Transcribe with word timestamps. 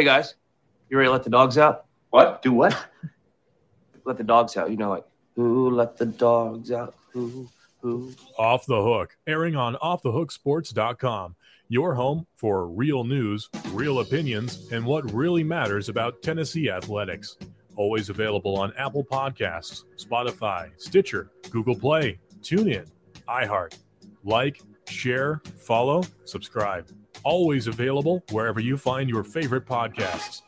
Hey 0.00 0.06
guys, 0.06 0.34
you 0.88 0.96
ready 0.96 1.08
to 1.08 1.12
let 1.12 1.24
the 1.24 1.28
dogs 1.28 1.58
out? 1.58 1.84
What? 2.08 2.40
Do 2.40 2.54
what? 2.54 2.74
let 4.06 4.16
the 4.16 4.24
dogs 4.24 4.56
out. 4.56 4.70
You 4.70 4.78
know, 4.78 4.88
like 4.88 5.04
who 5.36 5.68
let 5.68 5.98
the 5.98 6.06
dogs 6.06 6.72
out? 6.72 6.94
Who? 7.12 7.50
Who? 7.82 8.14
Off 8.38 8.64
the 8.64 8.82
hook, 8.82 9.14
airing 9.26 9.56
on 9.56 9.74
offthehooksports.com. 9.74 11.36
Your 11.68 11.94
home 11.94 12.26
for 12.34 12.66
real 12.66 13.04
news, 13.04 13.50
real 13.72 14.00
opinions, 14.00 14.72
and 14.72 14.86
what 14.86 15.12
really 15.12 15.44
matters 15.44 15.90
about 15.90 16.22
Tennessee 16.22 16.70
athletics. 16.70 17.36
Always 17.76 18.08
available 18.08 18.56
on 18.56 18.72
Apple 18.78 19.04
Podcasts, 19.04 19.84
Spotify, 19.98 20.70
Stitcher, 20.78 21.30
Google 21.50 21.76
Play, 21.76 22.18
TuneIn, 22.40 22.88
iHeart. 23.28 23.76
Like, 24.24 24.62
share, 24.88 25.42
follow, 25.58 26.04
subscribe 26.24 26.88
always 27.24 27.66
available 27.66 28.22
wherever 28.30 28.60
you 28.60 28.76
find 28.76 29.08
your 29.08 29.24
favorite 29.24 29.66
podcasts. 29.66 30.42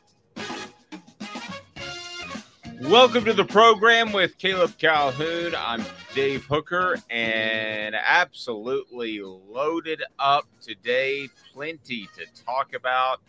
Welcome 2.83 3.25
to 3.27 3.33
the 3.33 3.45
program 3.45 4.13
with 4.13 4.39
Caleb 4.39 4.77
Calhoun. 4.77 5.55
I'm 5.57 5.85
Dave 6.15 6.45
Hooker 6.47 6.99
and 7.11 7.95
absolutely 7.95 9.21
loaded 9.23 10.03
up 10.19 10.47
today. 10.61 11.29
Plenty 11.55 12.09
to 12.17 12.45
talk 12.45 12.75
about. 12.75 13.21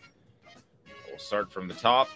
We'll 1.08 1.20
start 1.20 1.52
from 1.52 1.68
the 1.68 1.76
top. 1.76 2.10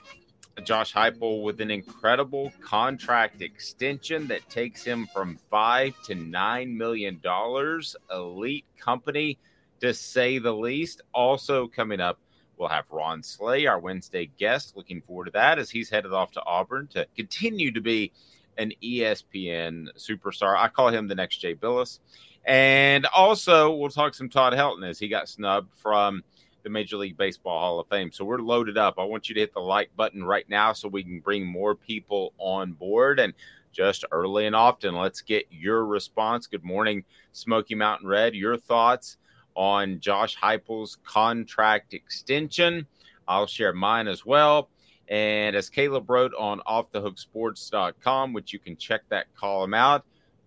Josh 0.64 0.94
Heupel 0.94 1.44
with 1.44 1.62
an 1.62 1.70
incredible 1.70 2.52
contract 2.60 3.44
extension 3.44 4.28
that 4.28 4.50
takes 4.50 4.84
him 4.84 5.08
from 5.14 5.38
five 5.52 5.94
to 6.06 6.16
nine 6.16 6.76
million 6.76 7.20
dollars. 7.22 7.96
Elite 8.12 8.66
company 8.80 9.38
to 9.82 9.94
say 9.94 10.40
the 10.40 10.54
least. 10.54 11.02
Also 11.14 11.68
coming 11.68 12.00
up, 12.00 12.20
we'll 12.58 12.70
have 12.70 12.90
Ron 12.92 13.24
Slay, 13.24 13.66
our 13.66 13.80
Wednesday 13.80 14.30
guest. 14.38 14.76
Looking 14.76 15.02
forward 15.02 15.26
to 15.26 15.32
that 15.32 15.60
as 15.60 15.70
he's 15.70 15.90
headed 15.90 16.14
off 16.14 16.32
to 16.34 16.44
Auburn 16.46 16.88
to 16.88 17.08
continue 17.16 17.72
to 17.72 17.82
be 17.82 18.12
an 18.58 18.74
ESPN 18.84 19.88
superstar. 19.98 20.58
I 20.58 20.68
call 20.68 20.90
him 20.90 21.08
the 21.08 21.16
next 21.16 21.38
Jay 21.38 21.56
Bilas. 21.56 22.00
And 22.46 23.06
also, 23.08 23.76
we'll 23.76 23.90
talk 23.90 24.14
some 24.14 24.30
Todd 24.30 24.54
Helton 24.54 24.88
as 24.90 25.00
he 25.00 25.10
got 25.10 25.28
snubbed 25.28 25.74
from 25.76 26.24
the 26.64 26.70
Major 26.70 26.98
League 26.98 27.18
Baseball 27.18 27.60
Hall 27.60 27.80
of 27.80 27.88
Fame. 27.88 28.12
So 28.12 28.26
we're 28.26 28.40
loaded 28.40 28.78
up. 28.78 28.96
I 28.98 29.04
want 29.04 29.30
you 29.30 29.36
to 29.36 29.42
hit 29.42 29.54
the 29.54 29.60
like 29.60 29.96
button 29.96 30.24
right 30.24 30.48
now 30.50 30.74
so 30.74 30.88
we 30.88 31.04
can 31.04 31.20
bring 31.20 31.46
more 31.46 31.76
people 31.76 32.34
on 32.38 32.74
board. 32.74 33.20
And 33.20 33.34
just 33.74 34.06
early 34.12 34.48
and 34.48 34.56
often, 34.56 34.96
let's 34.96 35.22
get 35.22 35.46
your 35.52 35.86
response. 35.86 36.48
Good 36.48 36.64
morning, 36.64 37.04
Smoky 37.32 37.76
Mountain 37.76 38.08
Red. 38.08 38.34
Your 38.34 38.58
thoughts 38.58 39.18
on 39.58 40.00
Josh 40.00 40.38
Heupel's 40.38 41.00
contract 41.04 41.94
extension. 41.94 42.86
I'll 43.28 43.48
share 43.48 43.74
mine 43.74 44.08
as 44.08 44.26
well. 44.26 44.70
And 45.10 45.56
as 45.56 45.70
Caleb 45.70 46.10
wrote 46.10 46.34
on 46.38 46.62
offthehooksports.com, 46.68 48.34
which 48.34 48.54
you 48.54 48.60
can 48.60 48.78
check 48.78 49.02
that 49.10 49.34
column 49.36 49.74
out, 49.74 50.06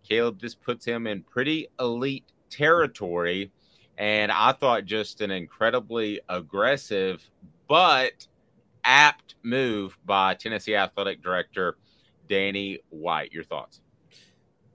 Caleb 0.08 0.38
just 0.38 0.62
puts 0.62 0.84
him 0.84 1.06
in 1.06 1.22
pretty 1.22 1.68
elite 1.80 2.24
territory. 2.50 3.50
And 3.98 4.30
I 4.32 4.52
thought 4.52 4.84
just 4.86 5.20
an 5.20 5.30
incredibly 5.30 6.20
aggressive 6.28 7.28
but 7.68 8.26
apt 8.84 9.34
move 9.42 9.98
by 10.06 10.34
Tennessee 10.34 10.74
Athletic 10.74 11.22
Director 11.22 11.76
Danny 12.28 12.78
White. 12.90 13.32
Your 13.32 13.44
thoughts? 13.44 13.80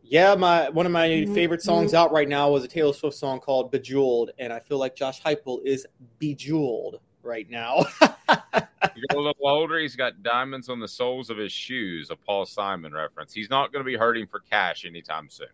Yeah, 0.08 0.36
my 0.36 0.70
one 0.70 0.86
of 0.86 0.92
my 0.92 1.08
mm-hmm. 1.08 1.34
favorite 1.34 1.62
songs 1.64 1.94
out 1.94 2.12
right 2.12 2.30
now 2.30 2.52
was 2.52 2.64
a 2.64 2.68
Taylor 2.68 2.94
Swift 2.94 3.18
song 3.18 3.40
called 3.40 3.72
"Bejeweled," 3.72 4.32
and 4.38 4.54
I 4.54 4.60
feel 4.60 4.78
like 4.78 4.96
Josh 4.96 5.22
Heupel 5.22 5.66
is 5.66 5.86
bejeweled 6.20 7.00
right 7.24 7.50
now. 7.50 7.86
You're 8.30 9.08
a 9.12 9.18
little 9.18 9.36
older. 9.42 9.80
He's 9.80 9.96
got 9.96 10.22
diamonds 10.22 10.70
on 10.70 10.80
the 10.80 10.88
soles 10.88 11.30
of 11.30 11.38
his 11.38 11.52
shoes. 11.52 12.12
A 12.12 12.16
Paul 12.16 12.46
Simon 12.46 12.94
reference. 12.94 13.34
He's 13.34 13.50
not 13.50 13.74
going 13.74 13.84
to 13.84 13.86
be 13.86 13.98
hurting 13.98 14.28
for 14.28 14.42
cash 14.42 14.86
anytime 14.86 15.30
soon. 15.30 15.48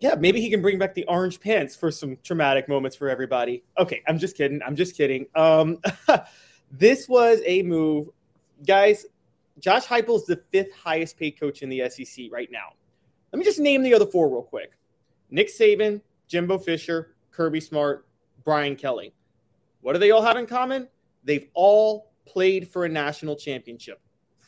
Yeah, 0.00 0.14
maybe 0.14 0.40
he 0.40 0.48
can 0.48 0.62
bring 0.62 0.78
back 0.78 0.94
the 0.94 1.04
orange 1.04 1.38
pants 1.40 1.76
for 1.76 1.90
some 1.90 2.16
traumatic 2.22 2.68
moments 2.68 2.96
for 2.96 3.10
everybody. 3.10 3.62
Okay, 3.78 4.02
I'm 4.06 4.18
just 4.18 4.36
kidding. 4.36 4.60
I'm 4.64 4.76
just 4.76 4.96
kidding. 4.96 5.26
Um, 5.34 5.78
this 6.70 7.08
was 7.08 7.40
a 7.44 7.62
move, 7.62 8.08
guys. 8.66 9.06
Josh 9.58 9.84
Heupel 9.86 10.16
is 10.16 10.24
the 10.24 10.40
fifth 10.50 10.72
highest 10.72 11.18
paid 11.18 11.32
coach 11.32 11.62
in 11.62 11.68
the 11.68 11.88
SEC 11.90 12.26
right 12.30 12.48
now. 12.50 12.74
Let 13.32 13.38
me 13.38 13.44
just 13.44 13.58
name 13.58 13.82
the 13.82 13.94
other 13.94 14.06
four 14.06 14.28
real 14.28 14.42
quick 14.42 14.72
Nick 15.30 15.48
Saban, 15.48 16.00
Jimbo 16.28 16.58
Fisher, 16.58 17.14
Kirby 17.30 17.60
Smart, 17.60 18.06
Brian 18.44 18.76
Kelly. 18.76 19.12
What 19.80 19.92
do 19.92 19.98
they 19.98 20.10
all 20.10 20.22
have 20.22 20.36
in 20.36 20.46
common? 20.46 20.88
They've 21.24 21.48
all 21.54 22.10
played 22.26 22.68
for 22.68 22.84
a 22.84 22.88
national 22.88 23.36
championship. 23.36 24.00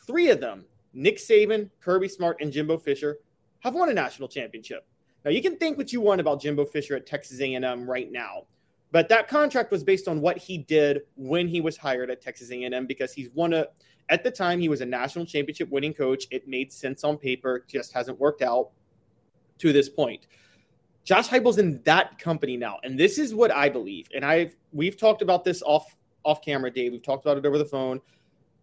Three 0.06 0.30
of 0.30 0.40
them, 0.40 0.64
Nick 0.92 1.18
Saban, 1.18 1.70
Kirby 1.80 2.08
Smart, 2.08 2.38
and 2.40 2.52
Jimbo 2.52 2.78
Fisher, 2.78 3.18
have 3.60 3.74
won 3.74 3.90
a 3.90 3.94
national 3.94 4.28
championship. 4.28 4.86
Now 5.24 5.30
you 5.30 5.42
can 5.42 5.56
think 5.56 5.76
what 5.76 5.92
you 5.92 6.00
want 6.00 6.20
about 6.20 6.40
Jimbo 6.40 6.64
Fisher 6.64 6.96
at 6.96 7.06
Texas 7.06 7.40
A&M 7.40 7.88
right 7.88 8.10
now, 8.10 8.46
but 8.92 9.08
that 9.08 9.28
contract 9.28 9.70
was 9.70 9.84
based 9.84 10.08
on 10.08 10.20
what 10.20 10.37
he 10.37 10.58
did 10.58 11.02
when 11.16 11.46
he 11.46 11.60
was 11.60 11.76
hired 11.76 12.10
at 12.10 12.20
Texas 12.20 12.50
A&M 12.50 12.87
because 12.87 13.12
he's 13.12 13.31
won 13.31 13.52
a 13.52 13.66
at 14.10 14.25
the 14.25 14.31
time, 14.31 14.58
he 14.58 14.69
was 14.69 14.81
a 14.81 14.87
national 14.87 15.25
championship 15.25 15.70
winning 15.70 15.94
coach. 15.94 16.26
It 16.32 16.48
made 16.48 16.72
sense 16.72 17.04
on 17.04 17.16
paper, 17.16 17.64
just 17.69 17.92
hasn't 17.92 18.19
worked 18.19 18.42
out 18.42 18.70
to 19.58 19.72
this 19.72 19.88
point. 19.88 20.26
Josh 21.04 21.28
Heupel's 21.28 21.58
in 21.58 21.81
that 21.84 22.19
company 22.19 22.56
now, 22.56 22.78
and 22.82 22.98
this 22.98 23.19
is 23.19 23.34
what 23.34 23.50
I 23.50 23.69
believe. 23.69 24.08
And 24.14 24.25
I've 24.25 24.56
we've 24.72 24.96
talked 24.96 25.22
about 25.22 25.44
this 25.44 25.62
off 25.62 25.96
off 26.25 26.42
camera, 26.42 26.70
Dave. 26.70 26.92
We've 26.92 27.02
talked 27.02 27.25
about 27.25 27.38
it 27.38 27.46
over 27.46 27.56
the 27.56 27.64
phone. 27.64 28.00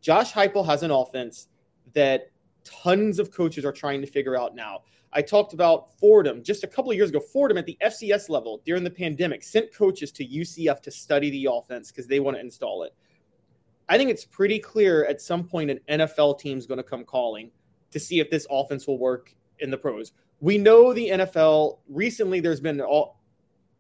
Josh 0.02 0.34
Heupel 0.34 0.66
has 0.66 0.84
an 0.84 0.92
offense 0.92 1.48
that 1.94 2.30
tons 2.84 3.20
of 3.20 3.32
coaches 3.32 3.66
are 3.66 3.72
trying 3.72 4.02
to 4.02 4.08
figure 4.08 4.38
out 4.38 4.56
now. 4.56 4.82
I 5.14 5.22
talked 5.22 5.54
about 5.54 5.98
Fordham 5.98 6.44
just 6.44 6.64
a 6.64 6.68
couple 6.68 6.92
of 6.92 6.98
years 6.98 7.10
ago. 7.10 7.20
Fordham 7.20 7.58
at 7.58 7.66
the 7.66 7.78
FCS 7.84 8.30
level 8.30 8.62
during 8.66 8.84
the 8.84 8.92
pandemic 8.92 9.44
sent 9.44 9.74
coaches 9.74 10.12
to 10.14 10.26
UCF 10.26 10.82
to 10.82 10.92
study 10.92 11.30
the 11.30 11.48
offense 11.52 11.92
because 11.92 12.08
they 12.08 12.20
want 12.20 12.38
to 12.38 12.42
install 12.42 12.84
it. 12.84 12.94
I 13.90 13.98
think 13.98 14.10
it's 14.10 14.26
pretty 14.26 14.60
clear 14.60 15.06
at 15.06 15.22
some 15.22 15.46
point 15.46 15.72
an 15.72 15.80
NFL 15.90 16.40
team 16.40 16.58
is 16.58 16.68
going 16.68 16.78
to 16.78 16.84
come 16.84 17.06
calling 17.06 17.52
to 17.92 18.00
see 18.00 18.20
if 18.20 18.30
this 18.30 18.46
offense 18.50 18.86
will 18.86 19.00
work 19.00 19.34
in 19.60 19.72
the 19.72 19.78
pros. 19.78 20.12
We 20.42 20.58
know 20.58 20.94
the 20.94 21.10
NFL 21.10 21.80
recently 21.88 22.42
there's 22.42 22.60
been 22.60 22.82
all 22.82 23.22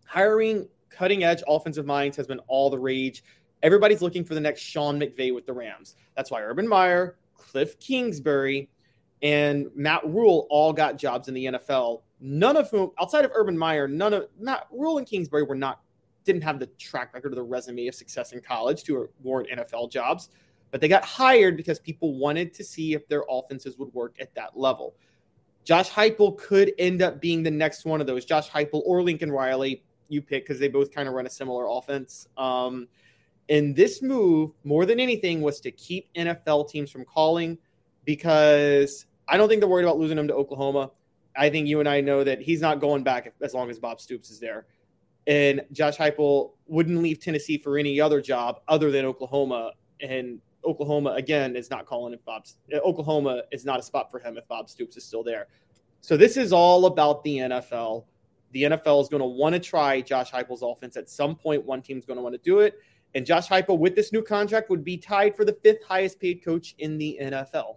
hiring 0.06 0.68
cutting 0.90 1.24
edge 1.24 1.44
offensive 1.48 1.86
minds 1.86 2.16
has 2.18 2.26
been 2.26 2.40
all 2.48 2.70
the 2.70 2.80
rage. 2.80 3.24
Everybody's 3.62 4.02
looking 4.02 4.24
for 4.24 4.34
the 4.34 4.40
next 4.40 4.62
Sean 4.62 5.00
McVay 5.00 5.34
with 5.34 5.46
the 5.46 5.54
Rams. 5.54 5.96
That's 6.16 6.32
why 6.32 6.42
Urban 6.42 6.68
Meyer, 6.68 7.18
Cliff 7.36 7.78
Kingsbury, 7.80 8.70
and 9.22 9.68
Matt 9.76 10.06
Rhule 10.06 10.48
all 10.50 10.74
got 10.74 10.98
jobs 10.98 11.28
in 11.28 11.34
the 11.34 11.46
NFL. 11.46 12.02
None 12.20 12.58
of 12.58 12.70
whom, 12.70 12.92
outside 13.00 13.26
of 13.26 13.32
Urban 13.34 13.58
Meyer, 13.58 13.88
none 13.88 14.14
of 14.14 14.28
Matt 14.40 14.68
Rhule 14.72 14.98
and 14.98 15.08
Kingsbury 15.08 15.44
were 15.44 15.56
not 15.56 15.82
didn't 16.24 16.44
have 16.44 16.60
the 16.60 16.68
track 16.78 17.14
record 17.14 17.32
or 17.32 17.36
the 17.36 17.42
resume 17.42 17.88
of 17.88 17.96
success 17.96 18.34
in 18.34 18.42
college 18.42 18.84
to 18.84 19.10
warrant 19.24 19.50
NFL 19.50 19.90
jobs, 19.90 20.30
but 20.72 20.82
they 20.82 20.88
got 20.88 21.04
hired 21.04 21.56
because 21.56 21.80
people 21.80 22.18
wanted 22.18 22.54
to 22.54 22.64
see 22.64 22.94
if 22.94 23.08
their 23.08 23.24
offenses 23.30 23.78
would 23.78 23.92
work 23.94 24.16
at 24.20 24.36
that 24.36 24.58
level. 24.58 24.94
Josh 25.64 25.90
Heupel 25.90 26.38
could 26.38 26.74
end 26.78 27.02
up 27.02 27.20
being 27.20 27.44
the 27.44 27.52
next 27.52 27.86
one 27.86 28.02
of 28.02 28.08
those. 28.08 28.26
Josh 28.26 28.50
Heupel 28.50 28.84
or 28.86 29.02
Lincoln 29.02 29.32
Riley, 29.32 29.84
you 30.08 30.22
pick 30.22 30.46
because 30.46 30.60
they 30.60 30.68
both 30.68 30.92
kind 30.92 31.08
of 31.08 31.14
run 31.14 31.26
a 31.26 31.30
similar 31.30 31.66
offense. 31.70 32.28
Um, 32.38 32.88
and 33.50 33.76
this 33.76 34.02
move, 34.02 34.52
more 34.64 34.86
than 34.86 35.00
anything, 35.00 35.42
was 35.42 35.60
to 35.62 35.72
keep 35.72 36.14
NFL 36.14 36.70
teams 36.70 36.92
from 36.92 37.06
calling 37.06 37.58
because 38.06 39.07
I 39.28 39.38
don't 39.38 39.50
think 39.50 39.62
they're 39.62 39.70
worried 39.70 39.84
about 39.84 39.98
losing 39.98 40.18
him 40.18 40.28
to 40.28 40.34
Oklahoma. 40.34 40.92
I 41.36 41.50
think 41.50 41.68
you 41.68 41.80
and 41.80 41.88
I 41.88 42.02
know 42.02 42.24
that 42.24 42.42
he's 42.42 42.62
not 42.62 42.80
going 42.82 43.04
back 43.04 43.34
as 43.42 43.54
long 43.54 43.70
as 43.70 43.80
Bob 43.80 44.02
Stoops 44.02 44.30
is 44.30 44.40
there. 44.40 44.66
And 45.28 45.62
Josh 45.72 45.98
Heupel 45.98 46.52
wouldn't 46.68 47.02
leave 47.02 47.20
Tennessee 47.20 47.58
for 47.58 47.78
any 47.78 48.00
other 48.00 48.22
job 48.22 48.62
other 48.68 48.92
than 48.92 49.06
Oklahoma. 49.06 49.74
And 50.02 50.40
Oklahoma, 50.64 51.12
again, 51.12 51.56
is 51.56 51.70
not 51.70 51.86
calling 51.86 52.14
if 52.14 52.22
Oklahoma 52.82 53.44
is 53.52 53.66
not 53.66 53.80
a 53.80 53.84
spot 53.84 54.10
for 54.10 54.20
him 54.20 54.38
if 54.38 54.48
Bob 54.48 54.70
Stoops 54.70 54.98
is 54.98 55.04
still 55.04 55.24
there. 55.24 55.48
So 56.02 56.16
this 56.16 56.38
is 56.38 56.54
all 56.54 56.86
about 56.86 57.24
the 57.24 57.38
NFL. 57.38 58.06
The 58.52 58.64
NFL 58.64 59.02
is 59.02 59.10
going 59.10 59.22
to 59.22 59.28
want 59.28 59.54
to 59.54 59.60
try 59.60 60.02
Josh 60.02 60.32
Heupel's 60.32 60.64
offense 60.64 60.96
at 60.96 61.10
some 61.10 61.36
point. 61.36 61.66
One 61.66 61.82
team's 61.82 62.06
going 62.06 62.18
to 62.18 62.24
want 62.24 62.34
to 62.34 62.42
do 62.42 62.60
it. 62.60 62.80
And 63.14 63.26
Josh 63.26 63.48
Heupel, 63.48 63.78
with 63.78 63.96
this 63.96 64.14
new 64.14 64.22
contract, 64.22 64.70
would 64.70 64.84
be 64.84 64.98
tied 64.98 65.36
for 65.36 65.44
the 65.44 65.58
fifth 65.64 65.84
highest 65.84 66.20
paid 66.20 66.44
coach 66.44 66.76
in 66.80 66.98
the 66.98 67.18
NFL. 67.22 67.76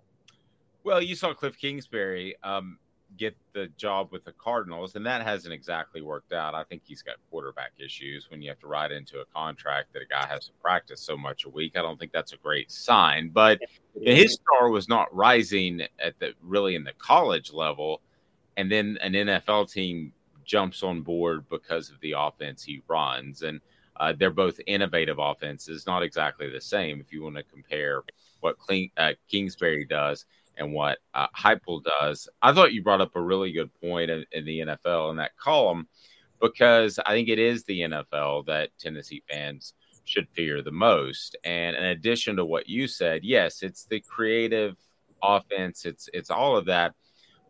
Well, 0.84 1.02
you 1.02 1.14
saw 1.14 1.34
Cliff 1.34 1.58
Kingsbury 1.58 2.36
um, 2.42 2.78
get 3.16 3.36
the 3.52 3.68
job 3.76 4.08
with 4.12 4.24
the 4.24 4.32
Cardinals, 4.32 4.94
and 4.96 5.04
that 5.06 5.22
hasn't 5.22 5.52
exactly 5.52 6.00
worked 6.00 6.32
out. 6.32 6.54
I 6.54 6.64
think 6.64 6.82
he's 6.84 7.02
got 7.02 7.16
quarterback 7.30 7.72
issues 7.78 8.30
when 8.30 8.40
you 8.40 8.48
have 8.48 8.58
to 8.60 8.66
write 8.66 8.92
into 8.92 9.20
a 9.20 9.24
contract 9.26 9.92
that 9.92 10.02
a 10.02 10.06
guy 10.06 10.26
has 10.26 10.46
to 10.46 10.52
practice 10.62 11.00
so 11.00 11.16
much 11.16 11.44
a 11.44 11.48
week. 11.48 11.76
I 11.76 11.82
don't 11.82 11.98
think 11.98 12.12
that's 12.12 12.32
a 12.32 12.38
great 12.38 12.70
sign. 12.70 13.30
But 13.30 13.60
his 14.00 14.34
star 14.34 14.70
was 14.70 14.88
not 14.88 15.14
rising 15.14 15.82
at 15.98 16.18
the 16.18 16.34
really 16.42 16.74
in 16.74 16.84
the 16.84 16.94
college 16.98 17.52
level, 17.52 18.00
and 18.56 18.70
then 18.70 18.98
an 19.02 19.12
NFL 19.12 19.70
team 19.70 20.12
jumps 20.44 20.82
on 20.82 21.02
board 21.02 21.48
because 21.48 21.90
of 21.90 22.00
the 22.00 22.14
offense 22.16 22.62
he 22.62 22.82
runs, 22.88 23.42
and 23.42 23.60
uh, 23.96 24.14
they're 24.18 24.30
both 24.30 24.58
innovative 24.66 25.18
offenses, 25.18 25.86
not 25.86 26.02
exactly 26.02 26.48
the 26.48 26.60
same. 26.60 27.00
If 27.00 27.12
you 27.12 27.22
want 27.22 27.36
to 27.36 27.42
compare 27.42 28.02
what 28.40 28.56
uh, 28.96 29.12
Kingsbury 29.28 29.84
does 29.84 30.24
and 30.60 30.72
what 30.72 30.98
uh, 31.14 31.26
Heupel 31.36 31.82
does. 31.82 32.28
I 32.40 32.52
thought 32.52 32.72
you 32.72 32.82
brought 32.82 33.00
up 33.00 33.16
a 33.16 33.20
really 33.20 33.50
good 33.50 33.70
point 33.80 34.10
in, 34.10 34.24
in, 34.30 34.44
the 34.44 34.60
NFL 34.60 35.10
in 35.10 35.16
that 35.16 35.36
column 35.36 35.88
because 36.40 37.00
I 37.04 37.12
think 37.12 37.28
it 37.28 37.38
is 37.38 37.64
the 37.64 37.80
NFL 37.80 38.46
that 38.46 38.70
Tennessee 38.78 39.22
fans 39.28 39.74
should 40.04 40.28
fear 40.34 40.62
the 40.62 40.70
most. 40.70 41.36
And 41.44 41.74
in 41.74 41.84
addition 41.84 42.36
to 42.36 42.44
what 42.44 42.68
you 42.68 42.86
said, 42.86 43.24
yes, 43.24 43.62
it's 43.62 43.86
the 43.86 44.00
creative 44.00 44.76
offense, 45.22 45.84
it's 45.84 46.08
it's 46.14 46.30
all 46.30 46.56
of 46.56 46.66
that, 46.66 46.94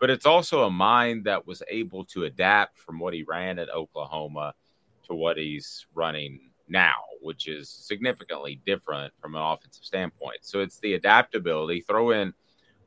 but 0.01 0.11
it's 0.11 0.27
also 0.27 0.65
a 0.65 0.71
mind 0.71 1.25
that 1.25 1.47
was 1.47 1.63
able 1.69 2.05
to 2.07 2.25
adapt 2.25 2.79
from 2.79 2.99
what 2.99 3.15
he 3.15 3.25
ran 3.25 3.59
at 3.59 3.71
Oklahoma 3.71 4.55
to 5.07 5.15
what 5.15 5.37
he's 5.37 5.87
running 5.95 6.51
now, 6.69 6.95
which 7.21 7.49
is 7.49 7.69
significantly 7.69 8.61
different 8.67 9.13
from 9.21 9.35
an 9.35 9.43
offensive 9.43 9.85
standpoint. 9.85 10.39
So 10.43 10.61
it's 10.61 10.79
the 10.79 10.95
adaptability. 10.95 11.81
Throw 11.81 12.11
in 12.13 12.33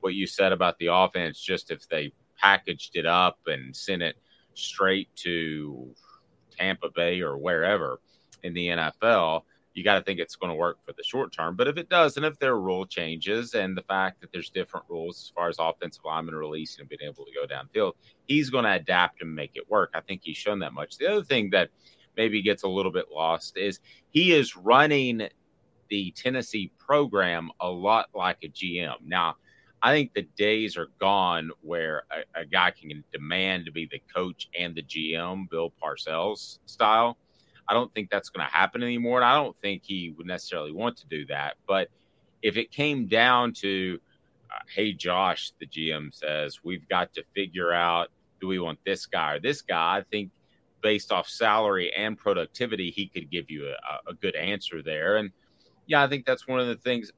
what 0.03 0.13
you 0.13 0.27
said 0.27 0.51
about 0.51 0.77
the 0.79 0.87
offense, 0.87 1.39
just 1.39 1.71
if 1.71 1.87
they 1.87 2.13
packaged 2.37 2.95
it 2.95 3.05
up 3.05 3.39
and 3.47 3.75
sent 3.75 4.01
it 4.01 4.17
straight 4.53 5.09
to 5.15 5.95
Tampa 6.51 6.89
Bay 6.89 7.21
or 7.21 7.37
wherever 7.37 7.99
in 8.43 8.53
the 8.53 8.67
NFL, 8.67 9.43
you 9.73 9.83
got 9.83 9.95
to 9.95 10.03
think 10.03 10.19
it's 10.19 10.35
going 10.35 10.51
to 10.51 10.55
work 10.55 10.77
for 10.85 10.93
the 10.93 11.03
short 11.03 11.33
term. 11.33 11.55
But 11.55 11.67
if 11.67 11.77
it 11.77 11.89
does, 11.89 12.17
and 12.17 12.25
if 12.25 12.37
there 12.37 12.51
are 12.51 12.61
rule 12.61 12.85
changes 12.85 13.55
and 13.55 13.75
the 13.75 13.81
fact 13.83 14.21
that 14.21 14.31
there's 14.31 14.49
different 14.49 14.85
rules 14.87 15.17
as 15.17 15.31
far 15.33 15.49
as 15.49 15.55
offensive 15.59 16.03
lineman 16.05 16.35
releasing 16.35 16.81
and 16.81 16.89
being 16.89 17.01
able 17.01 17.25
to 17.25 17.31
go 17.31 17.47
downfield, 17.47 17.93
he's 18.27 18.49
going 18.49 18.65
to 18.65 18.73
adapt 18.73 19.21
and 19.21 19.33
make 19.33 19.51
it 19.55 19.69
work. 19.69 19.91
I 19.95 20.01
think 20.01 20.21
he's 20.23 20.37
shown 20.37 20.59
that 20.59 20.73
much. 20.73 20.97
The 20.97 21.07
other 21.07 21.23
thing 21.23 21.49
that 21.51 21.69
maybe 22.15 22.41
gets 22.43 22.63
a 22.63 22.67
little 22.67 22.91
bit 22.91 23.05
lost 23.11 23.57
is 23.57 23.79
he 24.11 24.33
is 24.33 24.55
running 24.55 25.27
the 25.89 26.11
Tennessee 26.11 26.71
program 26.77 27.49
a 27.59 27.69
lot 27.69 28.09
like 28.13 28.37
a 28.43 28.49
GM. 28.49 28.95
Now, 29.05 29.37
I 29.83 29.91
think 29.91 30.13
the 30.13 30.21
days 30.37 30.77
are 30.77 30.87
gone 30.97 31.51
where 31.61 32.03
a, 32.09 32.41
a, 32.41 32.45
guy 32.45 32.71
can 32.71 33.03
demand 33.11 33.65
to 33.65 33.71
be 33.71 33.85
the 33.91 34.01
coach 34.15 34.47
and 34.57 34.73
the 34.73 34.81
GM, 34.81 35.49
Bill 35.49 35.73
Parcells 35.83 36.59
style. 36.65 37.17
I 37.67 37.73
don't 37.73 37.93
think 37.93 38.09
that's 38.09 38.29
going 38.29 38.47
to 38.47 38.51
happen 38.51 38.81
anymore. 38.81 39.17
And 39.17 39.25
I 39.25 39.35
don't 39.35 39.57
think 39.59 39.83
he 39.83 40.13
would 40.17 40.25
necessarily 40.25 40.71
want 40.71 40.95
to 40.97 41.07
do 41.07 41.25
that. 41.25 41.55
But 41.67 41.89
if 42.41 42.55
it 42.55 42.71
came 42.71 43.07
down 43.07 43.51
to, 43.55 43.99
uh, 44.49 44.59
hey, 44.73 44.93
Josh, 44.93 45.51
the 45.59 45.67
GM 45.67 46.15
says, 46.15 46.61
we've 46.63 46.87
got 46.87 47.13
to 47.15 47.23
figure 47.35 47.73
out 47.73 48.07
do 48.39 48.47
we 48.47 48.59
want 48.59 48.79
this 48.85 49.05
guy 49.05 49.33
or 49.33 49.39
this 49.41 49.61
guy? 49.61 49.97
I 49.97 50.03
think 50.09 50.31
based 50.81 51.11
off 51.11 51.27
salary 51.27 51.91
and 51.93 52.17
productivity, 52.17 52.89
he 52.89 53.07
could 53.07 53.29
give 53.29 53.49
you 53.49 53.67
a, 53.67 54.11
a 54.11 54.13
good 54.13 54.35
answer 54.35 54.81
there. 54.81 55.17
And 55.17 55.31
yeah, 55.87 56.03
I 56.03 56.07
think 56.07 56.25
that's 56.25 56.47
one 56.47 56.61
of 56.61 56.67
the 56.67 56.75
things 56.75 57.11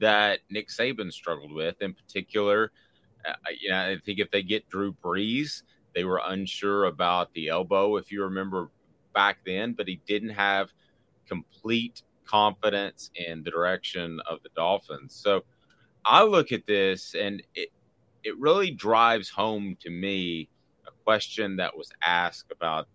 that 0.00 0.40
Nick 0.50 0.68
Saban 0.68 1.12
struggled 1.12 1.52
with 1.52 1.80
in 1.82 1.94
particular. 1.94 2.72
Uh, 3.26 3.32
you 3.60 3.70
know, 3.70 3.78
I 3.78 3.98
think 4.04 4.18
if 4.18 4.30
they 4.30 4.42
get 4.42 4.68
Drew 4.68 4.94
Brees, 5.02 5.62
they 5.94 6.04
were 6.04 6.20
unsure 6.24 6.84
about 6.84 7.32
the 7.34 7.48
elbow, 7.48 7.96
if 7.96 8.10
you 8.12 8.22
remember 8.22 8.70
back 9.14 9.38
then, 9.44 9.72
but 9.72 9.88
he 9.88 10.00
didn't 10.06 10.30
have 10.30 10.70
complete 11.26 12.02
confidence 12.24 13.10
in 13.14 13.42
the 13.42 13.50
direction 13.50 14.20
of 14.28 14.42
the 14.42 14.50
Dolphins. 14.54 15.14
So 15.14 15.42
I 16.04 16.22
look 16.22 16.52
at 16.52 16.66
this 16.66 17.14
and 17.14 17.42
it 17.54 17.70
it 18.22 18.38
really 18.38 18.70
drives 18.70 19.30
home 19.30 19.76
to 19.80 19.90
me 19.90 20.48
a 20.86 20.90
question 21.04 21.56
that 21.56 21.76
was 21.76 21.90
asked 22.02 22.52
about 22.52 22.86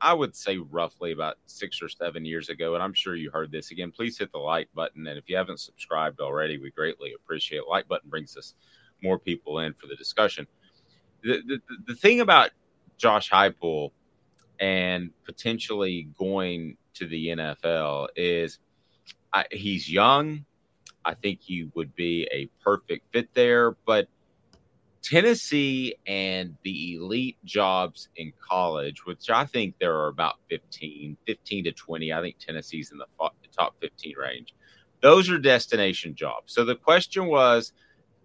I 0.00 0.12
would 0.12 0.36
say 0.36 0.58
roughly 0.58 1.12
about 1.12 1.38
six 1.46 1.82
or 1.82 1.88
seven 1.88 2.24
years 2.24 2.48
ago, 2.48 2.74
and 2.74 2.82
I'm 2.82 2.92
sure 2.92 3.16
you 3.16 3.30
heard 3.30 3.50
this 3.50 3.70
again. 3.72 3.90
Please 3.90 4.18
hit 4.18 4.30
the 4.32 4.38
like 4.38 4.68
button, 4.74 5.06
and 5.06 5.18
if 5.18 5.28
you 5.28 5.36
haven't 5.36 5.60
subscribed 5.60 6.20
already, 6.20 6.58
we 6.58 6.70
greatly 6.70 7.14
appreciate. 7.14 7.58
It. 7.58 7.68
Like 7.68 7.88
button 7.88 8.08
brings 8.08 8.36
us 8.36 8.54
more 9.02 9.18
people 9.18 9.60
in 9.60 9.74
for 9.74 9.86
the 9.86 9.96
discussion. 9.96 10.46
The 11.22 11.42
the, 11.46 11.60
the 11.86 11.94
thing 11.94 12.20
about 12.20 12.50
Josh 12.96 13.30
Heupel 13.30 13.90
and 14.60 15.10
potentially 15.24 16.08
going 16.18 16.76
to 16.94 17.06
the 17.06 17.28
NFL 17.28 18.08
is 18.16 18.58
I, 19.32 19.46
he's 19.50 19.90
young. 19.90 20.44
I 21.04 21.14
think 21.14 21.40
he 21.40 21.70
would 21.74 21.94
be 21.94 22.28
a 22.32 22.46
perfect 22.62 23.12
fit 23.12 23.32
there, 23.34 23.72
but 23.86 24.08
Tennessee 25.02 25.94
and 26.06 26.56
the 26.64 26.94
elite 26.94 27.36
jobs 27.44 28.08
in 28.16 28.32
college, 28.40 29.06
which 29.06 29.30
I 29.30 29.44
think 29.44 29.74
there 29.78 29.96
are 29.96 30.08
about 30.08 30.36
15, 30.50 31.16
15 31.26 31.64
to 31.64 31.72
20. 31.72 32.12
I 32.12 32.20
think 32.20 32.38
Tennessee's 32.38 32.92
in 32.92 32.98
the 32.98 33.06
top 33.56 33.74
15 33.80 34.14
range. 34.16 34.54
Those 35.00 35.30
are 35.30 35.38
destination 35.38 36.14
jobs. 36.14 36.52
So 36.52 36.64
the 36.64 36.74
question 36.74 37.26
was 37.26 37.72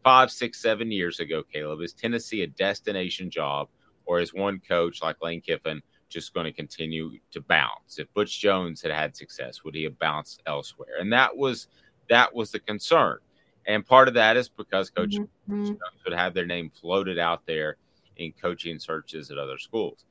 five, 0.03 0.31
six, 0.31 0.61
seven 0.61 0.91
years 0.91 1.19
ago, 1.19 1.43
Caleb, 1.43 1.81
is 1.81 1.93
Tennessee 1.93 2.41
a 2.41 2.47
destination 2.47 3.29
job 3.29 3.69
or 4.05 4.19
is 4.19 4.33
one 4.33 4.61
coach 4.67 5.01
like 5.01 5.21
Lane 5.21 5.41
Kiffin 5.41 5.81
just 6.09 6.33
going 6.33 6.45
to 6.45 6.51
continue 6.51 7.11
to 7.31 7.41
bounce? 7.41 7.99
If 7.99 8.13
Butch 8.13 8.39
Jones 8.39 8.81
had 8.81 8.91
had 8.91 9.15
success, 9.15 9.63
would 9.63 9.75
he 9.75 9.83
have 9.83 9.97
bounced 9.99 10.41
elsewhere? 10.45 10.97
And 10.99 11.13
that 11.13 11.35
was 11.37 11.67
that 12.09 12.33
was 12.35 12.51
the 12.51 12.59
concern. 12.59 13.19
And 13.67 13.85
part 13.85 14.07
of 14.07 14.13
that 14.15 14.37
is 14.37 14.49
because 14.49 14.89
Coach 14.89 15.15
mm-hmm. 15.15 15.73
would 16.03 16.13
have 16.13 16.33
their 16.33 16.45
name 16.45 16.69
floated 16.69 17.17
out 17.17 17.45
there 17.45 17.77
in 18.17 18.33
coaching 18.33 18.77
searches 18.79 19.31
at 19.31 19.37
other 19.37 19.57
schools. 19.57 20.05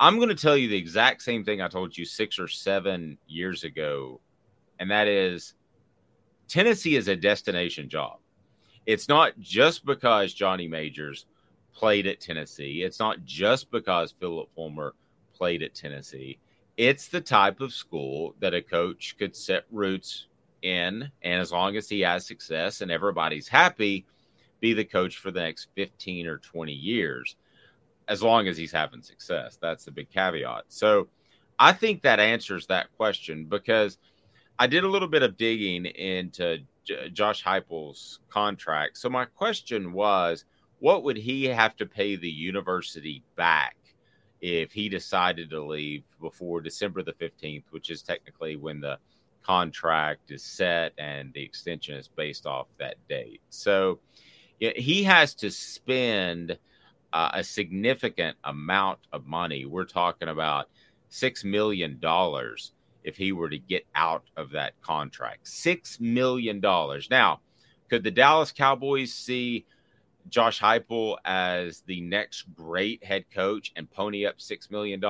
I'm 0.00 0.16
going 0.16 0.28
to 0.28 0.34
tell 0.34 0.56
you 0.56 0.68
the 0.68 0.76
exact 0.76 1.22
same 1.22 1.44
thing 1.44 1.60
I 1.60 1.68
told 1.68 1.96
you 1.96 2.04
six 2.04 2.38
or 2.38 2.48
seven 2.48 3.18
years 3.26 3.64
ago, 3.64 4.20
and 4.78 4.90
that 4.90 5.08
is 5.08 5.54
Tennessee 6.46 6.96
is 6.96 7.08
a 7.08 7.16
destination 7.16 7.88
job. 7.88 8.18
it's 8.86 9.06
not 9.06 9.38
just 9.38 9.84
because 9.84 10.32
Johnny 10.32 10.66
Majors 10.66 11.26
played 11.74 12.06
at 12.06 12.20
Tennessee. 12.20 12.82
It's 12.82 12.98
not 12.98 13.22
just 13.26 13.70
because 13.70 14.14
Philip 14.18 14.48
Fulmer 14.54 14.94
played 15.34 15.62
at 15.62 15.74
Tennessee. 15.74 16.38
It's 16.78 17.08
the 17.08 17.20
type 17.20 17.60
of 17.60 17.74
school 17.74 18.34
that 18.40 18.54
a 18.54 18.62
coach 18.62 19.14
could 19.18 19.36
set 19.36 19.64
roots 19.70 20.27
in, 20.62 21.10
and 21.22 21.40
as 21.40 21.52
long 21.52 21.76
as 21.76 21.88
he 21.88 22.00
has 22.00 22.26
success 22.26 22.80
and 22.80 22.90
everybody's 22.90 23.48
happy, 23.48 24.06
be 24.60 24.72
the 24.72 24.84
coach 24.84 25.18
for 25.18 25.30
the 25.30 25.40
next 25.40 25.68
15 25.74 26.26
or 26.26 26.38
20 26.38 26.72
years, 26.72 27.36
as 28.08 28.22
long 28.22 28.48
as 28.48 28.56
he's 28.56 28.72
having 28.72 29.02
success. 29.02 29.58
That's 29.60 29.84
the 29.84 29.90
big 29.90 30.10
caveat. 30.10 30.64
So 30.68 31.08
I 31.58 31.72
think 31.72 32.02
that 32.02 32.20
answers 32.20 32.66
that 32.66 32.94
question 32.96 33.44
because 33.44 33.98
I 34.58 34.66
did 34.66 34.84
a 34.84 34.88
little 34.88 35.08
bit 35.08 35.22
of 35.22 35.36
digging 35.36 35.86
into 35.86 36.58
J- 36.84 37.10
Josh 37.10 37.44
Heupel's 37.44 38.20
contract. 38.28 38.98
So 38.98 39.08
my 39.08 39.24
question 39.24 39.92
was, 39.92 40.44
what 40.80 41.02
would 41.04 41.16
he 41.16 41.44
have 41.44 41.76
to 41.76 41.86
pay 41.86 42.16
the 42.16 42.30
university 42.30 43.22
back 43.36 43.76
if 44.40 44.72
he 44.72 44.88
decided 44.88 45.50
to 45.50 45.62
leave 45.62 46.04
before 46.20 46.60
December 46.60 47.02
the 47.02 47.12
15th, 47.14 47.64
which 47.70 47.90
is 47.90 48.02
technically 48.02 48.56
when 48.56 48.80
the 48.80 48.98
contract 49.48 50.30
is 50.30 50.42
set 50.42 50.92
and 50.98 51.32
the 51.32 51.42
extension 51.42 51.96
is 51.96 52.06
based 52.06 52.44
off 52.44 52.66
that 52.78 52.96
date. 53.08 53.40
So 53.48 53.98
yeah, 54.60 54.72
he 54.76 55.02
has 55.04 55.34
to 55.36 55.50
spend 55.50 56.58
uh, 57.14 57.30
a 57.32 57.42
significant 57.42 58.36
amount 58.44 58.98
of 59.10 59.24
money. 59.26 59.64
We're 59.64 59.86
talking 59.86 60.28
about 60.28 60.68
$6 61.10 61.44
million 61.46 61.98
if 63.04 63.16
he 63.16 63.32
were 63.32 63.48
to 63.48 63.58
get 63.58 63.86
out 63.94 64.24
of 64.36 64.50
that 64.50 64.74
contract. 64.82 65.46
$6 65.46 65.98
million. 65.98 66.60
Now, 67.10 67.40
could 67.88 68.04
the 68.04 68.10
Dallas 68.10 68.52
Cowboys 68.52 69.14
see 69.14 69.64
Josh 70.28 70.60
Heupel 70.60 71.16
as 71.24 71.82
the 71.86 72.02
next 72.02 72.44
great 72.54 73.02
head 73.02 73.24
coach 73.32 73.72
and 73.76 73.90
pony 73.90 74.26
up 74.26 74.36
$6 74.36 74.70
million? 74.70 75.00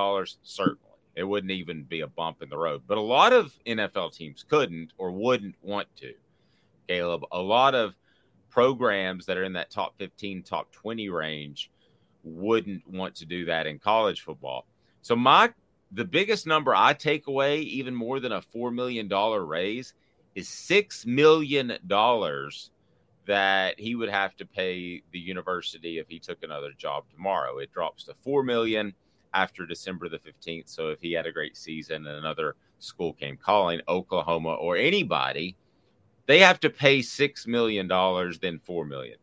Certainly. 0.44 0.87
It 1.18 1.24
wouldn't 1.24 1.50
even 1.50 1.82
be 1.82 2.02
a 2.02 2.06
bump 2.06 2.42
in 2.42 2.48
the 2.48 2.56
road. 2.56 2.82
But 2.86 2.96
a 2.96 3.02
lot 3.02 3.32
of 3.32 3.52
NFL 3.66 4.14
teams 4.14 4.44
couldn't 4.48 4.92
or 4.98 5.10
wouldn't 5.10 5.56
want 5.62 5.88
to. 5.96 6.14
Caleb, 6.86 7.24
a 7.32 7.42
lot 7.42 7.74
of 7.74 7.94
programs 8.50 9.26
that 9.26 9.36
are 9.36 9.42
in 9.42 9.52
that 9.54 9.70
top 9.72 9.98
15, 9.98 10.44
top 10.44 10.70
20 10.70 11.08
range 11.08 11.72
wouldn't 12.22 12.86
want 12.88 13.16
to 13.16 13.26
do 13.26 13.44
that 13.46 13.66
in 13.66 13.80
college 13.80 14.20
football. 14.20 14.64
So 15.02 15.16
my 15.16 15.52
the 15.90 16.04
biggest 16.04 16.46
number 16.46 16.72
I 16.72 16.92
take 16.92 17.26
away, 17.26 17.60
even 17.62 17.94
more 17.94 18.20
than 18.20 18.32
a 18.32 18.42
four 18.42 18.70
million 18.70 19.08
dollar 19.08 19.44
raise, 19.44 19.94
is 20.36 20.48
six 20.48 21.04
million 21.04 21.78
dollars 21.88 22.70
that 23.26 23.78
he 23.80 23.96
would 23.96 24.08
have 24.08 24.36
to 24.36 24.46
pay 24.46 25.02
the 25.12 25.18
university 25.18 25.98
if 25.98 26.08
he 26.08 26.20
took 26.20 26.44
another 26.44 26.70
job 26.76 27.04
tomorrow. 27.10 27.58
It 27.58 27.72
drops 27.72 28.04
to 28.04 28.14
four 28.22 28.44
million 28.44 28.94
after 29.34 29.66
December 29.66 30.08
the 30.08 30.18
15th. 30.18 30.68
So 30.68 30.88
if 30.88 31.00
he 31.00 31.12
had 31.12 31.26
a 31.26 31.32
great 31.32 31.56
season 31.56 32.06
and 32.06 32.16
another 32.16 32.56
school 32.78 33.12
came 33.12 33.36
calling, 33.36 33.80
Oklahoma 33.88 34.54
or 34.54 34.76
anybody, 34.76 35.56
they 36.26 36.40
have 36.40 36.60
to 36.60 36.70
pay 36.70 37.02
six 37.02 37.46
million 37.46 37.88
dollars, 37.88 38.38
then 38.38 38.58
four 38.58 38.84
million. 38.84 39.16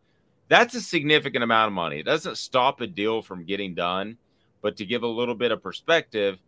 That's 0.48 0.76
a 0.76 0.82
significant 0.82 1.44
amount 1.44 1.68
of 1.68 1.74
money. 1.74 2.00
It 2.00 2.06
doesn't 2.06 2.38
stop 2.38 2.82
a 2.82 2.88
deal 2.88 3.22
from 3.22 3.46
getting 3.46 3.74
done, 3.74 4.18
but 4.62 4.78
to 4.78 4.86
give 4.86 5.04
a 5.04 5.08
little 5.08 5.36
bit 5.36 5.52
of 5.52 5.62
perspective, 5.62 6.40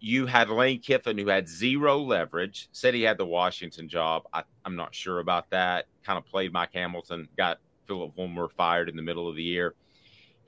you 0.00 0.26
had 0.26 0.48
Lane 0.48 0.80
Kiffin, 0.80 1.18
who 1.18 1.28
had 1.28 1.48
zero 1.48 1.98
leverage, 1.98 2.68
said 2.72 2.94
he 2.94 3.02
had 3.02 3.18
the 3.18 3.26
Washington 3.26 3.88
job. 3.88 4.22
I, 4.32 4.44
am 4.64 4.76
not 4.76 4.94
sure 4.94 5.18
about 5.18 5.50
that. 5.50 5.86
Kind 6.04 6.18
of 6.18 6.26
played 6.26 6.52
Mike 6.52 6.72
Hamilton, 6.72 7.28
got 7.36 7.58
Philip 7.86 8.14
Fulmer 8.14 8.48
fired 8.48 8.88
in 8.88 8.96
the 8.96 9.02
middle 9.02 9.28
of 9.28 9.36
the 9.36 9.42
year. 9.42 9.74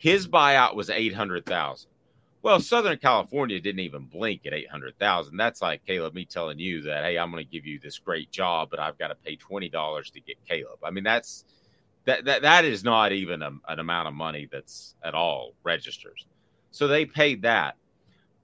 His 0.01 0.27
buyout 0.27 0.75
was 0.75 0.89
eight 0.89 1.15
hundred 1.15 1.45
thousand. 1.45 1.91
Well, 2.41 2.59
Southern 2.59 2.97
California 2.97 3.61
didn't 3.61 3.81
even 3.81 4.07
blink 4.07 4.47
at 4.47 4.55
eight 4.55 4.71
hundred 4.71 4.99
thousand. 4.99 5.37
That's 5.37 5.61
like 5.61 5.85
Caleb 5.87 6.15
me 6.15 6.25
telling 6.25 6.59
you 6.59 6.81
that, 6.85 7.05
hey, 7.05 7.19
I'm 7.19 7.31
going 7.31 7.45
to 7.45 7.51
give 7.51 7.67
you 7.67 7.79
this 7.79 7.99
great 7.99 8.31
job, 8.31 8.71
but 8.71 8.81
I've 8.81 8.97
got 8.97 9.09
to 9.09 9.15
pay 9.15 9.37
twenty 9.37 9.69
dollars 9.69 10.11
to 10.13 10.21
get 10.21 10.43
Caleb. 10.49 10.79
I 10.83 10.91
mean, 10.91 11.05
that's 11.05 11.45
that 12.07 12.25
that 12.25 12.41
that 12.41 12.65
is 12.65 12.83
not 12.83 13.13
even 13.13 13.43
a, 13.43 13.51
an 13.69 13.79
amount 13.79 14.09
of 14.09 14.15
money 14.15 14.49
that's 14.51 14.95
at 15.05 15.15
all 15.15 15.53
registers. 15.65 16.25
So 16.71 16.89
they 16.89 17.05
paid 17.05 17.43
that. 17.43 17.77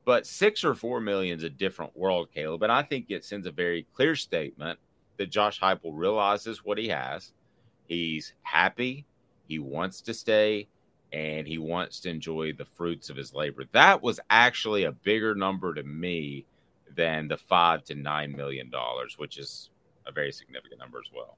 But 0.05 0.27
six 0.27 0.63
or 0.63 0.75
four 0.75 1.01
million 1.01 1.39
is 1.39 1.45
a 1.45 1.49
different 1.49 1.97
world, 1.97 2.29
Caleb. 2.35 2.65
And 2.65 2.71
I 2.71 2.83
think 2.83 3.07
it 3.09 3.25
sends 3.25 3.47
a 3.47 3.51
very 3.51 3.87
clear 3.95 4.15
statement 4.15 4.79
that 5.17 5.31
Josh 5.31 5.59
Heupel 5.59 5.93
realizes 5.95 6.63
what 6.63 6.77
he 6.77 6.89
has. 6.89 7.33
He's 7.89 8.35
happy. 8.43 9.07
He 9.49 9.59
wants 9.59 10.03
to 10.03 10.13
stay 10.13 10.69
and 11.13 11.47
he 11.47 11.59
wants 11.59 12.01
to 12.01 12.11
enjoy 12.11 12.53
the 12.53 12.65
fruits 12.65 13.11
of 13.11 13.17
his 13.17 13.33
labor. 13.33 13.65
That 13.73 14.03
was 14.03 14.21
actually 14.31 14.85
a 14.85 14.93
bigger 14.93 15.35
number 15.35 15.75
to 15.75 15.83
me 15.83 16.47
than 16.95 17.29
the 17.29 17.37
five 17.37 17.85
to 17.85 17.95
nine 17.95 18.33
million 18.33 18.71
dollars, 18.71 19.17
which 19.19 19.39
is 19.39 19.71
a 20.07 20.13
very 20.13 20.33
significant 20.33 20.81
number 20.81 20.99
as 20.99 21.11
well. 21.15 21.37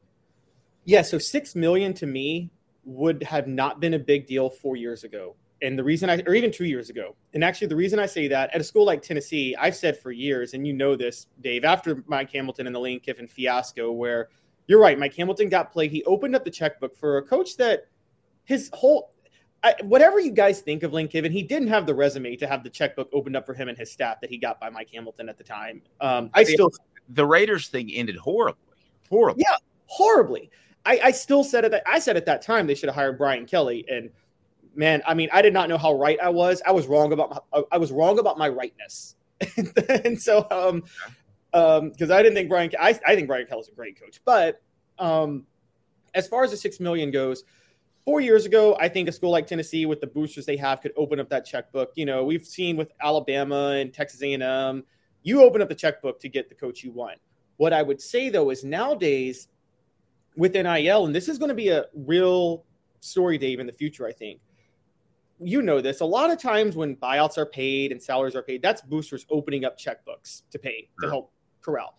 Yeah, 0.85 1.03
so 1.03 1.19
six 1.19 1.55
million 1.55 1.95
to 1.95 2.07
me 2.07 2.51
would 2.85 3.23
have 3.23 3.47
not 3.47 3.81
been 3.81 3.95
a 3.95 3.99
big 3.99 4.27
deal 4.27 4.49
four 4.49 4.77
years 4.77 5.05
ago. 5.05 5.35
And 5.61 5.79
the 5.79 5.85
reason 5.85 6.09
I, 6.09 6.23
or 6.27 6.35
even 6.35 6.53
two 6.53 6.67
years 6.67 6.89
ago, 6.89 7.17
and 7.35 7.43
actually 7.43 7.67
the 7.67 7.77
reason 7.77 7.99
I 7.99 8.07
say 8.07 8.29
that 8.29 8.55
at 8.55 8.61
a 8.61 8.65
school 8.65 8.87
like 8.87 9.03
Tennessee, 9.03 9.57
I've 9.59 9.75
said 9.75 9.99
for 9.99 10.13
years, 10.13 10.55
and 10.55 10.67
you 10.67 10.73
know 10.73 10.95
this, 10.95 11.27
Dave, 11.41 11.65
after 11.65 12.05
Mike 12.07 12.31
Hamilton 12.31 12.67
and 12.67 12.75
the 12.75 12.81
Lane 12.81 13.01
Kiffin 13.01 13.27
fiasco, 13.27 13.91
where 13.91 14.29
you're 14.69 14.81
right, 14.81 14.99
Mike 14.99 15.15
Hamilton 15.15 15.49
got 15.49 15.73
played, 15.73 15.91
he 15.91 16.05
opened 16.05 16.37
up 16.37 16.45
the 16.45 16.51
checkbook 16.51 16.97
for 16.97 17.19
a 17.19 17.23
coach 17.23 17.57
that 17.57 17.87
his 18.45 18.71
whole, 18.73 19.11
I, 19.63 19.75
whatever 19.83 20.21
you 20.21 20.31
guys 20.31 20.61
think 20.61 20.83
of 20.83 20.93
Lane 20.93 21.09
Kiffin, 21.09 21.33
he 21.33 21.43
didn't 21.43 21.69
have 21.69 21.87
the 21.87 21.95
resume 21.95 22.37
to 22.37 22.47
have 22.47 22.63
the 22.63 22.71
checkbook 22.71 23.09
opened 23.13 23.37
up 23.37 23.45
for 23.45 23.55
him 23.55 23.69
and 23.69 23.77
his 23.77 23.91
staff 23.91 24.21
that 24.21 24.31
he 24.31 24.39
got 24.39 24.61
by 24.61 24.71
Mike 24.71 24.91
Hamilton 24.91 25.29
at 25.29 25.37
the 25.37 25.45
time. 25.45 25.83
Um, 26.01 26.31
I 26.33 26.45
still, 26.45 26.71
the 27.09 27.27
Raiders 27.27 27.69
thing 27.69 27.91
ended 27.91 28.17
horribly, 28.17 28.77
horribly. 29.09 29.45
Yeah, 29.49 29.57
horribly. 29.87 30.51
I, 30.87 31.01
I 31.05 31.11
still 31.11 31.43
said 31.43 31.65
it. 31.65 31.83
I 31.87 31.99
said 31.99 32.17
at 32.17 32.27
that 32.27 32.41
time 32.41 32.67
they 32.67 32.75
should 32.75 32.89
have 32.89 32.95
hired 32.95 33.19
Brian 33.19 33.47
Kelly 33.47 33.85
and 33.89 34.11
man, 34.79 35.03
I 35.07 35.13
mean, 35.13 35.29
I 35.33 35.43
did 35.43 35.53
not 35.53 35.69
know 35.69 35.77
how 35.77 35.93
right 35.93 36.19
I 36.23 36.29
was. 36.31 36.63
I 36.65 36.71
was 36.71 36.87
wrong 36.87 37.13
about 37.13 37.45
my, 37.53 37.63
I 37.73 37.77
was 37.77 37.93
wrong 37.93 38.19
about 38.19 38.39
my 38.39 38.49
rightness, 38.49 39.17
and 40.05 40.21
so 40.21 40.47
um, 40.51 40.85
um, 41.53 41.91
because 41.91 42.11
I 42.11 42.23
didn't 42.23 42.37
think 42.37 42.49
Brian, 42.49 42.71
I, 42.81 42.99
I 43.07 43.15
think 43.15 43.27
Brian 43.27 43.47
Kelly's 43.47 43.69
a 43.69 43.73
great 43.73 44.01
coach, 44.01 44.21
but 44.25 44.63
um, 44.99 45.47
as 46.15 46.29
far 46.29 46.45
as 46.45 46.53
the 46.53 46.57
six 46.57 46.81
million 46.81 47.11
goes, 47.11 47.45
four 48.09 48.23
years 48.23 48.47
ago, 48.47 48.75
I 48.81 48.89
think 48.89 49.07
a 49.07 49.13
school 49.13 49.29
like 49.29 49.47
Tennessee 49.47 49.85
with 49.85 50.01
the 50.01 50.07
boosters 50.07 50.47
they 50.47 50.57
have 50.57 50.81
could 50.81 50.93
open 50.97 51.21
up 51.21 51.29
that 51.29 51.45
checkbook. 51.45 51.93
You 51.95 52.07
know, 52.07 52.25
we've 52.25 52.47
seen 52.47 52.75
with 52.75 52.91
Alabama 53.03 53.73
and 53.73 53.93
Texas 53.93 54.23
A&M, 54.23 54.83
you 55.25 55.43
open 55.43 55.61
up 55.61 55.69
the 55.69 55.75
checkbook 55.75 56.19
to 56.21 56.29
get 56.31 56.49
the 56.49 56.55
coach 56.55 56.83
you 56.83 56.91
want. 56.91 57.19
What 57.59 57.75
I 57.75 57.83
would 57.83 58.01
say 58.01 58.31
though 58.31 58.49
is 58.49 58.65
nowadays 58.65 59.49
with 60.39 60.55
NIL, 60.55 61.05
and 61.05 61.15
this 61.15 61.29
is 61.29 61.37
going 61.37 61.51
to 61.51 61.55
be 61.55 61.69
a 61.69 61.85
real 61.93 62.65
story, 63.01 63.37
Dave, 63.37 63.61
in 63.61 63.67
the 63.67 63.75
future. 63.75 64.07
I 64.07 64.13
think 64.13 64.41
you 65.39 65.61
know 65.61 65.83
this. 65.83 66.01
A 66.01 66.07
lot 66.07 66.31
of 66.31 66.39
times 66.39 66.77
when 66.77 66.97
buyouts 66.97 67.37
are 67.37 67.45
paid 67.45 67.93
and 67.93 68.03
salaries 68.03 68.35
are 68.35 68.43
paid, 68.43 68.63
that's 68.63 68.81
boosters 68.81 69.27
opening 69.29 69.67
up 69.67 69.79
checkbooks 69.79 70.45
to 70.51 70.59
pay 70.59 70.89
to 71.03 71.11
help 71.11 71.31
corral. 71.61 71.99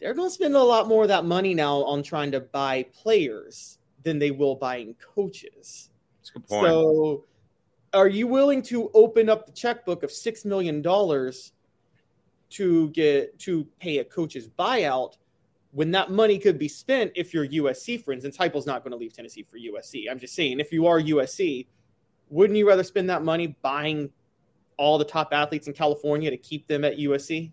They're 0.00 0.14
going 0.14 0.30
to 0.30 0.34
spend 0.34 0.56
a 0.56 0.62
lot 0.62 0.88
more 0.88 1.02
of 1.02 1.08
that 1.08 1.26
money 1.26 1.52
now 1.52 1.84
on 1.84 2.02
trying 2.02 2.32
to 2.32 2.40
buy 2.40 2.84
players 2.84 3.76
than 4.02 4.18
they 4.18 4.30
will 4.30 4.56
buying 4.56 4.94
coaches. 4.94 5.90
That's 6.18 6.30
a 6.30 6.32
good 6.34 6.46
point. 6.48 6.66
So, 6.66 7.24
are 7.92 8.08
you 8.08 8.26
willing 8.26 8.62
to 8.62 8.90
open 8.94 9.28
up 9.28 9.46
the 9.46 9.52
checkbook 9.52 10.02
of 10.02 10.10
six 10.10 10.44
million 10.44 10.82
dollars 10.82 11.52
to 12.50 12.90
get 12.90 13.38
to 13.40 13.66
pay 13.78 13.98
a 13.98 14.04
coach's 14.04 14.48
buyout 14.48 15.16
when 15.72 15.90
that 15.92 16.10
money 16.10 16.38
could 16.38 16.58
be 16.58 16.68
spent 16.68 17.12
if 17.14 17.34
you're 17.34 17.46
USC, 17.46 18.04
for 18.04 18.12
instance? 18.12 18.36
Heupel's 18.36 18.66
not 18.66 18.82
going 18.82 18.92
to 18.92 18.96
leave 18.96 19.12
Tennessee 19.12 19.46
for 19.48 19.58
USC. 19.58 20.04
I'm 20.10 20.18
just 20.18 20.34
saying, 20.34 20.60
if 20.60 20.72
you 20.72 20.86
are 20.86 21.00
USC, 21.00 21.66
wouldn't 22.28 22.56
you 22.56 22.66
rather 22.66 22.84
spend 22.84 23.10
that 23.10 23.22
money 23.22 23.56
buying 23.62 24.10
all 24.76 24.96
the 24.96 25.04
top 25.04 25.28
athletes 25.32 25.66
in 25.66 25.74
California 25.74 26.30
to 26.30 26.36
keep 26.36 26.66
them 26.66 26.84
at 26.84 26.96
USC? 26.96 27.52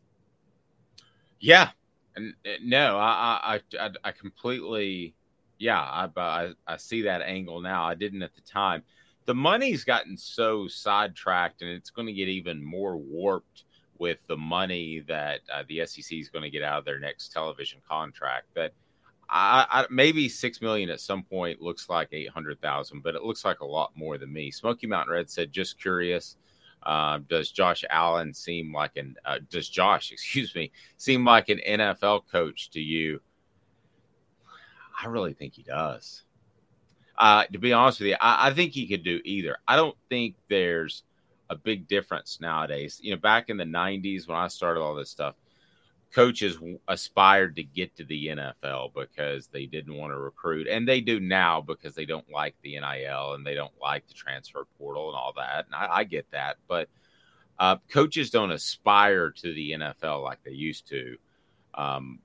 Yeah, 1.40 1.70
and 2.16 2.34
uh, 2.46 2.58
no, 2.64 2.98
I 2.98 3.60
I 3.74 3.90
I, 4.04 4.12
completely, 4.12 5.14
yeah, 5.60 5.80
I, 5.80 6.10
I 6.16 6.52
I 6.66 6.78
see 6.78 7.04
that 7.04 7.22
angle 7.22 7.62
now. 7.62 7.84
I 7.84 7.96
didn't 7.96 8.22
at 8.22 8.36
the 8.36 8.42
time. 8.42 8.84
The 9.26 9.36
money's 9.36 9.84
gotten 9.84 10.16
so 10.16 10.68
sidetracked, 10.68 11.62
and 11.62 11.72
it's 11.72 11.90
going 11.90 12.08
to 12.08 12.14
get 12.14 12.30
even 12.30 12.64
more 12.64 12.96
warped 12.96 13.64
with 14.00 14.20
the 14.28 14.38
money 14.38 15.04
that 15.08 15.42
uh, 15.54 15.64
the 15.68 15.86
SEC 15.86 16.18
is 16.18 16.30
going 16.30 16.44
to 16.44 16.50
get 16.50 16.64
out 16.64 16.80
of 16.80 16.86
their 16.86 17.00
next 17.00 17.34
television 17.34 17.80
contract. 17.88 18.48
That 18.56 18.74
I, 19.30 19.66
I, 19.70 19.86
maybe 19.90 20.30
six 20.30 20.62
million 20.62 20.90
at 20.90 21.02
some 21.02 21.24
point 21.24 21.62
looks 21.62 21.90
like 21.90 22.10
eight 22.12 22.30
hundred 22.30 22.62
thousand, 22.62 23.02
but 23.02 23.16
it 23.16 23.24
looks 23.24 23.44
like 23.44 23.60
a 23.60 23.66
lot 23.66 23.92
more 23.96 24.18
than 24.18 24.32
me. 24.32 24.52
Smoky 24.52 24.88
Mountain 24.88 25.14
Red 25.14 25.30
said, 25.30 25.52
"Just 25.52 25.80
curious, 25.80 26.38
uh, 26.84 27.20
does 27.28 27.52
Josh 27.52 27.84
Allen 27.90 28.34
seem 28.34 28.74
like 28.74 28.96
an 28.96 29.16
uh, 29.26 29.40
does 29.50 29.68
Josh, 29.68 30.12
excuse 30.14 30.54
me, 30.56 30.72
seem 30.98 31.26
like 31.26 31.50
an 31.50 31.60
NFL 31.68 32.24
coach 32.32 32.70
to 32.72 32.80
you?" 32.80 33.20
I 34.98 35.08
really 35.08 35.34
think 35.34 35.54
he 35.54 35.64
does. 35.64 36.24
Uh, 37.18 37.46
to 37.52 37.58
be 37.58 37.74
honest 37.74 38.00
with 38.00 38.10
you, 38.10 38.16
I, 38.20 38.50
I 38.50 38.54
think 38.54 38.74
he 38.74 38.88
could 38.88 39.04
do 39.04 39.20
either. 39.24 39.58
I 39.68 39.76
don't 39.76 39.96
think 40.10 40.36
there's 40.50 41.04
a 41.50 41.56
big 41.56 41.88
difference 41.88 42.40
nowadays. 42.40 43.00
You 43.02 43.12
know, 43.12 43.18
back 43.18 43.50
in 43.50 43.58
the 43.58 43.64
90s 43.64 44.28
when 44.28 44.38
I 44.38 44.48
started 44.48 44.82
all 44.82 44.96
this 44.96 45.10
stuff, 45.10 45.36
coaches 46.14 46.58
aspired 46.88 47.56
to 47.56 47.64
get 47.64 47.96
to 47.98 48.06
the 48.06 48.28
NFL 48.28 48.94
because 48.94 49.48
they 49.48 49.66
didn't 49.66 49.96
want 49.96 50.14
to 50.14 50.18
recruit, 50.18 50.68
and 50.68 50.88
they 50.88 51.02
do 51.02 51.20
now 51.20 51.62
because 51.62 51.96
they 51.96 52.06
don't 52.06 52.30
like 52.32 52.56
the 52.62 52.80
NIL 52.80 53.34
and 53.34 53.46
they 53.46 53.56
don't 53.56 53.74
like 53.82 54.08
the 54.08 54.14
transfer 54.14 54.66
portal 54.78 55.10
and 55.10 55.18
all 55.18 55.34
that. 55.38 55.66
And 55.66 55.76
I, 55.76 55.98
I 55.98 56.04
get 56.04 56.30
that, 56.32 56.58
but 56.68 56.88
uh, 57.60 57.78
coaches 57.90 58.30
don't 58.30 58.52
aspire 58.52 59.32
to 59.32 59.54
the 59.54 59.72
NFL 59.72 60.24
like 60.24 60.44
they 60.44 60.52
used 60.52 60.88
to. 60.90 61.18
Um, 61.74 62.20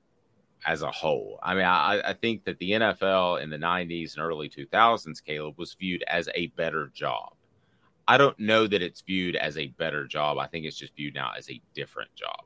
as 0.67 0.83
a 0.83 0.91
whole, 0.91 1.39
I 1.43 1.55
mean, 1.55 1.65
I, 1.65 2.01
I 2.05 2.13
think 2.13 2.45
that 2.45 2.59
the 2.59 2.73
NFL 2.73 3.43
in 3.43 3.51
the 3.51 3.59
90s 3.59 4.15
and 4.17 4.25
early 4.25 4.49
2000s, 4.49 5.25
Caleb, 5.25 5.59
was 5.59 5.75
viewed 5.75 6.05
as 6.07 6.29
a 6.35 6.49
better 6.49 6.91
job. 6.95 7.35
I 8.07 8.19
don't 8.19 8.39
know 8.39 8.67
that 8.67 8.83
it's 8.83 9.01
viewed 9.01 9.37
as 9.37 9.57
a 9.57 9.69
better 9.69 10.07
job. 10.07 10.39
I 10.39 10.47
think 10.47 10.67
it's 10.67 10.77
just 10.77 10.95
viewed 10.97 11.15
now 11.15 11.33
as 11.37 11.49
a 11.51 11.61
different 11.75 12.15
job. 12.15 12.45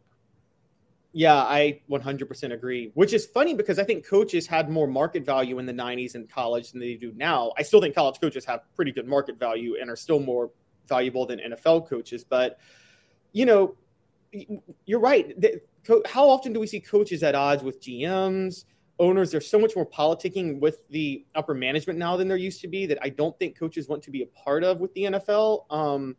Yeah, 1.13 1.37
I 1.37 1.81
100% 1.91 2.53
agree. 2.53 2.91
Which 2.93 3.15
is 3.15 3.25
funny 3.25 3.55
because 3.55 3.79
I 3.79 3.85
think 3.85 4.07
coaches 4.07 4.47
had 4.47 4.69
more 4.69 4.87
market 4.87 5.25
value 5.25 5.59
in 5.59 5.65
the 5.65 5.73
90s 5.73 6.15
in 6.15 6.27
college 6.27 6.73
than 6.73 6.81
they 6.81 6.95
do 6.95 7.13
now. 7.17 7.53
I 7.57 7.63
still 7.63 7.81
think 7.81 7.95
college 7.95 8.21
coaches 8.21 8.45
have 8.45 8.61
pretty 8.75 8.93
good 8.93 9.07
market 9.07 9.39
value 9.39 9.77
and 9.81 9.89
are 9.89 9.97
still 9.97 10.21
more 10.21 10.51
valuable 10.87 11.25
than 11.25 11.39
NFL 11.39 11.89
coaches. 11.89 12.23
But, 12.23 12.59
you 13.33 13.47
know, 13.47 13.77
you're 14.85 15.01
right. 15.01 15.35
How 16.07 16.29
often 16.29 16.53
do 16.53 16.61
we 16.61 16.67
see 16.67 16.81
coaches 16.81 17.23
at 17.23 17.35
odds 17.35 17.63
with 17.63 17.81
GMs, 17.81 18.65
owners? 18.99 19.31
There's 19.31 19.49
so 19.49 19.59
much 19.59 19.77
more 19.77 19.87
politicking 19.87 20.61
with 20.61 20.89
the 20.89 21.25
upper 21.35 21.55
management 21.55 21.99
now 21.99 22.17
than 22.17 22.29
there 22.29 22.37
used 22.37 22.61
to 22.63 22.69
be 22.69 22.87
that 22.87 22.99
I 23.03 23.09
don't 23.09 23.39
think 23.39 23.59
coaches 23.59 23.89
want 23.89 24.03
to 24.05 24.11
be 24.11 24.23
a 24.23 24.27
part 24.27 24.65
of 24.65 24.81
with 24.81 24.93
the 24.95 25.05
NFL. 25.05 25.71
Um, 25.71 26.17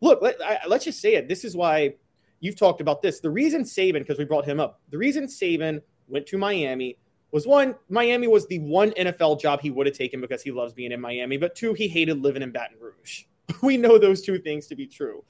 look, 0.00 0.22
let, 0.22 0.40
I, 0.42 0.60
let's 0.66 0.84
just 0.84 1.00
say 1.00 1.14
it. 1.14 1.28
This 1.28 1.44
is 1.44 1.56
why 1.56 1.94
you've 2.40 2.56
talked 2.56 2.80
about 2.80 3.02
this. 3.02 3.20
The 3.20 3.30
reason 3.30 3.62
Saban, 3.62 4.00
because 4.00 4.18
we 4.18 4.24
brought 4.24 4.44
him 4.44 4.60
up, 4.60 4.80
the 4.90 4.98
reason 4.98 5.26
Saban 5.26 5.80
went 6.08 6.26
to 6.26 6.38
Miami 6.38 6.98
was 7.30 7.46
one, 7.46 7.74
Miami 7.88 8.26
was 8.26 8.46
the 8.46 8.58
one 8.58 8.90
NFL 8.92 9.40
job 9.40 9.60
he 9.60 9.70
would 9.70 9.86
have 9.86 9.96
taken 9.96 10.20
because 10.20 10.42
he 10.42 10.50
loves 10.50 10.72
being 10.72 10.92
in 10.92 11.00
Miami, 11.00 11.38
but 11.38 11.54
two, 11.54 11.72
he 11.72 11.88
hated 11.88 12.22
living 12.22 12.42
in 12.42 12.52
Baton 12.52 12.76
Rouge. 12.78 13.24
we 13.62 13.76
know 13.76 13.98
those 13.98 14.20
two 14.20 14.38
things 14.38 14.66
to 14.66 14.76
be 14.76 14.86
true. 14.86 15.24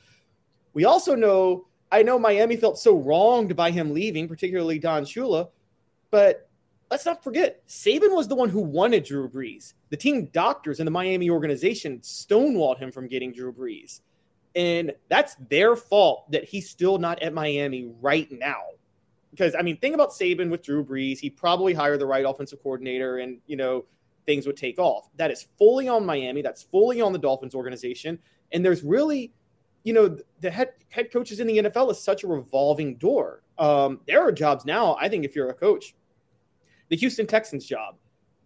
We 0.75 0.85
also 0.85 1.15
know, 1.15 1.67
I 1.93 2.03
know 2.03 2.19
Miami 2.19 2.57
felt 2.57 2.79
so 2.79 2.97
wronged 2.97 3.55
by 3.55 3.71
him 3.71 3.93
leaving, 3.93 4.27
particularly 4.27 4.79
Don 4.79 5.05
Shula, 5.05 5.51
but 6.11 6.49
let's 6.91 7.05
not 7.05 7.23
forget, 7.23 7.67
Saban 7.69 8.15
was 8.15 8.29
the 8.29 8.35
one 8.35 8.49
who 8.49 8.61
wanted 8.61 9.05
Drew 9.05 9.29
Brees. 9.29 9.75
The 9.91 9.97
team 9.97 10.27
doctors 10.33 10.81
in 10.81 10.87
the 10.87 10.91
Miami 10.91 11.31
organization 11.31 12.01
stonewalled 12.01 12.79
him 12.79 12.91
from 12.91 13.09
getting 13.09 13.33
Drew 13.33 13.53
Brees. 13.53 14.01
And 14.55 14.93
that's 15.09 15.37
their 15.51 15.77
fault 15.77 16.31
that 16.33 16.45
he's 16.45 16.69
still 16.69 16.99
not 16.99 17.23
at 17.23 17.33
Miami 17.33 17.93
right 18.01 18.31
now. 18.31 18.63
Because 19.31 19.55
I 19.55 19.63
mean, 19.63 19.79
think 19.79 19.95
about 19.95 20.11
Saban 20.11 20.51
with 20.51 20.63
Drew 20.63 20.85
Brees. 20.85 21.19
He 21.19 21.31
probably 21.31 21.73
hired 21.73 22.01
the 22.01 22.07
right 22.07 22.25
offensive 22.27 22.63
coordinator 22.63 23.19
and 23.19 23.39
you 23.47 23.57
know, 23.57 23.85
things 24.27 24.47
would 24.47 24.57
take 24.57 24.79
off. 24.79 25.09
That 25.17 25.31
is 25.31 25.49
fully 25.59 25.89
on 25.89 26.07
Miami. 26.07 26.43
That's 26.43 26.63
fully 26.63 27.01
on 27.01 27.13
the 27.13 27.19
Dolphins 27.19 27.55
organization. 27.55 28.19
And 28.53 28.65
there's 28.65 28.83
really, 28.83 29.33
you 29.85 29.93
know, 29.93 30.17
the 30.41 30.51
head 30.51 30.71
head 30.91 31.13
coaches 31.13 31.41
in 31.41 31.47
the 31.47 31.59
NFL 31.59 31.91
is 31.91 32.03
such 32.03 32.25
a 32.25 32.27
revolving 32.27 32.97
door. 32.97 33.43
Um, 33.59 34.01
there 34.07 34.21
are 34.23 34.33
jobs 34.33 34.65
now, 34.65 34.97
I 35.01 35.09
think, 35.09 35.25
if 35.25 35.35
you're 35.35 35.51
a 35.51 35.55
coach, 35.55 35.95
the 36.89 36.97
Houston 36.97 37.27
Texans 37.27 37.67
job. 37.67 37.97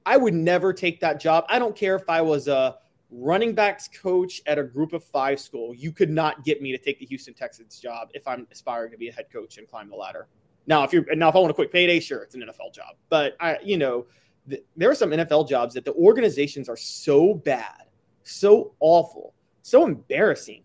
I 0.05 0.17
would 0.17 0.35
never 0.35 0.73
take 0.73 1.01
that 1.01 1.21
job. 1.21 1.45
I 1.49 1.59
don't 1.59 1.75
care 1.75 1.97
if 1.97 2.09
I 2.09 2.23
was 2.23 2.47
a 2.47 2.77
running 3.11 3.55
backs 3.55 3.89
coach 3.89 4.43
at 4.47 4.59
a 4.59 4.63
group 4.63 4.93
of 4.93 5.05
five 5.05 5.41
school, 5.41 5.75
you 5.75 5.93
could 5.93 6.11
not 6.11 6.45
get 6.45 6.61
me 6.61 6.73
to 6.73 6.79
take 6.79 6.99
the 6.99 7.07
Houston 7.07 7.35
Texans 7.35 7.79
job 7.79 8.09
if 8.15 8.27
I'm 8.27 8.47
aspiring 8.51 8.91
to 8.93 8.99
be 8.99 9.09
a 9.09 9.13
head 9.13 9.27
coach 9.33 9.59
and 9.59 9.69
climb 9.69 9.89
the 9.89 9.97
ladder. 9.97 10.29
Now, 10.67 10.83
if 10.85 10.93
you're 10.93 11.05
now 11.15 11.29
if 11.29 11.37
I 11.37 11.39
want 11.39 11.51
a 11.51 11.55
quick 11.55 11.73
payday, 11.73 12.01
sure, 12.01 12.23
it's 12.23 12.35
an 12.35 12.43
NFL 12.43 12.75
job. 12.75 12.97
But 13.09 13.37
I, 13.41 13.59
you 13.63 13.79
know, 13.79 14.07
th- 14.49 14.65
there 14.77 14.91
are 14.91 14.95
some 14.95 15.11
NFL 15.11 15.49
jobs 15.49 15.75
that 15.75 15.85
the 15.85 15.95
organizations 15.95 16.69
are 16.69 16.77
so 16.77 17.35
bad, 17.35 17.85
so 18.25 18.75
awful, 18.81 19.35
so 19.63 19.87
embarrassing 19.87 20.63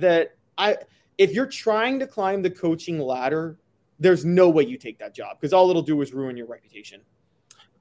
that 0.00 0.34
I 0.56 0.76
if 1.18 1.32
you're 1.32 1.46
trying 1.46 1.98
to 1.98 2.06
climb 2.06 2.42
the 2.42 2.50
coaching 2.50 2.98
ladder, 2.98 3.58
there's 3.98 4.24
no 4.24 4.48
way 4.48 4.64
you 4.64 4.78
take 4.78 4.98
that 4.98 5.14
job 5.14 5.36
because 5.40 5.52
all 5.52 5.68
it'll 5.70 5.82
do 5.82 6.00
is 6.02 6.12
ruin 6.12 6.36
your 6.36 6.46
reputation. 6.46 7.00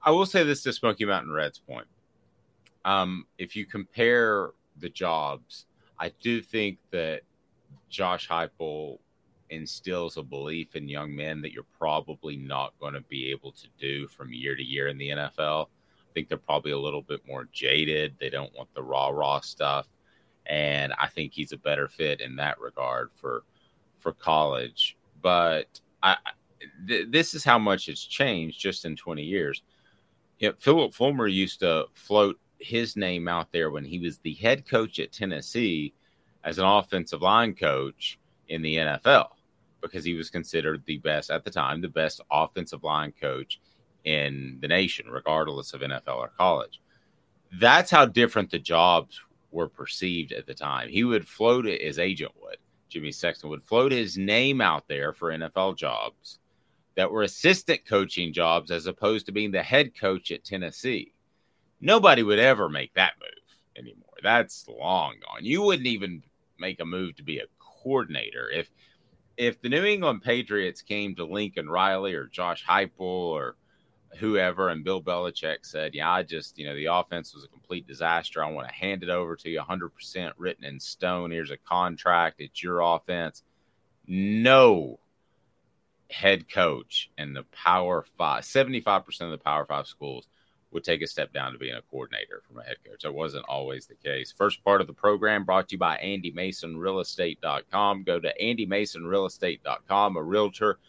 I 0.04 0.12
will 0.12 0.26
say 0.26 0.44
this 0.44 0.64
to 0.64 0.74
Smoky 0.74 1.06
Mountain 1.06 1.32
Red's 1.32 1.60
point 1.60 1.88
um, 2.88 3.26
if 3.38 3.56
you 3.56 3.66
compare 3.66 4.52
the 4.80 4.88
jobs, 4.88 5.66
I 6.00 6.14
do 6.22 6.42
think 6.42 6.80
that 6.92 7.22
Josh 7.90 8.30
Heupel 8.30 9.00
instills 9.50 10.16
a 10.16 10.24
belief 10.24 10.74
in 10.76 10.88
young 10.88 11.14
men 11.14 11.42
that 11.42 11.52
you're 11.52 11.66
probably 11.78 12.38
not 12.38 12.74
going 12.80 12.94
to 12.94 13.02
be 13.02 13.30
able 13.30 13.52
to 13.52 13.68
do 13.78 14.08
from 14.08 14.32
year 14.32 14.56
to 14.56 14.64
year 14.64 14.88
in 14.88 14.98
the 14.98 15.10
NFL. 15.10 15.66
I 15.66 16.14
think 16.14 16.30
they're 16.30 16.38
probably 16.38 16.72
a 16.72 16.80
little 16.80 17.02
bit 17.02 17.20
more 17.28 17.50
jaded. 17.52 18.16
They 18.22 18.30
don't 18.30 18.56
want 18.56 18.74
the 18.74 18.84
raw 18.84 19.10
raw 19.10 19.42
stuff, 19.42 19.88
and 20.48 20.94
I 21.00 21.08
think 21.08 21.34
he's 21.34 21.52
a 21.52 21.58
better 21.58 21.88
fit 21.88 22.22
in 22.22 22.36
that 22.38 22.60
regard 22.60 23.10
for 23.14 23.44
for 24.00 24.14
college. 24.14 24.98
But 25.22 25.80
I, 26.02 26.18
th- 26.88 27.08
this 27.10 27.34
is 27.34 27.44
how 27.44 27.60
much 27.60 27.90
it's 27.90 28.06
changed 28.06 28.60
just 28.60 28.86
in 28.86 28.96
20 28.96 29.24
years. 29.24 29.64
You 30.40 30.50
know, 30.50 30.56
Philip 30.60 30.94
Fulmer 30.94 31.28
used 31.28 31.60
to 31.62 31.86
float 31.94 32.40
his 32.60 32.96
name 32.96 33.28
out 33.28 33.52
there 33.52 33.72
when 33.72 33.84
he 33.84 34.00
was 34.00 34.20
the 34.20 34.34
head 34.36 34.68
coach 34.68 35.00
at 35.00 35.12
Tennessee 35.12 35.94
as 36.44 36.60
an 36.60 36.66
offensive 36.66 37.22
line 37.22 37.54
coach 37.54 38.20
in 38.48 38.62
the 38.62 38.76
NFL 38.76 39.30
because 39.82 40.04
he 40.04 40.14
was 40.14 40.30
considered 40.30 40.84
the 40.86 40.98
best 41.00 41.30
at 41.30 41.44
the 41.44 41.52
time, 41.52 41.82
the 41.82 41.88
best 41.88 42.22
offensive 42.32 42.84
line 42.84 43.14
coach 43.20 43.60
in 44.06 44.58
the 44.62 44.68
nation, 44.68 45.10
regardless 45.10 45.74
of 45.74 45.82
NFL 45.82 46.18
or 46.18 46.32
college. 46.38 46.82
That's 47.60 47.92
how 47.92 48.06
different 48.06 48.52
the 48.52 48.60
jobs 48.60 49.22
were 49.52 49.70
perceived 49.70 50.32
at 50.32 50.46
the 50.46 50.54
time. 50.54 50.90
He 50.90 51.04
would 51.04 51.28
float 51.28 51.66
it, 51.66 51.82
his 51.82 52.00
agent 52.00 52.32
would, 52.42 52.58
Jimmy 52.90 53.12
Sexton 53.12 53.50
would 53.50 53.64
float 53.64 53.92
his 53.92 54.18
name 54.18 54.62
out 54.62 54.88
there 54.88 55.14
for 55.14 55.32
NFL 55.32 55.78
jobs 55.78 56.40
that 56.96 57.12
were 57.12 57.24
assistant 57.24 57.86
coaching 57.86 58.34
jobs 58.34 58.72
as 58.72 58.88
opposed 58.88 59.26
to 59.28 59.32
being 59.32 59.52
the 59.52 59.64
head 59.64 59.98
coach 59.98 60.32
at 60.32 60.44
Tennessee 60.44 61.14
nobody 61.80 62.24
would 62.24 62.40
ever 62.40 62.70
make 62.70 62.94
that 62.94 63.14
move 63.20 63.58
anymore. 63.78 64.04
That's 64.24 64.68
long 64.68 65.16
gone. 65.26 65.46
You 65.46 65.62
wouldn't 65.62 65.88
even 65.88 66.24
make 66.60 66.80
a 66.80 66.86
move 66.86 67.16
to 67.18 67.24
be 67.24 67.40
a 67.40 67.46
coordinator 67.60 68.50
if 68.50 68.70
if 69.38 69.62
the 69.62 69.70
New 69.70 69.84
England 69.84 70.24
Patriots 70.24 70.82
came 70.82 71.14
to 71.16 71.26
Lincoln 71.26 71.70
Riley 71.70 72.16
or 72.16 72.26
Josh 72.26 72.66
Heupel 72.66 73.00
or 73.00 73.56
whoever, 74.18 74.70
and 74.70 74.84
Bill 74.84 75.02
Belichick 75.02 75.66
said, 75.66 75.94
"Yeah, 75.94 76.12
I 76.12 76.24
just 76.24 76.58
you 76.58 76.66
know 76.66 76.76
the 76.76 76.86
offense 76.86 77.34
was 77.34 77.44
a 77.44 77.50
complete 77.50 77.88
disaster. 77.88 78.44
I 78.44 78.52
want 78.52 78.68
to 78.68 78.74
hand 78.74 79.04
it 79.04 79.10
over 79.10 79.36
to 79.36 79.50
you, 79.50 79.58
100 79.58 79.90
percent 79.90 80.34
written 80.38 80.66
in 80.66 80.80
stone. 80.80 81.32
Here's 81.32 81.52
a 81.52 81.58
contract. 81.58 82.40
It's 82.40 82.64
your 82.64 82.82
offense." 82.82 83.44
No 84.08 85.00
head 86.10 86.50
coach 86.50 87.10
in 87.18 87.34
the 87.34 87.44
Power 87.44 88.06
Five, 88.18 88.46
75 88.46 89.06
percent 89.06 89.32
of 89.32 89.40
the 89.40 89.44
Power 89.44 89.66
Five 89.66 89.88
schools 89.88 90.28
would 90.72 90.84
take 90.84 91.02
a 91.02 91.08
step 91.08 91.34
down 91.34 91.54
to 91.54 91.58
being 91.58 91.76
a 91.76 91.82
coordinator 91.82 92.44
from 92.48 92.60
a 92.60 92.64
head 92.64 92.78
coach. 92.86 93.02
That 93.04 93.14
wasn't 93.14 93.46
always 93.48 93.88
the 93.88 93.96
case. 93.96 94.34
First 94.36 94.64
part 94.64 94.82
of 94.82 94.88
the 94.88 94.94
program 94.94 95.46
brought 95.46 95.70
to 95.70 95.76
you 95.76 95.80
by 95.80 95.98
AndyMasonRealEstate.com. 95.98 98.04
Go 98.04 98.20
to 98.20 98.34
AndyMasonRealEstate.com, 98.42 100.18
a 100.18 100.22
realtor 100.22 100.80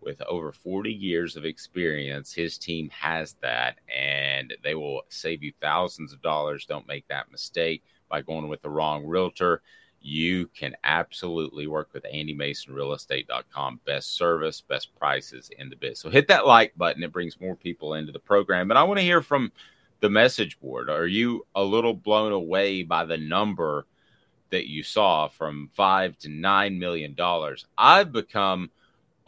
with 0.00 0.20
over 0.22 0.52
40 0.52 0.92
years 0.92 1.36
of 1.36 1.44
experience. 1.44 2.32
His 2.32 2.58
team 2.58 2.90
has 2.90 3.34
that, 3.40 3.78
and 3.94 4.54
they 4.62 4.74
will 4.74 5.02
save 5.08 5.42
you 5.42 5.52
thousands 5.60 6.12
of 6.12 6.22
dollars. 6.22 6.66
Don't 6.66 6.88
make 6.88 7.06
that 7.08 7.30
mistake 7.30 7.82
by 8.08 8.22
going 8.22 8.48
with 8.48 8.62
the 8.62 8.70
wrong 8.70 9.06
realtor 9.06 9.62
you 10.00 10.46
can 10.48 10.76
absolutely 10.84 11.66
work 11.66 11.88
with 11.92 12.06
Andy 12.10 12.34
Mason 12.34 12.72
Real 12.72 12.92
Estate.com. 12.92 13.80
Best 13.84 14.16
service, 14.16 14.60
best 14.60 14.94
prices 14.98 15.50
in 15.58 15.68
the 15.68 15.76
biz. 15.76 15.98
So 15.98 16.10
hit 16.10 16.28
that 16.28 16.46
like 16.46 16.76
button. 16.76 17.02
It 17.02 17.12
brings 17.12 17.40
more 17.40 17.56
people 17.56 17.94
into 17.94 18.12
the 18.12 18.18
program. 18.18 18.70
And 18.70 18.78
I 18.78 18.84
want 18.84 18.98
to 18.98 19.04
hear 19.04 19.22
from 19.22 19.52
the 20.00 20.10
message 20.10 20.58
board. 20.60 20.88
Are 20.88 21.06
you 21.06 21.46
a 21.54 21.62
little 21.62 21.94
blown 21.94 22.32
away 22.32 22.82
by 22.82 23.04
the 23.04 23.16
number 23.16 23.86
that 24.50 24.68
you 24.68 24.82
saw 24.82 25.28
from 25.28 25.70
five 25.74 26.16
to 26.18 26.28
nine 26.28 26.78
million 26.78 27.14
dollars? 27.14 27.66
I've 27.76 28.12
become 28.12 28.70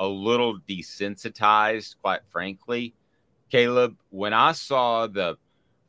a 0.01 0.09
little 0.09 0.59
desensitized, 0.61 1.97
quite 2.01 2.23
frankly. 2.29 2.95
Caleb, 3.51 3.97
when 4.09 4.33
I 4.33 4.53
saw 4.53 5.07
the 5.07 5.37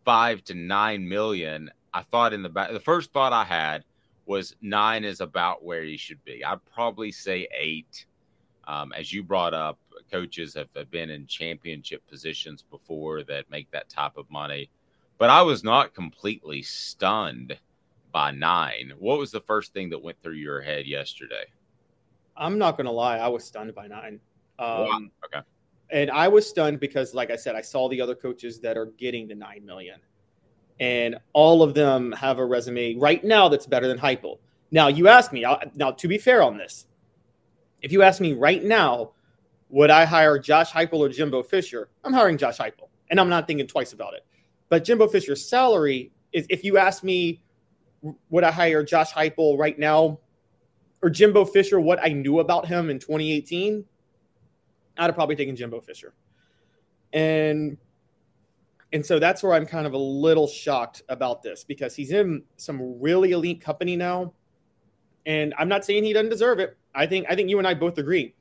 five 0.04 0.44
to 0.46 0.54
nine 0.54 1.08
million, 1.08 1.72
I 1.94 2.04
thought 2.04 2.34
in 2.34 2.44
the 2.44 2.50
back, 2.50 2.72
the 2.72 2.80
first 2.80 3.14
thought 3.14 3.34
I 3.34 3.46
had 3.46 3.86
was 4.26 4.56
nine 4.62 5.06
is 5.06 5.22
about 5.22 5.64
where 5.64 5.84
he 5.84 5.98
should 5.98 6.24
be. 6.26 6.44
I'd 6.44 6.64
probably 6.74 7.12
say 7.12 7.48
eight. 7.58 8.06
Um, 8.68 8.94
as 8.94 9.12
you 9.12 9.24
brought 9.24 9.54
up, 9.54 9.80
coaches 10.12 10.54
have, 10.54 10.68
have 10.76 10.92
been 10.92 11.10
in 11.10 11.26
championship 11.26 12.06
positions 12.08 12.64
before 12.70 13.24
that 13.24 13.50
make 13.50 13.72
that 13.72 13.90
type 13.90 14.18
of 14.18 14.30
money. 14.30 14.70
But 15.18 15.30
I 15.30 15.42
was 15.42 15.64
not 15.64 15.94
completely 15.94 16.62
stunned 16.62 17.58
by 18.12 18.32
nine. 18.32 18.94
What 19.00 19.20
was 19.20 19.32
the 19.32 19.42
first 19.42 19.74
thing 19.74 19.90
that 19.92 20.04
went 20.04 20.22
through 20.22 20.34
your 20.34 20.62
head 20.62 20.86
yesterday? 20.86 21.46
I'm 22.42 22.58
not 22.58 22.76
going 22.76 22.86
to 22.86 22.92
lie. 22.92 23.20
I 23.20 23.28
was 23.28 23.46
stunned 23.46 23.74
by 23.76 23.88
nine. 23.88 24.20
Um, 24.60 24.68
wow. 24.68 25.00
Okay. 25.26 25.46
And 25.92 26.10
I 26.10 26.28
was 26.28 26.50
stunned 26.50 26.80
because, 26.80 27.14
like 27.14 27.30
I 27.30 27.36
said, 27.36 27.56
I 27.56 27.62
saw 27.62 27.88
the 27.88 28.02
other 28.02 28.16
coaches 28.16 28.60
that 28.62 28.78
are 28.78 28.88
getting 28.88 29.28
the 29.28 29.36
nine 29.36 29.66
million, 29.66 30.00
and 30.80 31.18
all 31.34 31.62
of 31.62 31.74
them 31.74 32.12
have 32.14 32.40
a 32.40 32.46
resume 32.46 32.96
right 32.96 33.24
now 33.24 33.48
that's 33.48 33.68
better 33.68 33.88
than 33.88 34.00
Heupel. 34.00 34.40
Now, 34.72 34.88
you 34.88 35.08
ask 35.08 35.32
me. 35.32 35.46
Now, 35.76 35.92
to 35.92 36.08
be 36.08 36.18
fair 36.18 36.42
on 36.42 36.58
this, 36.58 36.88
if 37.82 37.92
you 37.92 38.02
ask 38.02 38.20
me 38.22 38.34
right 38.34 38.64
now, 38.64 39.12
would 39.70 39.90
I 39.90 40.06
hire 40.06 40.40
Josh 40.40 40.72
Heupel 40.72 41.00
or 41.00 41.10
Jimbo 41.10 41.44
Fisher? 41.44 41.90
I'm 42.04 42.14
hiring 42.14 42.38
Josh 42.38 42.58
Heupel, 42.58 42.88
and 43.10 43.20
I'm 43.20 43.30
not 43.30 43.48
thinking 43.48 43.68
twice 43.68 43.94
about 43.94 44.14
it. 44.14 44.26
But 44.70 44.84
Jimbo 44.84 45.08
Fisher's 45.10 45.48
salary 45.48 46.12
is, 46.32 46.46
if 46.50 46.64
you 46.64 46.78
ask 46.78 47.04
me, 47.04 47.44
would 48.30 48.44
I 48.44 48.52
hire 48.52 48.84
Josh 48.84 49.12
Heupel 49.12 49.60
right 49.60 49.78
now 49.78 50.20
or 51.02 51.10
Jimbo 51.10 51.46
Fisher? 51.46 51.80
What 51.80 52.00
I 52.04 52.10
knew 52.10 52.40
about 52.40 52.66
him 52.66 52.90
in 52.90 53.00
2018, 53.00 53.84
I'd 54.98 55.06
have 55.06 55.16
probably 55.16 55.36
taken 55.36 55.56
Jimbo 55.56 55.82
Fisher, 55.82 56.14
and 57.14 57.78
and 58.94 59.06
so 59.06 59.20
that's 59.20 59.42
where 59.42 59.54
I'm 59.54 59.66
kind 59.66 59.88
of 59.88 59.94
a 59.94 59.98
little 59.98 60.48
shocked 60.48 61.02
about 61.10 61.42
this 61.42 61.64
because 61.64 61.96
he's 61.96 62.12
in 62.12 62.44
some 62.58 63.00
really 63.00 63.32
elite 63.32 63.62
company 63.62 63.96
now, 63.96 64.34
and 65.26 65.54
I'm 65.58 65.70
not 65.70 65.86
saying 65.86 66.04
he 66.04 66.14
doesn't 66.14 66.30
deserve 66.30 66.60
it. 66.60 66.78
I 66.94 67.06
think 67.08 67.26
I 67.30 67.36
think 67.36 67.50
you 67.50 67.58
and 67.58 67.68
I 67.68 67.74
both 67.74 67.98
agree. 67.98 68.36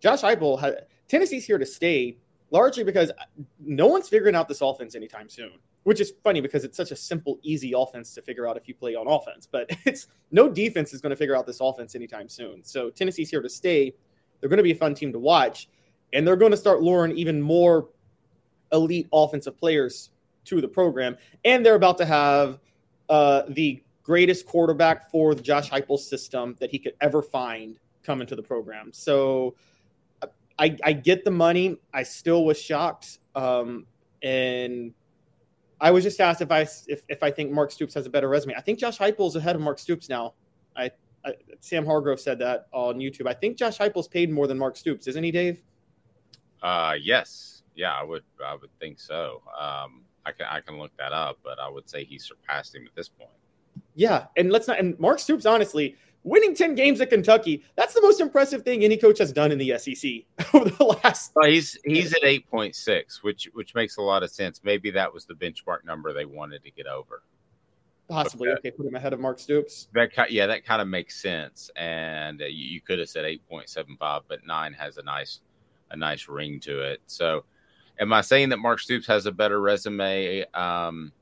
Josh 0.00 0.22
Heupel, 0.22 0.60
has, 0.60 0.74
Tennessee's 1.08 1.46
here 1.46 1.58
to 1.58 1.66
stay 1.66 2.18
largely 2.50 2.84
because 2.84 3.10
no 3.58 3.86
one's 3.86 4.08
figuring 4.08 4.34
out 4.34 4.48
this 4.48 4.60
offense 4.60 4.94
anytime 4.94 5.28
soon. 5.28 5.52
Which 5.86 6.00
is 6.00 6.12
funny 6.24 6.40
because 6.40 6.64
it's 6.64 6.76
such 6.76 6.90
a 6.90 6.96
simple, 6.96 7.38
easy 7.42 7.72
offense 7.72 8.12
to 8.14 8.22
figure 8.22 8.48
out 8.48 8.56
if 8.56 8.66
you 8.66 8.74
play 8.74 8.96
on 8.96 9.06
offense. 9.06 9.46
But 9.48 9.70
it's 9.84 10.08
no 10.32 10.48
defense 10.48 10.92
is 10.92 11.00
going 11.00 11.10
to 11.10 11.16
figure 11.16 11.36
out 11.36 11.46
this 11.46 11.60
offense 11.60 11.94
anytime 11.94 12.28
soon. 12.28 12.64
So 12.64 12.90
Tennessee's 12.90 13.30
here 13.30 13.40
to 13.40 13.48
stay. 13.48 13.94
They're 14.40 14.48
going 14.48 14.56
to 14.56 14.64
be 14.64 14.72
a 14.72 14.76
fun 14.76 14.94
team 14.94 15.12
to 15.12 15.20
watch, 15.20 15.68
and 16.12 16.26
they're 16.26 16.34
going 16.34 16.50
to 16.50 16.56
start 16.56 16.82
luring 16.82 17.16
even 17.16 17.40
more 17.40 17.88
elite 18.72 19.06
offensive 19.12 19.56
players 19.56 20.10
to 20.46 20.60
the 20.60 20.66
program. 20.66 21.16
And 21.44 21.64
they're 21.64 21.76
about 21.76 21.98
to 21.98 22.04
have 22.04 22.58
uh, 23.08 23.42
the 23.50 23.80
greatest 24.02 24.44
quarterback 24.44 25.08
for 25.08 25.36
the 25.36 25.42
Josh 25.42 25.70
Heupel 25.70 26.00
system 26.00 26.56
that 26.58 26.70
he 26.70 26.80
could 26.80 26.94
ever 27.00 27.22
find 27.22 27.78
come 28.02 28.20
into 28.20 28.34
the 28.34 28.42
program. 28.42 28.92
So 28.92 29.54
I, 30.58 30.76
I 30.84 30.92
get 30.94 31.24
the 31.24 31.30
money. 31.30 31.76
I 31.94 32.02
still 32.02 32.44
was 32.44 32.60
shocked. 32.60 33.18
Um, 33.36 33.86
and 34.22 34.92
I 35.80 35.90
was 35.90 36.04
just 36.04 36.20
asked 36.20 36.40
if 36.40 36.50
I 36.50 36.60
if, 36.86 37.02
if 37.08 37.22
I 37.22 37.30
think 37.30 37.52
Mark 37.52 37.70
Stoops 37.70 37.94
has 37.94 38.06
a 38.06 38.10
better 38.10 38.28
resume. 38.28 38.54
I 38.54 38.60
think 38.60 38.78
Josh 38.78 38.98
Heupel 38.98 39.28
is 39.28 39.36
ahead 39.36 39.56
of 39.56 39.62
Mark 39.62 39.78
Stoops 39.78 40.08
now. 40.08 40.34
I, 40.76 40.90
I 41.24 41.34
Sam 41.60 41.84
Hargrove 41.84 42.20
said 42.20 42.38
that 42.38 42.66
on 42.72 42.96
YouTube. 42.98 43.26
I 43.26 43.34
think 43.34 43.56
Josh 43.56 43.78
Heupel's 43.78 44.08
paid 44.08 44.30
more 44.30 44.46
than 44.46 44.58
Mark 44.58 44.76
Stoops, 44.76 45.06
isn't 45.06 45.22
he, 45.22 45.30
Dave? 45.30 45.62
Uh, 46.62 46.94
yes. 47.00 47.62
Yeah, 47.74 47.92
I 47.92 48.02
would 48.02 48.24
I 48.44 48.54
would 48.54 48.70
think 48.80 48.98
so. 48.98 49.42
Um, 49.58 50.04
I 50.24 50.32
can 50.32 50.46
I 50.50 50.60
can 50.60 50.78
look 50.78 50.92
that 50.98 51.12
up, 51.12 51.38
but 51.44 51.58
I 51.58 51.68
would 51.68 51.88
say 51.88 52.04
he 52.04 52.18
surpassed 52.18 52.74
him 52.74 52.86
at 52.86 52.94
this 52.94 53.08
point. 53.08 53.30
Yeah, 53.94 54.26
and 54.36 54.50
let's 54.50 54.66
not. 54.66 54.78
And 54.78 54.98
Mark 54.98 55.18
Stoops, 55.18 55.44
honestly, 55.44 55.96
winning 56.26 56.54
10 56.54 56.74
games 56.74 57.00
at 57.00 57.08
Kentucky, 57.08 57.64
that's 57.76 57.94
the 57.94 58.02
most 58.02 58.20
impressive 58.20 58.62
thing 58.62 58.84
any 58.84 58.98
coach 58.98 59.18
has 59.18 59.32
done 59.32 59.52
in 59.52 59.58
the 59.58 59.78
SEC 59.78 60.10
over 60.54 60.68
the 60.68 60.98
last. 61.02 61.32
Well, 61.34 61.48
he's 61.48 61.78
he's 61.84 62.12
at 62.12 62.22
8.6, 62.22 63.22
which 63.22 63.48
which 63.54 63.74
makes 63.74 63.96
a 63.96 64.02
lot 64.02 64.22
of 64.22 64.30
sense. 64.30 64.60
Maybe 64.62 64.90
that 64.90 65.12
was 65.12 65.24
the 65.24 65.34
benchmark 65.34 65.84
number 65.84 66.12
they 66.12 66.26
wanted 66.26 66.62
to 66.64 66.70
get 66.70 66.86
over. 66.86 67.22
Possibly. 68.08 68.50
okay, 68.50 68.70
put 68.70 68.86
him 68.86 68.94
ahead 68.94 69.12
of 69.12 69.20
Mark 69.20 69.38
Stoops. 69.38 69.88
That 69.94 70.30
yeah, 70.30 70.46
that 70.46 70.64
kind 70.64 70.82
of 70.82 70.88
makes 70.88 71.20
sense. 71.20 71.70
And 71.76 72.42
uh, 72.42 72.46
you, 72.46 72.66
you 72.66 72.80
could 72.80 72.98
have 72.98 73.08
said 73.08 73.24
8.75, 73.24 74.22
but 74.28 74.46
9 74.46 74.72
has 74.74 74.98
a 74.98 75.02
nice 75.02 75.40
a 75.90 75.96
nice 75.96 76.28
ring 76.28 76.60
to 76.60 76.82
it. 76.82 77.00
So, 77.06 77.44
am 77.98 78.12
I 78.12 78.20
saying 78.20 78.50
that 78.50 78.58
Mark 78.58 78.80
Stoops 78.80 79.06
has 79.06 79.26
a 79.26 79.32
better 79.32 79.60
resume? 79.60 80.44
Um, 80.54 81.12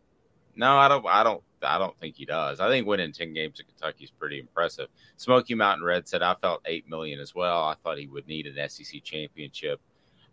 no, 0.56 0.76
I 0.76 0.88
don't 0.88 1.06
I 1.06 1.22
don't 1.22 1.42
I 1.64 1.78
don't 1.78 1.98
think 1.98 2.16
he 2.16 2.24
does. 2.24 2.60
I 2.60 2.68
think 2.68 2.86
winning 2.86 3.12
10 3.12 3.32
games 3.32 3.60
in 3.60 3.66
Kentucky 3.66 4.04
is 4.04 4.10
pretty 4.10 4.38
impressive. 4.38 4.88
Smoky 5.16 5.54
Mountain 5.54 5.84
Red 5.84 6.06
said, 6.08 6.22
I 6.22 6.34
felt 6.34 6.62
8 6.66 6.88
million 6.88 7.20
as 7.20 7.34
well. 7.34 7.64
I 7.64 7.74
thought 7.82 7.98
he 7.98 8.06
would 8.06 8.26
need 8.26 8.46
an 8.46 8.68
SEC 8.68 9.02
championship 9.02 9.80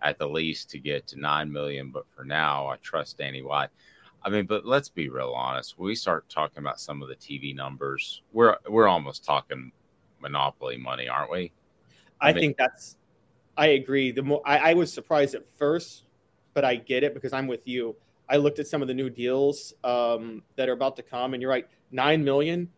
at 0.01 0.17
the 0.17 0.27
least 0.27 0.69
to 0.71 0.79
get 0.79 1.07
to 1.07 1.19
9 1.19 1.51
million. 1.51 1.91
But 1.91 2.05
for 2.15 2.23
now, 2.23 2.67
I 2.67 2.77
trust 2.77 3.17
Danny 3.17 3.41
White. 3.41 3.69
I 4.23 4.29
mean, 4.29 4.45
but 4.45 4.65
let's 4.65 4.89
be 4.89 5.09
real 5.09 5.33
honest. 5.35 5.77
When 5.77 5.87
we 5.87 5.95
start 5.95 6.29
talking 6.29 6.59
about 6.59 6.79
some 6.79 7.01
of 7.01 7.09
the 7.09 7.15
TV 7.15 7.55
numbers, 7.55 8.21
we're 8.33 8.55
we're 8.69 8.87
almost 8.87 9.25
talking 9.25 9.71
monopoly 10.19 10.77
money, 10.77 11.07
aren't 11.07 11.31
we? 11.31 11.51
I, 12.19 12.29
I 12.29 12.33
mean, 12.33 12.41
think 12.41 12.57
that's. 12.57 12.97
I 13.57 13.67
agree. 13.67 14.11
The 14.11 14.21
more 14.21 14.41
I, 14.45 14.71
I 14.71 14.73
was 14.75 14.93
surprised 14.93 15.33
at 15.33 15.49
first, 15.57 16.05
but 16.53 16.63
I 16.63 16.75
get 16.75 17.03
it 17.03 17.15
because 17.15 17.33
I'm 17.33 17.47
with 17.47 17.67
you. 17.67 17.95
I 18.31 18.37
looked 18.37 18.59
at 18.59 18.67
some 18.67 18.81
of 18.81 18.87
the 18.87 18.93
new 18.93 19.09
deals 19.09 19.73
um, 19.83 20.41
that 20.55 20.69
are 20.69 20.71
about 20.71 20.95
to 20.95 21.03
come, 21.03 21.33
and 21.33 21.41
you're 21.41 21.51
right, 21.51 21.67
nine 21.91 22.23
million. 22.23 22.69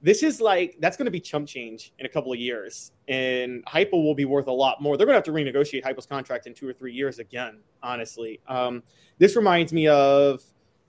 This 0.00 0.22
is 0.22 0.40
like 0.40 0.76
that's 0.80 0.96
going 0.96 1.04
to 1.04 1.12
be 1.12 1.20
chump 1.20 1.46
change 1.46 1.92
in 1.98 2.06
a 2.06 2.08
couple 2.08 2.32
of 2.32 2.38
years, 2.38 2.92
and 3.08 3.64
Heupel 3.66 4.02
will 4.02 4.14
be 4.14 4.24
worth 4.24 4.46
a 4.46 4.52
lot 4.52 4.80
more. 4.80 4.96
They're 4.96 5.06
going 5.06 5.14
to 5.14 5.18
have 5.18 5.24
to 5.24 5.32
renegotiate 5.32 5.84
Heupel's 5.84 6.06
contract 6.06 6.46
in 6.46 6.54
two 6.54 6.66
or 6.66 6.72
three 6.72 6.94
years 6.94 7.18
again. 7.18 7.60
Honestly, 7.82 8.40
um, 8.48 8.82
this 9.18 9.36
reminds 9.36 9.72
me 9.72 9.86
of 9.86 10.42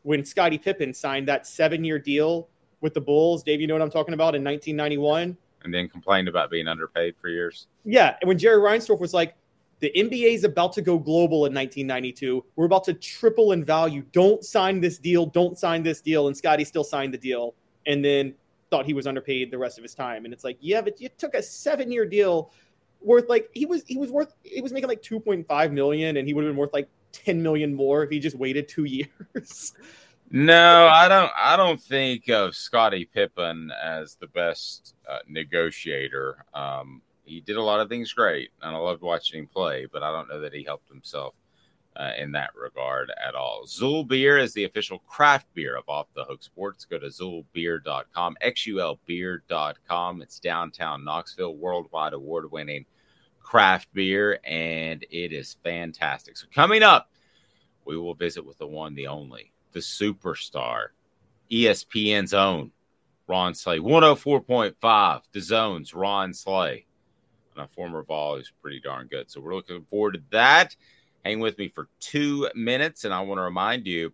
when 0.04 0.24
Scottie 0.24 0.58
Pippen 0.58 0.94
signed 0.94 1.28
that 1.28 1.46
seven-year 1.46 2.00
deal 2.00 2.48
with 2.80 2.94
the 2.94 3.02
Bulls. 3.02 3.44
Dave, 3.44 3.60
you 3.60 3.68
know 3.68 3.76
what 3.76 3.84
I'm 3.84 3.92
talking 3.92 4.14
about 4.14 4.36
in 4.36 4.44
1991 4.44 5.38
and 5.64 5.74
then 5.74 5.88
complained 5.88 6.28
about 6.28 6.50
being 6.50 6.68
underpaid 6.68 7.16
for 7.22 7.30
years. 7.30 7.68
Yeah, 7.86 8.16
and 8.22 8.28
when 8.28 8.38
Jerry 8.38 8.58
Reinsdorf 8.58 9.00
was 9.00 9.14
like, 9.14 9.36
the 9.84 9.92
NBA 9.98 10.34
is 10.34 10.46
about 10.46 10.72
to 10.74 10.82
go 10.82 10.98
global 10.98 11.46
in 11.46 11.54
1992. 11.54 12.46
We're 12.56 12.64
about 12.64 12.86
to 12.86 12.94
triple 12.94 13.52
in 13.52 13.66
value. 13.66 14.06
Don't 14.14 14.42
sign 14.42 14.80
this 14.80 14.98
deal. 14.98 15.26
Don't 15.26 15.60
sign 15.60 15.84
this 15.84 16.00
deal. 16.00 16.28
And 16.28 16.38
Scottie 16.38 16.64
still 16.64 16.86
signed 16.86 17.14
the 17.14 17.18
deal 17.18 17.54
and 17.86 18.04
then 18.04 18.34
thought 18.72 18.86
he 18.86 18.94
was 18.94 19.08
underpaid 19.08 19.52
the 19.52 19.58
rest 19.58 19.78
of 19.78 19.84
his 19.84 19.94
time. 19.94 20.24
And 20.24 20.34
it's 20.34 20.46
like, 20.46 20.58
yeah, 20.62 20.80
but 20.80 21.02
you 21.02 21.10
took 21.18 21.34
a 21.34 21.44
seven 21.44 21.92
year 21.92 22.06
deal 22.06 22.54
worth 23.02 23.28
like 23.28 23.50
he 23.54 23.66
was 23.66 23.84
he 23.86 23.98
was 23.98 24.10
worth 24.10 24.34
he 24.44 24.62
was 24.62 24.72
making 24.72 24.88
like 24.88 25.02
2.5 25.02 25.72
million 25.74 26.16
and 26.16 26.30
he 26.30 26.34
would 26.34 26.46
have 26.46 26.52
been 26.52 26.58
worth 26.58 26.72
like 26.72 26.88
10 27.12 27.44
million 27.44 27.76
more 27.76 28.06
if 28.06 28.10
he 28.10 28.20
just 28.20 28.38
waited 28.38 28.70
two 28.70 28.84
years. 28.86 29.74
No, 30.32 30.88
I 30.88 31.10
don't. 31.10 31.32
I 31.38 31.58
don't 31.58 31.82
think 31.82 32.30
of 32.30 32.56
Scottie 32.56 33.04
Pippen 33.04 33.70
as 33.84 34.16
the 34.16 34.28
best 34.28 34.96
uh, 35.10 35.20
negotiator. 35.28 36.46
Um, 36.54 37.02
he 37.26 37.42
did 37.42 37.58
a 37.58 37.62
lot 37.62 37.80
of 37.80 37.90
things 37.90 38.14
great, 38.14 38.52
and 38.62 38.76
I 38.76 38.80
loved 38.80 39.02
watching 39.02 39.40
him 39.40 39.48
play, 39.48 39.88
but 39.92 40.04
I 40.04 40.12
don't 40.12 40.30
know 40.30 40.42
that 40.42 40.54
he 40.54 40.64
helped 40.64 40.90
himself 40.90 41.34
uh, 41.96 42.12
in 42.18 42.32
that 42.32 42.56
regard 42.56 43.12
at 43.26 43.36
all. 43.36 43.64
Xul 43.66 44.08
Beer 44.08 44.38
is 44.38 44.54
the 44.54 44.64
official 44.64 45.00
craft 45.00 45.48
beer 45.54 45.76
of 45.78 45.88
Off 45.88 46.08
the 46.16 46.26
Hook 46.26 46.44
Sports. 46.44 46.86
Go 46.86 47.00
to 47.00 47.08
xulbeer.com, 47.08 48.38
xulbeer.com. 48.44 50.22
It's 50.22 50.40
downtown 50.40 51.04
Knoxville, 51.04 51.56
worldwide 51.56 52.14
award 52.14 52.52
winning 52.52 52.86
craft 53.42 53.90
beer, 53.94 54.40
and 54.44 55.04
it 55.12 55.32
is 55.32 55.58
fantastic. 55.64 56.38
So, 56.38 56.48
coming 56.54 56.84
up, 56.84 57.10
we 57.86 57.98
will 57.98 58.16
visit 58.16 58.46
with 58.46 58.58
the 58.58 58.68
one, 58.68 58.96
the 58.96 59.08
only, 59.08 59.52
the 59.74 59.80
superstar, 59.80 60.88
ESPN's 61.52 62.34
own 62.34 62.72
Ron 63.28 63.54
Slay, 63.54 63.80
104.5, 63.80 65.22
the 65.32 65.42
zone's 65.42 65.94
Ron 65.94 66.34
Slay 66.34 66.86
and 67.56 67.66
a 67.66 67.68
former 67.68 68.04
Vol 68.04 68.38
who's 68.38 68.52
pretty 68.62 68.80
darn 68.80 69.08
good. 69.08 69.30
So 69.30 69.42
we're 69.42 69.56
looking 69.56 69.84
forward 69.86 70.14
to 70.14 70.22
that. 70.32 70.76
Hang 71.24 71.40
with 71.40 71.58
me 71.58 71.70
for 71.70 71.88
two 72.00 72.50
minutes, 72.54 73.06
and 73.06 73.14
I 73.14 73.22
want 73.22 73.38
to 73.38 73.44
remind 73.44 73.88
you 73.88 74.12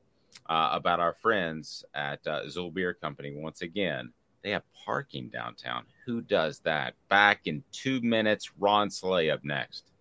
uh, 0.48 0.70
about 0.74 1.00
our 1.00 1.14
friends 1.14 1.84
at 1.94 2.26
uh, 2.28 2.44
Xul 2.44 2.74
Beer 2.74 2.94
Company. 2.94 3.34
Once 3.36 3.62
again, 3.62 4.12
they 4.44 4.52
have 4.52 4.64
parking 4.86 5.30
downtown. 5.30 5.86
Who 6.06 6.22
does 6.22 6.60
that? 6.60 6.94
Back 7.10 7.42
in 7.46 7.64
two 7.72 8.02
minutes. 8.02 8.52
Ron 8.60 8.90
Slay 8.90 9.30
up 9.30 9.44
next. 9.44 9.92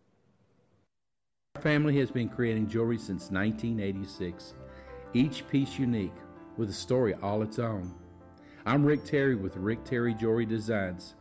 Our 1.57 1.63
family 1.63 1.99
has 1.99 2.11
been 2.11 2.29
creating 2.29 2.69
jewelry 2.69 2.99
since 2.99 3.31
1986, 3.31 4.55
each 5.15 5.49
piece 5.49 5.79
unique 5.79 6.13
with 6.57 6.71
a 6.71 6.75
story 6.75 7.15
all 7.15 7.43
its 7.43 7.59
own. 7.59 7.95
I'm 8.67 8.85
Rick 8.85 9.05
Terry 9.05 9.35
with 9.35 9.57
Rick 9.57 9.85
Terry 9.85 10.15
Jewelry 10.15 10.47
Designs. 10.47 11.15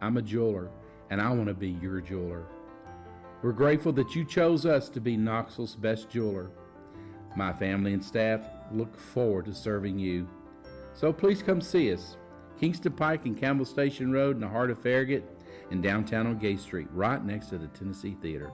I'm 0.00 0.16
a 0.16 0.22
jeweler 0.22 0.70
and 1.14 1.22
I 1.22 1.30
want 1.30 1.46
to 1.46 1.54
be 1.54 1.68
your 1.80 2.00
jeweler. 2.00 2.42
We're 3.40 3.52
grateful 3.52 3.92
that 3.92 4.16
you 4.16 4.24
chose 4.24 4.66
us 4.66 4.88
to 4.88 5.00
be 5.00 5.16
Knoxville's 5.16 5.76
best 5.76 6.10
jeweler. 6.10 6.50
My 7.36 7.52
family 7.52 7.92
and 7.92 8.04
staff 8.04 8.40
look 8.72 8.98
forward 8.98 9.44
to 9.44 9.54
serving 9.54 9.96
you. 9.96 10.26
So 10.92 11.12
please 11.12 11.40
come 11.40 11.60
see 11.60 11.92
us. 11.92 12.16
Kingston 12.58 12.94
Pike 12.94 13.26
and 13.26 13.38
Campbell 13.38 13.64
Station 13.64 14.10
Road 14.10 14.34
in 14.34 14.40
the 14.40 14.48
heart 14.48 14.72
of 14.72 14.80
Farragut 14.80 15.24
and 15.70 15.84
downtown 15.84 16.26
on 16.26 16.36
Gay 16.36 16.56
Street, 16.56 16.88
right 16.90 17.24
next 17.24 17.46
to 17.50 17.58
the 17.58 17.68
Tennessee 17.68 18.16
Theater. 18.20 18.50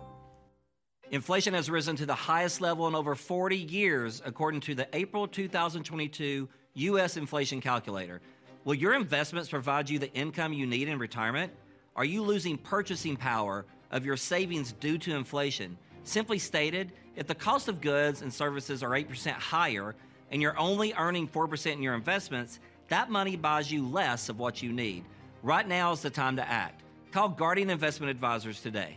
Inflation 1.12 1.55
has 1.55 1.70
risen 1.70 1.96
to 1.96 2.05
the 2.05 2.14
highest 2.14 2.61
level 2.61 2.87
in 2.88 2.94
over 2.94 3.14
40 3.14 3.57
years, 3.57 4.20
according 4.27 4.61
to 4.61 4.75
the 4.75 4.87
April 4.92 5.27
2022 5.27 6.46
U.S. 6.75 7.16
inflation 7.16 7.62
calculator. 7.62 8.20
Will 8.64 8.75
your 8.75 8.92
investments 8.92 9.49
provide 9.49 9.88
you 9.88 9.99
the 9.99 10.12
income 10.12 10.53
you 10.53 10.66
need 10.66 10.90
in 10.90 10.99
retirement? 10.99 11.55
Are 11.96 12.05
you 12.05 12.22
losing 12.22 12.57
purchasing 12.57 13.16
power 13.16 13.66
of 13.90 14.07
your 14.07 14.16
savings 14.16 14.72
due 14.72 14.98
to 14.98 15.16
inflation? 15.16 15.76
Simply 16.05 16.38
stated, 16.38 16.92
if 17.16 17.26
the 17.26 17.35
cost 17.35 17.68
of 17.68 17.81
goods 17.81 18.22
and 18.22 18.33
services 18.33 18.83
are 18.83 18.90
8% 18.90 19.33
higher 19.33 19.94
and 20.31 20.40
you're 20.40 20.59
only 20.59 20.94
earning 20.94 21.26
4% 21.29 21.72
in 21.72 21.83
your 21.83 21.94
investments, 21.94 22.61
that 22.88 23.11
money 23.11 23.37
buys 23.37 23.70
you 23.70 23.87
less 23.87 24.29
of 24.29 24.38
what 24.38 24.62
you 24.62 24.72
need. 24.72 25.05
Right 25.42 25.66
now 25.66 25.92
is 25.92 26.03
the 26.03 26.11
time 26.11 26.37
to 26.37 26.48
act. 26.48 26.83
Call 27.11 27.29
Guardian 27.29 27.70
Investment 27.70 28.11
Advisors 28.11 28.61
today. 28.61 28.96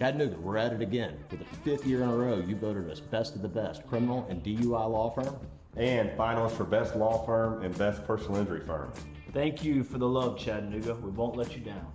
Chattanooga, 0.00 0.36
we're 0.40 0.56
at 0.56 0.72
it 0.72 0.80
again. 0.80 1.18
For 1.28 1.36
the 1.36 1.44
fifth 1.44 1.84
year 1.84 2.02
in 2.02 2.08
a 2.08 2.16
row, 2.16 2.38
you 2.38 2.56
voted 2.56 2.88
us 2.88 3.00
best 3.00 3.34
of 3.34 3.42
the 3.42 3.48
best 3.48 3.86
criminal 3.86 4.26
and 4.30 4.42
DUI 4.42 4.90
law 4.90 5.10
firm. 5.10 5.36
And 5.76 6.08
finalists 6.12 6.52
for 6.52 6.64
best 6.64 6.96
law 6.96 7.22
firm 7.26 7.62
and 7.62 7.76
best 7.76 8.06
personal 8.06 8.40
injury 8.40 8.64
firm. 8.64 8.94
Thank 9.34 9.62
you 9.62 9.84
for 9.84 9.98
the 9.98 10.08
love, 10.08 10.38
Chattanooga. 10.38 10.94
We 10.94 11.10
won't 11.10 11.36
let 11.36 11.54
you 11.54 11.60
down. 11.60 11.86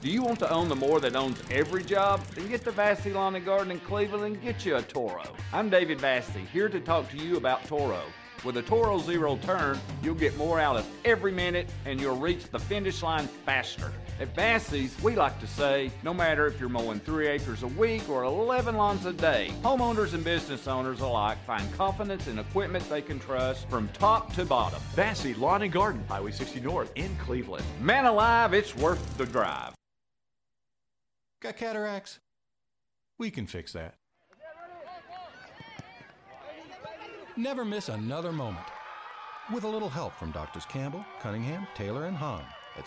Do 0.00 0.10
you 0.10 0.20
want 0.20 0.40
to 0.40 0.50
own 0.50 0.68
the 0.68 0.74
more 0.74 0.98
that 0.98 1.14
owns 1.14 1.40
every 1.48 1.84
job? 1.84 2.24
Then 2.34 2.48
get 2.48 2.64
to 2.64 2.72
Vassy 2.72 3.12
Lawn 3.12 3.36
and 3.36 3.44
Garden 3.44 3.70
in 3.70 3.78
Cleveland 3.78 4.24
and 4.24 4.42
get 4.42 4.66
you 4.66 4.74
a 4.74 4.82
Toro. 4.82 5.22
I'm 5.52 5.70
David 5.70 6.00
Vassy, 6.00 6.40
here 6.52 6.68
to 6.68 6.80
talk 6.80 7.08
to 7.12 7.18
you 7.18 7.36
about 7.36 7.64
Toro. 7.68 8.02
With 8.44 8.56
a 8.56 8.62
Toro 8.62 8.98
Zero 8.98 9.36
Turn, 9.42 9.78
you'll 10.02 10.16
get 10.16 10.36
more 10.36 10.58
out 10.58 10.74
of 10.74 10.84
every 11.04 11.30
minute 11.30 11.68
and 11.84 12.00
you'll 12.00 12.18
reach 12.18 12.50
the 12.50 12.58
finish 12.58 13.00
line 13.04 13.28
faster. 13.28 13.92
At 14.18 14.34
Vassy's, 14.34 14.98
we 15.02 15.14
like 15.14 15.38
to 15.40 15.46
say, 15.46 15.90
no 16.02 16.14
matter 16.14 16.46
if 16.46 16.58
you're 16.58 16.70
mowing 16.70 17.00
three 17.00 17.26
acres 17.26 17.62
a 17.62 17.66
week 17.66 18.08
or 18.08 18.24
11 18.24 18.74
lawns 18.74 19.04
a 19.04 19.12
day, 19.12 19.50
homeowners 19.62 20.14
and 20.14 20.24
business 20.24 20.66
owners 20.66 21.00
alike 21.00 21.36
find 21.46 21.70
confidence 21.74 22.26
in 22.26 22.38
equipment 22.38 22.88
they 22.88 23.02
can 23.02 23.18
trust 23.18 23.68
from 23.68 23.88
top 23.88 24.32
to 24.32 24.46
bottom. 24.46 24.80
Vassy 24.94 25.34
Lawn 25.34 25.60
and 25.62 25.72
Garden, 25.72 26.02
Highway 26.08 26.30
60 26.30 26.60
North 26.60 26.92
in 26.94 27.14
Cleveland. 27.16 27.64
Man 27.78 28.06
alive, 28.06 28.54
it's 28.54 28.74
worth 28.74 29.18
the 29.18 29.26
drive. 29.26 29.74
Got 31.40 31.58
cataracts? 31.58 32.18
We 33.18 33.30
can 33.30 33.46
fix 33.46 33.74
that. 33.74 33.96
Never 37.36 37.66
miss 37.66 37.90
another 37.90 38.32
moment. 38.32 38.64
With 39.52 39.64
a 39.64 39.68
little 39.68 39.90
help 39.90 40.14
from 40.14 40.30
Doctors 40.30 40.64
Campbell, 40.64 41.04
Cunningham, 41.20 41.66
Taylor, 41.74 42.06
and 42.06 42.16
Hahn 42.16 42.44
at 42.78 42.86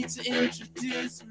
To 0.00 0.24
introduce. 0.24 1.22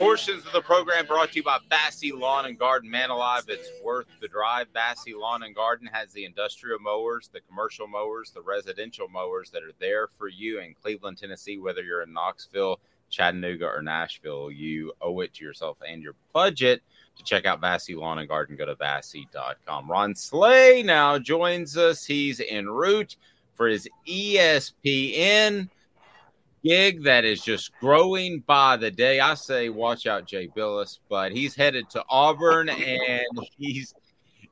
Portions 0.00 0.44
of 0.44 0.52
the 0.52 0.60
program 0.60 1.06
brought 1.06 1.30
to 1.30 1.36
you 1.36 1.42
by 1.44 1.58
Vassy 1.70 2.10
Lawn 2.10 2.46
and 2.46 2.58
Garden. 2.58 2.90
Man 2.90 3.10
alive, 3.10 3.44
it's 3.46 3.70
worth 3.84 4.06
the 4.20 4.26
drive. 4.26 4.66
Vassy 4.74 5.14
Lawn 5.14 5.44
and 5.44 5.54
Garden 5.54 5.88
has 5.92 6.12
the 6.12 6.24
industrial 6.24 6.80
mowers, 6.80 7.30
the 7.32 7.40
commercial 7.42 7.86
mowers, 7.86 8.32
the 8.32 8.42
residential 8.42 9.08
mowers 9.08 9.50
that 9.50 9.62
are 9.62 9.72
there 9.78 10.08
for 10.18 10.26
you 10.26 10.58
in 10.58 10.74
Cleveland, 10.74 11.18
Tennessee, 11.18 11.58
whether 11.58 11.82
you're 11.82 12.02
in 12.02 12.12
Knoxville, 12.12 12.80
Chattanooga, 13.10 13.66
or 13.66 13.80
Nashville. 13.80 14.50
You 14.50 14.92
owe 15.00 15.20
it 15.20 15.32
to 15.34 15.44
yourself 15.44 15.76
and 15.86 16.02
your 16.02 16.16
budget 16.32 16.82
to 17.16 17.22
check 17.22 17.46
out 17.46 17.60
Vassy 17.60 17.94
Lawn 17.94 18.18
and 18.18 18.28
Garden. 18.28 18.56
Go 18.56 18.66
to 18.66 18.74
Vassy.com. 18.74 19.88
Ron 19.88 20.16
Slay 20.16 20.82
now 20.82 21.16
joins 21.16 21.76
us. 21.76 22.04
He's 22.04 22.40
en 22.40 22.68
route 22.68 23.16
for 23.54 23.68
his 23.68 23.88
ESPN 24.08 25.68
gig 26.64 27.04
that 27.04 27.24
is 27.24 27.42
just 27.42 27.70
growing 27.78 28.40
by 28.46 28.76
the 28.76 28.90
day. 28.90 29.20
I 29.20 29.34
say, 29.34 29.68
watch 29.68 30.06
out, 30.06 30.26
Jay 30.26 30.48
Bilas, 30.48 30.98
but 31.08 31.30
he's 31.30 31.54
headed 31.54 31.90
to 31.90 32.02
Auburn 32.08 32.68
and 32.70 33.38
he's 33.58 33.94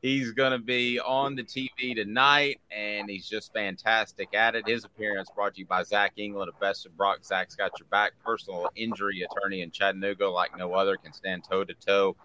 he's 0.02 0.32
going 0.32 0.52
to 0.52 0.58
be 0.58 1.00
on 1.00 1.34
the 1.36 1.44
TV 1.44 1.94
tonight, 1.94 2.60
and 2.70 3.08
he's 3.08 3.28
just 3.28 3.52
fantastic 3.52 4.34
at 4.34 4.54
it. 4.54 4.68
His 4.68 4.84
appearance 4.84 5.30
brought 5.34 5.54
to 5.54 5.60
you 5.60 5.66
by 5.66 5.84
Zach 5.84 6.12
England 6.16 6.50
of 6.52 6.60
Best 6.60 6.84
of 6.84 6.96
Brock. 6.96 7.24
Zach's 7.24 7.54
got 7.54 7.70
your 7.78 7.86
back. 7.86 8.12
Personal 8.24 8.68
injury 8.76 9.22
attorney 9.22 9.62
in 9.62 9.70
Chattanooga, 9.70 10.28
like 10.28 10.56
no 10.58 10.74
other, 10.74 10.96
can 10.96 11.12
stand 11.12 11.44
toe 11.48 11.64
to 11.64 11.74
toe 11.74 12.16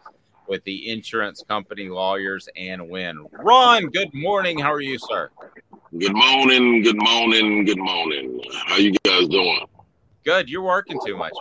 with 0.48 0.64
the 0.64 0.90
insurance 0.90 1.44
company 1.48 1.88
lawyers 1.88 2.50
and 2.56 2.90
win. 2.90 3.26
Ron, 3.32 3.88
good 3.88 4.14
morning. 4.14 4.60
How 4.60 4.74
are 4.74 4.82
you, 4.82 4.98
sir? 4.98 5.30
Good 5.98 6.16
morning, 6.16 6.84
good 6.84 6.98
morning, 6.98 7.66
good 7.66 7.78
morning. 7.78 8.42
How 8.66 8.78
you 8.78 8.94
guys 9.04 9.28
doing? 9.28 9.66
Good. 10.28 10.50
You're 10.50 10.62
working 10.62 11.00
too 11.06 11.16
much, 11.16 11.32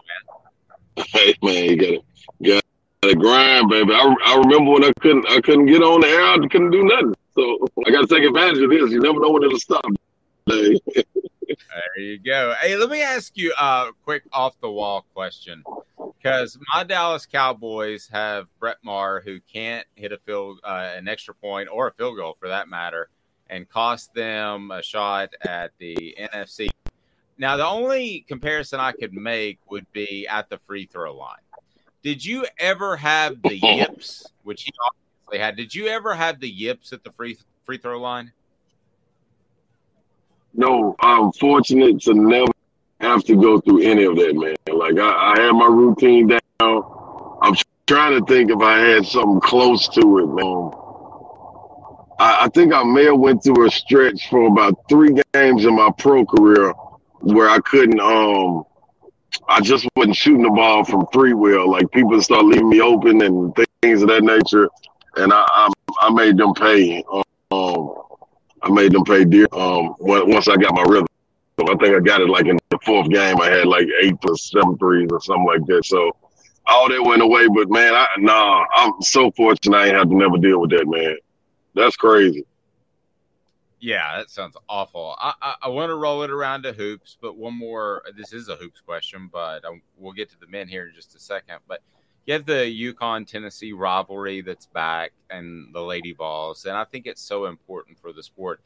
man. 0.96 1.06
Hey 1.08 1.34
man, 1.42 1.64
you 1.64 1.76
gotta 1.76 2.00
gotta, 2.40 2.62
gotta 3.02 3.16
grind, 3.16 3.68
baby. 3.68 3.92
I, 3.92 4.14
I 4.24 4.36
remember 4.36 4.70
when 4.70 4.84
I 4.84 4.92
couldn't 5.00 5.26
I 5.28 5.40
couldn't 5.40 5.66
get 5.66 5.82
on 5.82 6.02
the 6.02 6.06
air, 6.06 6.24
I 6.24 6.36
couldn't 6.46 6.70
do 6.70 6.84
nothing. 6.84 7.16
So 7.34 7.66
I 7.84 7.90
gotta 7.90 8.06
take 8.06 8.22
advantage 8.22 8.62
of 8.62 8.70
this. 8.70 8.92
You 8.92 9.00
never 9.00 9.18
know 9.18 9.30
when 9.30 9.42
it'll 9.42 9.58
stop. 9.58 9.84
There 10.46 10.70
you 11.98 12.18
go. 12.18 12.54
Hey, 12.60 12.76
let 12.76 12.88
me 12.88 13.02
ask 13.02 13.36
you 13.36 13.52
a 13.58 13.90
quick 14.04 14.22
off 14.32 14.54
the 14.60 14.70
wall 14.70 15.04
question. 15.12 15.64
Because 16.16 16.56
my 16.72 16.84
Dallas 16.84 17.26
Cowboys 17.26 18.08
have 18.12 18.46
Brett 18.60 18.76
Maher, 18.84 19.20
who 19.20 19.40
can't 19.52 19.84
hit 19.96 20.12
a 20.12 20.18
field, 20.18 20.60
uh, 20.62 20.92
an 20.94 21.08
extra 21.08 21.34
point 21.34 21.68
or 21.72 21.88
a 21.88 21.92
field 21.92 22.18
goal 22.18 22.36
for 22.38 22.46
that 22.46 22.68
matter, 22.68 23.08
and 23.50 23.68
cost 23.68 24.14
them 24.14 24.70
a 24.70 24.80
shot 24.80 25.30
at 25.44 25.72
the 25.80 26.16
NFC. 26.32 26.68
Now, 27.38 27.56
the 27.56 27.66
only 27.66 28.24
comparison 28.28 28.80
I 28.80 28.92
could 28.92 29.12
make 29.12 29.58
would 29.70 29.90
be 29.92 30.26
at 30.26 30.48
the 30.48 30.58
free 30.66 30.86
throw 30.86 31.14
line. 31.14 31.36
Did 32.02 32.24
you 32.24 32.46
ever 32.58 32.96
have 32.96 33.42
the 33.42 33.58
yips, 33.62 34.26
which 34.44 34.62
he 34.62 34.72
obviously 34.86 35.44
had? 35.44 35.56
Did 35.56 35.74
you 35.74 35.88
ever 35.88 36.14
have 36.14 36.40
the 36.40 36.48
yips 36.48 36.92
at 36.92 37.04
the 37.04 37.12
free 37.12 37.36
free 37.64 37.78
throw 37.78 38.00
line? 38.00 38.32
No, 40.54 40.96
I'm 41.00 41.32
fortunate 41.32 42.00
to 42.02 42.14
never 42.14 42.52
have 43.00 43.24
to 43.24 43.36
go 43.36 43.60
through 43.60 43.82
any 43.82 44.04
of 44.04 44.16
that, 44.16 44.34
man. 44.34 44.56
Like 44.74 44.98
I, 44.98 45.34
I 45.34 45.40
had 45.40 45.52
my 45.52 45.66
routine 45.66 46.28
down. 46.28 46.40
I'm 47.42 47.54
trying 47.86 48.18
to 48.18 48.24
think 48.26 48.50
if 48.50 48.60
I 48.60 48.78
had 48.78 49.04
something 49.04 49.40
close 49.40 49.88
to 49.88 50.18
it, 50.18 50.26
man. 50.26 50.70
I, 52.18 52.44
I 52.44 52.48
think 52.54 52.72
I 52.72 52.82
may 52.84 53.04
have 53.04 53.18
went 53.18 53.44
through 53.44 53.66
a 53.66 53.70
stretch 53.70 54.30
for 54.30 54.46
about 54.46 54.78
three 54.88 55.10
games 55.34 55.66
in 55.66 55.76
my 55.76 55.90
pro 55.98 56.24
career 56.24 56.72
where 57.32 57.48
I 57.48 57.58
couldn't 57.60 58.00
um 58.00 58.64
I 59.48 59.60
just 59.60 59.86
wasn't 59.96 60.16
shooting 60.16 60.42
the 60.42 60.50
ball 60.50 60.84
from 60.84 61.06
three 61.12 61.34
wheel. 61.34 61.70
Like 61.70 61.90
people 61.90 62.20
start 62.22 62.44
leaving 62.44 62.68
me 62.68 62.80
open 62.80 63.22
and 63.22 63.54
things 63.82 64.02
of 64.02 64.08
that 64.08 64.22
nature, 64.22 64.68
and 65.16 65.32
I 65.32 65.44
I, 65.48 65.68
I 66.00 66.10
made 66.10 66.36
them 66.36 66.54
pay. 66.54 67.02
Um, 67.50 67.94
I 68.62 68.70
made 68.70 68.92
them 68.92 69.04
pay 69.04 69.24
dear. 69.24 69.46
Um, 69.52 69.94
once 69.98 70.48
I 70.48 70.56
got 70.56 70.74
my 70.74 70.82
rhythm, 70.82 71.06
I 71.60 71.64
think 71.76 71.96
I 71.96 72.00
got 72.00 72.20
it 72.20 72.28
like 72.28 72.46
in 72.46 72.58
the 72.70 72.78
fourth 72.84 73.08
game. 73.10 73.40
I 73.40 73.50
had 73.50 73.66
like 73.66 73.86
eight 74.02 74.16
or 74.28 74.36
seven 74.36 74.76
threes 74.78 75.08
or 75.10 75.20
something 75.20 75.46
like 75.46 75.66
that. 75.66 75.84
So 75.84 76.12
all 76.66 76.88
that 76.88 77.02
went 77.02 77.22
away. 77.22 77.46
But 77.48 77.70
man, 77.70 77.94
I 77.94 78.06
nah, 78.18 78.64
I'm 78.74 79.00
so 79.02 79.30
fortunate 79.32 79.76
I 79.76 79.86
ain't 79.86 79.96
have 79.96 80.08
to 80.08 80.16
never 80.16 80.38
deal 80.38 80.60
with 80.60 80.70
that, 80.70 80.86
man. 80.86 81.16
That's 81.74 81.96
crazy. 81.96 82.44
Yeah, 83.78 84.16
that 84.16 84.30
sounds 84.30 84.56
awful. 84.68 85.16
I, 85.18 85.34
I, 85.42 85.54
I 85.62 85.68
want 85.68 85.90
to 85.90 85.96
roll 85.96 86.22
it 86.22 86.30
around 86.30 86.62
to 86.62 86.72
hoops, 86.72 87.18
but 87.20 87.36
one 87.36 87.54
more. 87.54 88.02
This 88.16 88.32
is 88.32 88.48
a 88.48 88.56
hoops 88.56 88.80
question, 88.80 89.28
but 89.30 89.64
I, 89.64 89.80
we'll 89.96 90.12
get 90.12 90.30
to 90.30 90.40
the 90.40 90.46
men 90.46 90.66
here 90.66 90.86
in 90.86 90.94
just 90.94 91.14
a 91.14 91.20
second. 91.20 91.58
But 91.68 91.82
you 92.24 92.32
have 92.32 92.46
the 92.46 92.92
UConn 92.94 93.26
Tennessee 93.26 93.72
rivalry 93.72 94.40
that's 94.40 94.66
back 94.66 95.12
and 95.30 95.74
the 95.74 95.80
Lady 95.80 96.12
Vols, 96.12 96.64
and 96.64 96.76
I 96.76 96.84
think 96.84 97.06
it's 97.06 97.22
so 97.22 97.46
important 97.46 97.98
for 97.98 98.12
the 98.12 98.22
sport. 98.22 98.60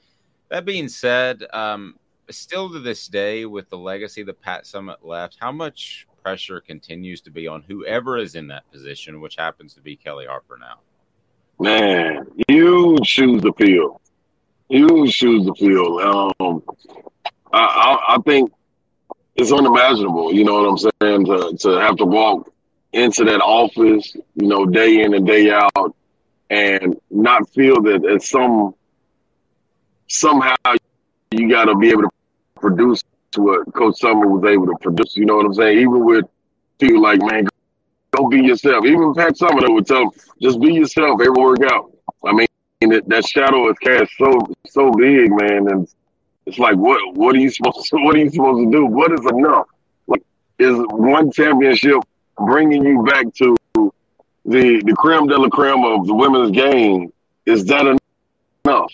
That 0.49 0.65
being 0.65 0.89
said, 0.89 1.45
um, 1.53 1.97
still 2.31 2.71
to 2.73 2.79
this 2.79 3.09
day, 3.09 3.47
with 3.47 3.69
the 3.69 3.79
legacy 3.79 4.23
the 4.23 4.33
Pat 4.33 4.65
Summitt 4.65 5.03
left, 5.03 5.39
how 5.41 5.53
much 5.53 6.07
pressure 6.23 6.61
continues 6.61 7.21
to 7.23 7.31
be 7.31 7.47
on 7.47 7.63
whoever 7.67 8.17
is 8.17 8.35
in 8.35 8.47
that 8.49 8.71
position, 8.71 9.21
which 9.21 9.37
happens 9.37 9.75
to 9.75 9.81
be 9.81 9.97
Kellie 9.97 10.27
Harper 10.27 10.59
now? 10.59 10.79
Man, 11.59 12.27
you 12.49 12.97
choose 13.05 13.43
the 13.43 13.53
field. 13.53 14.01
You 14.71 15.09
choose 15.09 15.45
the 15.45 15.55
field. 15.55 16.01
Um, 16.01 16.63
I, 17.53 17.59
I, 17.59 18.15
I 18.15 18.19
think 18.25 18.53
it's 19.35 19.53
unimaginable. 19.53 20.33
You 20.33 20.45
know 20.45 20.63
what 20.63 20.69
I'm 20.69 20.79
saying? 20.79 21.27
To 21.27 21.57
to 21.59 21.81
have 21.81 21.97
to 21.97 22.05
walk 22.05 22.53
into 22.93 23.25
that 23.25 23.41
office, 23.41 24.15
you 24.37 24.47
know, 24.47 24.67
day 24.67 25.03
in 25.03 25.15
and 25.15 25.27
day 25.27 25.51
out, 25.51 25.97
and 26.51 26.97
not 27.11 27.51
feel 27.51 27.83
that 27.83 28.05
at 28.05 28.23
some 28.23 28.75
somehow 30.07 30.55
you 31.33 31.51
got 31.51 31.65
to 31.65 31.75
be 31.75 31.91
able 31.91 32.03
to 32.03 32.11
produce 32.55 33.03
what 33.37 33.73
Coach 33.75 33.97
Summitt 34.01 34.31
was 34.31 34.45
able 34.49 34.67
to 34.67 34.77
produce. 34.81 35.17
You 35.17 35.27
know 35.27 35.37
what 35.37 35.47
I'm 35.47 35.55
saying? 35.55 35.79
Even 35.79 36.05
with 36.05 36.27
people 36.79 37.03
like, 37.03 37.21
man, 37.23 37.49
go 38.13 38.29
be 38.29 38.41
yourself. 38.41 38.85
Even 38.85 39.15
Pat 39.15 39.35
Summitt 39.35 39.73
would 39.73 39.87
tell 39.87 40.11
them, 40.11 40.21
just 40.41 40.61
be 40.61 40.75
yourself. 40.75 41.21
It 41.21 41.31
will 41.31 41.43
work 41.43 41.63
out. 41.73 41.93
I 42.25 42.33
mean, 42.33 42.47
that, 42.89 43.09
that 43.09 43.27
shadow 43.27 43.69
is 43.71 43.77
cast 43.79 44.11
so 44.17 44.49
so 44.67 44.91
big, 44.93 45.31
man, 45.31 45.69
and 45.69 45.89
it's 46.47 46.59
like, 46.59 46.77
what 46.77 46.99
what 47.15 47.35
are 47.35 47.39
you 47.39 47.51
supposed 47.51 47.87
to, 47.91 47.97
what 48.05 48.17
are 48.17 48.19
you 48.19 48.31
supposed 48.31 48.65
to 48.65 48.71
do? 48.71 48.87
What 48.87 49.13
is 49.13 49.21
enough? 49.27 49.67
Like, 50.07 50.23
is 50.59 50.77
one 50.91 51.31
championship 51.31 51.99
bringing 52.39 52.85
you 52.85 53.03
back 53.05 53.33
to 53.35 53.57
the 53.75 54.83
the 54.85 54.95
creme 54.97 55.27
de 55.27 55.37
la 55.37 55.49
creme 55.49 55.85
of 55.85 56.07
the 56.07 56.15
women's 56.15 56.53
game? 56.53 57.13
Is 57.45 57.67
that 57.67 57.99
enough? 58.67 58.93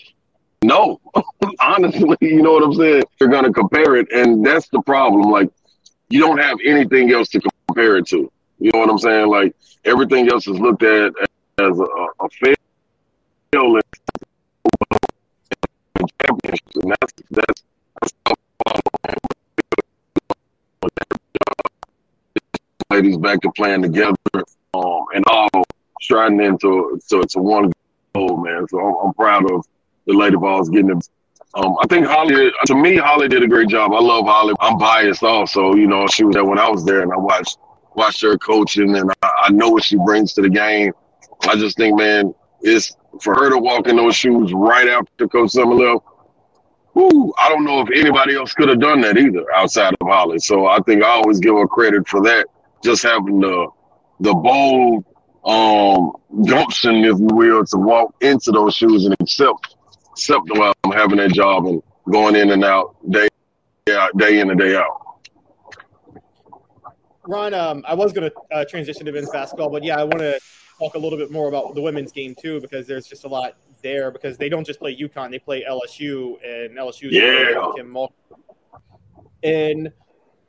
No, 0.63 0.99
honestly, 1.61 2.17
you 2.19 2.41
know 2.41 2.53
what 2.53 2.63
I'm 2.63 2.73
saying. 2.73 3.03
You're 3.21 3.29
gonna 3.29 3.53
compare 3.53 3.95
it, 3.95 4.11
and 4.11 4.45
that's 4.45 4.67
the 4.69 4.81
problem. 4.81 5.31
Like, 5.31 5.49
you 6.09 6.19
don't 6.19 6.39
have 6.39 6.57
anything 6.65 7.11
else 7.11 7.29
to 7.29 7.41
compare 7.67 7.97
it 7.97 8.07
to. 8.07 8.29
You 8.59 8.71
know 8.73 8.79
what 8.79 8.89
I'm 8.89 8.97
saying? 8.97 9.27
Like 9.29 9.55
everything 9.85 10.29
else 10.29 10.47
is 10.47 10.59
looked 10.59 10.83
at 10.83 11.13
as 11.59 11.79
a, 11.79 11.83
a 11.83 12.29
failure 12.41 12.55
championship, 16.21 16.61
and 16.75 16.91
that's 16.91 17.13
that's, 17.31 17.63
that's 18.01 18.13
ladies 22.89 23.17
back 23.17 23.41
to 23.41 23.51
playing 23.51 23.81
together, 23.81 24.15
um, 24.73 25.05
and 25.13 25.23
all 25.27 25.49
striding 26.01 26.41
into 26.41 26.99
to, 27.09 27.23
to 27.23 27.39
one 27.39 27.71
goal, 28.15 28.37
man. 28.37 28.65
So 28.69 28.79
I'm, 28.79 29.07
I'm 29.07 29.13
proud 29.13 29.49
of 29.51 29.65
the 30.05 30.13
Lady 30.13 30.35
Vols 30.35 30.69
getting 30.69 30.91
it. 30.91 31.09
Um, 31.53 31.75
I 31.81 31.87
think 31.87 32.05
Holly, 32.05 32.51
to 32.65 32.75
me, 32.75 32.97
Holly 32.97 33.27
did 33.27 33.41
a 33.43 33.47
great 33.47 33.69
job. 33.69 33.93
I 33.93 33.99
love 33.99 34.25
Holly. 34.25 34.53
I'm 34.59 34.77
biased 34.77 35.23
also. 35.23 35.73
You 35.73 35.87
know, 35.87 36.05
she 36.07 36.23
was 36.23 36.33
there 36.33 36.45
when 36.45 36.59
I 36.59 36.69
was 36.69 36.85
there, 36.85 37.01
and 37.01 37.11
I 37.11 37.17
watched 37.17 37.57
watched 37.95 38.21
her 38.21 38.37
coaching, 38.37 38.95
and 38.95 39.11
I, 39.21 39.29
I 39.43 39.49
know 39.51 39.69
what 39.69 39.83
she 39.83 39.97
brings 39.97 40.33
to 40.33 40.41
the 40.41 40.49
game. 40.49 40.93
I 41.43 41.55
just 41.55 41.77
think, 41.77 41.97
man, 41.97 42.33
it's 42.61 42.95
for 43.21 43.33
her 43.35 43.49
to 43.49 43.57
walk 43.57 43.87
in 43.87 43.95
those 43.95 44.15
shoes 44.15 44.53
right 44.53 44.87
after 44.87 45.27
Coach 45.27 45.51
Summitt 45.51 45.79
left. 45.79 46.05
I 46.97 47.49
don't 47.49 47.63
know 47.63 47.81
if 47.81 47.89
anybody 47.93 48.35
else 48.35 48.53
could 48.53 48.69
have 48.69 48.79
done 48.79 49.01
that 49.01 49.17
either 49.17 49.45
outside 49.53 49.93
of 50.01 50.07
Holly. 50.07 50.39
So 50.39 50.65
I 50.65 50.79
think 50.79 51.03
I 51.03 51.09
always 51.09 51.39
give 51.39 51.53
her 51.53 51.67
credit 51.67 52.07
for 52.07 52.21
that, 52.23 52.47
just 52.83 53.03
having 53.03 53.39
the 53.39 53.67
the 54.19 54.33
bold 54.33 55.05
um, 55.45 56.13
gumption, 56.47 56.95
if 57.03 57.19
you 57.19 57.27
will, 57.31 57.63
to 57.65 57.77
walk 57.77 58.15
into 58.21 58.51
those 58.51 58.75
shoes 58.75 59.05
and 59.05 59.15
accept 59.19 59.75
accept 60.11 60.49
um, 60.51 60.73
having 60.91 61.17
that 61.17 61.31
job 61.33 61.67
and 61.67 61.83
going 62.11 62.35
in 62.35 62.49
and 62.49 62.65
out 62.65 62.95
day 63.11 63.27
out, 63.91 64.17
day 64.17 64.39
in 64.39 64.49
and 64.49 64.59
day 64.59 64.75
out. 64.75 65.01
Ron, 67.27 67.53
um, 67.53 67.85
I 67.87 67.93
was 67.93 68.13
going 68.13 68.29
to 68.29 68.55
uh, 68.55 68.65
transition 68.67 69.05
to 69.05 69.11
men's 69.11 69.29
basketball, 69.29 69.69
but 69.69 69.83
yeah, 69.83 69.99
I 69.99 70.03
want 70.03 70.19
to 70.19 70.39
talk 70.79 70.95
a 70.95 70.97
little 70.97 71.17
bit 71.17 71.31
more 71.31 71.47
about 71.47 71.75
the 71.75 71.81
women's 71.81 72.11
game 72.11 72.35
too, 72.35 72.59
because 72.61 72.87
there's 72.87 73.07
just 73.07 73.23
a 73.23 73.27
lot 73.27 73.55
there. 73.81 74.11
Because 74.11 74.37
they 74.37 74.49
don't 74.49 74.65
just 74.65 74.79
play 74.79 74.95
UConn; 74.95 75.31
they 75.31 75.39
play 75.39 75.65
LSU, 75.69 76.35
and 76.43 76.77
LSU 76.77 77.11
yeah. 77.11 77.71
Kim 77.75 77.93
Mulkey. 77.93 78.11
And 79.43 79.91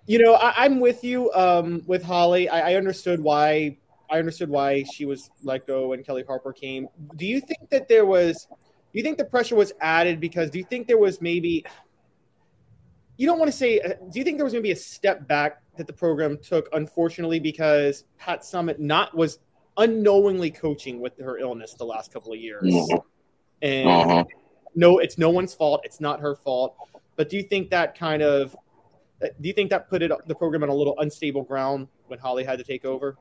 you 0.06 0.18
know, 0.18 0.34
I, 0.34 0.64
am 0.64 0.80
with 0.80 1.04
you 1.04 1.30
um, 1.32 1.82
with 1.86 2.02
Holly. 2.02 2.48
I, 2.48 2.72
I 2.72 2.74
understood 2.76 3.20
why 3.20 3.76
I 4.10 4.18
understood 4.18 4.48
why 4.48 4.84
she 4.84 5.04
was 5.04 5.30
let 5.42 5.66
go 5.66 5.88
when 5.88 6.02
Kellie 6.02 6.24
Harper 6.26 6.52
came. 6.52 6.88
Do 7.16 7.26
you 7.26 7.40
think 7.40 7.68
that 7.70 7.88
there 7.88 8.06
was? 8.06 8.46
Do 8.50 8.98
you 8.98 9.02
think 9.02 9.18
the 9.18 9.24
pressure 9.24 9.54
was 9.54 9.72
added 9.80 10.18
because? 10.18 10.50
Do 10.50 10.58
you 10.58 10.64
think 10.64 10.86
there 10.86 10.98
was 10.98 11.20
maybe? 11.20 11.64
You 13.18 13.26
don't 13.26 13.38
want 13.38 13.50
to 13.50 13.56
say. 13.56 13.80
Do 13.80 14.18
you 14.18 14.24
think 14.24 14.38
there 14.38 14.44
was 14.44 14.52
going 14.52 14.62
to 14.62 14.66
be 14.66 14.72
a 14.72 14.76
step 14.76 15.28
back 15.28 15.60
that 15.76 15.86
the 15.86 15.92
program 15.92 16.38
took, 16.38 16.68
unfortunately, 16.72 17.38
because 17.38 18.04
Pat 18.16 18.40
Summitt 18.40 18.78
not 18.78 19.14
was 19.14 19.40
unknowingly 19.78 20.50
coaching 20.50 21.00
with 21.00 21.18
her 21.18 21.38
illness 21.38 21.74
the 21.74 21.84
last 21.84 22.12
couple 22.12 22.32
of 22.32 22.38
years. 22.38 22.64
Mm-hmm. 22.64 22.96
And 23.62 23.88
uh-huh. 23.88 24.24
no, 24.74 24.98
it's 24.98 25.18
no 25.18 25.30
one's 25.30 25.54
fault. 25.54 25.80
It's 25.84 26.00
not 26.00 26.20
her 26.20 26.34
fault. 26.34 26.76
But 27.16 27.28
do 27.28 27.36
you 27.36 27.42
think 27.42 27.70
that 27.70 27.98
kind 27.98 28.22
of 28.22 28.54
do 29.20 29.48
you 29.48 29.52
think 29.52 29.70
that 29.70 29.88
put 29.88 30.02
it 30.02 30.12
the 30.26 30.34
program 30.34 30.62
on 30.62 30.68
a 30.68 30.74
little 30.74 30.98
unstable 30.98 31.42
ground 31.42 31.88
when 32.06 32.18
Holly 32.18 32.44
had 32.44 32.58
to 32.58 32.64
take 32.64 32.84
over? 32.84 33.16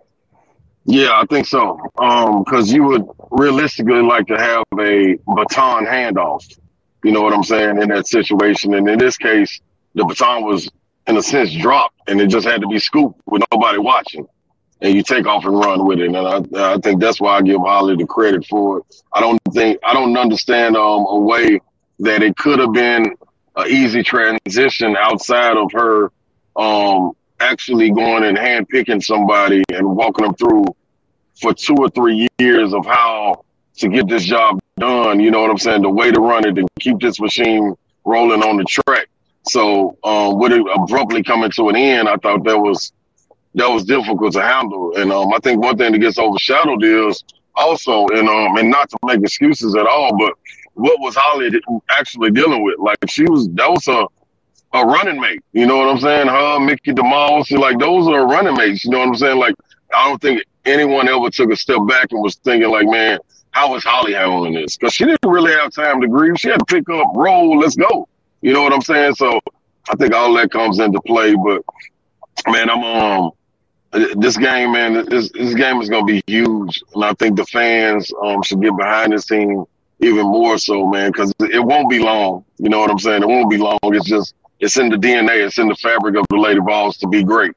Yeah, 0.85 1.19
I 1.19 1.25
think 1.25 1.47
so. 1.47 1.79
Um, 1.97 2.43
because 2.43 2.71
you 2.71 2.83
would 2.83 3.05
realistically 3.31 4.01
like 4.01 4.27
to 4.27 4.37
have 4.37 4.63
a 4.79 5.17
baton 5.27 5.85
handoff. 5.85 6.57
You 7.03 7.11
know 7.11 7.21
what 7.21 7.33
I'm 7.33 7.43
saying 7.43 7.81
in 7.81 7.89
that 7.89 8.07
situation, 8.07 8.73
and 8.73 8.87
in 8.87 8.97
this 8.97 9.17
case, 9.17 9.59
the 9.95 10.05
baton 10.05 10.43
was 10.43 10.69
in 11.07 11.17
a 11.17 11.23
sense 11.23 11.53
dropped 11.53 11.95
and 12.07 12.21
it 12.21 12.27
just 12.27 12.45
had 12.45 12.61
to 12.61 12.67
be 12.67 12.79
scooped 12.79 13.19
with 13.25 13.41
nobody 13.51 13.79
watching. 13.79 14.27
And 14.81 14.93
you 14.93 15.01
take 15.01 15.25
off 15.25 15.45
and 15.45 15.57
run 15.57 15.85
with 15.85 15.99
it. 15.99 16.07
And 16.07 16.17
I, 16.17 16.73
I 16.73 16.77
think 16.77 17.01
that's 17.01 17.19
why 17.19 17.37
I 17.37 17.41
give 17.41 17.59
Holly 17.59 17.95
the 17.95 18.05
credit 18.05 18.45
for 18.45 18.79
it. 18.79 19.03
I 19.11 19.21
don't 19.21 19.39
think, 19.51 19.79
I 19.83 19.93
don't 19.93 20.15
understand 20.15 20.77
um, 20.77 21.05
a 21.07 21.19
way 21.19 21.59
that 21.99 22.21
it 22.21 22.37
could 22.37 22.59
have 22.59 22.73
been 22.73 23.15
an 23.55 23.67
easy 23.67 24.03
transition 24.03 24.95
outside 24.95 25.57
of 25.57 25.71
her 25.73 26.11
um, 26.55 27.13
actually 27.39 27.89
going 27.91 28.23
and 28.23 28.37
hand 28.37 28.69
picking 28.69 29.01
somebody 29.01 29.63
and 29.73 29.95
walking 29.95 30.25
them 30.25 30.35
through 30.35 30.65
for 31.39 31.53
two 31.53 31.75
or 31.75 31.89
three 31.89 32.27
years 32.37 32.73
of 32.73 32.85
how 32.85 33.43
to 33.77 33.89
get 33.89 34.07
this 34.07 34.23
job 34.23 34.59
done. 34.79 35.19
You 35.19 35.31
know 35.31 35.41
what 35.41 35.51
I'm 35.51 35.57
saying? 35.57 35.81
The 35.81 35.89
way 35.89 36.11
to 36.11 36.19
run 36.19 36.45
it 36.45 36.53
to 36.53 36.67
keep 36.79 36.99
this 36.99 37.19
machine 37.19 37.75
rolling 38.05 38.43
on 38.43 38.57
the 38.57 38.63
track. 38.63 39.07
So 39.47 39.97
um, 40.03 40.39
with 40.39 40.51
it 40.51 40.65
abruptly 40.73 41.23
coming 41.23 41.51
to 41.51 41.69
an 41.69 41.75
end, 41.75 42.09
I 42.09 42.17
thought 42.17 42.43
that 42.43 42.59
was 42.59 42.91
that 43.57 43.67
was 43.67 43.83
difficult 43.83 44.33
to 44.33 44.41
handle. 44.41 44.95
And 44.95 45.11
um, 45.11 45.33
I 45.33 45.39
think 45.39 45.61
one 45.61 45.77
thing 45.77 45.91
that 45.91 45.99
gets 45.99 46.19
overshadowed 46.19 46.83
is 46.83 47.23
also, 47.55 48.07
and 48.09 48.29
um, 48.29 48.55
and 48.57 48.69
not 48.69 48.89
to 48.89 48.97
make 49.03 49.21
excuses 49.21 49.75
at 49.75 49.87
all, 49.87 50.15
but 50.17 50.33
what 50.75 50.99
was 50.99 51.15
Holly 51.15 51.49
actually 51.89 52.31
dealing 52.31 52.63
with? 52.63 52.77
Like 52.79 52.97
she 53.07 53.23
was 53.23 53.49
that 53.53 53.69
was 53.69 53.87
a 53.87 54.05
a 54.73 54.85
running 54.85 55.19
mate. 55.19 55.41
You 55.53 55.65
know 55.65 55.77
what 55.77 55.89
I'm 55.89 55.99
saying? 55.99 56.27
Her, 56.27 56.59
Mickey 56.59 56.93
DeMoss, 56.93 57.51
like 57.57 57.79
those 57.79 58.07
are 58.07 58.27
running 58.27 58.55
mates. 58.55 58.85
You 58.85 58.91
know 58.91 58.99
what 58.99 59.07
I'm 59.07 59.15
saying? 59.15 59.39
Like 59.39 59.55
I 59.93 60.07
don't 60.07 60.21
think 60.21 60.43
anyone 60.65 61.09
ever 61.09 61.29
took 61.31 61.51
a 61.51 61.55
step 61.55 61.79
back 61.87 62.07
and 62.11 62.21
was 62.21 62.35
thinking 62.35 62.69
like, 62.69 62.85
man, 62.85 63.17
how 63.51 63.75
is 63.75 63.83
Holly 63.83 64.13
handling 64.13 64.53
this? 64.53 64.77
Because 64.77 64.93
she 64.93 65.05
didn't 65.05 65.19
really 65.25 65.51
have 65.53 65.71
time 65.71 65.99
to 66.01 66.07
grieve. 66.07 66.35
She 66.37 66.49
had 66.49 66.59
to 66.59 66.65
pick 66.65 66.87
up, 66.89 67.07
roll, 67.15 67.57
let's 67.57 67.75
go. 67.75 68.07
You 68.41 68.53
know 68.53 68.61
what 68.61 68.71
I'm 68.73 68.81
saying? 68.81 69.15
So 69.15 69.39
I 69.89 69.95
think 69.95 70.13
all 70.13 70.33
that 70.35 70.51
comes 70.51 70.77
into 70.77 71.01
play. 71.01 71.33
But 71.33 71.63
man, 72.47 72.69
I'm 72.69 72.83
um 72.83 73.31
this 74.17 74.37
game, 74.37 74.73
man, 74.73 75.05
this 75.09 75.31
this 75.31 75.53
game 75.53 75.81
is 75.81 75.89
going 75.89 76.05
to 76.05 76.13
be 76.13 76.21
huge, 76.27 76.81
and 76.93 77.03
I 77.03 77.13
think 77.13 77.35
the 77.37 77.45
fans 77.45 78.11
um, 78.23 78.41
should 78.43 78.61
get 78.61 78.75
behind 78.77 79.13
this 79.13 79.25
team 79.25 79.65
even 79.99 80.27
more 80.27 80.57
so, 80.57 80.85
man, 80.85 81.11
because 81.11 81.33
it 81.39 81.63
won't 81.63 81.89
be 81.89 81.99
long. 81.99 82.45
You 82.57 82.69
know 82.69 82.79
what 82.79 82.91
I'm 82.91 82.99
saying? 82.99 83.23
It 83.23 83.27
won't 83.27 83.49
be 83.49 83.57
long. 83.57 83.79
It's 83.83 84.07
just 84.07 84.35
it's 84.59 84.77
in 84.77 84.89
the 84.89 84.97
DNA, 84.97 85.45
it's 85.45 85.57
in 85.57 85.67
the 85.67 85.75
fabric 85.75 86.15
of 86.15 86.25
the 86.29 86.37
Lady 86.37 86.59
Vols 86.59 86.97
to 86.97 87.07
be 87.07 87.23
great. 87.23 87.53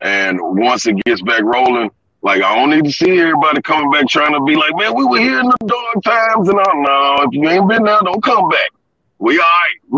And 0.00 0.38
once 0.40 0.86
it 0.86 0.96
gets 1.04 1.22
back 1.22 1.42
rolling, 1.42 1.90
like 2.22 2.42
I 2.42 2.54
don't 2.54 2.70
need 2.70 2.84
to 2.84 2.92
see 2.92 3.20
everybody 3.20 3.62
coming 3.62 3.90
back 3.90 4.08
trying 4.08 4.32
to 4.32 4.40
be 4.40 4.56
like, 4.56 4.76
man, 4.76 4.94
we 4.94 5.04
were 5.04 5.18
here 5.18 5.40
in 5.40 5.46
the 5.46 5.56
dark 5.66 6.02
times, 6.04 6.48
and 6.48 6.58
all. 6.58 6.82
No, 6.82 7.24
if 7.24 7.32
you 7.32 7.48
ain't 7.48 7.68
been 7.68 7.84
there, 7.84 8.00
don't 8.02 8.22
come 8.22 8.48
back. 8.48 8.70
We 9.18 9.38
all 9.38 9.44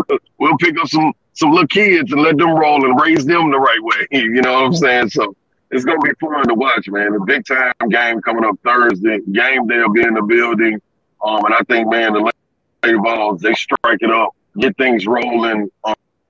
right. 0.09 0.19
We'll 0.37 0.57
pick 0.57 0.79
up 0.79 0.87
some 0.87 1.13
some 1.33 1.51
little 1.51 1.67
kids 1.67 2.11
and 2.11 2.21
let 2.21 2.37
them 2.37 2.51
roll 2.51 2.85
and 2.85 2.99
raise 2.99 3.25
them 3.25 3.51
the 3.51 3.59
right 3.59 3.81
way. 3.81 4.07
You 4.11 4.41
know 4.41 4.53
what 4.53 4.65
I'm 4.65 4.73
saying? 4.73 5.09
So 5.09 5.35
it's 5.71 5.83
gonna 5.83 5.99
be 5.99 6.11
fun 6.19 6.47
to 6.47 6.53
watch, 6.53 6.87
man. 6.87 7.13
The 7.13 7.19
big 7.25 7.45
time 7.45 7.73
game 7.89 8.21
coming 8.21 8.45
up 8.45 8.59
Thursday. 8.63 9.19
Game 9.31 9.67
day 9.67 9.79
will 9.79 9.91
be 9.91 10.03
in 10.03 10.13
the 10.13 10.21
building. 10.21 10.81
Um, 11.23 11.45
and 11.45 11.53
I 11.53 11.61
think, 11.67 11.89
man, 11.89 12.13
the 12.13 12.31
Lady 12.83 12.97
Vols 12.97 13.41
they 13.41 13.53
strike 13.53 13.99
it 14.01 14.11
up, 14.11 14.35
get 14.57 14.77
things 14.77 15.05
rolling. 15.05 15.69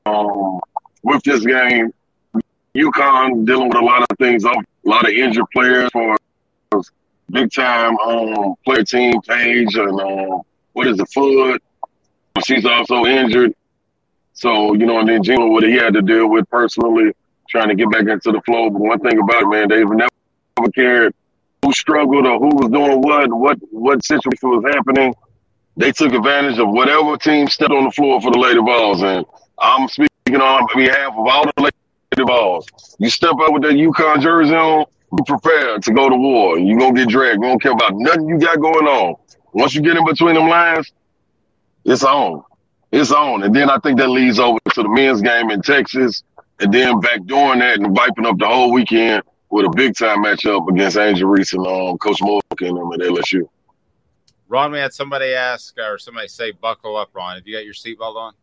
Um, 0.06 0.60
with 1.04 1.24
this 1.24 1.46
game, 1.46 1.94
UConn 2.76 3.46
dealing 3.46 3.70
with 3.70 3.78
a 3.78 3.82
lot 3.82 4.02
of 4.02 4.18
things, 4.18 4.44
a 4.44 4.54
lot 4.84 5.06
of 5.06 5.12
injured 5.12 5.46
players 5.54 5.90
for 5.92 6.18
big 7.32 7.52
time 7.52 7.98
um, 8.00 8.56
player 8.64 8.84
team 8.84 9.20
page 9.22 9.76
and 9.76 10.00
um, 10.00 10.42
what 10.74 10.88
is 10.88 10.98
the 10.98 11.06
foot? 11.08 11.62
She's 12.44 12.66
also 12.66 13.06
injured. 13.06 13.54
So, 14.34 14.74
you 14.74 14.86
know, 14.86 15.00
and 15.00 15.08
then 15.08 15.24
Gino, 15.24 15.48
what 15.48 15.64
he 15.64 15.74
had 15.74 15.94
to 15.94 16.02
deal 16.02 16.28
with 16.30 16.50
personally, 16.50 17.14
trying 17.50 17.70
to 17.70 17.76
get 17.76 17.92
back 17.92 18.08
into 18.08 18.32
the 18.32 18.42
flow. 18.46 18.70
But 18.70 18.82
one 18.82 19.00
thing 19.00 19.20
about 19.20 19.44
it, 19.44 19.48
man, 19.48 19.68
they've 19.70 19.90
never 19.90 20.72
cared 20.74 21.14
who 21.66 21.74
struggled 21.74 22.28
or 22.28 22.38
who 22.38 22.56
was 22.56 22.70
doing 22.70 23.02
what, 23.02 23.34
what 23.34 23.58
what 23.72 24.06
situation 24.06 24.50
was 24.50 24.64
happening. 24.74 25.14
They 25.78 25.92
took 25.92 26.14
advantage 26.14 26.60
of 26.60 26.70
whatever 26.70 27.18
team 27.18 27.48
stepped 27.48 27.72
on 27.72 27.86
the 27.86 27.92
floor 27.92 28.22
for 28.22 28.32
the 28.32 28.38
Lady 28.38 28.60
Vols. 28.60 29.02
And 29.02 29.26
I'm 29.60 29.88
speaking 29.88 30.40
on 30.40 30.68
behalf 30.76 31.14
of 31.14 31.28
all 31.28 31.46
the 31.46 31.64
Lady 31.64 32.28
Vols. 32.28 32.68
You 33.00 33.10
step 33.10 33.32
up 33.32 33.52
with 33.52 33.64
that 33.64 33.74
UConn 33.74 34.22
jersey 34.22 34.54
on, 34.54 34.86
be 35.18 35.24
prepared 35.26 35.84
to 35.84 35.94
go 35.94 36.08
to 36.08 36.16
war. 36.16 36.58
You're 36.60 36.80
going 36.80 36.96
to 36.96 37.02
get 37.02 37.10
dragged. 37.10 37.42
You 37.42 37.50
don't 37.50 37.62
care 37.62 37.74
about 37.74 37.94
nothing 37.96 38.30
you 38.30 38.40
got 38.40 38.60
going 38.60 38.88
on. 38.88 39.16
Once 39.54 39.74
you 39.74 39.82
get 39.82 39.98
in 39.98 40.06
between 40.06 40.36
them 40.36 40.48
lines, 40.48 40.92
it's 41.84 42.04
on. 42.04 42.44
It's 42.92 43.12
on. 43.12 43.44
And 43.44 43.54
then 43.54 43.70
I 43.70 43.80
think 43.80 43.98
that 44.00 44.10
leads 44.10 44.40
over 44.40 44.60
to 44.74 44.84
the 44.84 44.90
men's 44.90 45.22
game 45.22 45.50
in 45.50 45.62
Texas 45.62 46.24
and 46.60 46.74
then 46.74 47.00
back 47.00 47.26
doing 47.26 47.60
that 47.60 47.78
and 47.78 47.96
wiping 47.96 48.26
up 48.26 48.38
the 48.38 48.48
whole 48.48 48.72
weekend 48.72 49.24
with 49.50 49.66
a 49.66 49.70
big 49.70 49.96
time 49.96 50.24
matchup 50.24 50.68
against 50.70 50.98
Angel 50.98 51.30
Reese 51.30 51.54
and 51.54 51.66
um, 51.66 51.98
Coach 51.98 52.22
Morgan 52.22 52.44
and 52.60 52.78
them 52.78 52.92
at 52.94 53.00
LSU. 53.00 53.48
Ron, 54.48 54.72
we 54.72 54.78
had 54.78 54.94
somebody 54.94 55.34
ask 55.34 55.76
or 55.78 55.98
somebody 55.98 56.28
say, 56.28 56.52
"Buckle 56.52 56.98
up, 56.98 57.10
Ron. 57.14 57.36
Have 57.36 57.48
you 57.48 57.56
got 57.56 57.66
your 57.66 57.74
seatbelt 57.74 58.16
on?" 58.16 58.34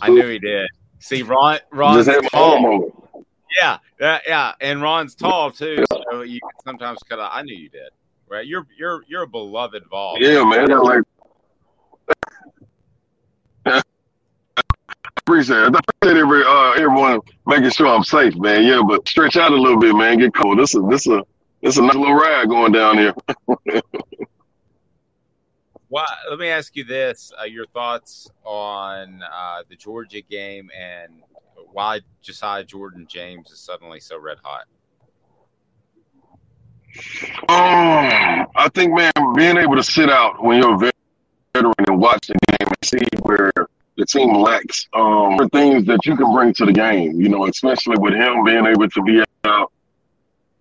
I 0.00 0.08
knew 0.08 0.26
he 0.28 0.38
did. 0.38 0.68
See, 0.98 1.22
Ron, 1.22 1.58
Ron's 1.70 2.08
tall. 2.32 2.90
Yeah, 3.58 3.78
yeah, 4.00 4.18
yeah, 4.26 4.52
and 4.60 4.82
Ron's 4.82 5.14
tall 5.14 5.50
too, 5.50 5.84
so 6.10 6.22
you 6.22 6.40
can 6.40 6.50
sometimes 6.64 6.98
cut 7.08 7.20
out. 7.20 7.30
I 7.32 7.42
knew 7.42 7.54
you 7.54 7.68
did. 7.68 7.90
Right, 8.26 8.46
you're 8.46 8.66
you're 8.76 9.04
you're 9.06 9.22
a 9.22 9.28
beloved 9.28 9.84
Vol. 9.90 10.16
Yeah, 10.18 10.42
man. 10.44 10.72
I 10.72 10.76
like 10.76 11.02
appreciate 15.50 15.68
it. 15.68 15.76
I 15.76 15.80
appreciate 15.88 16.20
every 16.20 16.44
uh, 16.44 16.72
everyone 16.72 17.20
making 17.46 17.70
sure 17.70 17.86
I'm 17.88 18.04
safe, 18.04 18.36
man. 18.36 18.64
Yeah, 18.64 18.82
but 18.86 19.06
stretch 19.08 19.36
out 19.36 19.52
a 19.52 19.56
little 19.56 19.78
bit, 19.78 19.94
man. 19.94 20.18
Get 20.18 20.34
cold. 20.34 20.58
This 20.58 20.74
is 20.74 20.82
this 20.88 21.06
a 21.06 21.22
this 21.62 21.76
a 21.76 21.82
nice 21.82 21.94
little 21.94 22.14
ride 22.14 22.48
going 22.48 22.72
down 22.72 22.98
here. 22.98 23.14
well, 25.88 26.06
let 26.30 26.38
me 26.38 26.48
ask 26.48 26.74
you 26.76 26.84
this: 26.84 27.32
uh, 27.40 27.44
your 27.44 27.66
thoughts 27.66 28.30
on 28.44 29.22
uh, 29.22 29.62
the 29.68 29.76
Georgia 29.76 30.20
game 30.22 30.70
and 30.76 31.22
why 31.72 32.00
Josiah 32.22 32.64
Jordan 32.64 33.06
James 33.08 33.50
is 33.50 33.60
suddenly 33.60 34.00
so 34.00 34.18
red 34.18 34.38
hot. 34.42 34.64
Um, 37.48 38.46
I 38.54 38.68
think, 38.72 38.94
man, 38.94 39.12
being 39.34 39.56
able 39.56 39.74
to 39.74 39.82
sit 39.82 40.08
out 40.08 40.44
when 40.44 40.62
you're 40.62 40.74
a 40.74 40.92
veteran 41.52 41.74
and 41.88 41.98
watch 41.98 42.28
the 42.28 42.34
game 42.34 42.68
and 42.68 42.76
see 42.84 43.04
where 43.22 43.50
the 43.96 44.06
team 44.06 44.34
lacks 44.34 44.88
um, 44.94 45.38
things 45.50 45.86
that 45.86 46.04
you 46.04 46.16
can 46.16 46.32
bring 46.32 46.52
to 46.54 46.66
the 46.66 46.72
game. 46.72 47.20
You 47.20 47.28
know, 47.28 47.46
especially 47.46 47.96
with 47.98 48.14
him 48.14 48.44
being 48.44 48.66
able 48.66 48.88
to 48.88 49.02
be 49.02 49.22
out, 49.44 49.72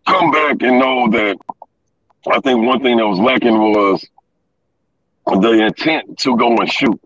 come 0.08 0.32
back 0.32 0.62
and 0.62 0.80
know 0.80 1.10
that. 1.12 1.38
I 2.26 2.40
think 2.40 2.66
one 2.66 2.82
thing 2.82 2.98
that 2.98 3.08
was 3.08 3.20
lacking 3.20 3.58
was 3.58 4.06
the 5.26 5.52
intent 5.66 6.18
to 6.20 6.38
go 6.38 6.56
and 6.58 6.72
shoot. 6.72 7.00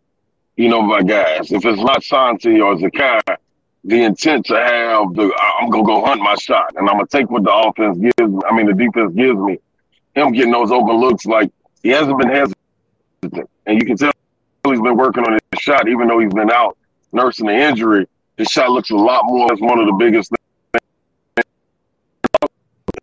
You 0.55 0.69
know, 0.69 0.81
my 0.81 1.01
guys. 1.01 1.51
If 1.51 1.65
it's 1.65 1.81
not 1.81 2.03
Santi 2.03 2.59
or 2.59 2.75
Zakai, 2.75 3.37
the 3.83 4.03
intent 4.03 4.45
to 4.47 4.55
have 4.55 5.13
the 5.13 5.31
I'm 5.59 5.69
gonna 5.69 5.83
go 5.83 6.03
hunt 6.05 6.21
my 6.21 6.35
shot 6.35 6.73
and 6.75 6.89
I'm 6.89 6.97
gonna 6.97 7.07
take 7.07 7.29
what 7.29 7.43
the 7.43 7.53
offense 7.53 7.97
gives 7.97 8.31
me. 8.31 8.41
I 8.49 8.55
mean, 8.55 8.65
the 8.65 8.73
defense 8.73 9.13
gives 9.15 9.39
me. 9.39 9.59
Him 10.15 10.31
getting 10.33 10.51
those 10.51 10.71
open 10.71 10.97
looks 10.97 11.25
like 11.25 11.51
he 11.83 11.89
hasn't 11.89 12.17
been 12.19 12.29
hesitant, 12.29 13.49
and 13.65 13.79
you 13.79 13.85
can 13.85 13.95
tell 13.95 14.11
he's 14.65 14.81
been 14.81 14.97
working 14.97 15.23
on 15.23 15.33
his 15.33 15.61
shot, 15.61 15.87
even 15.87 16.07
though 16.07 16.19
he's 16.19 16.33
been 16.33 16.51
out 16.51 16.77
nursing 17.11 17.47
the 17.47 17.53
injury. 17.53 18.07
His 18.37 18.47
shot 18.47 18.69
looks 18.69 18.89
a 18.91 18.95
lot 18.95 19.23
more 19.25 19.51
as 19.51 19.59
one 19.59 19.79
of 19.79 19.87
the 19.87 19.93
biggest 19.93 20.31
things. 20.31 21.45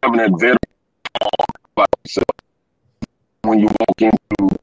Having 0.03 0.19
that 0.19 0.31
veteran 0.39 0.59
by 1.75 1.85
himself 2.03 2.27
when 3.43 3.59
you 3.59 3.67
walk 3.67 4.03
into 4.03 4.57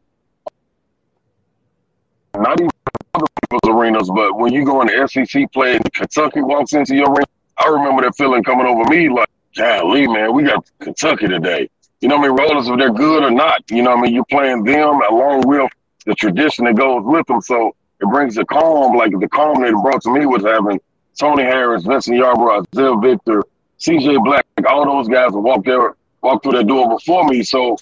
not 2.35 2.59
even 2.59 2.71
other 3.13 3.25
people's 3.41 3.75
arenas, 3.75 4.09
but 4.13 4.37
when 4.37 4.53
you 4.53 4.65
go 4.65 4.81
into 4.81 5.07
SEC 5.07 5.51
play 5.51 5.75
and 5.75 5.93
Kentucky 5.93 6.41
walks 6.41 6.73
into 6.73 6.95
your 6.95 7.09
arena, 7.09 7.25
I 7.57 7.67
remember 7.67 8.03
that 8.03 8.15
feeling 8.15 8.43
coming 8.43 8.65
over 8.65 8.83
me 8.85 9.09
like, 9.09 9.29
golly, 9.55 10.07
man, 10.07 10.33
we 10.33 10.43
got 10.43 10.65
Kentucky 10.79 11.27
today. 11.27 11.69
You 11.99 12.09
know 12.09 12.17
what 12.17 12.25
I 12.25 12.29
mean? 12.29 12.37
Regardless 12.39 12.67
if 12.67 12.77
they're 12.77 12.93
good 12.93 13.23
or 13.23 13.31
not, 13.31 13.63
you 13.69 13.83
know 13.83 13.91
what 13.91 13.99
I 13.99 14.01
mean? 14.03 14.13
You're 14.15 14.25
playing 14.25 14.63
them 14.63 15.01
along 15.09 15.41
with 15.47 15.69
the 16.05 16.15
tradition 16.15 16.65
that 16.65 16.75
goes 16.75 17.03
with 17.03 17.25
them. 17.27 17.41
So 17.41 17.75
it 17.99 18.05
brings 18.05 18.37
a 18.37 18.45
calm, 18.45 18.95
like 18.95 19.11
the 19.19 19.27
calm 19.27 19.61
that 19.61 19.69
it 19.69 19.81
brought 19.81 20.01
to 20.03 20.13
me 20.13 20.25
was 20.25 20.43
having 20.43 20.79
Tony 21.19 21.43
Harris, 21.43 21.83
Vincent 21.83 22.17
Yarbrough, 22.17 22.65
Isaiah 22.73 22.95
Victor, 22.97 23.43
CJ 23.79 24.23
Black, 24.23 24.45
all 24.67 24.85
those 24.85 25.07
guys 25.07 25.31
that 25.31 25.39
walked 25.39 25.65
there, 25.65 25.95
walked 26.21 26.43
through 26.43 26.53
that 26.53 26.67
door 26.67 26.89
before 26.89 27.27
me. 27.27 27.43
So 27.43 27.77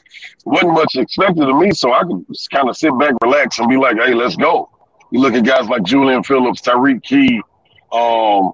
wasn't 0.46 0.74
much 0.74 0.96
expected 0.96 1.48
of 1.48 1.56
me. 1.58 1.72
So 1.72 1.94
I 1.94 2.04
could 2.04 2.26
just 2.28 2.50
kind 2.50 2.70
of 2.70 2.78
sit 2.78 2.98
back, 3.00 3.14
relax, 3.22 3.60
and 3.60 3.70
be 3.70 3.78
like, 3.78 3.98
hey, 3.98 4.14
let's 4.14 4.36
go. 4.36 4.70
You 5.12 5.22
look 5.22 5.34
at 5.34 5.44
guys 5.44 5.68
like 5.68 5.84
Julian 5.84 6.24
Phillips, 6.24 6.62
Tyreke 6.62 7.02
Key, 7.04 7.42
um, 7.92 8.52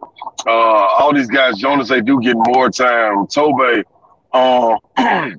uh, 0.48 0.50
all 0.50 1.14
these 1.14 1.28
guys, 1.28 1.58
Jonas, 1.58 1.90
they 1.90 2.02
do 2.02 2.22
get 2.22 2.36
more 2.38 2.70
time. 2.70 3.28
Tobe, 3.28 3.84
uh, 4.32 4.78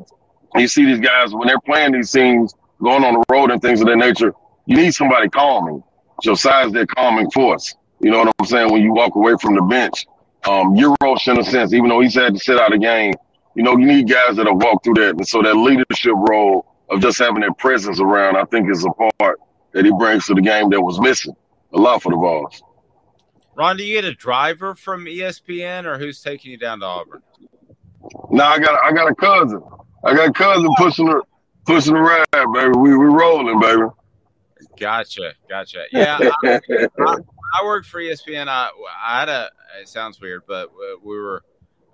you 0.55 0.69
see 0.69 0.85
these 0.85 1.01
guys 1.01 1.33
when 1.33 1.49
they're 1.49 1.61
playing 1.61 1.93
these 1.93 2.11
teams, 2.11 2.55
going 2.87 3.03
on 3.03 3.15
the 3.15 3.25
road 3.31 3.51
and 3.51 3.61
things 3.61 3.81
of 3.81 3.89
that 3.89 3.97
nature, 3.97 4.33
you 4.67 4.77
need 4.77 4.95
somebody 4.95 5.29
calming. 5.29 5.83
Josiah's 6.23 6.73
that 6.73 6.89
calming 6.89 7.29
force. 7.33 7.75
You 8.01 8.11
know 8.11 8.19
what 8.21 8.35
I'm 8.39 8.47
saying? 8.47 8.73
When 8.73 8.81
you 8.81 8.93
walk 8.93 9.17
away 9.17 9.35
from 9.41 9.57
the 9.57 9.63
bench, 9.63 10.07
um, 10.45 10.77
Uros, 10.77 11.27
in 11.27 11.39
a 11.39 11.45
sense, 11.45 11.73
even 11.73 11.89
though 11.89 12.01
he's 12.01 12.15
had 12.15 12.35
to 12.35 12.41
sit 12.41 12.61
out 12.61 12.73
a 12.73 12.79
game, 12.79 13.15
you 13.57 13.65
know, 13.65 13.77
you 13.77 13.87
need 13.87 14.09
guys 14.09 14.37
that 14.37 14.47
have 14.47 14.57
walked 14.57 14.85
through 14.85 14.95
that. 14.95 15.17
And 15.17 15.27
so 15.27 15.43
that 15.43 15.55
leadership 15.55 16.13
role 16.15 16.65
of 16.89 17.01
just 17.01 17.19
having 17.19 17.41
that 17.41 17.59
presence 17.59 18.01
around, 18.01 18.37
I 18.37 18.45
think, 18.45 18.71
is 18.71 18.85
a 18.85 18.91
part 19.19 19.41
that 19.73 19.85
he 19.85 19.91
brings 19.91 20.27
to 20.27 20.35
the 20.35 20.43
game 20.43 20.71
that 20.71 20.81
was 20.81 21.01
missing 21.01 21.35
a 21.73 21.79
lot 21.79 22.03
for 22.03 22.13
the 22.13 22.17
Vols. 22.17 22.63
Ron, 23.57 23.77
do 23.79 23.85
you 23.85 24.01
get 24.01 24.05
a 24.05 24.15
driver 24.15 24.75
from 24.75 25.07
ESPN 25.07 25.87
or 25.87 25.99
who's 25.99 26.21
taking 26.21 26.53
you 26.53 26.59
down 26.59 26.81
to 26.81 26.87
Auburn? 26.87 27.23
No, 28.31 28.45
I 28.45 28.59
got 28.59 28.79
I 28.85 28.93
got 28.93 29.11
a 29.11 29.15
cousin. 29.15 29.63
I 30.05 30.15
got 30.15 30.29
a 30.29 30.33
cousin 30.33 30.71
pushing 30.77 31.09
her 31.09 31.23
pushing 31.67 31.95
the 31.95 32.01
ride, 32.01 32.25
baby. 32.33 32.77
We 32.79 32.97
we 32.97 33.07
rolling, 33.07 33.61
baby. 33.61 33.83
Gotcha, 34.79 35.35
gotcha. 35.49 35.85
Yeah, 35.93 36.19
I, 36.45 36.61
I, 36.75 37.17
I 37.61 37.65
worked 37.65 37.87
for 37.87 38.01
ESPN. 38.01 38.49
I, 38.49 38.71
I 39.05 39.21
had 39.21 39.29
a. 39.29 39.51
It 39.81 39.89
sounds 39.89 40.21
weird, 40.21 40.43
but 40.47 40.71
we 41.03 41.19
were 41.19 41.43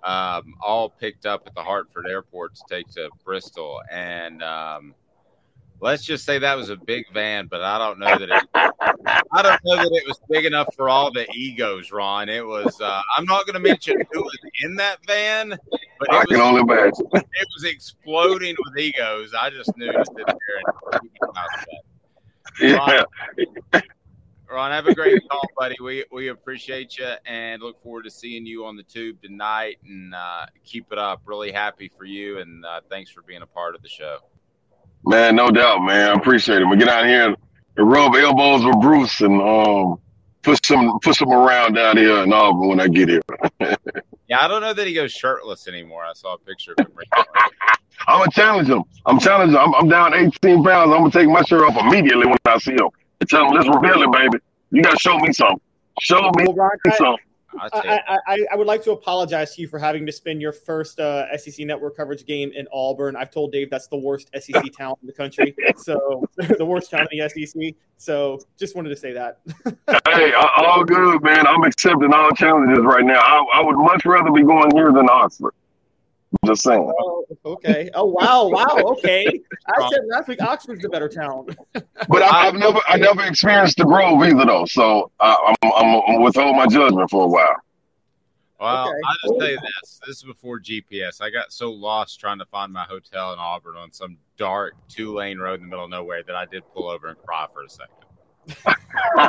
um, 0.03 0.55
all 0.61 0.89
picked 0.89 1.25
up 1.25 1.43
at 1.47 1.55
the 1.55 1.63
Hartford 1.63 2.07
Airport 2.07 2.55
to 2.55 2.61
take 2.69 2.87
to 2.91 3.09
Bristol, 3.23 3.81
and 3.91 4.43
um, 4.43 4.95
let's 5.79 6.03
just 6.03 6.25
say 6.25 6.39
that 6.39 6.55
was 6.55 6.69
a 6.69 6.75
big 6.75 7.05
van. 7.13 7.47
But 7.47 7.61
I 7.61 7.77
don't 7.77 7.99
know 7.99 8.17
that 8.17 8.29
it. 8.29 8.47
I 9.31 9.41
don't 9.41 9.59
know 9.63 9.75
that 9.75 9.91
it 9.93 10.07
was 10.07 10.19
big 10.29 10.45
enough 10.45 10.73
for 10.75 10.89
all 10.89 11.11
the 11.11 11.29
egos, 11.33 11.91
Ron. 11.91 12.29
It 12.29 12.45
was. 12.45 12.79
Uh, 12.79 13.01
I'm 13.17 13.25
not 13.25 13.45
going 13.45 13.55
to 13.55 13.59
mention 13.59 14.01
who 14.11 14.21
was 14.21 14.37
in 14.61 14.75
that 14.77 14.99
van, 15.05 15.49
but 15.49 16.07
it 16.07 16.13
I 16.13 16.17
was, 16.19 16.25
can 16.27 16.41
only 16.41 16.61
imagine. 16.61 17.05
It 17.13 17.47
was 17.55 17.63
exploding 17.65 18.55
with 18.65 18.77
egos. 18.77 19.33
I 19.33 19.49
just 19.49 19.75
knew 19.77 19.91
to 19.91 20.05
sit 20.05 20.15
there 20.15 20.31
and 20.91 21.01
keep 21.01 21.11
my 21.21 21.27
mouth 21.33 21.47
shut. 21.59 21.67
Yeah. 22.61 23.03
Ron, 23.73 23.83
Ron, 24.49 24.71
have 24.71 24.85
a 24.85 24.93
great 24.93 25.27
call, 25.29 25.41
buddy. 25.57 25.75
We 25.81 26.05
we 26.11 26.27
appreciate 26.27 26.97
you 26.99 27.11
and 27.25 27.61
look 27.61 27.81
forward 27.81 28.03
to 28.03 28.11
seeing 28.11 28.45
you 28.45 28.65
on 28.65 28.75
the 28.75 28.83
tube 28.83 29.21
tonight. 29.23 29.79
And 29.87 30.13
uh, 30.13 30.45
keep 30.63 30.91
it 30.91 30.99
up. 30.99 31.23
Really 31.25 31.51
happy 31.51 31.91
for 31.97 32.05
you, 32.05 32.37
and 32.39 32.63
uh, 32.63 32.81
thanks 32.89 33.09
for 33.09 33.23
being 33.23 33.41
a 33.41 33.47
part 33.47 33.73
of 33.73 33.81
the 33.81 33.89
show. 33.89 34.19
Man, 35.05 35.35
no 35.35 35.51
doubt, 35.51 35.81
man. 35.81 36.11
I 36.11 36.13
appreciate 36.13 36.61
it. 36.61 36.65
We 36.65 36.77
get 36.77 36.87
out 36.87 37.05
here 37.05 37.25
and 37.25 37.37
rub 37.77 38.15
elbows 38.15 38.63
with 38.63 38.79
Bruce 38.79 39.21
and 39.21 39.41
um 39.41 39.99
push 40.43 40.59
some 40.63 40.99
push 41.01 41.17
some 41.17 41.31
around 41.31 41.73
down 41.73 41.97
here 41.97 42.17
in 42.23 42.31
Auburn 42.31 42.67
when 42.67 42.79
I 42.79 42.87
get 42.87 43.09
here. 43.09 43.21
yeah, 43.59 44.37
I 44.39 44.47
don't 44.47 44.61
know 44.61 44.73
that 44.73 44.87
he 44.87 44.93
goes 44.93 45.11
shirtless 45.11 45.67
anymore. 45.67 46.03
I 46.03 46.13
saw 46.13 46.35
a 46.35 46.37
picture 46.37 46.73
of 46.77 46.85
him. 46.85 46.93
I'm 48.07 48.19
gonna 48.19 48.31
challenge 48.31 48.69
him. 48.69 48.83
I'm 49.05 49.19
challenging. 49.19 49.57
I'm, 49.57 49.73
I'm 49.75 49.87
down 49.87 50.13
18 50.13 50.63
pounds. 50.63 50.91
I'm 50.91 50.99
gonna 50.99 51.11
take 51.11 51.29
my 51.29 51.41
shirt 51.43 51.63
off 51.63 51.77
immediately 51.85 52.27
when 52.27 52.37
I 52.45 52.57
see 52.59 52.73
him 52.73 52.89
and 53.19 53.29
tell 53.29 53.47
him, 53.47 53.53
"Let's 53.55 53.67
reveal 53.67 54.03
it, 54.03 54.11
baby. 54.11 54.37
You 54.71 54.81
gotta 54.81 54.99
show 54.99 55.17
me 55.19 55.31
something. 55.33 55.61
Show 56.01 56.31
me 56.37 56.45
well, 56.47 56.69
something." 56.95 57.17
I, 57.59 58.19
I, 58.27 58.45
I, 58.51 58.55
would 58.55 58.67
like 58.67 58.83
to 58.83 58.91
apologize 58.91 59.55
to 59.55 59.61
you 59.61 59.67
for 59.67 59.79
having 59.79 60.05
to 60.05 60.11
spend 60.11 60.41
your 60.41 60.51
first 60.51 60.99
uh, 60.99 61.35
SEC 61.37 61.65
network 61.65 61.95
coverage 61.95 62.25
game 62.25 62.51
in 62.53 62.67
Auburn. 62.71 63.15
I've 63.15 63.31
told 63.31 63.51
Dave 63.51 63.69
that's 63.69 63.87
the 63.87 63.97
worst 63.97 64.29
SEC 64.39 64.63
town 64.77 64.95
in 65.01 65.07
the 65.07 65.13
country, 65.13 65.55
so 65.77 66.25
the 66.35 66.65
worst 66.65 66.91
town 66.91 67.07
in 67.11 67.19
the 67.19 67.29
SEC. 67.29 67.75
So 67.97 68.39
just 68.57 68.75
wanted 68.75 68.89
to 68.89 68.97
say 68.97 69.13
that. 69.13 69.39
hey, 70.05 70.33
all 70.33 70.83
good, 70.83 71.23
man. 71.23 71.47
I'm 71.47 71.63
accepting 71.63 72.13
all 72.13 72.31
challenges 72.31 72.83
right 72.83 73.05
now. 73.05 73.19
I, 73.19 73.59
I 73.59 73.61
would 73.61 73.77
much 73.77 74.05
rather 74.05 74.31
be 74.31 74.43
going 74.43 74.71
here 74.75 74.91
than 74.91 75.09
Oxford. 75.09 75.53
Just 76.45 76.63
saying. 76.63 76.91
Oh, 76.99 77.25
okay. 77.45 77.89
Oh 77.93 78.05
wow, 78.05 78.47
wow. 78.47 78.77
Okay. 78.93 79.25
I 79.67 79.89
said 79.89 80.01
last 80.07 80.27
week 80.27 80.41
Oxford's 80.41 80.81
the 80.81 80.89
better 80.89 81.09
town. 81.09 81.47
but 81.73 82.21
I, 82.21 82.45
have 82.45 82.55
never, 82.55 82.79
I 82.87 82.97
never 82.97 83.23
experienced 83.23 83.77
the 83.77 83.85
Grove 83.85 84.21
either, 84.23 84.45
though. 84.45 84.65
So 84.65 85.11
I, 85.19 85.55
am 85.63 85.71
I'm, 85.73 86.01
I'm 86.07 86.21
withhold 86.21 86.55
my 86.55 86.67
judgment 86.67 87.09
for 87.09 87.23
a 87.23 87.27
while. 87.27 87.55
Well, 88.59 88.89
okay. 88.89 88.97
I'll 89.05 89.29
just 89.29 89.39
tell 89.39 89.49
you 89.49 89.59
this. 89.59 89.99
This 90.07 90.17
is 90.17 90.23
before 90.23 90.59
GPS. 90.59 91.21
I 91.21 91.29
got 91.29 91.51
so 91.51 91.71
lost 91.71 92.19
trying 92.19 92.39
to 92.39 92.45
find 92.45 92.71
my 92.71 92.85
hotel 92.85 93.33
in 93.33 93.39
Auburn 93.39 93.75
on 93.75 93.91
some 93.91 94.17
dark 94.37 94.75
two 94.87 95.13
lane 95.13 95.37
road 95.37 95.55
in 95.55 95.61
the 95.61 95.67
middle 95.67 95.85
of 95.85 95.91
nowhere 95.91 96.23
that 96.23 96.35
I 96.35 96.45
did 96.45 96.63
pull 96.73 96.89
over 96.89 97.09
and 97.09 97.17
cry 97.17 97.47
for 97.53 97.63
a 97.63 97.69
second. 97.69 97.95
That's 99.05 99.25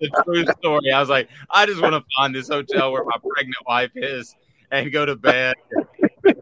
the 0.00 0.22
true 0.24 0.44
story. 0.58 0.92
I 0.92 1.00
was 1.00 1.08
like, 1.08 1.28
I 1.50 1.66
just 1.66 1.80
want 1.80 1.94
to 1.94 2.04
find 2.16 2.34
this 2.34 2.48
hotel 2.48 2.92
where 2.92 3.04
my 3.04 3.16
pregnant 3.22 3.56
wife 3.66 3.92
is 3.94 4.34
and 4.74 4.92
go 4.92 5.06
to 5.06 5.16
bed. 5.16 5.54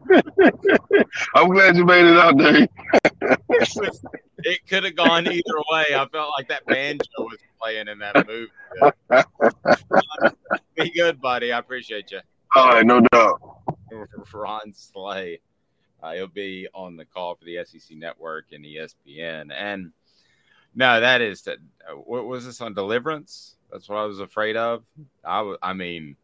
I'm 1.35 1.49
glad 1.49 1.77
you 1.77 1.85
made 1.85 2.05
it 2.05 2.17
out, 2.17 2.37
Dave. 2.37 2.67
it 4.39 4.67
could 4.67 4.83
have 4.83 4.95
gone 4.95 5.27
either 5.27 5.57
way. 5.71 5.85
I 5.95 6.07
felt 6.11 6.31
like 6.37 6.47
that 6.49 6.65
banjo 6.65 7.05
was 7.19 7.37
playing 7.61 7.87
in 7.87 7.99
that 7.99 8.27
movie. 8.27 8.51
Be 10.75 10.91
good, 10.91 11.21
buddy. 11.21 11.53
I 11.53 11.59
appreciate 11.59 12.11
you. 12.11 12.19
All 12.55 12.69
right, 12.69 12.85
no 12.85 13.01
doubt. 13.01 13.39
Ron 14.33 14.73
Slay. 14.73 15.39
Uh, 16.01 16.13
he'll 16.13 16.27
be 16.27 16.67
on 16.73 16.97
the 16.97 17.05
call 17.05 17.35
for 17.35 17.45
the 17.45 17.59
SEC 17.65 17.95
Network 17.95 18.45
and 18.51 18.65
ESPN. 18.65 19.53
And 19.53 19.91
no, 20.75 20.99
that 20.99 21.21
is 21.21 21.43
that. 21.43 21.59
Uh, 21.87 21.93
what 21.93 22.25
was 22.25 22.45
this 22.45 22.59
on 22.61 22.73
Deliverance? 22.73 23.55
That's 23.71 23.87
what 23.87 23.99
I 23.99 24.05
was 24.05 24.19
afraid 24.19 24.57
of. 24.57 24.83
I, 25.23 25.55
I 25.61 25.73
mean, 25.73 26.17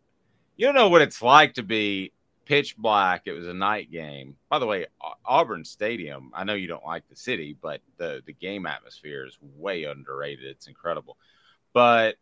you 0.59 0.65
don't 0.65 0.75
know 0.75 0.89
what 0.89 1.01
it's 1.01 1.21
like 1.21 1.53
to 1.53 1.63
be 1.63 2.11
pitch 2.43 2.75
black. 2.75 3.21
It 3.27 3.31
was 3.31 3.47
a 3.47 3.53
night 3.53 3.89
game. 3.89 4.35
By 4.49 4.59
the 4.59 4.65
way, 4.65 4.87
Auburn 5.25 5.63
Stadium. 5.63 6.31
I 6.33 6.43
know 6.43 6.53
you 6.53 6.67
don't 6.67 6.83
like 6.83 7.07
the 7.07 7.15
city, 7.15 7.55
but 7.61 7.79
the 7.95 8.21
the 8.25 8.33
game 8.33 8.65
atmosphere 8.65 9.25
is 9.25 9.37
way 9.41 9.85
underrated. 9.85 10.43
It's 10.43 10.67
incredible. 10.67 11.15
But 11.71 12.17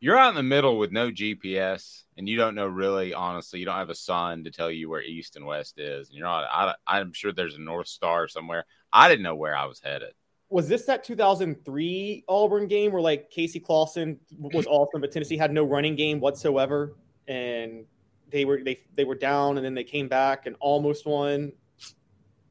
you're 0.00 0.18
out 0.18 0.30
in 0.30 0.34
the 0.34 0.42
middle 0.42 0.78
with 0.78 0.90
no 0.90 1.12
GPS, 1.12 2.02
and 2.16 2.28
you 2.28 2.36
don't 2.36 2.56
know 2.56 2.66
really, 2.66 3.14
honestly, 3.14 3.60
you 3.60 3.66
don't 3.66 3.76
have 3.76 3.88
a 3.88 3.94
sun 3.94 4.42
to 4.42 4.50
tell 4.50 4.70
you 4.70 4.90
where 4.90 5.02
east 5.02 5.36
and 5.36 5.46
west 5.46 5.78
is. 5.78 6.08
And 6.08 6.18
you're 6.18 6.26
not. 6.26 6.44
I, 6.50 6.74
I'm 6.88 7.12
sure 7.12 7.30
there's 7.30 7.54
a 7.54 7.60
north 7.60 7.86
star 7.86 8.26
somewhere. 8.26 8.64
I 8.92 9.08
didn't 9.08 9.22
know 9.22 9.36
where 9.36 9.56
I 9.56 9.66
was 9.66 9.78
headed 9.78 10.12
was 10.50 10.66
this 10.66 10.86
that 10.86 11.04
2003 11.04 12.24
Auburn 12.26 12.68
game 12.68 12.90
where 12.90 13.02
like 13.02 13.30
Casey 13.30 13.60
Clausen 13.60 14.18
was 14.38 14.66
awesome, 14.66 15.02
but 15.02 15.12
Tennessee 15.12 15.36
had 15.36 15.52
no 15.52 15.62
running 15.62 15.94
game 15.94 16.20
whatsoever? 16.20 16.94
And 17.28 17.84
they 18.30 18.44
were 18.44 18.60
they 18.62 18.80
they 18.96 19.04
were 19.04 19.14
down 19.14 19.56
and 19.56 19.64
then 19.64 19.74
they 19.74 19.84
came 19.84 20.08
back 20.08 20.46
and 20.46 20.56
almost 20.60 21.06
won. 21.06 21.52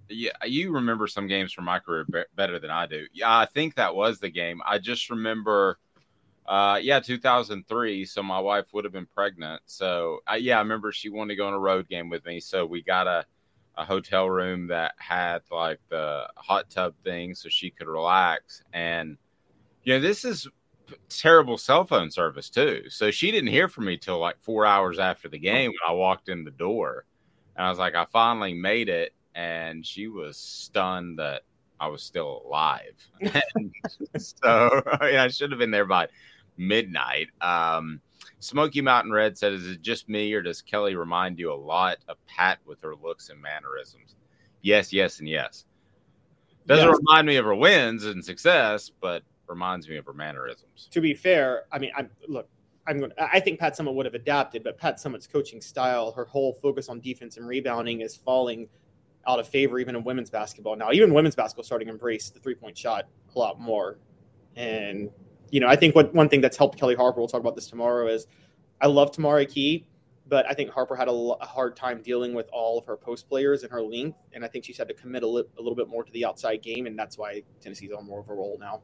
Yeah, 0.10 0.32
you 0.46 0.72
remember 0.72 1.08
some 1.08 1.28
games 1.28 1.52
from 1.52 1.66
my 1.66 1.80
career 1.80 2.06
better 2.36 2.60
than 2.60 2.70
I 2.70 2.86
do. 2.86 3.08
Yeah, 3.12 3.38
I 3.38 3.46
think 3.46 3.76
that 3.76 3.94
was 3.94 4.20
the 4.20 4.30
game. 4.30 4.62
I 4.66 4.78
just 4.78 5.10
remember, 5.10 5.80
uh, 6.46 6.80
yeah, 6.82 7.02
2003. 7.02 8.06
So 8.06 8.24
my 8.24 8.40
wife 8.40 8.68
would 8.72 8.86
have 8.86 8.94
been 8.94 9.08
pregnant. 9.08 9.64
So 9.66 10.20
uh, 10.32 10.36
yeah, 10.36 10.58
I 10.58 10.62
remember 10.62 10.94
she 10.94 11.10
wanted 11.10 11.34
to 11.34 11.36
go 11.36 11.48
on 11.48 11.54
a 11.54 11.60
road 11.60 11.90
game 11.90 12.10
with 12.10 12.26
me. 12.26 12.40
So 12.40 12.66
we 12.66 12.82
got 12.82 13.08
a 13.08 13.26
a 13.78 13.86
hotel 13.86 14.28
room 14.28 14.68
that 14.68 14.94
had 14.98 15.44
like 15.52 15.80
the 15.90 16.28
hot 16.36 16.70
tub 16.70 16.96
thing, 17.04 17.36
so 17.36 17.48
she 17.48 17.70
could 17.70 17.88
relax. 17.88 18.64
And 18.74 19.18
you 19.84 19.94
know, 19.94 20.00
this 20.00 20.26
is 20.26 20.48
terrible 21.10 21.58
cell 21.58 21.86
phone 21.86 22.12
service 22.12 22.50
too. 22.50 22.84
So 22.90 23.12
she 23.12 23.32
didn't 23.32 23.50
hear 23.50 23.68
from 23.68 23.86
me 23.86 23.98
till 23.98 24.20
like 24.20 24.40
four 24.40 24.66
hours 24.66 25.00
after 25.00 25.30
the 25.30 25.40
game 25.40 25.72
when 25.72 25.90
I 25.90 25.94
walked 25.94 26.30
in 26.30 26.44
the 26.44 26.52
door. 26.52 27.06
And 27.56 27.66
I 27.66 27.70
was 27.70 27.80
like, 27.80 27.96
I 27.96 28.06
finally 28.06 28.54
made 28.54 28.90
it. 28.90 29.14
And 29.36 29.86
she 29.86 30.08
was 30.08 30.38
stunned 30.38 31.20
that 31.20 31.44
I 31.80 31.88
was 31.88 32.02
still 32.02 32.44
alive. 32.46 32.96
so 34.18 34.82
I, 35.00 35.06
mean, 35.06 35.16
I 35.20 35.28
should 35.28 35.52
have 35.52 35.60
been 35.60 35.72
there 35.72 35.86
by 35.86 36.08
midnight. 36.58 37.28
Um, 37.42 38.02
Smoky 38.40 38.82
Mountain 38.82 39.12
Red 39.12 39.38
said, 39.38 39.54
Is 39.54 39.68
it 39.68 39.82
just 39.82 40.10
me 40.10 40.34
or 40.34 40.42
does 40.42 40.62
Kelly 40.62 40.96
remind 40.96 41.40
you 41.40 41.52
a 41.52 41.56
lot 41.56 41.98
of 42.08 42.18
Pat 42.26 42.60
with 42.66 42.82
her 42.82 42.96
looks 42.96 43.30
and 43.30 43.42
mannerisms? 43.42 44.16
Yes, 44.62 44.92
yes, 44.92 45.20
and 45.20 45.30
yes. 45.30 45.66
Doesn't 46.66 46.88
yes. 46.88 46.98
remind 46.98 47.28
me 47.28 47.38
of 47.38 47.46
her 47.46 47.56
wins 47.56 48.06
and 48.06 48.24
success, 48.24 48.92
but 49.02 49.24
reminds 49.48 49.88
me 49.88 49.98
of 49.98 50.06
her 50.06 50.14
mannerisms. 50.14 50.88
To 50.92 51.02
be 51.02 51.14
fair, 51.14 51.64
I 51.72 51.80
mean, 51.80 51.92
I'm 51.96 52.10
look. 52.28 52.50
I'm 52.88 53.00
going. 53.00 53.12
I 53.20 53.40
think 53.40 53.60
Pat 53.60 53.78
Summitt 53.78 53.94
would 53.94 54.06
have 54.06 54.16
adapted, 54.16 54.64
but 54.64 54.78
Pat 54.78 54.98
Summitt's 54.98 55.28
coaching 55.28 55.60
style, 55.60 56.12
her 56.14 56.24
whole 56.26 56.54
focus 56.54 56.88
on 56.88 57.02
defense 57.02 57.38
and 57.38 57.48
rebounding, 57.48 58.02
is 58.02 58.16
falling 58.16 58.70
out 59.28 59.40
of 59.40 59.48
favor 59.48 59.78
even 59.78 59.96
in 59.96 60.04
women's 60.04 60.30
basketball. 60.30 60.76
Now, 60.76 60.92
even 60.92 61.14
women's 61.14 61.36
basketball 61.36 61.66
starting 61.66 61.88
to 61.88 61.94
embrace 61.94 62.30
the 62.30 62.40
three 62.40 62.56
point 62.56 62.78
shot 62.78 63.10
a 63.36 63.40
lot 63.40 63.60
more. 63.60 64.00
And 64.56 65.10
you 65.52 65.60
know, 65.60 65.68
I 65.68 65.76
think 65.76 65.96
what 65.96 66.14
one 66.14 66.30
thing 66.30 66.42
that's 66.42 66.58
helped 66.58 66.80
Kellie 66.80 66.96
Harper. 66.96 67.20
We'll 67.20 67.28
talk 67.28 67.42
about 67.42 67.56
this 67.56 67.68
tomorrow. 67.68 68.08
Is 68.08 68.28
I 68.82 68.88
love 68.88 69.12
Tamari 69.12 69.50
Key, 69.50 69.88
but 70.28 70.46
I 70.50 70.54
think 70.54 70.70
Harper 70.70 70.96
had 70.96 71.08
a, 71.08 71.12
a, 71.12 71.46
hard 71.46 71.76
time 71.76 72.02
dealing 72.02 72.34
with 72.34 72.48
all 72.52 72.78
of 72.78 72.86
her 72.86 72.98
post 72.98 73.28
players 73.28 73.64
and 73.64 73.72
her 73.72 73.82
length, 73.82 74.18
and 74.34 74.44
I 74.44 74.48
think 74.48 74.66
she's 74.66 74.78
had 74.78 74.88
to 74.88 74.94
commit 74.94 75.24
a, 75.24 75.28
li- 75.28 75.46
a 75.58 75.62
little 75.62 75.76
bit 75.76 75.88
more 75.88 76.04
to 76.04 76.12
the 76.12 76.26
outside 76.26 76.62
game, 76.62 76.86
and 76.86 76.98
that's 76.98 77.18
why 77.18 77.44
Tennessee's 77.62 77.92
on 77.92 78.06
more 78.06 78.20
of 78.20 78.30
a 78.30 78.34
roll 78.34 78.58
now. 78.60 78.82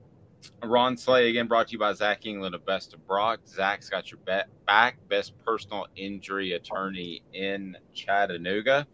Ron 0.64 0.98
Slay 0.98 1.30
again 1.30 1.48
brought 1.48 1.68
to 1.68 1.74
you 1.74 1.80
by 1.80 1.94
Zach 1.94 2.26
England 2.26 2.56
of 2.56 2.66
Best 2.66 2.94
of 2.94 3.06
Brock. 3.08 3.42
Zach's 3.48 3.90
got 3.90 4.12
your 4.12 4.20
bet 4.26 4.48
back, 4.66 4.98
best 5.10 5.34
personal 5.46 5.88
injury 5.96 6.54
attorney 6.54 7.22
in 7.34 7.78
Chattanooga. 7.94 8.88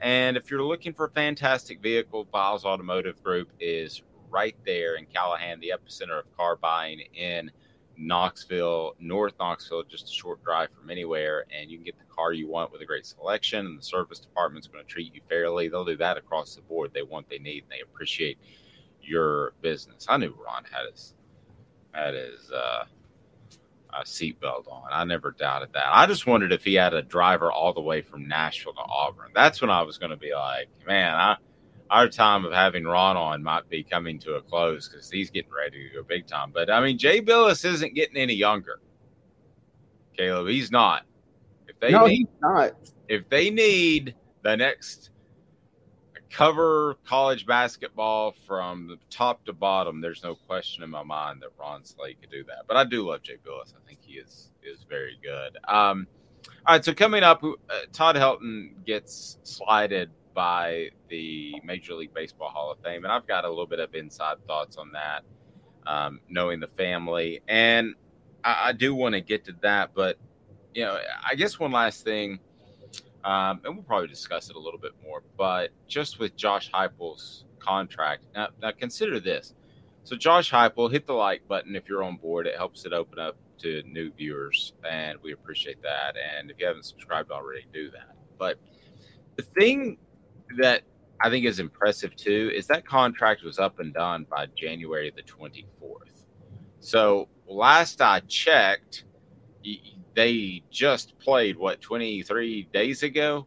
And 0.00 0.36
if 0.36 0.50
you're 0.50 0.62
looking 0.62 0.92
for 0.92 1.06
a 1.06 1.10
fantastic 1.10 1.80
vehicle, 1.80 2.24
Biles 2.24 2.64
Automotive 2.64 3.22
Group 3.22 3.50
is 3.58 4.02
right 4.30 4.56
there 4.66 4.96
in 4.96 5.06
Callahan, 5.06 5.60
the 5.60 5.72
epicenter 5.74 6.18
of 6.18 6.36
car 6.36 6.56
buying 6.56 7.00
in 7.14 7.50
Knoxville, 7.96 8.94
North 8.98 9.34
Knoxville, 9.38 9.84
just 9.84 10.08
a 10.08 10.12
short 10.12 10.42
drive 10.42 10.68
from 10.78 10.90
anywhere. 10.90 11.44
And 11.56 11.70
you 11.70 11.78
can 11.78 11.84
get 11.84 11.98
the 11.98 12.14
car 12.14 12.32
you 12.32 12.48
want 12.48 12.72
with 12.72 12.82
a 12.82 12.86
great 12.86 13.06
selection. 13.06 13.66
And 13.66 13.78
the 13.78 13.84
service 13.84 14.18
department's 14.18 14.66
going 14.66 14.84
to 14.84 14.90
treat 14.90 15.14
you 15.14 15.20
fairly. 15.28 15.68
They'll 15.68 15.84
do 15.84 15.96
that 15.98 16.16
across 16.16 16.54
the 16.54 16.62
board. 16.62 16.90
They 16.92 17.02
want, 17.02 17.28
they 17.28 17.38
need, 17.38 17.62
and 17.62 17.72
they 17.72 17.80
appreciate 17.80 18.38
your 19.06 19.52
business. 19.60 20.06
I 20.08 20.16
knew 20.16 20.34
Ron 20.44 20.64
had 20.70 20.90
his 20.90 21.14
had 21.92 22.14
his 22.14 22.50
uh, 22.50 22.84
uh, 23.92 24.02
seatbelt 24.02 24.70
on. 24.70 24.88
I 24.90 25.04
never 25.04 25.30
doubted 25.30 25.72
that. 25.74 25.86
I 25.90 26.06
just 26.06 26.26
wondered 26.26 26.52
if 26.52 26.64
he 26.64 26.74
had 26.74 26.94
a 26.94 27.02
driver 27.02 27.52
all 27.52 27.72
the 27.72 27.80
way 27.80 28.02
from 28.02 28.26
Nashville 28.26 28.74
to 28.74 28.80
Auburn. 28.80 29.30
That's 29.34 29.60
when 29.60 29.70
I 29.70 29.82
was 29.82 29.98
going 29.98 30.10
to 30.10 30.16
be 30.16 30.34
like, 30.34 30.68
man, 30.86 31.14
I, 31.14 31.36
our 31.90 32.08
time 32.08 32.44
of 32.44 32.52
having 32.52 32.84
Ron 32.84 33.16
on 33.16 33.42
might 33.42 33.68
be 33.68 33.84
coming 33.84 34.18
to 34.20 34.34
a 34.34 34.42
close 34.42 34.88
because 34.88 35.10
he's 35.10 35.30
getting 35.30 35.52
ready 35.52 35.88
to 35.88 35.94
go 35.96 36.02
big 36.02 36.26
time. 36.26 36.50
But 36.52 36.70
I 36.70 36.80
mean, 36.80 36.98
Jay 36.98 37.20
Bilas 37.20 37.64
isn't 37.64 37.94
getting 37.94 38.16
any 38.16 38.34
younger. 38.34 38.80
Caleb, 40.16 40.48
he's 40.48 40.70
not. 40.70 41.02
If 41.68 41.78
they 41.80 41.92
no, 41.92 42.06
need, 42.06 42.16
he's 42.16 42.26
not. 42.40 42.72
If 43.08 43.28
they 43.28 43.50
need 43.50 44.14
the 44.42 44.56
next 44.56 45.10
cover 46.34 46.96
college 47.06 47.46
basketball 47.46 48.34
from 48.46 48.88
the 48.88 48.98
top 49.10 49.44
to 49.46 49.54
bottom, 49.54 50.00
there's 50.02 50.24
no 50.24 50.34
question 50.36 50.84
in 50.84 50.90
my 50.90 51.04
mind 51.04 51.42
that 51.42 51.50
Ron 51.60 51.84
Slay 51.84 52.14
could 52.14 52.30
do 52.30 52.44
that. 52.44 52.64
But 52.68 52.76
I 52.78 52.84
do 52.84 53.08
love 53.08 53.22
Jay 53.22 53.36
Bilas. 53.46 53.74
I 53.74 53.86
think 53.88 54.00
he 54.02 54.14
is 54.14 54.50
is 54.64 54.84
very 54.88 55.18
good. 55.22 55.58
Um, 55.68 56.08
all 56.66 56.74
right, 56.76 56.84
so 56.84 56.94
coming 56.94 57.22
up, 57.24 57.44
uh, 57.44 57.56
Todd 57.92 58.16
Helton 58.16 58.84
gets 58.86 59.38
slided 59.44 60.10
by 60.34 60.90
the 61.10 61.54
Major 61.64 61.94
League 61.94 62.14
Baseball 62.14 62.50
Hall 62.50 62.72
of 62.72 62.78
Fame, 62.80 63.04
and 63.04 63.12
I've 63.12 63.26
got 63.26 63.44
a 63.44 63.50
little 63.50 63.66
bit 63.66 63.80
of 63.80 63.94
inside 63.94 64.38
thoughts 64.46 64.76
on 64.78 64.92
that. 64.92 65.22
um, 65.86 66.20
knowing 66.30 66.60
the 66.60 66.68
family. 66.78 67.42
And 67.48 67.94
I, 68.44 68.70
I 68.70 68.72
do 68.72 68.94
want 68.94 69.14
to 69.14 69.22
get 69.22 69.44
to 69.46 69.54
that, 69.62 69.92
but 69.94 70.18
you 70.74 70.84
know, 70.84 70.98
I 71.30 71.36
guess 71.36 71.58
one 71.60 71.72
last 71.72 72.04
thing, 72.04 72.40
um, 73.24 73.60
and 73.64 73.74
we'll 73.74 73.84
probably 73.84 74.08
discuss 74.08 74.50
it 74.50 74.56
a 74.56 74.58
little 74.58 74.78
bit 74.78 74.92
more. 75.02 75.22
But 75.36 75.70
just 75.88 76.18
with 76.18 76.36
Josh 76.36 76.70
Heupel's 76.72 77.44
contract, 77.58 78.24
now, 78.34 78.48
now 78.60 78.70
consider 78.72 79.18
this. 79.18 79.54
So 80.04 80.16
Josh 80.16 80.50
Heupel, 80.50 80.92
hit 80.92 81.06
the 81.06 81.14
like 81.14 81.46
button 81.48 81.74
if 81.74 81.88
you're 81.88 82.02
on 82.02 82.16
board. 82.16 82.46
It 82.46 82.56
helps 82.56 82.84
it 82.84 82.92
open 82.92 83.18
up 83.18 83.36
to 83.58 83.82
new 83.86 84.12
viewers, 84.12 84.74
and 84.88 85.18
we 85.22 85.32
appreciate 85.32 85.80
that. 85.82 86.14
And 86.16 86.50
if 86.50 86.58
you 86.58 86.66
haven't 86.66 86.84
subscribed 86.84 87.30
already, 87.30 87.66
do 87.72 87.90
that. 87.92 88.14
But 88.38 88.58
the 89.36 89.42
thing 89.42 89.96
that 90.58 90.82
I 91.20 91.30
think 91.30 91.46
is 91.46 91.58
impressive 91.58 92.14
too 92.16 92.50
is 92.54 92.66
that 92.66 92.86
contract 92.86 93.42
was 93.42 93.58
up 93.58 93.78
and 93.78 93.94
done 93.94 94.26
by 94.28 94.46
January 94.54 95.10
the 95.14 95.22
24th. 95.22 96.24
So 96.80 97.28
last 97.46 98.02
I 98.02 98.20
checked, 98.20 99.04
they 100.14 100.62
just 100.70 101.18
played 101.18 101.56
what 101.56 101.80
23 101.80 102.68
days 102.72 103.02
ago. 103.02 103.46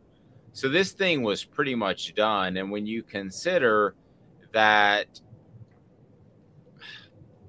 So 0.54 0.70
this 0.70 0.92
thing 0.92 1.24
was 1.24 1.44
pretty 1.44 1.76
much 1.76 2.16
done. 2.16 2.58
And 2.58 2.72
when 2.72 2.86
you 2.86 3.04
consider 3.04 3.96
that, 4.54 5.22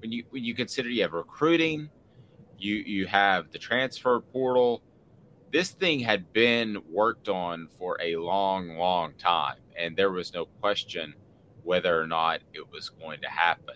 when 0.00 0.12
you 0.12 0.24
when 0.30 0.44
you 0.44 0.54
consider 0.54 0.88
you 0.88 1.02
have 1.02 1.12
recruiting, 1.12 1.88
you 2.58 2.76
you 2.76 3.06
have 3.06 3.50
the 3.50 3.58
transfer 3.58 4.20
portal, 4.20 4.82
this 5.52 5.70
thing 5.70 6.00
had 6.00 6.32
been 6.32 6.76
worked 6.90 7.28
on 7.28 7.68
for 7.78 7.96
a 8.00 8.16
long, 8.16 8.76
long 8.76 9.14
time, 9.14 9.56
and 9.76 9.96
there 9.96 10.10
was 10.10 10.32
no 10.32 10.44
question 10.60 11.14
whether 11.64 12.00
or 12.00 12.06
not 12.06 12.40
it 12.52 12.70
was 12.70 12.90
going 12.90 13.20
to 13.22 13.28
happen. 13.28 13.74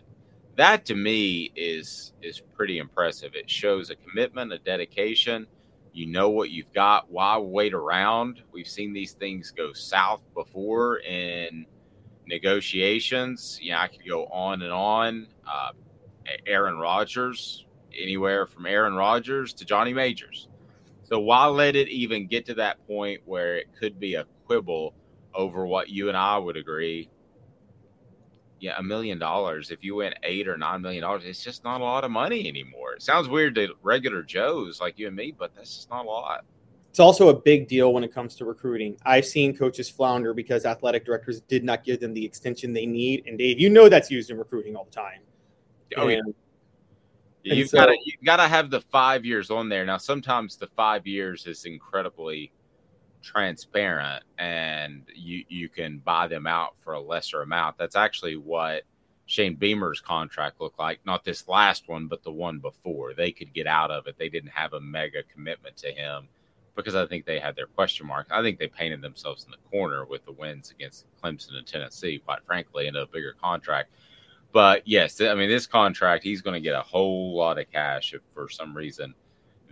That 0.56 0.84
to 0.86 0.94
me 0.94 1.50
is 1.56 2.12
is 2.22 2.40
pretty 2.40 2.78
impressive. 2.78 3.34
It 3.34 3.50
shows 3.50 3.90
a 3.90 3.96
commitment, 3.96 4.52
a 4.52 4.58
dedication. 4.58 5.46
You 5.92 6.06
know 6.06 6.30
what 6.30 6.50
you've 6.50 6.72
got. 6.72 7.10
Why 7.10 7.38
wait 7.38 7.74
around? 7.74 8.42
We've 8.52 8.68
seen 8.68 8.92
these 8.92 9.12
things 9.12 9.50
go 9.50 9.72
south 9.72 10.22
before 10.34 10.98
in 11.00 11.66
negotiations. 12.26 13.60
Know, 13.62 13.76
I 13.76 13.88
could 13.88 14.06
go 14.08 14.26
on 14.26 14.62
and 14.62 14.72
on. 14.72 15.26
Uh, 15.46 15.72
Aaron 16.46 16.78
Rodgers, 16.78 17.66
anywhere 17.98 18.46
from 18.46 18.64
Aaron 18.64 18.94
Rodgers 18.94 19.52
to 19.54 19.64
Johnny 19.64 19.92
Majors 19.92 20.48
so 21.12 21.20
why 21.20 21.44
let 21.44 21.76
it 21.76 21.88
even 21.88 22.26
get 22.26 22.46
to 22.46 22.54
that 22.54 22.86
point 22.86 23.20
where 23.26 23.58
it 23.58 23.66
could 23.78 24.00
be 24.00 24.14
a 24.14 24.24
quibble 24.46 24.94
over 25.34 25.66
what 25.66 25.90
you 25.90 26.08
and 26.08 26.16
I 26.16 26.38
would 26.38 26.56
agree? 26.56 27.10
Yeah, 28.62 28.78
a 28.78 28.82
million 28.82 29.18
dollars. 29.18 29.72
If 29.72 29.82
you 29.82 29.96
win 29.96 30.14
eight 30.22 30.46
or 30.46 30.56
nine 30.56 30.82
million 30.82 31.02
dollars, 31.02 31.24
it's 31.24 31.42
just 31.42 31.64
not 31.64 31.80
a 31.80 31.84
lot 31.84 32.04
of 32.04 32.12
money 32.12 32.46
anymore. 32.46 32.94
It 32.94 33.02
sounds 33.02 33.28
weird 33.28 33.56
to 33.56 33.74
regular 33.82 34.22
Joes 34.22 34.80
like 34.80 34.96
you 35.00 35.08
and 35.08 35.16
me, 35.16 35.34
but 35.36 35.52
that's 35.56 35.74
just 35.74 35.90
not 35.90 36.06
a 36.06 36.08
lot. 36.08 36.44
It's 36.88 37.00
also 37.00 37.28
a 37.28 37.34
big 37.34 37.66
deal 37.66 37.92
when 37.92 38.04
it 38.04 38.14
comes 38.14 38.36
to 38.36 38.44
recruiting. 38.44 38.96
I've 39.04 39.26
seen 39.26 39.56
coaches 39.56 39.88
flounder 39.88 40.32
because 40.32 40.64
athletic 40.64 41.04
directors 41.04 41.40
did 41.40 41.64
not 41.64 41.82
give 41.82 41.98
them 41.98 42.14
the 42.14 42.24
extension 42.24 42.72
they 42.72 42.86
need. 42.86 43.24
And 43.26 43.36
Dave, 43.36 43.58
you 43.58 43.68
know 43.68 43.88
that's 43.88 44.12
used 44.12 44.30
in 44.30 44.38
recruiting 44.38 44.76
all 44.76 44.84
the 44.84 44.92
time. 44.92 45.22
Oh, 45.96 46.06
and 46.06 46.22
yeah 46.24 46.32
You've 47.44 47.70
so, 47.70 47.78
got 47.78 47.86
to 47.86 47.96
you 48.04 48.12
got 48.24 48.36
to 48.36 48.46
have 48.46 48.70
the 48.70 48.80
five 48.80 49.24
years 49.24 49.50
on 49.50 49.68
there. 49.68 49.84
Now, 49.84 49.96
sometimes 49.96 50.56
the 50.56 50.68
five 50.76 51.06
years 51.06 51.46
is 51.46 51.64
incredibly 51.64 52.52
transparent, 53.22 54.24
and 54.38 55.04
you 55.14 55.44
you 55.48 55.68
can 55.68 55.98
buy 55.98 56.26
them 56.26 56.46
out 56.46 56.76
for 56.78 56.94
a 56.94 57.00
lesser 57.00 57.42
amount. 57.42 57.78
That's 57.78 57.96
actually 57.96 58.36
what 58.36 58.82
Shane 59.26 59.54
Beamer's 59.54 60.00
contract 60.00 60.60
looked 60.60 60.78
like. 60.78 61.00
Not 61.06 61.24
this 61.24 61.48
last 61.48 61.88
one, 61.88 62.06
but 62.06 62.22
the 62.22 62.32
one 62.32 62.58
before. 62.58 63.14
They 63.14 63.32
could 63.32 63.52
get 63.54 63.66
out 63.66 63.90
of 63.90 64.06
it. 64.06 64.16
They 64.18 64.28
didn't 64.28 64.50
have 64.50 64.72
a 64.72 64.80
mega 64.80 65.22
commitment 65.22 65.76
to 65.78 65.92
him 65.92 66.28
because 66.74 66.94
I 66.94 67.06
think 67.06 67.24
they 67.24 67.38
had 67.38 67.56
their 67.56 67.66
question 67.66 68.06
mark. 68.06 68.28
I 68.30 68.42
think 68.42 68.58
they 68.58 68.68
painted 68.68 69.02
themselves 69.02 69.44
in 69.44 69.50
the 69.50 69.70
corner 69.70 70.04
with 70.04 70.24
the 70.24 70.32
wins 70.32 70.70
against 70.70 71.06
Clemson 71.22 71.56
and 71.56 71.66
Tennessee, 71.66 72.18
quite 72.18 72.44
frankly, 72.46 72.86
in 72.86 72.96
a 72.96 73.06
bigger 73.06 73.34
contract. 73.40 73.90
But 74.52 74.86
yes, 74.86 75.20
I 75.20 75.34
mean, 75.34 75.48
this 75.48 75.66
contract, 75.66 76.24
he's 76.24 76.42
going 76.42 76.54
to 76.54 76.60
get 76.60 76.74
a 76.74 76.82
whole 76.82 77.36
lot 77.36 77.58
of 77.58 77.70
cash 77.70 78.12
if 78.12 78.20
for 78.34 78.48
some 78.48 78.76
reason 78.76 79.14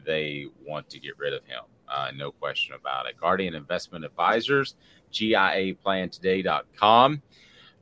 they 0.07 0.47
want 0.67 0.89
to 0.91 0.99
get 0.99 1.19
rid 1.19 1.35
of 1.35 1.45
him. 1.45 1.63
Uh, 1.91 2.11
no 2.15 2.31
question 2.31 2.75
about 2.75 3.07
it. 3.07 3.17
Guardian 3.19 3.55
Investment 3.55 4.05
Advisors, 4.05 4.75
GIAplantoday.com. 5.13 7.23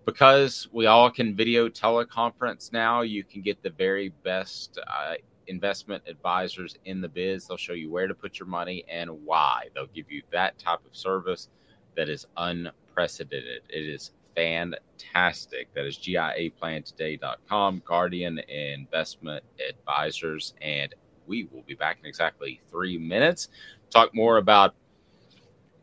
Because 0.04 0.68
we 0.72 0.86
all 0.86 1.10
can 1.10 1.34
video 1.36 1.68
teleconference 1.68 2.72
now, 2.72 3.00
you 3.02 3.24
can 3.24 3.42
get 3.42 3.60
the 3.62 3.68
very 3.68 4.08
best 4.24 4.78
uh, 4.86 5.14
investment 5.48 6.02
advisors 6.06 6.76
in 6.86 7.02
the 7.02 7.08
biz. 7.08 7.46
They'll 7.46 7.58
show 7.58 7.74
you 7.74 7.90
where 7.90 8.06
to 8.06 8.14
put 8.14 8.38
your 8.38 8.48
money 8.48 8.84
and 8.88 9.10
why. 9.24 9.64
They'll 9.74 9.86
give 9.86 10.10
you 10.10 10.22
that 10.32 10.58
type 10.58 10.80
of 10.86 10.96
service 10.96 11.48
that 11.96 12.08
is 12.08 12.26
unprecedented. 12.36 13.62
It 13.68 13.84
is 13.84 14.12
fantastic. 14.34 15.72
That 15.74 15.84
is 15.84 15.98
GIAplantoday.com, 15.98 17.82
Guardian 17.84 18.38
Investment 18.38 19.44
Advisors. 19.68 20.54
And 20.62 20.94
we 21.26 21.44
will 21.52 21.62
be 21.62 21.74
back 21.74 21.98
in 22.00 22.06
exactly 22.06 22.60
three 22.70 22.98
minutes. 22.98 23.48
Talk 23.90 24.14
more 24.14 24.36
about 24.36 24.74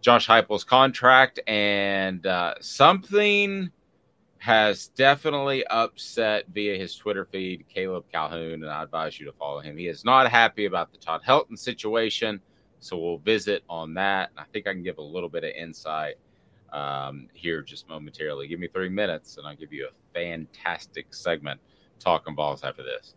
Josh 0.01 0.27
Heupel's 0.27 0.63
contract 0.63 1.39
and 1.47 2.25
uh, 2.27 2.53
something 2.61 3.71
has 4.37 4.89
definitely 4.89 5.65
upset 5.65 6.45
via 6.53 6.77
his 6.77 6.95
Twitter 6.95 7.25
feed 7.25 7.65
Caleb 7.67 8.05
Calhoun, 8.11 8.61
and 8.61 8.69
I 8.69 8.83
advise 8.83 9.19
you 9.19 9.25
to 9.25 9.31
follow 9.31 9.59
him. 9.59 9.75
He 9.75 9.87
is 9.87 10.05
not 10.05 10.29
happy 10.29 10.65
about 10.65 10.91
the 10.91 10.99
Todd 10.99 11.21
Helton 11.27 11.57
situation, 11.57 12.39
so 12.79 12.95
we'll 12.95 13.17
visit 13.17 13.63
on 13.67 13.95
that. 13.95 14.29
And 14.29 14.39
I 14.39 14.43
think 14.53 14.67
I 14.67 14.73
can 14.73 14.83
give 14.83 14.99
a 14.99 15.01
little 15.01 15.29
bit 15.29 15.43
of 15.43 15.49
insight 15.49 16.17
um, 16.71 17.27
here 17.33 17.63
just 17.63 17.89
momentarily. 17.89 18.47
Give 18.47 18.59
me 18.59 18.67
three 18.67 18.89
minutes, 18.89 19.37
and 19.37 19.47
I'll 19.47 19.55
give 19.55 19.73
you 19.73 19.87
a 19.87 20.13
fantastic 20.13 21.11
segment 21.15 21.59
talking 21.99 22.35
balls 22.35 22.63
after 22.63 22.83
this. 22.83 23.15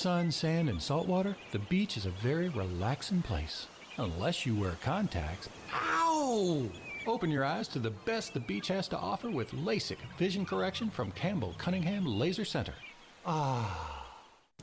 Sun, 0.00 0.30
sand, 0.30 0.68
and 0.68 0.80
salt 0.80 1.08
water, 1.08 1.36
the 1.50 1.58
beach 1.58 1.96
is 1.96 2.06
a 2.06 2.10
very 2.10 2.48
relaxing 2.50 3.20
place. 3.20 3.66
Unless 3.96 4.46
you 4.46 4.54
wear 4.54 4.76
contacts. 4.80 5.48
Ow! 5.74 6.68
Open 7.08 7.30
your 7.30 7.44
eyes 7.44 7.66
to 7.66 7.80
the 7.80 7.90
best 7.90 8.32
the 8.32 8.38
beach 8.38 8.68
has 8.68 8.86
to 8.86 8.96
offer 8.96 9.28
with 9.28 9.50
LASIK 9.50 9.96
vision 10.16 10.46
correction 10.46 10.88
from 10.88 11.10
Campbell 11.10 11.56
Cunningham 11.58 12.06
Laser 12.06 12.44
Center. 12.44 12.74
Ah. 13.26 14.06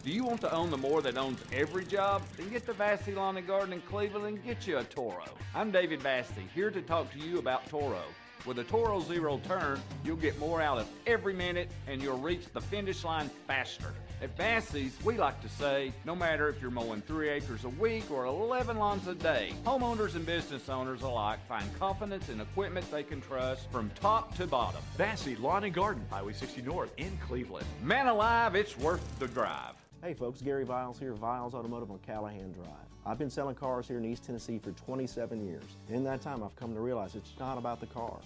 Do 0.05 0.09
you 0.09 0.23
want 0.23 0.39
to 0.39 0.53
own 0.53 0.71
the 0.71 0.77
more 0.77 1.01
that 1.01 1.17
owns 1.17 1.41
every 1.51 1.83
job? 1.83 2.21
Then 2.37 2.47
get 2.47 2.65
to 2.67 2.73
Vassy 2.73 3.13
Lawn 3.13 3.35
and 3.35 3.45
Garden 3.45 3.73
in 3.73 3.81
Cleveland 3.81 4.37
and 4.37 4.41
get 4.41 4.65
you 4.65 4.77
a 4.77 4.85
Toro. 4.85 5.25
I'm 5.53 5.69
David 5.69 6.01
Vassy, 6.01 6.47
here 6.55 6.71
to 6.71 6.81
talk 6.81 7.11
to 7.11 7.19
you 7.19 7.39
about 7.39 7.67
Toro. 7.67 8.03
With 8.45 8.59
a 8.59 8.63
Toro 8.63 9.01
Zero 9.01 9.41
Turn, 9.45 9.81
you'll 10.05 10.15
get 10.15 10.39
more 10.39 10.61
out 10.61 10.77
of 10.77 10.87
every 11.05 11.33
minute 11.33 11.69
and 11.87 12.01
you'll 12.01 12.19
reach 12.19 12.45
the 12.53 12.61
finish 12.61 13.03
line 13.03 13.29
faster. 13.47 13.93
At 14.21 14.35
Vassy's, 14.37 14.97
we 15.03 15.17
like 15.17 15.41
to 15.41 15.49
say, 15.49 15.91
no 16.05 16.15
matter 16.15 16.47
if 16.47 16.61
you're 16.61 16.71
mowing 16.71 17.01
three 17.01 17.29
acres 17.29 17.65
a 17.65 17.69
week 17.69 18.09
or 18.09 18.25
11 18.25 18.77
lawns 18.77 19.07
a 19.07 19.13
day, 19.13 19.51
homeowners 19.65 20.15
and 20.15 20.25
business 20.25 20.69
owners 20.69 21.01
alike 21.01 21.39
find 21.47 21.67
confidence 21.77 22.29
in 22.29 22.39
equipment 22.39 22.89
they 22.91 23.03
can 23.03 23.19
trust 23.19 23.69
from 23.71 23.91
top 23.99 24.33
to 24.37 24.47
bottom. 24.47 24.81
Vassy 24.95 25.35
Lawn 25.35 25.65
and 25.65 25.73
Garden, 25.73 26.05
Highway 26.09 26.31
60 26.31 26.61
North 26.61 26.91
in 26.97 27.17
Cleveland. 27.27 27.67
Man 27.83 28.07
alive, 28.07 28.55
it's 28.55 28.77
worth 28.77 29.03
the 29.19 29.27
drive. 29.27 29.73
Hey 30.01 30.13
folks, 30.13 30.41
Gary 30.41 30.63
Viles 30.63 30.97
here, 30.97 31.13
Viles 31.13 31.53
Automotive 31.53 31.91
on 31.91 31.99
Callahan 31.99 32.53
Drive. 32.53 32.67
I've 33.05 33.19
been 33.19 33.29
selling 33.29 33.55
cars 33.55 33.87
here 33.87 33.97
in 33.97 34.05
East 34.05 34.23
Tennessee 34.23 34.59
for 34.59 34.71
27 34.71 35.45
years. 35.45 35.63
In 35.89 36.03
that 36.05 36.21
time, 36.21 36.41
I've 36.41 36.55
come 36.55 36.73
to 36.73 36.79
realize 36.79 37.15
it's 37.15 37.33
not 37.37 37.57
about 37.57 37.81
the 37.81 37.87
car. 37.87 38.17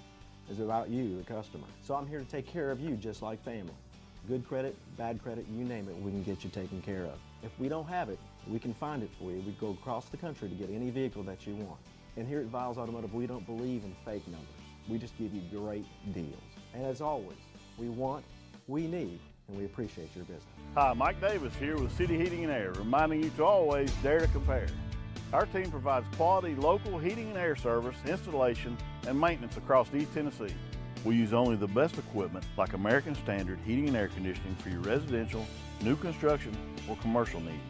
It's 0.49 0.59
about 0.59 0.89
you, 0.89 1.17
the 1.17 1.23
customer. 1.23 1.67
So 1.81 1.95
I'm 1.95 2.07
here 2.07 2.19
to 2.19 2.25
take 2.25 2.45
care 2.45 2.69
of 2.71 2.79
you 2.79 2.95
just 2.95 3.21
like 3.21 3.43
family. 3.43 3.73
Good 4.29 4.47
credit, 4.47 4.75
bad 4.95 5.23
credit, 5.23 5.47
you 5.51 5.65
name 5.65 5.89
it, 5.89 5.99
we 6.03 6.11
can 6.11 6.21
get 6.21 6.43
you 6.43 6.51
taken 6.51 6.83
care 6.83 7.05
of. 7.05 7.17
If 7.41 7.49
we 7.57 7.67
don't 7.67 7.87
have 7.87 8.09
it, 8.09 8.19
we 8.47 8.59
can 8.59 8.75
find 8.75 9.01
it 9.01 9.09
for 9.17 9.31
you. 9.31 9.41
We 9.41 9.53
go 9.53 9.71
across 9.71 10.05
the 10.05 10.17
country 10.17 10.47
to 10.47 10.53
get 10.53 10.69
any 10.69 10.91
vehicle 10.91 11.23
that 11.23 11.47
you 11.47 11.55
want. 11.55 11.79
And 12.15 12.27
here 12.27 12.39
at 12.39 12.45
Viles 12.45 12.77
Automotive, 12.77 13.11
we 13.11 13.25
don't 13.25 13.43
believe 13.47 13.83
in 13.83 13.95
fake 14.05 14.27
numbers. 14.27 14.47
We 14.87 14.99
just 14.99 15.17
give 15.17 15.33
you 15.33 15.41
great 15.49 15.83
deals. 16.13 16.35
And 16.75 16.85
as 16.85 17.01
always, 17.01 17.39
we 17.79 17.89
want, 17.89 18.23
we 18.67 18.85
need, 18.85 19.19
and 19.47 19.57
we 19.57 19.65
appreciate 19.65 20.15
your 20.15 20.25
business. 20.25 20.43
Hi, 20.75 20.93
Mike 20.93 21.19
Davis 21.19 21.55
here 21.55 21.77
with 21.77 21.91
City 21.97 22.15
Heating 22.15 22.43
and 22.43 22.53
Air, 22.53 22.73
reminding 22.73 23.23
you 23.23 23.31
to 23.31 23.43
always 23.43 23.91
dare 24.03 24.19
to 24.19 24.27
compare. 24.27 24.67
Our 25.33 25.47
team 25.47 25.71
provides 25.71 26.05
quality 26.17 26.53
local 26.53 26.99
heating 26.99 27.29
and 27.29 27.37
air 27.37 27.55
service, 27.55 27.95
installation, 28.05 28.77
and 29.07 29.19
maintenance 29.19 29.57
across 29.57 29.91
East 29.91 30.13
Tennessee. 30.13 30.53
We 31.05 31.15
use 31.15 31.33
only 31.33 31.55
the 31.55 31.67
best 31.67 31.97
equipment 31.97 32.45
like 32.57 32.73
American 32.73 33.15
Standard 33.15 33.59
heating 33.65 33.87
and 33.87 33.95
air 33.95 34.09
conditioning 34.09 34.55
for 34.55 34.69
your 34.69 34.81
residential, 34.81 35.45
new 35.81 35.95
construction, 35.95 36.55
or 36.89 36.97
commercial 36.97 37.39
needs. 37.39 37.63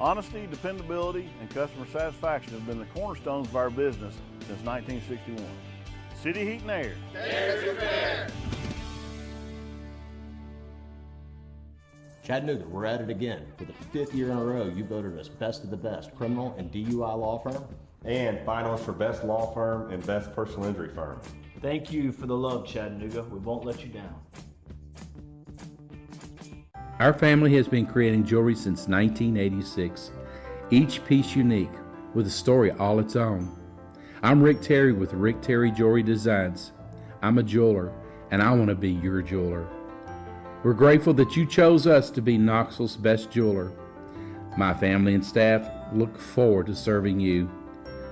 Honesty, 0.00 0.48
dependability, 0.50 1.28
and 1.40 1.48
customer 1.50 1.86
satisfaction 1.86 2.54
have 2.54 2.66
been 2.66 2.80
the 2.80 2.86
cornerstones 2.86 3.46
of 3.46 3.54
our 3.54 3.70
business 3.70 4.14
since 4.40 4.60
1961. 4.64 5.46
City 6.20 6.44
Heat 6.44 6.62
and 6.62 6.70
Air. 6.70 6.94
Dare 7.12 7.60
to 7.60 7.68
compare. 7.68 8.28
Chattanooga, 12.24 12.64
we're 12.68 12.84
at 12.84 13.00
it 13.00 13.10
again. 13.10 13.46
For 13.56 13.64
the 13.64 13.72
fifth 13.92 14.14
year 14.14 14.30
in 14.30 14.38
a 14.38 14.44
row, 14.44 14.66
you 14.66 14.84
voted 14.84 15.18
us 15.18 15.28
best 15.28 15.62
of 15.62 15.70
the 15.70 15.76
best 15.76 16.14
criminal 16.16 16.54
and 16.58 16.70
DUI 16.72 16.98
law 16.98 17.38
firm. 17.38 17.64
And 18.04 18.38
finalist 18.46 18.80
for 18.80 18.92
best 18.92 19.22
law 19.22 19.52
firm 19.52 19.92
and 19.92 20.04
best 20.04 20.32
personal 20.34 20.64
injury 20.68 20.88
firm. 20.88 21.20
Thank 21.62 21.92
you 21.92 22.10
for 22.10 22.26
the 22.26 22.36
love, 22.36 22.66
Chattanooga. 22.66 23.22
We 23.22 23.38
won't 23.38 23.64
let 23.64 23.84
you 23.84 23.88
down. 23.88 24.16
Our 26.98 27.12
family 27.12 27.54
has 27.54 27.68
been 27.68 27.86
creating 27.86 28.24
jewelry 28.24 28.56
since 28.56 28.88
1986, 28.88 30.10
each 30.72 31.04
piece 31.04 31.36
unique 31.36 31.70
with 32.14 32.26
a 32.26 32.30
story 32.30 32.72
all 32.72 32.98
its 32.98 33.14
own. 33.14 33.48
I'm 34.24 34.42
Rick 34.42 34.60
Terry 34.60 34.92
with 34.92 35.12
Rick 35.12 35.40
Terry 35.40 35.70
Jewelry 35.70 36.02
Designs. 36.02 36.72
I'm 37.22 37.38
a 37.38 37.44
jeweler, 37.44 37.92
and 38.32 38.42
I 38.42 38.52
want 38.52 38.68
to 38.68 38.74
be 38.74 38.90
your 38.90 39.22
jeweler. 39.22 39.64
We're 40.64 40.72
grateful 40.72 41.14
that 41.14 41.36
you 41.36 41.46
chose 41.46 41.86
us 41.86 42.10
to 42.10 42.20
be 42.20 42.38
Knoxville's 42.38 42.96
best 42.96 43.30
jeweler. 43.30 43.72
My 44.56 44.74
family 44.74 45.14
and 45.14 45.24
staff 45.24 45.68
look 45.92 46.18
forward 46.18 46.66
to 46.66 46.74
serving 46.74 47.20
you. 47.20 47.48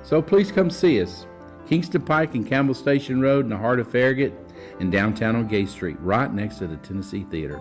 So 0.05 0.23
please 0.23 0.53
come 0.53 0.71
see 0.71 1.03
us. 1.03 1.27
Kingston 1.71 2.03
Pike 2.03 2.35
and 2.35 2.45
Campbell 2.45 2.75
Station 2.75 3.21
Road 3.21 3.45
in 3.45 3.49
the 3.49 3.57
heart 3.57 3.79
of 3.79 3.89
Farragut 3.89 4.35
and 4.81 4.91
downtown 4.91 5.37
on 5.37 5.47
Gay 5.47 5.67
Street, 5.67 5.97
right 6.01 6.35
next 6.35 6.57
to 6.57 6.67
the 6.67 6.77
Tennessee 6.79 7.25
Theater. 7.31 7.61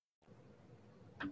So, 1.21 1.27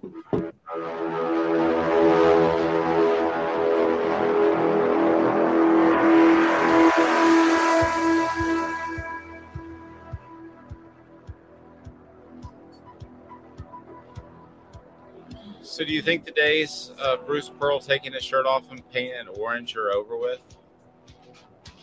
do 15.84 15.92
you 15.92 16.04
think 16.04 16.24
today's 16.24 16.36
days 16.36 16.92
of 17.00 17.26
Bruce 17.26 17.50
Pearl 17.50 17.80
taking 17.80 18.14
his 18.14 18.24
shirt 18.24 18.46
off 18.46 18.70
and 18.70 18.88
painting 18.92 19.14
it 19.20 19.28
orange 19.40 19.76
are 19.76 19.92
over 19.92 20.18
with? 20.18 20.40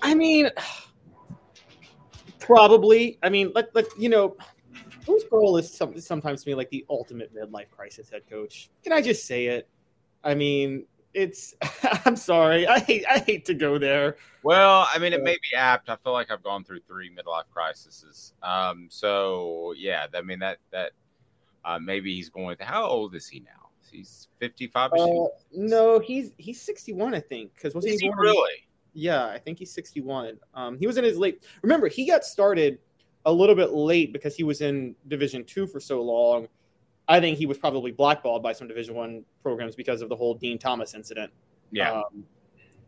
I 0.02 0.14
mean, 0.14 0.48
probably. 2.38 3.18
I 3.24 3.30
mean, 3.30 3.50
like, 3.52 3.74
like 3.74 3.86
you 3.98 4.10
know, 4.10 4.36
Bruce 5.06 5.24
Pearl 5.24 5.56
is 5.56 5.72
some, 5.72 5.98
sometimes 6.00 6.42
to 6.42 6.50
me 6.50 6.54
like 6.54 6.68
the 6.70 6.84
ultimate 6.90 7.34
midlife 7.34 7.70
crisis 7.70 8.10
head 8.10 8.22
coach. 8.28 8.68
Can 8.82 8.92
I 8.92 9.00
just 9.00 9.24
say 9.24 9.46
it? 9.46 9.68
I 10.24 10.34
mean, 10.34 10.84
it's. 11.14 11.54
I'm 12.04 12.16
sorry. 12.16 12.66
I 12.66 12.80
hate. 12.80 13.04
I 13.08 13.18
hate 13.20 13.44
to 13.46 13.54
go 13.54 13.78
there. 13.78 14.16
Well, 14.42 14.86
I 14.92 14.98
mean, 14.98 15.12
it 15.12 15.22
may 15.22 15.38
be 15.50 15.56
apt. 15.56 15.88
I 15.88 15.96
feel 15.96 16.12
like 16.12 16.30
I've 16.30 16.42
gone 16.42 16.64
through 16.64 16.80
three 16.80 17.10
midlife 17.10 17.48
crises. 17.50 18.34
Um, 18.42 18.88
so 18.90 19.72
yeah, 19.76 20.06
I 20.14 20.20
mean 20.20 20.40
that 20.40 20.58
that 20.72 20.92
uh, 21.64 21.78
maybe 21.78 22.14
he's 22.14 22.28
going. 22.28 22.56
How 22.60 22.84
old 22.84 23.14
is 23.14 23.28
he 23.28 23.40
now? 23.40 23.70
He's 23.90 24.28
55. 24.40 24.92
Uh, 24.92 25.26
no, 25.52 25.98
he's 25.98 26.32
he's 26.36 26.60
61, 26.60 27.14
I 27.14 27.20
think. 27.20 27.54
Because 27.54 27.74
was 27.74 27.84
Is 27.86 28.00
he 28.00 28.06
he 28.06 28.12
really? 28.16 28.66
Yeah, 28.92 29.26
I 29.26 29.38
think 29.38 29.58
he's 29.58 29.72
61. 29.72 30.38
Um, 30.54 30.78
he 30.78 30.86
was 30.86 30.96
in 30.96 31.04
his 31.04 31.18
late. 31.18 31.42
Remember, 31.62 31.88
he 31.88 32.06
got 32.06 32.24
started 32.24 32.78
a 33.26 33.32
little 33.32 33.54
bit 33.54 33.72
late 33.72 34.12
because 34.12 34.34
he 34.34 34.44
was 34.44 34.62
in 34.62 34.94
Division 35.08 35.44
Two 35.44 35.66
for 35.66 35.80
so 35.80 36.00
long. 36.00 36.48
I 37.08 37.20
think 37.20 37.38
he 37.38 37.46
was 37.46 37.58
probably 37.58 37.92
blackballed 37.92 38.42
by 38.42 38.52
some 38.52 38.66
Division 38.66 38.94
One 38.94 39.24
programs 39.42 39.76
because 39.76 40.00
of 40.00 40.08
the 40.08 40.16
whole 40.16 40.38
Deon 40.38 40.58
Thomas 40.58 40.94
incident. 40.94 41.30
Yeah. 41.70 41.92
Um, 41.92 42.24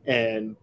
and 0.06 0.56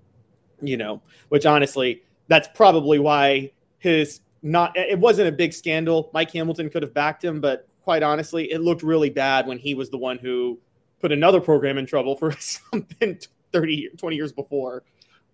you 0.62 0.78
know, 0.78 1.02
which 1.30 1.46
honestly, 1.46 2.02
that's 2.28 2.48
probably 2.56 3.00
why 3.00 3.52
his 3.78 4.22
not. 4.42 4.76
It 4.76 4.98
wasn't 4.98 5.28
a 5.28 5.32
big 5.32 5.54
scandal. 5.54 6.10
Mike 6.14 6.32
Hamilton 6.32 6.70
could 6.70 6.82
have 6.82 6.94
backed 6.94 7.24
him, 7.24 7.40
but 7.40 7.68
quite 7.84 8.02
honestly, 8.02 8.52
it 8.52 8.62
looked 8.62 8.82
really 8.82 9.10
bad 9.10 9.46
when 9.46 9.58
he 9.58 9.76
was 9.76 9.90
the 9.90 9.98
one 9.98 10.18
who 10.18 10.60
put 11.00 11.12
another 11.12 11.40
program 11.40 11.78
in 11.78 11.86
trouble 11.86 12.16
for 12.16 12.32
something 12.40 13.20
30, 13.52 13.90
20 13.98 14.16
years 14.16 14.32
before. 14.32 14.84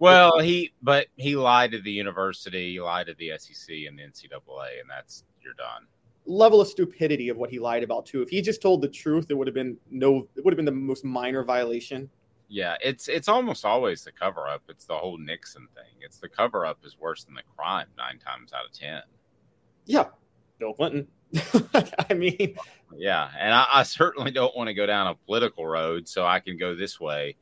Well, 0.01 0.39
he 0.39 0.73
but 0.81 1.07
he 1.15 1.35
lied 1.35 1.71
to 1.73 1.79
the 1.79 1.91
university, 1.91 2.73
he 2.73 2.81
lied 2.81 3.05
to 3.05 3.13
the 3.13 3.33
SEC 3.37 3.69
and 3.87 3.99
the 3.99 4.03
NCAA, 4.03 4.81
and 4.81 4.89
that's 4.89 5.23
you're 5.43 5.53
done. 5.53 5.85
level 6.25 6.59
of 6.59 6.67
stupidity 6.67 7.29
of 7.29 7.37
what 7.37 7.51
he 7.51 7.59
lied 7.59 7.83
about 7.83 8.07
too. 8.07 8.23
If 8.23 8.29
he 8.29 8.41
just 8.41 8.63
told 8.63 8.81
the 8.81 8.87
truth, 8.87 9.27
it 9.29 9.35
would 9.35 9.45
have 9.45 9.53
been 9.53 9.77
no. 9.91 10.27
It 10.35 10.43
would 10.43 10.51
have 10.53 10.57
been 10.57 10.65
the 10.65 10.71
most 10.71 11.05
minor 11.05 11.43
violation. 11.43 12.09
Yeah, 12.49 12.77
it's 12.81 13.09
it's 13.09 13.27
almost 13.27 13.63
always 13.63 14.03
the 14.03 14.11
cover 14.11 14.47
up. 14.47 14.63
It's 14.69 14.85
the 14.85 14.97
whole 14.97 15.19
Nixon 15.19 15.67
thing. 15.75 15.93
It's 16.01 16.17
the 16.17 16.29
cover 16.29 16.65
up 16.65 16.79
is 16.83 16.97
worse 16.99 17.23
than 17.23 17.35
the 17.35 17.43
crime 17.55 17.87
nine 17.95 18.17
times 18.17 18.53
out 18.53 18.65
of 18.65 18.73
ten. 18.73 19.03
Yeah, 19.85 20.05
Bill 20.57 20.73
Clinton. 20.73 21.07
I 22.09 22.13
mean, 22.15 22.55
Yeah, 22.97 23.29
and 23.39 23.53
I, 23.53 23.67
I 23.71 23.83
certainly 23.83 24.31
don't 24.31 24.55
want 24.57 24.67
to 24.67 24.73
go 24.73 24.85
down 24.85 25.07
a 25.07 25.15
political 25.15 25.65
road, 25.65 26.07
so 26.07 26.25
I 26.25 26.39
can 26.39 26.57
go 26.57 26.75
this 26.75 26.99
way. 26.99 27.37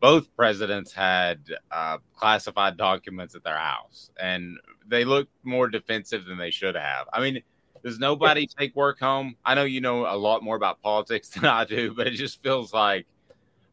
Both 0.00 0.34
presidents 0.36 0.92
had 0.92 1.40
uh, 1.70 1.98
classified 2.14 2.76
documents 2.76 3.34
at 3.34 3.42
their 3.42 3.56
house, 3.56 4.10
and 4.20 4.58
they 4.86 5.04
looked 5.04 5.32
more 5.42 5.68
defensive 5.68 6.26
than 6.26 6.38
they 6.38 6.50
should 6.50 6.74
have. 6.74 7.06
I 7.12 7.20
mean, 7.20 7.42
does 7.82 7.98
nobody 7.98 8.46
take 8.46 8.74
work 8.74 8.98
home? 9.00 9.36
I 9.44 9.54
know 9.54 9.64
you 9.64 9.80
know 9.80 10.06
a 10.06 10.16
lot 10.16 10.42
more 10.42 10.56
about 10.56 10.82
politics 10.82 11.28
than 11.34 11.44
I 11.44 11.64
do, 11.64 11.94
but 11.94 12.06
it 12.06 12.12
just 12.12 12.42
feels 12.42 12.72
like, 12.72 13.06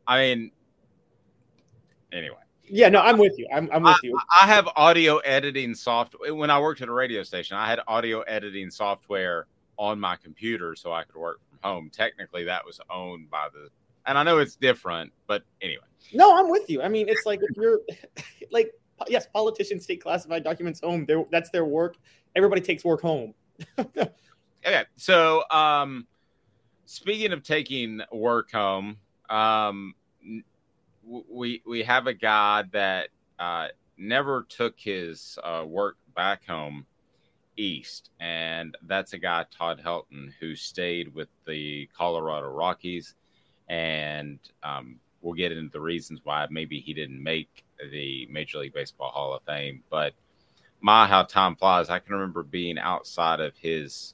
I 0.08 0.20
mean, 0.20 0.52
anyway. 2.12 2.38
yeah, 2.64 2.90
no, 2.90 3.00
I'm 3.00 3.18
with 3.18 3.34
you. 3.38 3.48
I'm, 3.54 3.70
I'm 3.74 3.84
with 3.84 3.96
I, 3.96 4.00
you. 4.04 4.20
I 4.42 4.48
have 4.48 4.68
audio 4.76 5.18
editing 5.18 5.76
software. 5.76 6.34
When 6.34 6.50
I 6.50 6.60
worked 6.60 6.82
at 6.82 6.90
a 6.90 6.94
radio 6.94 7.24
station, 7.24 7.58
I 7.58 7.68
had 7.68 7.80
audio 7.88 8.22
editing 8.22 8.70
software 8.70 9.48
on 9.78 10.00
my 10.00 10.16
computer 10.16 10.76
so 10.76 10.94
I 10.94 11.04
could 11.04 11.16
work 11.16 11.40
from 11.50 11.60
home. 11.64 11.90
Technically, 11.92 12.44
that 12.46 12.66
was 12.66 12.80
owned 12.90 13.30
by 13.30 13.48
the, 13.52 13.70
and 14.06 14.18
I 14.18 14.24
know 14.24 14.38
it's 14.38 14.56
different, 14.56 15.12
but 15.28 15.44
anyway. 15.62 15.84
No, 16.14 16.38
I'm 16.38 16.50
with 16.50 16.70
you. 16.70 16.82
I 16.82 16.88
mean, 16.90 17.08
it's 17.08 17.26
like 17.26 17.40
if 17.42 17.56
you're 17.56 17.82
like, 18.52 18.72
yes, 19.08 19.28
politicians 19.28 19.86
take 19.86 20.02
classified 20.02 20.44
documents 20.44 20.82
home. 20.82 21.06
They're, 21.06 21.26
that's 21.32 21.50
their 21.50 21.66
work. 21.66 21.98
Everybody 22.36 22.62
takes 22.62 22.84
work 22.84 23.02
home. 23.02 23.34
Okay, 24.66 24.86
so 24.96 25.44
um, 25.52 26.08
speaking 26.86 27.34
of 27.34 27.44
taking 27.44 28.02
work 28.14 28.50
home, 28.52 28.98
um, 29.30 29.94
we 31.06 31.62
we 31.66 31.84
have 31.84 32.08
a 32.08 32.14
guy 32.14 32.64
that 32.72 33.10
uh, 33.40 33.68
never 33.98 34.46
took 34.48 34.80
his 34.80 35.38
uh, 35.44 35.66
work 35.68 35.98
back 36.16 36.48
home 36.48 36.86
east, 37.58 38.12
and 38.22 38.78
that's 38.84 39.12
a 39.12 39.18
guy 39.18 39.46
Todd 39.52 39.82
Helton 39.84 40.32
who 40.40 40.56
stayed 40.56 41.14
with 41.14 41.28
the 41.46 41.90
Colorado 41.94 42.48
Rockies, 42.48 43.16
and 43.68 44.40
um, 44.64 44.98
we'll 45.24 45.34
get 45.34 45.52
into 45.52 45.72
the 45.72 45.82
reasons 45.82 46.20
why 46.24 46.46
maybe 46.50 46.80
he 46.80 46.94
didn't 46.94 47.22
make 47.22 47.64
the 47.92 48.28
Major 48.30 48.60
League 48.60 48.74
Baseball 48.74 49.10
Hall 49.10 49.34
of 49.34 49.42
Fame, 49.44 49.84
but 49.90 50.14
my 50.82 51.08
how 51.08 51.24
time 51.24 51.56
flies. 51.56 51.90
I 51.90 52.00
can 52.00 52.14
remember 52.14 52.44
being 52.44 52.78
outside 52.78 53.40
of 53.40 53.56
his 53.58 54.14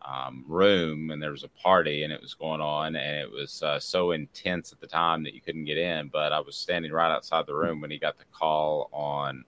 um, 0.00 0.44
room 0.46 1.10
and 1.10 1.20
there 1.20 1.32
was 1.32 1.44
a 1.44 1.48
party 1.48 2.04
and 2.04 2.12
it 2.12 2.22
was 2.22 2.34
going 2.34 2.60
on 2.60 2.94
and 2.96 3.16
it 3.16 3.30
was 3.30 3.62
uh, 3.62 3.80
so 3.80 4.12
intense 4.12 4.72
at 4.72 4.80
the 4.80 4.86
time 4.86 5.24
that 5.24 5.34
you 5.34 5.40
couldn't 5.40 5.64
get 5.64 5.76
in. 5.76 6.08
But 6.08 6.32
I 6.32 6.40
was 6.40 6.56
standing 6.56 6.92
right 6.92 7.12
outside 7.12 7.46
the 7.46 7.54
room 7.54 7.80
when 7.80 7.90
he 7.90 7.98
got 7.98 8.16
the 8.16 8.24
call 8.32 8.88
on 8.92 9.44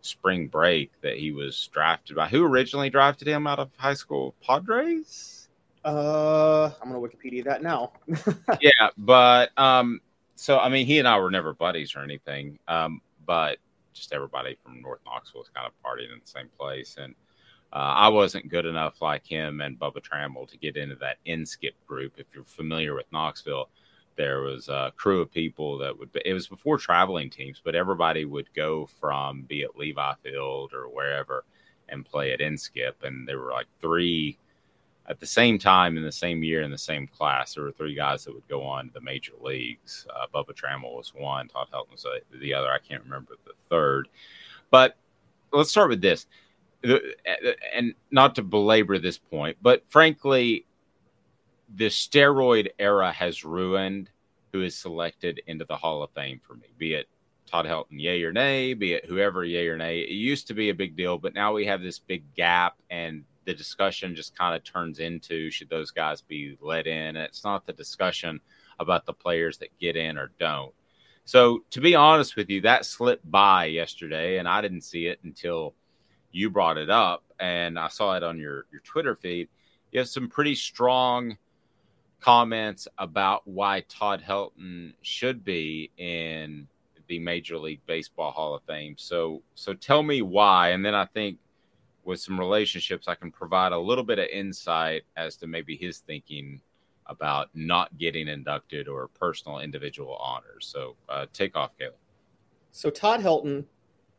spring 0.00 0.48
break 0.48 0.90
that 1.02 1.16
he 1.16 1.30
was 1.30 1.68
drafted 1.72 2.16
by 2.16 2.28
who 2.28 2.44
originally 2.44 2.90
drafted 2.90 3.28
him 3.28 3.46
out 3.46 3.60
of 3.60 3.70
high 3.76 3.94
school? 3.94 4.34
Padres? 4.42 5.48
Uh, 5.84 6.70
I'm 6.80 6.92
gonna 6.92 7.00
Wikipedia 7.00 7.44
that 7.44 7.62
now. 7.62 7.92
yeah, 8.60 8.88
but 8.96 9.56
um, 9.58 10.00
so 10.42 10.58
I 10.58 10.68
mean, 10.68 10.86
he 10.86 10.98
and 10.98 11.06
I 11.06 11.20
were 11.20 11.30
never 11.30 11.54
buddies 11.54 11.94
or 11.94 12.00
anything, 12.00 12.58
um, 12.66 13.00
but 13.24 13.58
just 13.92 14.12
everybody 14.12 14.56
from 14.64 14.82
North 14.82 14.98
Knoxville 15.06 15.42
was 15.42 15.50
kind 15.54 15.68
of 15.68 15.72
partying 15.84 16.12
in 16.12 16.18
the 16.18 16.28
same 16.28 16.48
place, 16.58 16.96
and 16.98 17.14
uh, 17.72 17.76
I 17.76 18.08
wasn't 18.08 18.48
good 18.48 18.66
enough 18.66 19.00
like 19.00 19.24
him 19.24 19.60
and 19.60 19.78
Bubba 19.78 20.02
Trammell 20.02 20.48
to 20.50 20.58
get 20.58 20.76
into 20.76 20.96
that 20.96 21.18
InSkip 21.28 21.74
group. 21.86 22.14
If 22.16 22.26
you're 22.34 22.42
familiar 22.42 22.92
with 22.96 23.06
Knoxville, 23.12 23.68
there 24.16 24.40
was 24.40 24.68
a 24.68 24.92
crew 24.96 25.20
of 25.20 25.30
people 25.30 25.78
that 25.78 25.96
would. 25.96 26.10
Be, 26.12 26.22
it 26.24 26.34
was 26.34 26.48
before 26.48 26.76
traveling 26.76 27.30
teams, 27.30 27.62
but 27.64 27.76
everybody 27.76 28.24
would 28.24 28.52
go 28.52 28.88
from 28.98 29.42
be 29.42 29.62
it 29.62 29.76
Levi 29.76 30.14
Field 30.24 30.72
or 30.74 30.88
wherever 30.88 31.44
and 31.88 32.04
play 32.04 32.32
at 32.32 32.40
InSkip, 32.40 33.04
and 33.04 33.28
there 33.28 33.38
were 33.38 33.52
like 33.52 33.68
three 33.80 34.38
at 35.08 35.18
the 35.18 35.26
same 35.26 35.58
time 35.58 35.96
in 35.96 36.02
the 36.02 36.12
same 36.12 36.42
year 36.42 36.62
in 36.62 36.70
the 36.70 36.78
same 36.78 37.06
class, 37.06 37.54
there 37.54 37.64
were 37.64 37.72
three 37.72 37.94
guys 37.94 38.24
that 38.24 38.34
would 38.34 38.46
go 38.48 38.62
on 38.62 38.86
to 38.86 38.94
the 38.94 39.00
major 39.00 39.32
leagues. 39.40 40.06
Uh, 40.14 40.26
Bubba 40.32 40.54
Trammell 40.54 40.96
was 40.96 41.12
one, 41.14 41.48
Todd 41.48 41.68
Helton 41.72 41.92
was 41.92 42.06
the 42.40 42.54
other. 42.54 42.70
I 42.70 42.78
can't 42.78 43.02
remember 43.02 43.34
the 43.44 43.52
third. 43.68 44.08
But 44.70 44.96
let's 45.52 45.70
start 45.70 45.90
with 45.90 46.00
this. 46.00 46.26
And 46.84 47.94
not 48.10 48.34
to 48.36 48.42
belabor 48.42 48.98
this 48.98 49.18
point, 49.18 49.56
but 49.60 49.84
frankly, 49.88 50.66
the 51.74 51.86
steroid 51.86 52.68
era 52.78 53.12
has 53.12 53.44
ruined 53.44 54.10
who 54.52 54.62
is 54.62 54.76
selected 54.76 55.40
into 55.46 55.64
the 55.64 55.76
Hall 55.76 56.02
of 56.02 56.10
Fame 56.10 56.40
for 56.46 56.54
me, 56.54 56.66
be 56.76 56.94
it 56.94 57.08
Todd 57.46 57.66
Helton, 57.66 58.00
yay 58.00 58.22
or 58.22 58.32
nay, 58.32 58.74
be 58.74 58.92
it 58.92 59.06
whoever, 59.06 59.44
yay 59.44 59.66
or 59.68 59.76
nay. 59.76 60.00
It 60.00 60.12
used 60.12 60.46
to 60.48 60.54
be 60.54 60.70
a 60.70 60.74
big 60.74 60.96
deal, 60.96 61.18
but 61.18 61.34
now 61.34 61.52
we 61.52 61.66
have 61.66 61.82
this 61.82 61.98
big 61.98 62.22
gap, 62.34 62.76
and 62.90 63.24
the 63.44 63.54
discussion 63.54 64.14
just 64.14 64.36
kind 64.36 64.54
of 64.54 64.64
turns 64.64 64.98
into 64.98 65.50
should 65.50 65.68
those 65.68 65.90
guys 65.90 66.20
be 66.22 66.56
let 66.60 66.86
in? 66.86 67.16
And 67.16 67.18
it's 67.18 67.44
not 67.44 67.66
the 67.66 67.72
discussion 67.72 68.40
about 68.78 69.06
the 69.06 69.12
players 69.12 69.58
that 69.58 69.78
get 69.78 69.96
in 69.96 70.18
or 70.18 70.32
don't. 70.38 70.72
So, 71.24 71.64
to 71.70 71.80
be 71.80 71.94
honest 71.94 72.36
with 72.36 72.50
you, 72.50 72.62
that 72.62 72.84
slipped 72.84 73.30
by 73.30 73.66
yesterday, 73.66 74.38
and 74.38 74.48
I 74.48 74.60
didn't 74.60 74.80
see 74.80 75.06
it 75.06 75.20
until 75.22 75.74
you 76.32 76.50
brought 76.50 76.78
it 76.78 76.90
up, 76.90 77.22
and 77.38 77.78
I 77.78 77.88
saw 77.88 78.16
it 78.16 78.24
on 78.24 78.38
your 78.38 78.66
your 78.72 78.80
Twitter 78.82 79.14
feed. 79.14 79.48
You 79.92 80.00
have 80.00 80.08
some 80.08 80.28
pretty 80.28 80.56
strong 80.56 81.36
comments 82.20 82.88
about 82.98 83.46
why 83.46 83.84
Todd 83.88 84.22
Helton 84.26 84.94
should 85.02 85.44
be 85.44 85.90
in 85.96 86.66
the 87.08 87.18
Major 87.18 87.58
League 87.58 87.82
Baseball 87.86 88.30
Hall 88.30 88.54
of 88.54 88.62
Fame. 88.62 88.94
So 88.96 89.42
so 89.54 89.74
tell 89.74 90.02
me 90.02 90.22
why 90.22 90.70
and 90.70 90.84
then 90.84 90.94
I 90.94 91.04
think 91.06 91.38
with 92.04 92.20
some 92.20 92.38
relationships 92.38 93.08
I 93.08 93.14
can 93.14 93.30
provide 93.30 93.72
a 93.72 93.78
little 93.78 94.04
bit 94.04 94.18
of 94.18 94.26
insight 94.26 95.02
as 95.16 95.36
to 95.36 95.46
maybe 95.46 95.76
his 95.76 95.98
thinking 95.98 96.60
about 97.06 97.48
not 97.54 97.96
getting 97.98 98.28
inducted 98.28 98.88
or 98.88 99.08
personal 99.08 99.58
individual 99.58 100.16
honors. 100.16 100.66
So 100.66 100.96
uh, 101.08 101.26
take 101.32 101.56
off, 101.56 101.70
Caleb. 101.78 101.94
So 102.70 102.90
Todd 102.90 103.20
Helton 103.20 103.64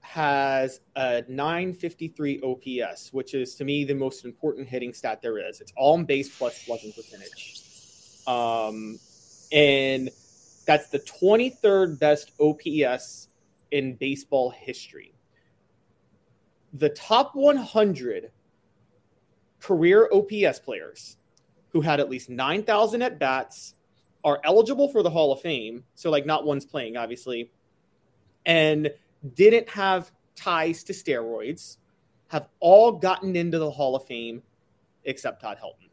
has 0.02 0.82
a 0.96 1.24
953 1.28 2.42
OPS, 2.42 3.14
which 3.14 3.34
is 3.34 3.56
to 3.56 3.64
me 3.64 3.86
the 3.86 3.96
most 3.96 4.26
important 4.26 4.68
hitting 4.68 4.94
stat 4.94 5.22
there 5.22 5.38
is. 5.38 5.62
It's 5.62 5.74
on 5.78 6.04
base 6.06 6.38
plus 6.38 6.58
slugging 6.62 6.92
percentage. 6.92 7.62
Um, 8.28 9.00
and 9.52 10.10
that's 10.68 10.90
the 10.90 11.00
23rd 11.00 12.00
best 12.00 12.34
OPS 12.40 13.30
in 13.72 13.96
baseball 13.96 14.50
history. 14.52 15.13
The 16.74 16.90
top 16.90 17.36
100 17.36 18.32
career 19.60 20.10
OPS 20.12 20.60
players 20.60 21.18
who 21.70 21.82
had 21.82 22.00
at 22.00 22.10
least 22.10 22.30
9,000 22.30 23.02
at 23.02 23.20
bats 23.20 23.76
are 24.24 24.40
eligible 24.44 24.88
for 24.88 25.04
the 25.04 25.10
Hall 25.10 25.32
of 25.32 25.42
Fame. 25.42 25.84
So, 25.96 26.10
like, 26.10 26.26
not 26.26 26.46
one's 26.46 26.66
playing, 26.66 26.98
obviously, 26.98 27.52
and 28.46 28.92
didn't 29.36 29.70
have 29.70 30.12
ties 30.36 30.84
to 30.86 30.94
steroids, 30.94 31.78
have 32.28 32.48
all 32.60 32.92
gotten 32.92 33.36
into 33.36 33.60
the 33.60 33.70
Hall 33.70 33.96
of 33.96 34.06
Fame 34.06 34.42
except 35.06 35.42
Todd 35.42 35.58
Helton. 35.62 35.90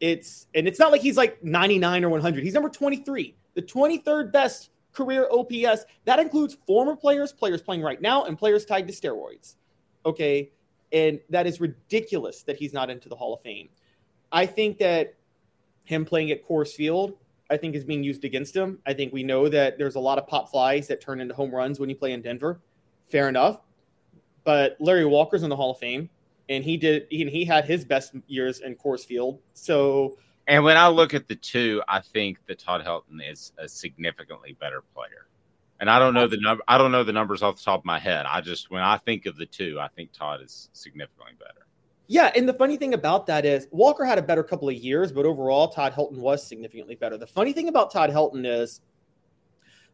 It's 0.00 0.46
and 0.54 0.68
it's 0.68 0.78
not 0.78 0.92
like 0.92 1.00
he's 1.00 1.16
like 1.16 1.42
99 1.42 2.04
or 2.04 2.10
100. 2.10 2.44
He's 2.44 2.54
number 2.54 2.68
23, 2.68 3.34
the 3.54 3.62
23rd 3.62 4.32
best 4.32 4.70
career 4.92 5.28
OPS. 5.30 5.84
That 6.04 6.18
includes 6.20 6.56
former 6.66 6.94
players, 6.94 7.32
players 7.32 7.62
playing 7.62 7.82
right 7.82 8.00
now, 8.00 8.24
and 8.24 8.38
players 8.38 8.64
tied 8.64 8.86
to 8.86 8.92
steroids. 8.92 9.56
Okay. 10.04 10.50
And 10.92 11.20
that 11.30 11.46
is 11.46 11.60
ridiculous 11.60 12.42
that 12.42 12.56
he's 12.56 12.72
not 12.72 12.90
into 12.90 13.08
the 13.08 13.16
Hall 13.16 13.34
of 13.34 13.40
Fame. 13.42 13.68
I 14.32 14.46
think 14.46 14.78
that 14.78 15.14
him 15.84 16.04
playing 16.04 16.30
at 16.30 16.46
Coors 16.46 16.72
Field, 16.74 17.14
I 17.50 17.56
think 17.56 17.74
is 17.74 17.84
being 17.84 18.02
used 18.02 18.24
against 18.24 18.54
him. 18.54 18.78
I 18.86 18.94
think 18.94 19.12
we 19.12 19.22
know 19.22 19.48
that 19.48 19.78
there's 19.78 19.96
a 19.96 20.00
lot 20.00 20.18
of 20.18 20.26
pop 20.26 20.50
flies 20.50 20.86
that 20.88 21.00
turn 21.00 21.20
into 21.20 21.34
home 21.34 21.54
runs 21.54 21.78
when 21.80 21.88
you 21.88 21.96
play 21.96 22.12
in 22.12 22.22
Denver. 22.22 22.60
Fair 23.08 23.28
enough. 23.28 23.60
But 24.44 24.76
Larry 24.80 25.06
Walker's 25.06 25.42
in 25.42 25.50
the 25.50 25.56
Hall 25.56 25.72
of 25.72 25.78
Fame 25.78 26.08
and 26.48 26.64
he 26.64 26.76
did 26.76 27.06
he, 27.10 27.28
he 27.28 27.44
had 27.44 27.64
his 27.64 27.84
best 27.84 28.14
years 28.26 28.60
in 28.60 28.74
Coors 28.76 29.04
Field. 29.04 29.40
So 29.54 30.16
and 30.46 30.64
when 30.64 30.76
I 30.76 30.88
look 30.88 31.12
at 31.12 31.28
the 31.28 31.36
two, 31.36 31.82
I 31.88 32.00
think 32.00 32.38
that 32.46 32.58
Todd 32.58 32.82
Helton 32.84 33.20
is 33.28 33.52
a 33.58 33.68
significantly 33.68 34.56
better 34.58 34.82
player. 34.94 35.27
And 35.80 35.88
I 35.88 35.98
don't 35.98 36.14
know 36.14 36.26
the 36.26 36.38
number. 36.40 36.62
I 36.66 36.76
don't 36.78 36.90
know 36.90 37.04
the 37.04 37.12
numbers 37.12 37.42
off 37.42 37.56
the 37.56 37.64
top 37.64 37.80
of 37.80 37.84
my 37.84 37.98
head. 37.98 38.26
I 38.26 38.40
just 38.40 38.70
when 38.70 38.82
I 38.82 38.96
think 38.98 39.26
of 39.26 39.36
the 39.36 39.46
two, 39.46 39.78
I 39.80 39.88
think 39.88 40.12
Todd 40.12 40.40
is 40.42 40.70
significantly 40.72 41.34
better. 41.38 41.66
Yeah, 42.08 42.32
and 42.34 42.48
the 42.48 42.54
funny 42.54 42.76
thing 42.76 42.94
about 42.94 43.26
that 43.26 43.44
is 43.44 43.68
Walker 43.70 44.04
had 44.04 44.18
a 44.18 44.22
better 44.22 44.42
couple 44.42 44.68
of 44.68 44.74
years, 44.74 45.12
but 45.12 45.26
overall 45.26 45.68
Todd 45.68 45.92
Helton 45.92 46.16
was 46.16 46.44
significantly 46.44 46.94
better. 46.94 47.18
The 47.18 47.26
funny 47.26 47.52
thing 47.52 47.68
about 47.68 47.92
Todd 47.92 48.10
Helton 48.10 48.46
is 48.46 48.80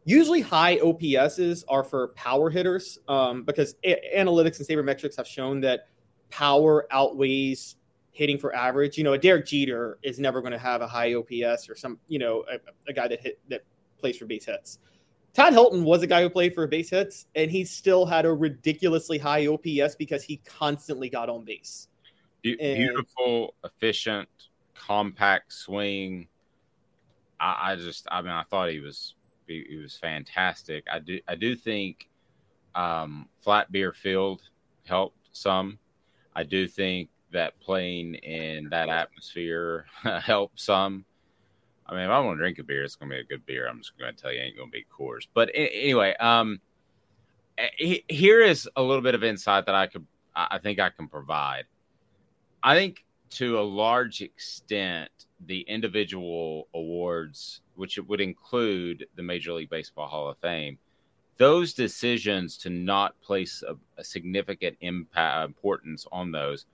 usually 0.05 0.39
high 0.39 0.77
OPSs 0.77 1.65
are 1.67 1.83
for 1.83 2.09
power 2.09 2.49
hitters 2.49 2.99
um, 3.09 3.43
because 3.43 3.75
a- 3.83 4.17
analytics 4.17 4.59
and 4.59 4.67
sabermetrics 4.67 5.17
have 5.17 5.27
shown 5.27 5.59
that 5.61 5.89
power 6.29 6.87
outweighs 6.91 7.75
hitting 8.11 8.37
for 8.37 8.55
average. 8.55 8.97
You 8.97 9.03
know, 9.03 9.13
a 9.13 9.17
Derek 9.17 9.45
Jeter 9.45 9.99
is 10.01 10.17
never 10.17 10.39
going 10.39 10.53
to 10.53 10.57
have 10.57 10.81
a 10.81 10.87
high 10.87 11.13
OPS 11.15 11.69
or 11.69 11.75
some, 11.75 11.99
you 12.07 12.19
know, 12.19 12.45
a, 12.49 12.59
a, 12.89 12.93
guy 12.93 13.09
that 13.09 13.19
hit 13.19 13.39
that 13.49 13.63
plays 13.97 14.17
for 14.17 14.25
base 14.25 14.45
hits. 14.45 14.79
Todd 15.35 15.51
Helton 15.51 15.83
was 15.83 16.01
a 16.01 16.07
guy 16.07 16.21
who 16.21 16.29
played 16.29 16.55
for 16.55 16.65
base 16.65 16.89
hits, 16.89 17.25
and 17.35 17.51
he 17.51 17.65
still 17.65 18.05
had 18.05 18.25
a 18.25 18.31
ridiculously 18.31 19.17
high 19.17 19.47
OPS 19.47 19.95
because 19.95 20.23
he 20.23 20.37
constantly 20.37 21.09
got 21.09 21.29
on 21.29 21.43
base. 21.43 21.89
Be- 22.41 22.55
beautiful, 22.55 23.53
efficient, 23.65 24.29
compact 24.73 25.51
swing. 25.51 26.27
I, 27.37 27.71
I, 27.71 27.75
just, 27.75 28.07
I 28.09 28.21
mean, 28.21 28.31
I 28.31 28.43
thought 28.43 28.69
he 28.69 28.79
was 28.79 29.15
he, 29.45 29.65
he 29.67 29.75
was 29.75 29.97
fantastic. 29.97 30.85
I 30.89 30.99
do, 30.99 31.19
I 31.27 31.35
do 31.35 31.53
think 31.53 32.07
um, 32.73 33.27
Flat 33.41 33.69
Beer 33.73 33.91
Field 33.91 34.41
helped 34.85 35.29
some. 35.33 35.79
I 36.33 36.43
do 36.43 36.65
think 36.65 37.09
that 37.31 37.59
playing 37.59 38.15
in 38.15 38.69
that 38.69 38.87
atmosphere 38.87 39.85
helped 40.21 40.61
some. 40.61 41.03
I 41.87 41.93
mean, 41.93 42.03
if 42.03 42.09
I 42.09 42.19
want 42.19 42.37
to 42.37 42.41
drink 42.41 42.59
a 42.59 42.63
beer, 42.63 42.83
it's 42.83 42.95
going 42.95 43.09
to 43.09 43.15
be 43.15 43.21
a 43.21 43.23
good 43.23 43.45
beer. 43.45 43.67
I'm 43.67 43.79
just 43.79 43.97
going 43.97 44.13
to 44.13 44.21
tell 44.21 44.31
you, 44.31 44.39
it 44.39 44.43
ain't 44.43 44.57
going 44.57 44.69
to 44.69 44.71
be 44.71 44.85
Coors. 44.91 45.27
But 45.33 45.51
anyway, 45.53 46.15
um, 46.19 46.59
here 47.77 48.41
is 48.41 48.67
a 48.75 48.81
little 48.81 49.03
bit 49.03 49.15
of 49.15 49.23
insight 49.23 49.65
that 49.67 49.75
I 49.75 49.87
could, 49.87 50.05
I 50.35 50.57
think 50.57 50.79
I 50.79 50.89
can 50.89 51.07
provide. 51.07 51.65
I 52.63 52.75
think 52.75 53.05
to 53.31 53.59
a 53.59 53.61
large 53.61 54.21
extent, 54.21 55.09
the 55.45 55.61
individual 55.61 56.67
awards, 56.73 57.61
which 57.75 57.99
would 57.99 58.21
include 58.21 59.05
the 59.15 59.23
Major 59.23 59.53
League 59.53 59.69
Baseball 59.69 60.07
Hall 60.07 60.29
of 60.29 60.37
Fame, 60.39 60.79
those 61.37 61.73
decisions 61.73 62.57
to 62.59 62.69
not 62.69 63.19
place 63.21 63.63
a, 63.67 63.75
a 63.99 64.03
significant 64.03 64.77
impact 64.81 65.45
importance 65.45 66.07
on 66.11 66.31
those 66.31 66.65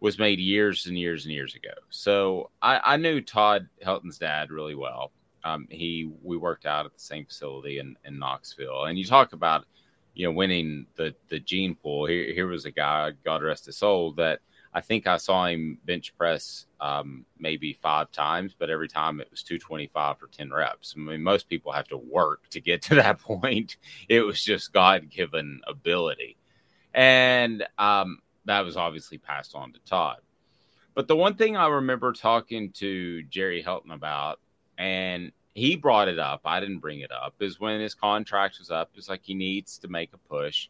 was 0.00 0.18
made 0.18 0.38
years 0.38 0.86
and 0.86 0.98
years 0.98 1.24
and 1.24 1.32
years 1.32 1.54
ago. 1.54 1.74
So 1.90 2.50
I, 2.62 2.80
I 2.94 2.96
knew 2.96 3.20
Todd 3.20 3.68
Helton's 3.84 4.18
dad 4.18 4.50
really 4.50 4.74
well. 4.74 5.12
Um, 5.44 5.66
he 5.70 6.10
we 6.22 6.36
worked 6.36 6.66
out 6.66 6.86
at 6.86 6.94
the 6.94 7.00
same 7.00 7.26
facility 7.26 7.78
in, 7.78 7.96
in 8.04 8.18
Knoxville, 8.18 8.84
and 8.84 8.98
you 8.98 9.04
talk 9.04 9.32
about 9.32 9.64
you 10.14 10.26
know 10.26 10.32
winning 10.32 10.86
the 10.96 11.14
the 11.28 11.40
gene 11.40 11.74
pool. 11.74 12.06
Here 12.06 12.32
here 12.32 12.46
was 12.46 12.64
a 12.64 12.70
guy, 12.70 13.12
God 13.24 13.42
rest 13.42 13.66
his 13.66 13.76
soul, 13.76 14.12
that 14.14 14.40
I 14.72 14.80
think 14.80 15.06
I 15.06 15.16
saw 15.16 15.46
him 15.46 15.78
bench 15.84 16.16
press 16.16 16.66
um, 16.80 17.24
maybe 17.38 17.72
five 17.82 18.12
times, 18.12 18.54
but 18.56 18.70
every 18.70 18.88
time 18.88 19.20
it 19.20 19.28
was 19.30 19.42
225 19.42 20.18
for 20.18 20.28
10 20.28 20.52
reps. 20.52 20.94
I 20.96 21.00
mean, 21.00 21.22
most 21.22 21.48
people 21.48 21.72
have 21.72 21.88
to 21.88 21.96
work 21.96 22.48
to 22.50 22.60
get 22.60 22.82
to 22.82 22.94
that 22.96 23.18
point. 23.18 23.78
It 24.08 24.20
was 24.20 24.42
just 24.42 24.72
God 24.72 25.10
given 25.10 25.60
ability. 25.66 26.36
And 26.94 27.66
um, 27.78 28.20
that 28.50 28.64
was 28.64 28.76
obviously 28.76 29.18
passed 29.18 29.54
on 29.54 29.72
to 29.72 29.80
Todd. 29.80 30.18
But 30.94 31.08
the 31.08 31.16
one 31.16 31.34
thing 31.34 31.56
I 31.56 31.68
remember 31.68 32.12
talking 32.12 32.72
to 32.72 33.22
Jerry 33.24 33.62
Helton 33.62 33.92
about, 33.92 34.40
and 34.76 35.32
he 35.54 35.76
brought 35.76 36.08
it 36.08 36.18
up, 36.18 36.42
I 36.44 36.60
didn't 36.60 36.78
bring 36.80 37.00
it 37.00 37.12
up, 37.12 37.34
is 37.40 37.60
when 37.60 37.80
his 37.80 37.94
contract 37.94 38.58
was 38.58 38.70
up, 38.70 38.90
it's 38.96 39.08
like 39.08 39.22
he 39.22 39.34
needs 39.34 39.78
to 39.78 39.88
make 39.88 40.12
a 40.12 40.18
push 40.18 40.68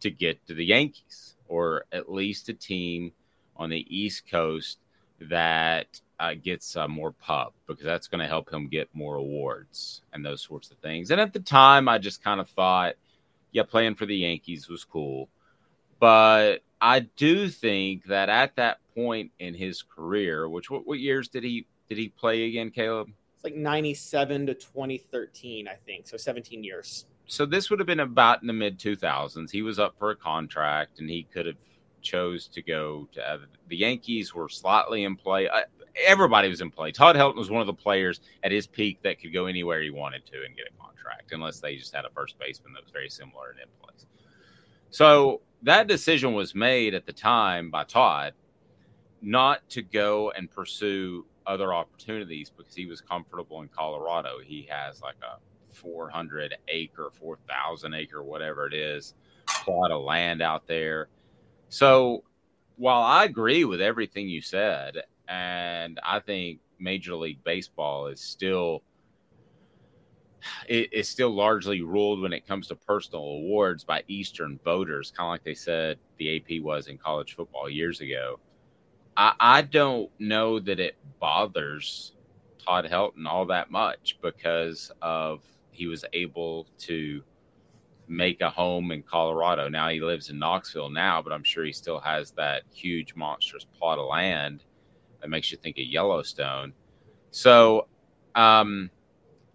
to 0.00 0.10
get 0.10 0.44
to 0.46 0.54
the 0.54 0.64
Yankees 0.64 1.36
or 1.48 1.84
at 1.92 2.10
least 2.10 2.48
a 2.48 2.54
team 2.54 3.12
on 3.56 3.70
the 3.70 3.84
East 3.88 4.30
Coast 4.30 4.78
that 5.20 6.00
uh, 6.20 6.34
gets 6.34 6.76
uh, 6.76 6.88
more 6.88 7.12
pub 7.12 7.52
because 7.66 7.84
that's 7.84 8.08
going 8.08 8.20
to 8.20 8.26
help 8.26 8.52
him 8.52 8.68
get 8.68 8.88
more 8.92 9.16
awards 9.16 10.02
and 10.12 10.24
those 10.24 10.42
sorts 10.42 10.70
of 10.70 10.78
things. 10.78 11.10
And 11.10 11.20
at 11.20 11.32
the 11.32 11.40
time, 11.40 11.88
I 11.88 11.98
just 11.98 12.22
kind 12.22 12.40
of 12.40 12.48
thought, 12.50 12.94
yeah, 13.52 13.64
playing 13.64 13.96
for 13.96 14.06
the 14.06 14.16
Yankees 14.16 14.68
was 14.68 14.84
cool. 14.84 15.28
But 15.98 16.58
I 16.80 17.00
do 17.00 17.48
think 17.48 18.04
that 18.06 18.28
at 18.28 18.56
that 18.56 18.78
point 18.94 19.32
in 19.38 19.54
his 19.54 19.82
career, 19.82 20.48
which 20.48 20.70
what, 20.70 20.86
what 20.86 20.98
years 20.98 21.28
did 21.28 21.44
he 21.44 21.66
did 21.88 21.98
he 21.98 22.08
play 22.08 22.44
again, 22.44 22.70
Caleb? 22.70 23.08
It's 23.34 23.44
like 23.44 23.54
97 23.54 24.46
to 24.46 24.54
2013, 24.54 25.68
I 25.68 25.74
think. 25.86 26.06
So 26.06 26.16
17 26.16 26.62
years. 26.62 27.06
So 27.26 27.46
this 27.46 27.70
would 27.70 27.78
have 27.78 27.86
been 27.86 28.00
about 28.00 28.42
in 28.42 28.46
the 28.46 28.52
mid 28.52 28.78
2000s. 28.78 29.50
He 29.50 29.62
was 29.62 29.78
up 29.78 29.94
for 29.98 30.10
a 30.10 30.16
contract 30.16 30.98
and 30.98 31.08
he 31.08 31.24
could 31.24 31.46
have 31.46 31.56
chose 32.00 32.48
to 32.48 32.62
go 32.62 33.08
to 33.12 33.22
uh, 33.22 33.38
the 33.68 33.76
Yankees 33.76 34.34
were 34.34 34.48
slightly 34.48 35.04
in 35.04 35.16
play. 35.16 35.48
Uh, 35.48 35.62
everybody 36.06 36.48
was 36.48 36.60
in 36.60 36.70
play. 36.70 36.92
Todd 36.92 37.16
Helton 37.16 37.36
was 37.36 37.50
one 37.50 37.60
of 37.60 37.66
the 37.66 37.74
players 37.74 38.20
at 38.42 38.52
his 38.52 38.66
peak 38.66 38.98
that 39.02 39.20
could 39.20 39.32
go 39.32 39.46
anywhere 39.46 39.82
he 39.82 39.90
wanted 39.90 40.24
to 40.26 40.44
and 40.44 40.56
get 40.56 40.66
a 40.68 40.82
contract, 40.82 41.32
unless 41.32 41.60
they 41.60 41.76
just 41.76 41.94
had 41.94 42.04
a 42.04 42.10
first 42.10 42.38
baseman 42.38 42.72
that 42.72 42.82
was 42.82 42.92
very 42.92 43.10
similar 43.10 43.50
and 43.50 43.60
in 43.60 43.68
place. 43.82 44.06
So 44.90 45.40
that 45.62 45.86
decision 45.86 46.34
was 46.34 46.54
made 46.54 46.94
at 46.94 47.06
the 47.06 47.12
time 47.12 47.70
by 47.70 47.84
Todd 47.84 48.34
not 49.20 49.68
to 49.70 49.82
go 49.82 50.30
and 50.36 50.50
pursue 50.50 51.26
other 51.46 51.74
opportunities 51.74 52.50
because 52.56 52.74
he 52.74 52.86
was 52.86 53.00
comfortable 53.00 53.62
in 53.62 53.68
Colorado. 53.68 54.36
He 54.44 54.68
has 54.70 55.00
like 55.00 55.16
a 55.22 55.38
400 55.74 56.56
acre, 56.68 57.10
4,000 57.12 57.94
acre, 57.94 58.22
whatever 58.22 58.66
it 58.66 58.74
is, 58.74 59.14
plot 59.46 59.90
of 59.90 60.02
land 60.02 60.42
out 60.42 60.66
there. 60.66 61.08
So 61.68 62.22
while 62.76 63.02
I 63.02 63.24
agree 63.24 63.64
with 63.64 63.80
everything 63.80 64.28
you 64.28 64.40
said, 64.40 65.02
and 65.26 65.98
I 66.04 66.20
think 66.20 66.60
Major 66.78 67.16
League 67.16 67.42
Baseball 67.42 68.06
is 68.06 68.20
still 68.20 68.82
it 70.68 70.92
is 70.92 71.08
still 71.08 71.30
largely 71.30 71.82
ruled 71.82 72.20
when 72.20 72.32
it 72.32 72.46
comes 72.46 72.68
to 72.68 72.74
personal 72.76 73.22
awards 73.22 73.84
by 73.84 74.02
Eastern 74.08 74.58
voters, 74.64 75.12
kind 75.16 75.26
of 75.26 75.30
like 75.32 75.44
they 75.44 75.54
said 75.54 75.98
the 76.18 76.36
AP 76.36 76.62
was 76.62 76.88
in 76.88 76.98
college 76.98 77.34
football 77.34 77.68
years 77.68 78.00
ago. 78.00 78.38
I, 79.16 79.32
I 79.40 79.62
don't 79.62 80.10
know 80.18 80.60
that 80.60 80.80
it 80.80 80.96
bothers 81.20 82.12
Todd 82.64 82.86
Helton 82.90 83.26
all 83.26 83.46
that 83.46 83.70
much 83.70 84.18
because 84.22 84.90
of 85.02 85.42
he 85.72 85.86
was 85.86 86.04
able 86.12 86.66
to 86.78 87.22
make 88.08 88.40
a 88.40 88.50
home 88.50 88.90
in 88.90 89.02
Colorado. 89.02 89.68
Now 89.68 89.88
he 89.88 90.00
lives 90.00 90.30
in 90.30 90.38
Knoxville 90.38 90.90
now, 90.90 91.20
but 91.22 91.32
I'm 91.32 91.44
sure 91.44 91.64
he 91.64 91.72
still 91.72 92.00
has 92.00 92.30
that 92.32 92.62
huge 92.72 93.14
monstrous 93.14 93.64
plot 93.64 93.98
of 93.98 94.06
land 94.06 94.64
that 95.20 95.28
makes 95.28 95.52
you 95.52 95.58
think 95.58 95.78
of 95.78 95.84
Yellowstone. 95.84 96.72
So 97.30 97.86
um, 98.34 98.90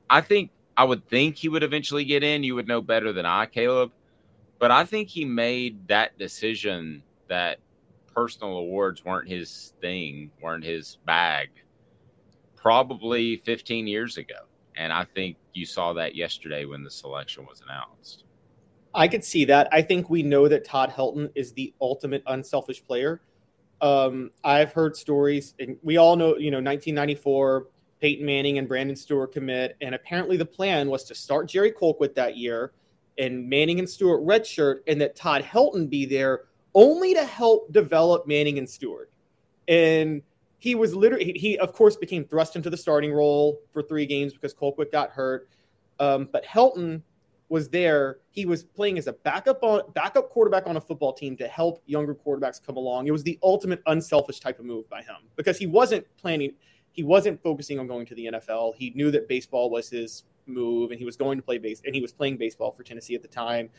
I 0.09 0.21
think 0.21 0.51
I 0.76 0.84
would 0.84 1.07
think 1.07 1.38
he 1.38 1.49
would 1.49 1.63
eventually 1.63 2.05
get 2.05 2.24
in. 2.24 2.43
You 2.43 2.55
would 2.55 2.67
know 2.67 2.82
better 2.82 3.13
than 3.13 3.26
I, 3.26 3.45
Caleb. 3.45 3.91
But 4.59 4.71
I 4.71 4.86
think 4.86 5.09
he 5.09 5.26
made 5.26 5.88
that 5.88 6.17
decision 6.17 7.03
that 7.28 7.59
personal 8.13 8.57
awards 8.57 9.03
weren't 9.03 9.28
his 9.28 9.74
thing, 9.82 10.32
weren't 10.41 10.63
his 10.63 10.97
bag, 11.05 11.49
probably 12.55 13.38
15 13.38 13.88
years 13.88 14.17
ago. 14.17 14.36
And 14.76 14.93
I 14.93 15.03
think 15.03 15.38
you 15.53 15.65
saw 15.65 15.93
that 15.93 16.15
yesterday 16.15 16.65
when 16.65 16.84
the 16.84 16.91
selection 16.91 17.45
was 17.45 17.61
announced. 17.61 18.24
I 18.95 19.07
could 19.07 19.24
see 19.24 19.45
that. 19.45 19.67
I 19.71 19.82
think 19.82 20.09
we 20.09 20.24
know 20.24 20.47
that 20.47 20.65
Todd 20.65 20.91
Helton 20.91 21.30
is 21.36 21.53
the 21.53 21.74
ultimate 21.82 22.24
unselfish 22.28 22.84
player. 22.84 23.21
Um, 23.82 24.32
I've 24.43 24.71
heard 24.71 24.95
stories, 24.95 25.55
and 25.59 25.78
we 25.82 25.97
all 25.97 26.15
know, 26.15 26.38
you 26.38 26.51
know, 26.51 26.57
1994, 26.57 27.67
Peyton 28.04 28.26
Manning 28.26 28.58
and 28.58 28.68
Brandon 28.68 28.97
Stewart 28.97 29.32
commit, 29.32 29.78
and 29.80 29.95
apparently 29.95 30.36
the 30.36 30.45
plan 30.45 30.89
was 30.89 31.06
to 31.06 31.16
start 31.16 31.47
Jerry 31.47 31.72
Colquitt 31.72 32.14
that 32.16 32.36
year, 32.36 32.74
and 33.18 33.47
Manning 33.47 33.80
and 33.80 33.89
Stewart 33.89 34.22
redshirt, 34.26 34.80
and 34.88 34.99
that 34.99 35.16
Todd 35.16 35.41
Helton 35.41 35.89
be 35.89 36.06
there 36.06 36.41
only 36.76 37.14
to 37.14 37.24
help 37.24 37.72
develop 37.72 38.28
Manning 38.28 38.58
and 38.58 38.70
Stewart. 38.70 39.10
And 39.70 40.22
he 40.60 40.76
was 40.76 40.93
literally, 40.93 41.32
he, 41.32 41.58
of 41.60 41.72
course 41.72 41.95
became 41.95 42.26
thrust 42.26 42.58
into 42.58 42.70
the 42.70 42.76
starting 42.76 43.14
role 43.14 43.62
for 43.72 43.82
three 43.82 44.06
games 44.06 44.34
because 44.34 44.54
Colquitt 44.54 44.91
got 44.91 45.12
hurt. 45.12 45.47
Um, 45.97 46.28
but 46.30 46.43
Helton 46.43 47.04
was 47.47 47.70
there. 47.70 48.18
He 48.32 48.45
was 48.45 48.66
playing 48.66 48.97
as 48.97 49.08
a 49.08 49.14
backup 49.14 49.64
on 49.64 49.82
backup 49.93 50.30
quarterback 50.30 50.68
on 50.68 50.76
a 50.76 50.82
football 50.82 51.14
team 51.14 51.38
to 51.38 51.47
help 51.47 51.82
younger 51.86 52.16
quarterbacks 52.16 52.62
come 52.62 52.76
along. 52.76 53.08
It 53.08 53.12
was 53.12 53.24
the 53.24 53.39
ultimate 53.43 53.82
unselfish 53.86 54.41
type 54.41 54.60
of 54.60 54.66
move 54.66 54.89
by 54.89 55.04
him 55.04 55.16
because 55.38 55.58
he 55.58 55.68
wasn't 55.68 56.06
planning, 56.18 56.51
he 56.94 57.04
wasn't 57.04 57.41
focusing 57.41 57.80
on 57.80 57.88
going 57.88 58.06
to 58.06 58.16
the 58.16 58.26
NFL. 58.26 58.76
He 58.76 58.91
knew 58.91 59.12
that 59.12 59.28
baseball 59.28 59.70
was 59.70 59.89
his 59.89 60.24
move 60.46 60.91
and 60.91 61.00
he 61.00 61.06
was 61.06 61.18
going 61.18 61.38
to 61.38 61.44
play 61.44 61.58
base 61.58 61.82
and 61.86 61.94
he 61.94 62.02
was 62.02 62.14
playing 62.14 62.38
baseball 62.38 62.72
for 62.72 62.84
Tennessee 62.84 63.16
at 63.16 63.24
the 63.24 63.28
time. 63.28 63.70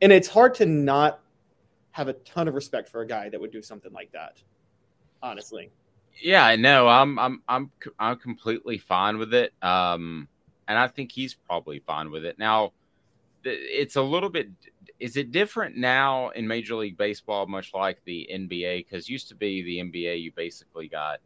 And 0.00 0.10
it's 0.10 0.28
hard 0.28 0.54
to 0.56 0.66
not 0.66 1.20
have 1.92 2.08
a 2.08 2.14
ton 2.14 2.48
of 2.48 2.54
respect 2.54 2.88
for 2.88 3.02
a 3.02 3.06
guy 3.06 3.28
that 3.28 3.40
would 3.40 3.52
do 3.52 3.62
something 3.62 3.92
like 3.92 4.10
that. 4.12 4.42
Honestly. 5.22 5.70
Yeah, 6.22 6.44
I 6.44 6.56
know. 6.56 6.88
I'm 6.88 7.18
I'm 7.18 7.42
I'm 7.48 7.70
I'm 7.98 8.16
completely 8.16 8.78
fine 8.78 9.18
with 9.18 9.34
it. 9.34 9.52
Um 9.62 10.26
and 10.68 10.78
I 10.78 10.88
think 10.88 11.12
he's 11.12 11.34
probably 11.34 11.80
fine 11.80 12.10
with 12.10 12.24
it. 12.24 12.38
Now 12.38 12.72
it's 13.44 13.96
a 13.96 14.02
little 14.02 14.30
bit 14.30 14.48
is 14.98 15.16
it 15.16 15.32
different 15.32 15.76
now 15.76 16.30
in 16.30 16.48
Major 16.48 16.76
League 16.76 16.96
Baseball 16.96 17.46
much 17.46 17.74
like 17.74 18.02
the 18.04 18.26
NBA 18.32 18.88
cuz 18.88 19.08
used 19.08 19.28
to 19.28 19.34
be 19.34 19.62
the 19.62 19.78
NBA 19.78 20.22
you 20.22 20.32
basically 20.32 20.88
got 20.88 21.20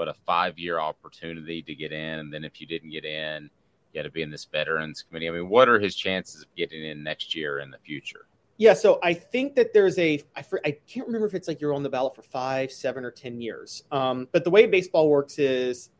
what 0.00 0.08
a 0.08 0.14
5-year 0.26 0.80
opportunity 0.80 1.60
to 1.60 1.74
get 1.74 1.92
in 1.92 2.20
and 2.20 2.32
then 2.32 2.42
if 2.42 2.60
you 2.60 2.66
didn't 2.66 2.90
get 2.90 3.04
in 3.04 3.50
you 3.92 3.98
had 3.98 4.04
to 4.04 4.10
be 4.10 4.22
in 4.22 4.30
this 4.30 4.44
veterans 4.44 5.02
committee. 5.02 5.28
I 5.28 5.32
mean, 5.32 5.48
what 5.48 5.68
are 5.68 5.78
his 5.78 5.94
chances 5.94 6.42
of 6.42 6.54
getting 6.56 6.84
in 6.84 7.02
next 7.02 7.34
year 7.34 7.58
in 7.60 7.70
the 7.70 7.78
future? 7.78 8.26
Yeah, 8.56 8.74
so 8.74 8.98
I 9.02 9.14
think 9.14 9.54
that 9.56 9.72
there's 9.72 9.98
a 9.98 10.22
I, 10.36 10.44
I 10.64 10.76
can't 10.86 11.06
remember 11.06 11.26
if 11.26 11.34
it's 11.34 11.48
like 11.48 11.60
you're 11.60 11.72
on 11.72 11.82
the 11.82 11.88
ballot 11.88 12.14
for 12.14 12.22
five, 12.22 12.70
seven, 12.70 13.04
or 13.04 13.10
ten 13.10 13.40
years. 13.40 13.84
Um, 13.90 14.28
but 14.32 14.44
the 14.44 14.50
way 14.50 14.66
baseball 14.66 15.08
works 15.08 15.38
is 15.38 15.90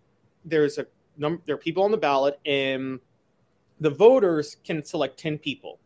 there's 0.45 0.79
a 0.79 0.87
number 1.17 1.43
there 1.47 1.55
are 1.55 1.59
people 1.59 1.83
on 1.83 1.91
the 1.91 1.97
ballot, 1.97 2.39
and 2.45 3.01
the 3.81 3.91
voters 3.91 4.57
can 4.63 4.85
select 4.85 5.19
ten 5.19 5.39
people, 5.39 5.79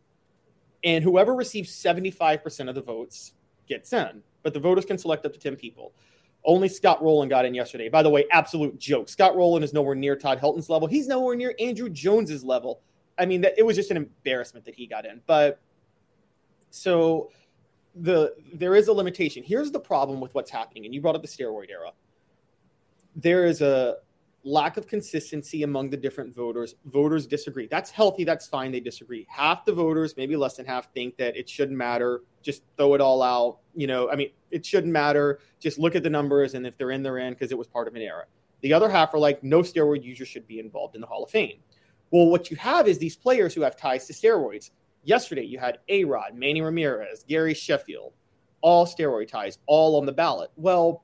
and 0.83 1.01
whoever 1.01 1.33
receives 1.33 1.73
seventy 1.73 2.11
five 2.11 2.43
percent 2.43 2.67
of 2.67 2.75
the 2.75 2.81
votes 2.81 3.33
gets 3.69 3.93
in. 3.93 4.21
But 4.43 4.53
the 4.53 4.59
voters 4.59 4.83
can 4.83 4.97
select 4.97 5.25
up 5.25 5.31
to 5.31 5.39
ten 5.39 5.55
people. 5.55 5.93
Only 6.45 6.67
Scott 6.69 7.01
Rolen 7.01 7.27
got 7.27 7.45
in 7.45 7.53
yesterday. 7.53 7.89
By 7.89 8.03
the 8.03 8.09
way, 8.09 8.25
absolute 8.31 8.77
joke. 8.77 9.09
Scott 9.09 9.35
Rolen 9.35 9.63
is 9.63 9.73
nowhere 9.73 9.95
near 9.95 10.15
Todd 10.15 10.39
Helton's 10.39 10.69
level. 10.69 10.87
He's 10.87 11.07
nowhere 11.07 11.35
near 11.35 11.53
Andruw 11.59 11.91
Jones's 11.91 12.43
level. 12.43 12.81
I 13.17 13.25
mean, 13.25 13.41
that 13.41 13.53
it 13.57 13.65
was 13.65 13.75
just 13.75 13.91
an 13.91 13.97
embarrassment 13.97 14.65
that 14.65 14.75
he 14.75 14.87
got 14.87 15.05
in, 15.05 15.21
but 15.25 15.59
so 16.69 17.31
the 17.95 18.35
there 18.53 18.75
is 18.75 18.87
a 18.89 18.93
limitation. 18.93 19.43
Here's 19.43 19.71
the 19.71 19.79
problem 19.79 20.19
with 20.19 20.35
what's 20.35 20.51
happening, 20.51 20.85
and 20.85 20.93
you 20.93 21.01
brought 21.01 21.15
up 21.15 21.21
the 21.21 21.27
steroid 21.27 21.69
era. 21.69 21.91
There 23.15 23.45
is 23.45 23.61
a 23.61 23.97
lack 24.43 24.77
of 24.77 24.85
consistency 24.85 25.63
among 25.63 25.89
the 25.89 25.97
different 25.97 26.35
voters. 26.35 26.75
Voters 26.85 27.25
disagree. 27.25 27.67
That's 27.67 27.89
healthy. 27.89 28.23
That's 28.23 28.47
fine. 28.47 28.71
They 28.71 28.79
disagree. 28.79 29.25
Half 29.29 29.65
the 29.65 29.73
voters, 29.73 30.15
maybe 30.17 30.35
less 30.35 30.57
than 30.57 30.65
half, 30.65 30.93
think 30.93 31.17
that 31.17 31.35
it 31.35 31.49
shouldn't 31.49 31.77
matter. 31.77 32.21
Just 32.43 32.63
throw 32.77 32.93
it 32.93 33.01
all 33.01 33.23
out. 33.23 33.59
You 33.75 33.87
know, 33.87 34.09
I 34.09 34.15
mean, 34.15 34.29
it 34.51 34.65
shouldn't 34.65 34.93
matter. 34.93 35.39
Just 35.59 35.77
look 35.77 35.95
at 35.95 36.03
the 36.03 36.09
numbers, 36.09 36.53
and 36.53 36.65
if 36.65 36.77
they're 36.77 36.91
in, 36.91 37.03
they're 37.03 37.17
in 37.17 37.33
because 37.33 37.51
it 37.51 37.57
was 37.57 37.67
part 37.67 37.87
of 37.87 37.95
an 37.95 38.01
era. 38.01 38.25
The 38.61 38.73
other 38.73 38.89
half 38.89 39.13
are 39.13 39.19
like, 39.19 39.43
no 39.43 39.59
steroid 39.59 40.03
user 40.03 40.25
should 40.25 40.47
be 40.47 40.59
involved 40.59 40.95
in 40.95 41.01
the 41.01 41.07
Hall 41.07 41.23
of 41.23 41.29
Fame. 41.29 41.59
Well, 42.11 42.27
what 42.27 42.49
you 42.49 42.57
have 42.57 42.87
is 42.87 42.97
these 42.97 43.15
players 43.15 43.53
who 43.53 43.61
have 43.61 43.75
ties 43.75 44.07
to 44.07 44.13
steroids. 44.13 44.71
Yesterday, 45.03 45.43
you 45.43 45.59
had 45.59 45.79
A 45.89 46.03
Rod, 46.05 46.33
Manny 46.33 46.61
Ramirez, 46.61 47.25
Gary 47.27 47.53
Sheffield, 47.53 48.13
all 48.61 48.85
steroid 48.85 49.27
ties, 49.27 49.59
all 49.67 49.97
on 49.97 50.05
the 50.05 50.11
ballot. 50.11 50.49
Well, 50.55 51.03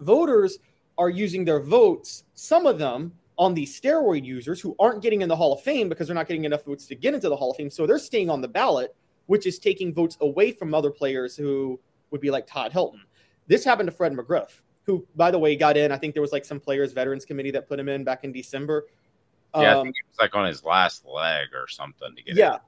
voters 0.00 0.58
are 0.96 1.10
using 1.10 1.44
their 1.44 1.60
votes, 1.60 2.24
some 2.34 2.66
of 2.66 2.78
them 2.78 3.12
on 3.36 3.54
these 3.54 3.78
steroid 3.78 4.24
users 4.24 4.60
who 4.60 4.76
aren't 4.78 5.02
getting 5.02 5.22
in 5.22 5.28
the 5.28 5.36
Hall 5.36 5.54
of 5.54 5.62
Fame 5.62 5.88
because 5.88 6.06
they're 6.06 6.14
not 6.14 6.28
getting 6.28 6.44
enough 6.44 6.64
votes 6.64 6.86
to 6.86 6.94
get 6.94 7.14
into 7.14 7.28
the 7.28 7.36
Hall 7.36 7.50
of 7.50 7.56
Fame. 7.56 7.70
So 7.70 7.86
they're 7.86 7.98
staying 7.98 8.28
on 8.28 8.40
the 8.40 8.48
ballot, 8.48 8.94
which 9.30 9.46
is 9.46 9.60
taking 9.60 9.94
votes 9.94 10.16
away 10.22 10.50
from 10.50 10.74
other 10.74 10.90
players 10.90 11.36
who 11.36 11.78
would 12.10 12.20
be 12.20 12.32
like 12.32 12.48
Todd 12.48 12.72
Helton. 12.72 12.98
This 13.46 13.64
happened 13.64 13.86
to 13.86 13.94
Fred 13.94 14.12
McGriff, 14.12 14.62
who, 14.82 15.06
by 15.14 15.30
the 15.30 15.38
way, 15.38 15.54
got 15.54 15.76
in. 15.76 15.92
I 15.92 15.98
think 15.98 16.14
there 16.14 16.20
was 16.20 16.32
like 16.32 16.44
some 16.44 16.58
players' 16.58 16.92
veterans 16.92 17.24
committee 17.24 17.52
that 17.52 17.68
put 17.68 17.78
him 17.78 17.88
in 17.88 18.02
back 18.02 18.24
in 18.24 18.32
December. 18.32 18.86
Yeah, 19.54 19.76
um, 19.76 19.78
I 19.78 19.82
think 19.84 19.94
it 19.94 20.08
was 20.08 20.18
like 20.18 20.34
on 20.34 20.46
his 20.46 20.64
last 20.64 21.06
leg 21.06 21.46
or 21.54 21.68
something 21.68 22.08
to 22.16 22.22
get 22.24 22.34
yeah. 22.34 22.54
In 22.54 22.60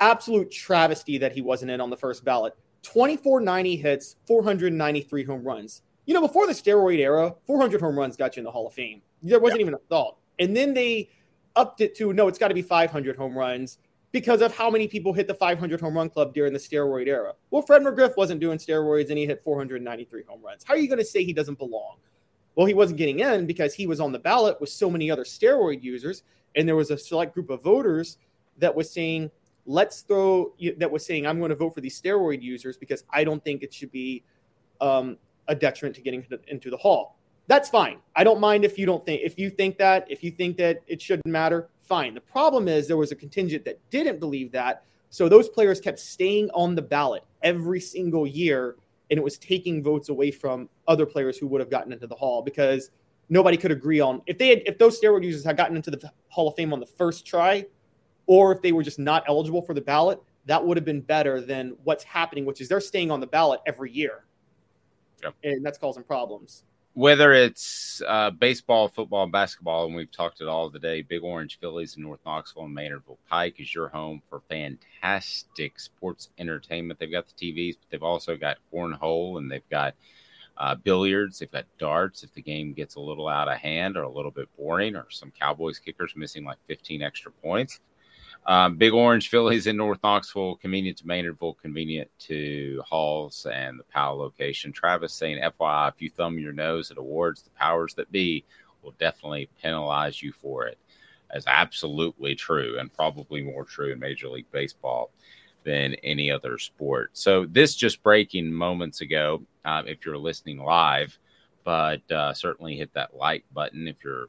absolute 0.00 0.50
travesty 0.50 1.16
that 1.16 1.32
he 1.32 1.40
wasn't 1.40 1.70
in 1.70 1.80
on 1.80 1.88
the 1.88 1.96
first 1.96 2.26
ballot. 2.26 2.54
2490 2.82 3.76
hits, 3.76 4.16
493 4.26 5.24
home 5.24 5.42
runs. 5.42 5.80
You 6.04 6.12
know, 6.12 6.20
before 6.20 6.46
the 6.46 6.52
steroid 6.52 6.98
era, 6.98 7.34
400 7.46 7.80
home 7.80 7.98
runs 7.98 8.18
got 8.18 8.36
you 8.36 8.40
in 8.40 8.44
the 8.44 8.50
Hall 8.50 8.66
of 8.66 8.74
Fame. 8.74 9.00
There 9.22 9.40
wasn't 9.40 9.62
even 9.62 9.72
a 9.72 9.78
thought. 9.88 10.18
And 10.38 10.54
then 10.54 10.74
they 10.74 11.08
upped 11.56 11.80
it 11.80 11.94
to 11.96 12.12
no, 12.12 12.28
it's 12.28 12.38
got 12.38 12.48
to 12.48 12.54
be 12.54 12.60
500 12.60 13.16
home 13.16 13.38
runs 13.38 13.78
because 14.12 14.42
of 14.42 14.54
how 14.54 14.70
many 14.70 14.86
people 14.86 15.12
hit 15.12 15.26
the 15.26 15.34
500 15.34 15.80
home 15.80 15.96
run 15.96 16.10
club 16.10 16.34
during 16.34 16.52
the 16.52 16.58
steroid 16.58 17.08
era. 17.08 17.32
Well, 17.50 17.62
Fred 17.62 17.82
McGriff 17.82 18.16
wasn't 18.16 18.40
doing 18.40 18.58
steroids 18.58 19.08
and 19.08 19.18
he 19.18 19.26
hit 19.26 19.42
493 19.42 20.24
home 20.28 20.42
runs. 20.42 20.62
How 20.64 20.74
are 20.74 20.78
you 20.78 20.88
going 20.88 20.98
to 20.98 21.04
say 21.04 21.24
he 21.24 21.32
doesn't 21.32 21.58
belong? 21.58 21.96
Well, 22.54 22.66
he 22.66 22.74
wasn't 22.74 22.98
getting 22.98 23.20
in 23.20 23.46
because 23.46 23.74
he 23.74 23.86
was 23.86 24.00
on 24.00 24.12
the 24.12 24.18
ballot 24.18 24.60
with 24.60 24.68
so 24.68 24.90
many 24.90 25.10
other 25.10 25.24
steroid 25.24 25.82
users. 25.82 26.22
And 26.54 26.68
there 26.68 26.76
was 26.76 26.90
a 26.90 26.98
select 26.98 27.32
group 27.32 27.48
of 27.48 27.62
voters 27.62 28.18
that 28.58 28.74
was 28.74 28.90
saying, 28.90 29.30
let's 29.64 30.02
throw 30.02 30.52
that 30.76 30.90
was 30.90 31.06
saying 31.06 31.26
I'm 31.26 31.38
going 31.38 31.50
to 31.50 31.54
vote 31.54 31.74
for 31.74 31.80
these 31.80 32.00
steroid 32.00 32.42
users 32.42 32.76
because 32.76 33.04
I 33.10 33.24
don't 33.24 33.42
think 33.42 33.62
it 33.62 33.72
should 33.72 33.92
be 33.92 34.24
um, 34.80 35.16
a 35.48 35.54
detriment 35.54 35.96
to 35.96 36.02
getting 36.02 36.26
into 36.48 36.68
the 36.68 36.76
hall. 36.76 37.16
That's 37.46 37.68
fine. 37.68 37.98
I 38.14 38.24
don't 38.24 38.40
mind 38.40 38.64
if 38.64 38.78
you 38.78 38.86
don't 38.86 39.04
think 39.04 39.22
if 39.24 39.38
you 39.38 39.50
think 39.50 39.78
that 39.78 40.06
if 40.10 40.22
you 40.22 40.30
think 40.30 40.56
that 40.58 40.82
it 40.86 41.00
shouldn't 41.00 41.26
matter. 41.26 41.68
Fine. 41.92 42.14
The 42.14 42.22
problem 42.22 42.68
is 42.68 42.88
there 42.88 42.96
was 42.96 43.12
a 43.12 43.14
contingent 43.14 43.66
that 43.66 43.78
didn't 43.90 44.18
believe 44.18 44.50
that, 44.52 44.82
so 45.10 45.28
those 45.28 45.50
players 45.50 45.78
kept 45.78 45.98
staying 45.98 46.48
on 46.54 46.74
the 46.74 46.80
ballot 46.80 47.22
every 47.42 47.80
single 47.80 48.26
year 48.26 48.76
and 49.10 49.18
it 49.18 49.22
was 49.22 49.36
taking 49.36 49.82
votes 49.82 50.08
away 50.08 50.30
from 50.30 50.70
other 50.88 51.04
players 51.04 51.36
who 51.36 51.46
would 51.48 51.60
have 51.60 51.68
gotten 51.68 51.92
into 51.92 52.06
the 52.06 52.14
Hall 52.14 52.40
because 52.40 52.92
nobody 53.28 53.58
could 53.58 53.70
agree 53.70 54.00
on 54.00 54.22
if 54.26 54.38
they 54.38 54.48
had 54.48 54.62
if 54.64 54.78
those 54.78 54.98
steroid 54.98 55.22
users 55.22 55.44
had 55.44 55.58
gotten 55.58 55.76
into 55.76 55.90
the 55.90 56.10
Hall 56.28 56.48
of 56.48 56.54
Fame 56.56 56.72
on 56.72 56.80
the 56.80 56.86
first 56.86 57.26
try, 57.26 57.66
or 58.26 58.52
if 58.52 58.62
they 58.62 58.72
were 58.72 58.82
just 58.82 58.98
not 58.98 59.22
eligible 59.28 59.60
for 59.60 59.74
the 59.74 59.82
ballot, 59.82 60.18
that 60.46 60.64
would 60.64 60.78
have 60.78 60.86
been 60.86 61.02
better 61.02 61.42
than 61.42 61.76
what's 61.84 62.04
happening, 62.04 62.46
which 62.46 62.62
is 62.62 62.70
they're 62.70 62.80
staying 62.80 63.10
on 63.10 63.20
the 63.20 63.26
ballot 63.26 63.60
every 63.66 63.92
year, 63.92 64.24
Yep. 65.22 65.34
and 65.44 65.62
that's 65.66 65.76
causing 65.76 66.04
problems. 66.04 66.64
Whether 66.94 67.32
it's 67.32 68.02
uh, 68.06 68.30
baseball, 68.30 68.88
football, 68.88 69.22
and 69.22 69.32
basketball, 69.32 69.86
and 69.86 69.94
we've 69.94 70.12
talked 70.12 70.40
it 70.40 70.48
all 70.48 70.70
today. 70.70 71.02
Big 71.02 71.22
Orange 71.22 71.58
Phillies 71.58 71.96
in 71.96 72.02
North 72.02 72.20
Knoxville 72.26 72.64
and 72.64 72.76
Maynardville 72.76 73.18
Pike 73.30 73.56
is 73.58 73.74
your 73.74 73.88
home 73.88 74.22
for 74.28 74.42
fantastic 74.48 75.80
sports 75.80 76.28
entertainment. 76.38 77.00
They've 77.00 77.10
got 77.10 77.26
the 77.26 77.52
TVs, 77.52 77.76
but 77.80 77.90
they've 77.90 78.02
also 78.02 78.36
got 78.36 78.58
cornhole 78.72 79.38
and 79.38 79.50
they've 79.50 79.68
got 79.70 79.94
uh, 80.58 80.74
billiards. 80.74 81.38
They've 81.38 81.50
got 81.50 81.64
darts. 81.78 82.22
If 82.22 82.34
the 82.34 82.42
game 82.42 82.74
gets 82.74 82.96
a 82.96 83.00
little 83.00 83.28
out 83.28 83.48
of 83.48 83.58
hand 83.58 83.96
or 83.96 84.02
a 84.02 84.12
little 84.12 84.30
bit 84.30 84.48
boring, 84.56 84.94
or 84.94 85.06
some 85.08 85.32
Cowboys 85.38 85.78
kickers 85.78 86.12
missing 86.14 86.44
like 86.44 86.58
15 86.68 87.02
extra 87.02 87.32
points. 87.32 87.80
Um, 88.44 88.76
Big 88.76 88.92
Orange 88.92 89.28
Phillies 89.28 89.68
in 89.68 89.76
North 89.76 90.00
Knoxville, 90.02 90.56
convenient 90.56 90.98
to 90.98 91.04
Maynardville, 91.04 91.58
convenient 91.58 92.10
to 92.20 92.82
Halls 92.84 93.46
and 93.46 93.78
the 93.78 93.84
Powell 93.84 94.18
location. 94.18 94.72
Travis 94.72 95.14
saying, 95.14 95.40
FYI, 95.40 95.88
if 95.88 96.02
you 96.02 96.10
thumb 96.10 96.38
your 96.38 96.52
nose 96.52 96.90
at 96.90 96.98
awards, 96.98 97.42
the 97.42 97.50
powers 97.50 97.94
that 97.94 98.10
be 98.10 98.44
will 98.82 98.94
definitely 98.98 99.48
penalize 99.60 100.20
you 100.22 100.32
for 100.32 100.66
it. 100.66 100.78
As 101.30 101.44
absolutely 101.46 102.34
true, 102.34 102.78
and 102.78 102.92
probably 102.92 103.42
more 103.42 103.64
true 103.64 103.92
in 103.92 103.98
Major 103.98 104.28
League 104.28 104.50
Baseball 104.50 105.10
than 105.64 105.94
any 106.02 106.30
other 106.30 106.58
sport. 106.58 107.10
So, 107.14 107.46
this 107.46 107.74
just 107.74 108.02
breaking 108.02 108.52
moments 108.52 109.00
ago, 109.00 109.42
um, 109.64 109.88
if 109.88 110.04
you're 110.04 110.18
listening 110.18 110.58
live, 110.58 111.18
but 111.64 112.10
uh, 112.10 112.34
certainly 112.34 112.76
hit 112.76 112.92
that 112.94 113.16
like 113.16 113.44
button 113.52 113.88
if 113.88 113.96
you're 114.04 114.26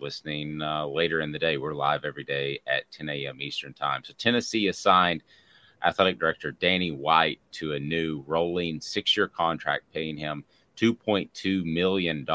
listening 0.00 0.62
uh, 0.62 0.86
later 0.86 1.20
in 1.20 1.32
the 1.32 1.38
day. 1.38 1.58
We're 1.58 1.74
live 1.74 2.04
every 2.04 2.24
day 2.24 2.60
at 2.66 2.90
10 2.90 3.08
a.m. 3.08 3.40
Eastern 3.40 3.74
Time. 3.74 4.02
So 4.04 4.14
Tennessee 4.16 4.68
assigned 4.68 5.22
athletic 5.84 6.18
director 6.18 6.52
Danny 6.52 6.90
White 6.90 7.40
to 7.52 7.74
a 7.74 7.80
new 7.80 8.24
rolling 8.26 8.80
six 8.80 9.16
year 9.16 9.28
contract, 9.28 9.84
paying 9.92 10.16
him 10.16 10.44
$2.2 10.76 11.64
million. 11.64 12.26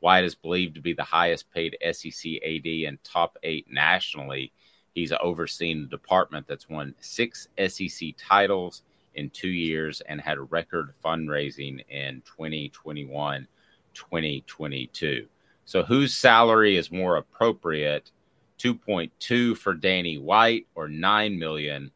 White 0.00 0.24
is 0.24 0.34
believed 0.34 0.74
to 0.74 0.80
be 0.80 0.92
the 0.92 1.02
highest 1.02 1.50
paid 1.52 1.76
SEC 1.92 2.32
AD 2.44 2.66
and 2.66 3.02
top 3.04 3.36
eight 3.42 3.66
nationally. 3.70 4.52
He's 4.94 5.12
overseen 5.12 5.82
the 5.82 5.88
department 5.88 6.46
that's 6.46 6.68
won 6.68 6.94
six 7.00 7.48
SEC 7.68 8.14
titles 8.16 8.82
in 9.14 9.30
two 9.30 9.48
years 9.48 10.00
and 10.02 10.20
had 10.20 10.50
record 10.50 10.92
fundraising 11.04 11.84
in 11.88 12.22
2021 12.26 13.46
2022. 13.94 15.26
So 15.64 15.82
whose 15.82 16.14
salary 16.14 16.76
is 16.76 16.90
more 16.90 17.16
appropriate? 17.16 18.10
2.2 18.58 19.56
for 19.56 19.74
Danny 19.74 20.18
White 20.18 20.66
or 20.74 20.88
9 20.88 21.38
million 21.38 21.90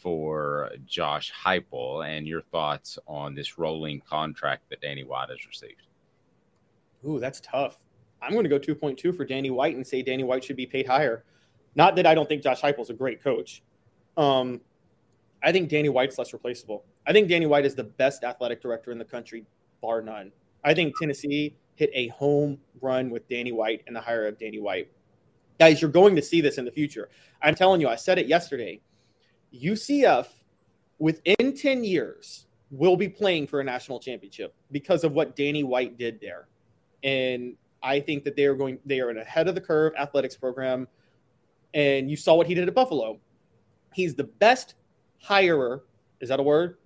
for 0.00 0.70
Josh 0.86 1.32
Heupel 1.32 2.06
and 2.06 2.26
your 2.26 2.40
thoughts 2.40 2.98
on 3.06 3.34
this 3.34 3.58
rolling 3.58 4.00
contract 4.00 4.68
that 4.70 4.80
Danny 4.80 5.04
White 5.04 5.30
has 5.30 5.46
received. 5.46 5.82
Ooh, 7.06 7.20
that's 7.20 7.40
tough. 7.40 7.78
I'm 8.22 8.32
going 8.32 8.44
to 8.44 8.50
go 8.50 8.58
2.2 8.58 9.16
for 9.16 9.24
Danny 9.24 9.50
White 9.50 9.76
and 9.76 9.86
say 9.86 10.02
Danny 10.02 10.24
White 10.24 10.44
should 10.44 10.56
be 10.56 10.66
paid 10.66 10.86
higher. 10.86 11.24
Not 11.74 11.96
that 11.96 12.06
I 12.06 12.14
don't 12.14 12.28
think 12.28 12.42
Josh 12.42 12.60
Heupel's 12.60 12.90
a 12.90 12.94
great 12.94 13.22
coach. 13.22 13.62
Um, 14.16 14.60
I 15.42 15.52
think 15.52 15.68
Danny 15.68 15.88
White's 15.88 16.18
less 16.18 16.32
replaceable. 16.32 16.84
I 17.06 17.12
think 17.12 17.28
Danny 17.28 17.46
White 17.46 17.64
is 17.64 17.74
the 17.74 17.84
best 17.84 18.24
athletic 18.24 18.60
director 18.60 18.92
in 18.92 18.98
the 18.98 19.04
country, 19.04 19.46
bar 19.80 20.02
none. 20.02 20.32
I 20.64 20.74
think 20.74 20.98
Tennessee 20.98 21.54
hit 21.80 21.90
a 21.94 22.08
home 22.08 22.58
run 22.82 23.08
with 23.08 23.26
Danny 23.26 23.52
White 23.52 23.82
and 23.86 23.96
the 23.96 24.02
hire 24.02 24.26
of 24.26 24.38
Danny 24.38 24.60
White. 24.60 24.92
Guys, 25.58 25.80
you're 25.80 25.90
going 25.90 26.14
to 26.14 26.20
see 26.20 26.42
this 26.42 26.58
in 26.58 26.66
the 26.66 26.70
future. 26.70 27.08
I'm 27.40 27.54
telling 27.54 27.80
you, 27.80 27.88
I 27.88 27.96
said 27.96 28.18
it 28.18 28.26
yesterday. 28.26 28.82
UCF, 29.54 30.26
within 30.98 31.56
10 31.56 31.82
years, 31.82 32.46
will 32.70 32.98
be 32.98 33.08
playing 33.08 33.46
for 33.46 33.60
a 33.60 33.64
national 33.64 33.98
championship 33.98 34.54
because 34.70 35.04
of 35.04 35.12
what 35.12 35.34
Danny 35.34 35.64
White 35.64 35.96
did 35.96 36.20
there. 36.20 36.48
And 37.02 37.56
I 37.82 37.98
think 37.98 38.24
that 38.24 38.36
they 38.36 38.44
are 38.44 38.54
going, 38.54 38.78
they 38.84 39.00
are 39.00 39.08
an 39.08 39.16
ahead 39.16 39.48
of 39.48 39.54
the 39.54 39.60
curve 39.62 39.94
athletics 39.98 40.36
program. 40.36 40.86
And 41.72 42.10
you 42.10 42.16
saw 42.18 42.34
what 42.34 42.46
he 42.46 42.54
did 42.54 42.68
at 42.68 42.74
Buffalo. 42.74 43.18
He's 43.94 44.14
the 44.14 44.24
best 44.24 44.74
hirer. 45.24 45.80
Is 46.20 46.28
that 46.28 46.40
a 46.40 46.42
word? 46.42 46.76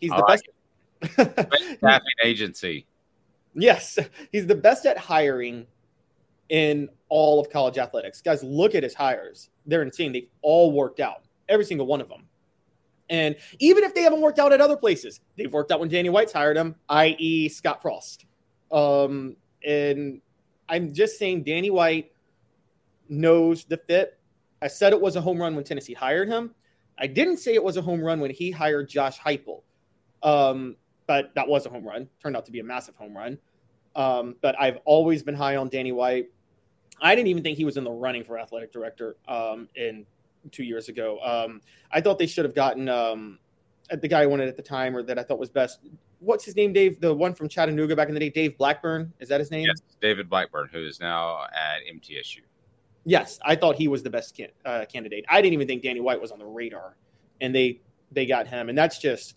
He's 0.00 0.10
the 0.10 0.24
like 0.26 0.40
best 1.16 1.28
staffing 1.76 2.18
agency. 2.24 2.87
Yes, 3.60 3.98
he's 4.32 4.46
the 4.46 4.54
best 4.54 4.86
at 4.86 4.98
hiring 4.98 5.66
in 6.48 6.88
all 7.08 7.40
of 7.40 7.50
college 7.50 7.78
athletics. 7.78 8.22
Guys, 8.22 8.42
look 8.42 8.74
at 8.74 8.82
his 8.82 8.94
hires. 8.94 9.50
They're 9.66 9.82
insane. 9.82 10.12
They've 10.12 10.28
all 10.42 10.72
worked 10.72 11.00
out, 11.00 11.22
every 11.48 11.64
single 11.64 11.86
one 11.86 12.00
of 12.00 12.08
them. 12.08 12.24
And 13.10 13.36
even 13.58 13.84
if 13.84 13.94
they 13.94 14.02
haven't 14.02 14.20
worked 14.20 14.38
out 14.38 14.52
at 14.52 14.60
other 14.60 14.76
places, 14.76 15.20
they've 15.36 15.52
worked 15.52 15.72
out 15.72 15.80
when 15.80 15.88
Danny 15.88 16.10
White's 16.10 16.32
hired 16.32 16.56
him, 16.56 16.74
i.e., 16.90 17.48
Scott 17.48 17.80
Frost. 17.80 18.26
Um, 18.70 19.36
and 19.66 20.20
I'm 20.68 20.92
just 20.92 21.18
saying 21.18 21.44
Danny 21.44 21.70
White 21.70 22.12
knows 23.08 23.64
the 23.64 23.78
fit. 23.78 24.18
I 24.60 24.68
said 24.68 24.92
it 24.92 25.00
was 25.00 25.16
a 25.16 25.20
home 25.20 25.40
run 25.40 25.54
when 25.54 25.64
Tennessee 25.64 25.94
hired 25.94 26.28
him. 26.28 26.54
I 26.98 27.06
didn't 27.06 27.38
say 27.38 27.54
it 27.54 27.62
was 27.62 27.76
a 27.76 27.82
home 27.82 28.02
run 28.02 28.20
when 28.20 28.30
he 28.30 28.50
hired 28.50 28.88
Josh 28.88 29.18
Heupel. 29.18 29.62
Um, 30.22 30.76
but 31.06 31.34
that 31.34 31.48
was 31.48 31.64
a 31.64 31.70
home 31.70 31.86
run. 31.86 32.08
Turned 32.22 32.36
out 32.36 32.44
to 32.46 32.52
be 32.52 32.60
a 32.60 32.64
massive 32.64 32.96
home 32.96 33.16
run. 33.16 33.38
Um, 33.98 34.36
but 34.40 34.58
I've 34.58 34.78
always 34.84 35.24
been 35.24 35.34
high 35.34 35.56
on 35.56 35.68
Danny 35.68 35.90
White. 35.90 36.30
I 37.02 37.14
didn't 37.14 37.28
even 37.28 37.42
think 37.42 37.58
he 37.58 37.64
was 37.64 37.76
in 37.76 37.84
the 37.84 37.90
running 37.90 38.24
for 38.24 38.38
athletic 38.38 38.72
director 38.72 39.16
um, 39.26 39.68
in 39.74 40.06
two 40.52 40.62
years 40.62 40.88
ago. 40.88 41.18
Um, 41.20 41.60
I 41.90 42.00
thought 42.00 42.18
they 42.18 42.26
should 42.26 42.44
have 42.44 42.54
gotten 42.54 42.88
um, 42.88 43.40
the 43.90 44.06
guy 44.06 44.22
I 44.22 44.26
wanted 44.26 44.48
at 44.48 44.56
the 44.56 44.62
time, 44.62 44.96
or 44.96 45.02
that 45.02 45.18
I 45.18 45.24
thought 45.24 45.40
was 45.40 45.50
best. 45.50 45.80
What's 46.20 46.44
his 46.44 46.54
name, 46.54 46.72
Dave? 46.72 47.00
The 47.00 47.12
one 47.12 47.34
from 47.34 47.48
Chattanooga 47.48 47.96
back 47.96 48.08
in 48.08 48.14
the 48.14 48.20
day, 48.20 48.30
Dave 48.30 48.56
Blackburn. 48.56 49.12
Is 49.18 49.28
that 49.28 49.40
his 49.40 49.50
name? 49.50 49.66
Yes, 49.66 49.82
David 50.00 50.30
Blackburn, 50.30 50.68
who 50.72 50.86
is 50.86 51.00
now 51.00 51.44
at 51.44 51.80
MTSU. 51.92 52.40
Yes, 53.04 53.40
I 53.44 53.56
thought 53.56 53.76
he 53.76 53.88
was 53.88 54.04
the 54.04 54.10
best 54.10 54.36
can, 54.36 54.48
uh, 54.64 54.84
candidate. 54.90 55.24
I 55.28 55.42
didn't 55.42 55.54
even 55.54 55.66
think 55.66 55.82
Danny 55.82 56.00
White 56.00 56.20
was 56.20 56.30
on 56.30 56.38
the 56.38 56.46
radar, 56.46 56.96
and 57.40 57.52
they 57.52 57.80
they 58.12 58.26
got 58.26 58.46
him, 58.46 58.68
and 58.68 58.78
that's 58.78 58.98
just. 58.98 59.34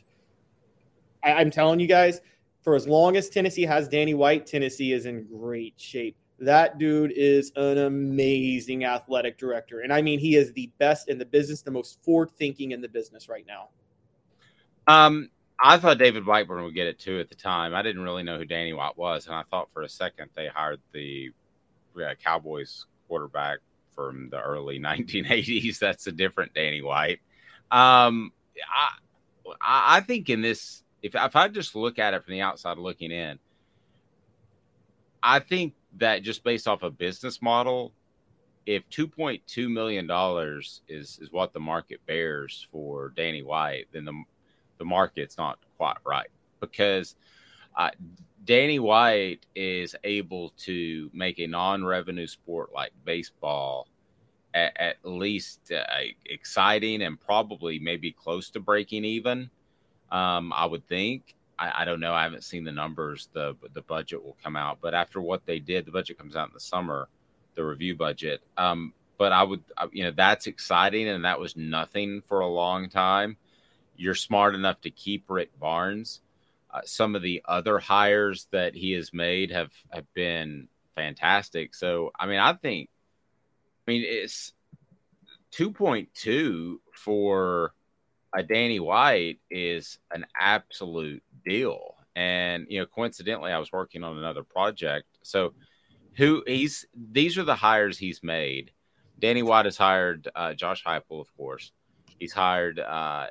I, 1.24 1.34
I'm 1.34 1.52
telling 1.52 1.80
you 1.80 1.88
guys, 1.88 2.22
for 2.62 2.76
as 2.76 2.88
long 2.88 3.18
as 3.18 3.30
Tennessee 3.30 3.64
has 3.64 3.88
Danny 3.88 4.14
White, 4.14 4.46
Tennessee 4.46 4.94
is 4.94 5.06
in 5.06 5.26
great 5.26 5.74
shape. 5.78 6.16
That 6.40 6.80
dude 6.80 7.14
is 7.16 7.52
an 7.56 7.78
amazing 7.80 8.86
athletic 8.86 9.38
director, 9.38 9.82
and 9.82 9.94
I 9.94 10.02
mean 10.02 10.20
he 10.20 10.36
is 10.36 10.52
the 10.54 10.72
best 10.80 11.08
in 11.10 11.18
the 11.18 11.26
business, 11.26 11.62
the 11.62 11.72
most 11.72 12.04
forward 12.04 12.32
thinking 12.32 12.72
in 12.72 12.82
the 12.82 12.90
business 12.90 13.30
right 13.30 13.46
now. 13.48 13.70
Um, 14.88 15.30
I 15.64 15.78
thought 15.78 16.00
David 16.00 16.26
Whiteburn 16.26 16.64
would 16.64 16.74
get 16.74 16.88
it 16.88 16.98
too 16.98 17.20
at 17.20 17.30
the 17.30 17.36
time. 17.36 17.76
I 17.76 17.84
didn't 17.84 18.02
really 18.02 18.24
know 18.24 18.38
who 18.38 18.46
Danny 18.46 18.74
White 18.74 18.98
was, 18.98 19.28
and 19.28 19.36
I 19.36 19.44
thought 19.44 19.70
for 19.74 19.84
a 19.84 19.90
second 19.90 20.30
they 20.36 20.48
hired 20.48 20.80
the 20.92 21.30
uh, 21.96 22.16
Cowboys 22.24 22.88
quarterback 23.08 23.60
from 23.94 24.30
the 24.32 24.42
early 24.42 24.80
1980s. 24.80 25.78
That's 25.78 26.08
a 26.08 26.12
different 26.12 26.54
Danny 26.56 26.82
White. 26.82 27.20
Um, 27.70 28.32
I, 29.62 29.98
I 29.98 30.00
think 30.02 30.30
in 30.30 30.42
this, 30.42 30.84
if, 31.02 31.16
if 31.16 31.36
I 31.36 31.48
just 31.48 31.76
look 31.76 32.00
at 32.00 32.14
it 32.14 32.24
from 32.24 32.34
the 32.34 32.42
outside 32.42 32.78
looking 32.78 33.12
in, 33.12 33.40
I 35.24 35.40
think 35.40 35.74
that 35.98 36.24
just 36.24 36.44
based 36.44 36.68
off 36.68 36.84
a 36.84 36.90
business 36.90 37.42
model, 37.42 37.94
if 38.66 38.88
$2.2 38.90 39.72
million 39.72 40.08
is, 40.88 41.20
is 41.20 41.32
what 41.32 41.54
the 41.54 41.60
market 41.60 42.00
bears 42.06 42.68
for 42.72 43.10
Danny 43.16 43.44
White, 43.44 43.88
then 43.92 44.06
the, 44.06 44.24
the 44.78 44.86
market's 44.86 45.38
not 45.38 45.60
quite 45.78 45.98
right 46.06 46.30
because 46.60 47.16
uh, 47.76 47.90
Danny 48.46 48.80
White 48.80 49.46
is 49.56 49.96
able 50.04 50.50
to 50.60 51.10
make 51.14 51.40
a 51.40 51.48
non-revenue 51.48 52.28
sport 52.28 52.72
like 52.74 52.92
baseball 53.06 53.88
at, 54.54 54.76
at 54.80 54.96
least 55.04 55.72
uh, 55.72 55.84
exciting 56.26 57.04
and 57.04 57.20
probably 57.20 57.80
maybe 57.80 58.12
close 58.12 58.50
to 58.52 58.60
breaking 58.60 59.06
even. 59.06 59.50
Um, 60.12 60.54
I 60.54 60.66
would 60.66 60.88
think. 60.88 61.36
I, 61.58 61.82
I, 61.82 61.86
don't 61.86 62.00
know. 62.00 62.14
I 62.14 62.24
haven't 62.24 62.44
seen 62.44 62.64
the 62.64 62.72
numbers. 62.72 63.30
the 63.34 63.56
The 63.74 63.82
budget 63.82 64.24
will 64.24 64.38
come 64.44 64.56
out, 64.56 64.80
but 64.82 64.94
after 64.94 65.22
what 65.22 65.46
they 65.46 65.60
did, 65.60 65.86
the 65.86 65.92
budget 65.92 66.18
comes 66.18 66.36
out 66.36 66.50
in 66.50 66.54
the 66.54 66.60
summer. 66.60 67.08
The 67.56 67.66
review 67.66 67.96
budget. 67.96 68.42
Um, 68.58 68.94
but 69.18 69.32
I 69.32 69.44
would, 69.44 69.64
you 69.92 70.04
know, 70.04 70.12
that's 70.12 70.48
exciting, 70.48 71.08
and 71.08 71.26
that 71.26 71.40
was 71.40 71.56
nothing 71.56 72.22
for 72.28 72.40
a 72.40 72.48
long 72.48 72.90
time. 72.90 73.38
You're 73.96 74.16
smart 74.16 74.56
enough 74.56 74.82
to 74.82 74.90
keep 74.90 75.26
Rick 75.30 75.52
Barnes 75.60 76.22
uh, 76.74 76.82
some 76.86 77.16
of 77.16 77.22
the 77.22 77.42
other 77.46 77.80
hires 77.80 78.48
that 78.52 78.76
he 78.76 78.92
has 78.94 79.14
made 79.14 79.52
have 79.52 79.72
have 79.90 80.12
been 80.14 80.68
fantastic. 80.96 81.76
So 81.76 82.12
I 82.18 82.28
mean, 82.28 82.40
I 82.40 82.54
think, 82.54 82.90
I 83.88 83.92
mean, 83.92 84.04
it's 84.06 84.54
two 85.52 85.72
point 85.72 86.10
two 86.14 86.82
for 86.94 87.74
Danny 88.42 88.80
White 88.80 89.40
is 89.50 90.00
an 90.12 90.26
absolute 90.40 91.24
deal. 91.46 91.96
And 92.16 92.66
you 92.70 92.80
know, 92.80 92.86
coincidentally, 92.86 93.52
I 93.52 93.60
was 93.60 93.72
working 93.72 94.04
on 94.04 94.18
another 94.18 94.44
project. 94.44 95.08
So, 95.24 95.54
who 96.18 96.44
he's 96.46 96.86
these 96.94 97.38
are 97.38 97.44
the 97.44 97.56
hires 97.56 97.98
he's 97.98 98.22
made. 98.22 98.72
Danny 99.20 99.44
White 99.44 99.66
has 99.66 99.78
hired 99.78 100.28
uh, 100.36 100.54
Josh 100.54 100.84
Heupel, 100.84 101.22
of 101.22 101.36
course. 101.38 101.72
He's 102.20 102.34
hired 102.34 102.80
uh, 102.80 103.28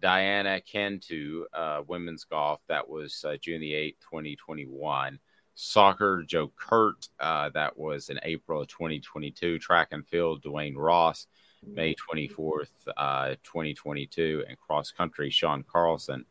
Diana 0.00 0.60
Cantu, 0.60 1.44
uh, 1.52 1.82
women's 1.86 2.24
golf. 2.24 2.60
That 2.68 2.88
was 2.88 3.24
uh, 3.26 3.36
June 3.40 3.60
the 3.60 3.72
8th, 3.72 4.00
2021. 4.10 5.18
Soccer, 5.54 6.22
Joe 6.26 6.52
Kirt. 6.56 7.08
Uh, 7.18 7.50
that 7.50 7.76
was 7.76 8.10
in 8.10 8.20
April 8.22 8.62
of 8.62 8.68
2022. 8.68 9.58
Track 9.58 9.88
and 9.90 10.06
field, 10.06 10.42
Duane 10.42 10.76
Ross, 10.76 11.26
May 11.66 11.94
24th, 11.94 12.68
uh, 12.96 13.34
2022. 13.42 14.44
And 14.48 14.58
cross 14.58 14.90
country, 14.90 15.30
Sean 15.30 15.64
Carlson, 15.70 16.24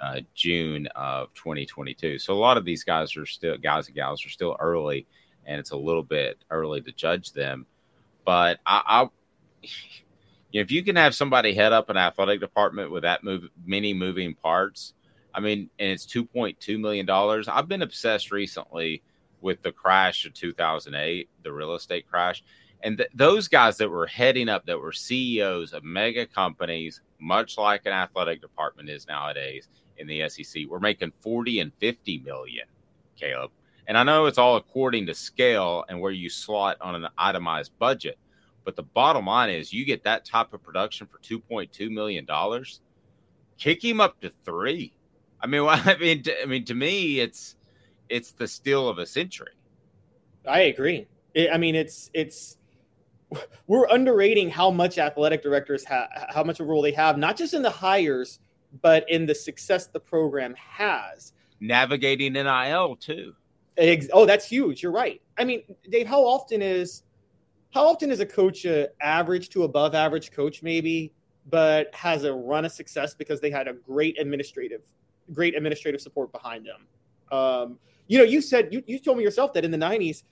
uh, 0.00 0.20
June 0.34 0.86
of 0.94 1.32
2022. 1.34 2.18
So 2.18 2.34
a 2.34 2.36
lot 2.36 2.56
of 2.56 2.64
these 2.64 2.84
guys 2.84 3.16
are 3.16 3.26
still, 3.26 3.56
guys 3.56 3.86
and 3.86 3.94
gals 3.94 4.24
are 4.26 4.30
still 4.30 4.56
early, 4.58 5.06
and 5.46 5.58
it's 5.58 5.70
a 5.70 5.76
little 5.76 6.02
bit 6.02 6.38
early 6.50 6.80
to 6.82 6.92
judge 6.92 7.32
them. 7.32 7.66
But 8.24 8.58
I, 8.66 9.08
I 9.62 9.68
if 10.52 10.70
you 10.70 10.84
can 10.84 10.96
have 10.96 11.14
somebody 11.14 11.54
head 11.54 11.72
up 11.72 11.90
an 11.90 11.96
athletic 11.96 12.40
department 12.40 12.90
with 12.90 13.02
that 13.02 13.24
move, 13.24 13.48
many 13.64 13.92
moving 13.92 14.34
parts, 14.34 14.94
I 15.34 15.40
mean, 15.40 15.68
and 15.78 15.90
it's 15.90 16.06
two 16.06 16.24
point 16.24 16.60
two 16.60 16.78
million 16.78 17.06
dollars. 17.06 17.48
I've 17.48 17.68
been 17.68 17.82
obsessed 17.82 18.30
recently 18.30 19.02
with 19.40 19.62
the 19.62 19.72
crash 19.72 20.24
of 20.24 20.32
2008, 20.32 21.28
the 21.42 21.52
real 21.52 21.74
estate 21.74 22.08
crash, 22.08 22.42
and 22.84 22.98
th- 22.98 23.10
those 23.14 23.48
guys 23.48 23.78
that 23.78 23.88
were 23.88 24.06
heading 24.06 24.48
up, 24.48 24.66
that 24.66 24.78
were 24.78 24.92
CEOs 24.92 25.72
of 25.72 25.82
mega 25.82 26.26
companies, 26.26 27.00
much 27.18 27.56
like 27.56 27.86
an 27.86 27.92
athletic 27.92 28.42
department 28.42 28.90
is 28.90 29.08
nowadays 29.08 29.68
in 29.96 30.06
the 30.06 30.28
SEC, 30.28 30.66
were 30.68 30.78
making 30.78 31.12
40 31.20 31.60
and 31.60 31.72
50 31.80 32.18
million, 32.18 32.66
Caleb. 33.16 33.50
And 33.86 33.96
I 33.96 34.02
know 34.02 34.26
it's 34.26 34.38
all 34.38 34.56
according 34.56 35.06
to 35.06 35.14
scale 35.14 35.84
and 35.88 35.98
where 35.98 36.12
you 36.12 36.28
slot 36.28 36.76
on 36.82 36.94
an 36.94 37.08
itemized 37.16 37.72
budget. 37.78 38.18
But 38.64 38.76
the 38.76 38.82
bottom 38.82 39.26
line 39.26 39.50
is, 39.50 39.72
you 39.72 39.86
get 39.86 40.04
that 40.04 40.26
type 40.26 40.52
of 40.52 40.62
production 40.62 41.06
for 41.06 41.18
two 41.18 41.38
point 41.38 41.72
two 41.72 41.90
million 41.90 42.24
dollars. 42.24 42.80
Kick 43.58 43.84
him 43.84 44.00
up 44.00 44.20
to 44.20 44.30
three. 44.44 44.94
I 45.40 45.46
mean, 45.46 45.62
I 45.68 45.96
mean, 45.98 46.22
I 46.42 46.46
mean, 46.46 46.64
to 46.66 46.74
me, 46.74 47.20
it's 47.20 47.56
it's 48.08 48.32
the 48.32 48.46
steal 48.46 48.88
of 48.88 48.98
a 48.98 49.06
century. 49.06 49.52
I 50.46 50.60
agree. 50.60 51.06
I 51.36 51.58
mean, 51.58 51.74
it's 51.74 52.10
it's 52.14 52.56
we're 53.66 53.86
underrating 53.88 54.50
how 54.50 54.70
much 54.70 54.98
athletic 54.98 55.42
directors 55.42 55.84
have, 55.84 56.08
how 56.28 56.44
much 56.44 56.60
of 56.60 56.66
a 56.66 56.68
role 56.68 56.82
they 56.82 56.92
have, 56.92 57.18
not 57.18 57.36
just 57.36 57.54
in 57.54 57.62
the 57.62 57.70
hires, 57.70 58.40
but 58.82 59.08
in 59.08 59.26
the 59.26 59.34
success 59.34 59.86
the 59.86 60.00
program 60.00 60.54
has. 60.54 61.32
Navigating 61.60 62.32
NIL 62.32 62.96
too. 62.96 63.34
Oh, 64.12 64.26
that's 64.26 64.46
huge. 64.46 64.82
You're 64.82 64.92
right. 64.92 65.20
I 65.36 65.44
mean, 65.44 65.62
Dave, 65.90 66.06
how 66.06 66.22
often 66.22 66.62
is 66.62 67.02
how 67.74 67.88
often 67.88 68.10
is 68.10 68.20
a 68.20 68.26
coach 68.26 68.64
a 68.64 68.88
average 69.00 69.48
to 69.50 69.64
above 69.64 69.94
average 69.94 70.30
coach 70.30 70.62
maybe 70.62 71.12
but 71.50 71.92
has 71.94 72.24
a 72.24 72.32
run 72.32 72.64
of 72.64 72.72
success 72.72 73.14
because 73.14 73.40
they 73.40 73.50
had 73.50 73.68
a 73.68 73.72
great 73.72 74.18
administrative 74.18 74.82
great 75.32 75.56
administrative 75.56 76.00
support 76.00 76.30
behind 76.32 76.64
them 76.64 76.86
um, 77.36 77.78
you 78.06 78.16
know 78.16 78.24
you 78.24 78.40
said 78.40 78.72
you, 78.72 78.82
you 78.86 78.98
told 78.98 79.18
me 79.18 79.24
yourself 79.24 79.52
that 79.52 79.64
in 79.64 79.70
the 79.70 79.76
90s 79.76 80.22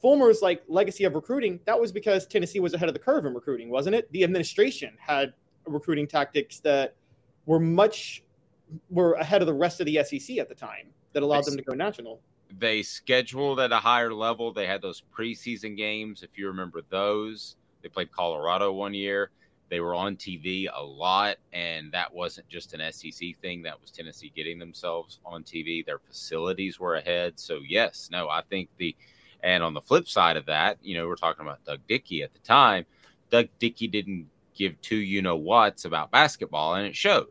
fulmer's 0.00 0.42
like 0.42 0.62
legacy 0.68 1.04
of 1.04 1.14
recruiting 1.14 1.58
that 1.64 1.78
was 1.78 1.90
because 1.92 2.26
tennessee 2.26 2.60
was 2.60 2.74
ahead 2.74 2.88
of 2.88 2.94
the 2.94 2.98
curve 2.98 3.24
in 3.24 3.34
recruiting 3.34 3.70
wasn't 3.70 3.94
it 3.94 4.10
the 4.12 4.22
administration 4.22 4.92
had 4.98 5.32
recruiting 5.66 6.06
tactics 6.06 6.60
that 6.60 6.94
were 7.46 7.60
much 7.60 8.22
were 8.90 9.14
ahead 9.14 9.40
of 9.40 9.46
the 9.46 9.54
rest 9.54 9.80
of 9.80 9.86
the 9.86 9.96
sec 10.04 10.38
at 10.38 10.48
the 10.48 10.54
time 10.54 10.88
that 11.12 11.22
allowed 11.22 11.44
them 11.44 11.56
to 11.56 11.62
go 11.62 11.74
national 11.74 12.20
they 12.58 12.82
scheduled 12.82 13.60
at 13.60 13.72
a 13.72 13.76
higher 13.76 14.12
level. 14.12 14.52
They 14.52 14.66
had 14.66 14.82
those 14.82 15.02
preseason 15.16 15.76
games, 15.76 16.22
if 16.22 16.30
you 16.36 16.46
remember 16.46 16.82
those. 16.88 17.56
They 17.82 17.88
played 17.88 18.12
Colorado 18.12 18.72
one 18.72 18.94
year. 18.94 19.30
They 19.68 19.80
were 19.80 19.94
on 19.94 20.16
TV 20.16 20.68
a 20.72 20.82
lot, 20.82 21.38
and 21.52 21.90
that 21.90 22.12
wasn't 22.12 22.48
just 22.48 22.72
an 22.72 22.92
SEC 22.92 23.36
thing. 23.42 23.62
That 23.62 23.80
was 23.80 23.90
Tennessee 23.90 24.32
getting 24.34 24.60
themselves 24.60 25.18
on 25.24 25.42
TV. 25.42 25.84
Their 25.84 25.98
facilities 25.98 26.78
were 26.78 26.96
ahead. 26.96 27.38
So, 27.38 27.60
yes, 27.66 28.08
no, 28.12 28.28
I 28.28 28.42
think 28.42 28.68
the, 28.76 28.94
and 29.42 29.62
on 29.62 29.74
the 29.74 29.80
flip 29.80 30.08
side 30.08 30.36
of 30.36 30.46
that, 30.46 30.78
you 30.82 30.96
know, 30.96 31.06
we're 31.06 31.16
talking 31.16 31.44
about 31.44 31.64
Doug 31.64 31.80
Dickey 31.88 32.22
at 32.22 32.32
the 32.32 32.38
time. 32.40 32.86
Doug 33.30 33.48
Dickey 33.58 33.88
didn't 33.88 34.28
give 34.54 34.80
two 34.80 34.96
you 34.96 35.22
know 35.22 35.36
whats 35.36 35.84
about 35.84 36.10
basketball, 36.10 36.74
and 36.74 36.86
it 36.86 36.96
showed. 36.96 37.28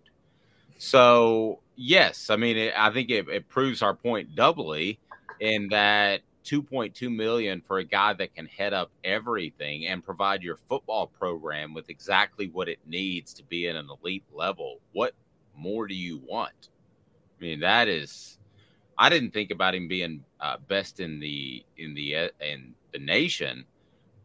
So, 0.78 1.60
yes, 1.76 2.30
I 2.30 2.36
mean, 2.36 2.58
it, 2.58 2.74
I 2.78 2.92
think 2.92 3.10
it, 3.10 3.28
it 3.30 3.48
proves 3.48 3.82
our 3.82 3.96
point 3.96 4.36
doubly 4.36 5.00
in 5.40 5.70
that 5.70 6.22
2.2 6.46 7.14
million 7.14 7.62
for 7.62 7.80
a 7.80 7.84
guy 7.84 8.14
that 8.14 8.36
can 8.36 8.46
head 8.46 8.74
up 8.74 8.92
everything 9.04 9.88
and 9.88 10.04
provide 10.04 10.44
your 10.44 10.58
football 10.58 11.08
program 11.08 11.74
with 11.74 11.90
exactly 11.90 12.50
what 12.50 12.70
it 12.70 12.80
needs 12.86 13.34
to 13.34 13.44
be 13.44 13.68
at 13.68 13.76
an 13.76 13.90
elite 13.90 14.24
level. 14.32 14.80
What 14.94 15.14
more 15.56 15.88
do 15.88 15.96
you 15.96 16.22
want? 16.26 16.70
I 17.40 17.44
mean, 17.44 17.60
that 17.62 17.88
is. 17.88 18.38
I 18.98 19.10
didn't 19.10 19.32
think 19.32 19.52
about 19.52 19.76
him 19.76 19.88
being 19.88 20.24
uh, 20.40 20.58
best 20.68 21.00
in 21.00 21.20
the 21.20 21.64
in 21.78 21.94
the 21.94 22.16
uh, 22.16 22.28
in 22.40 22.74
the 22.92 23.00
nation, 23.00 23.66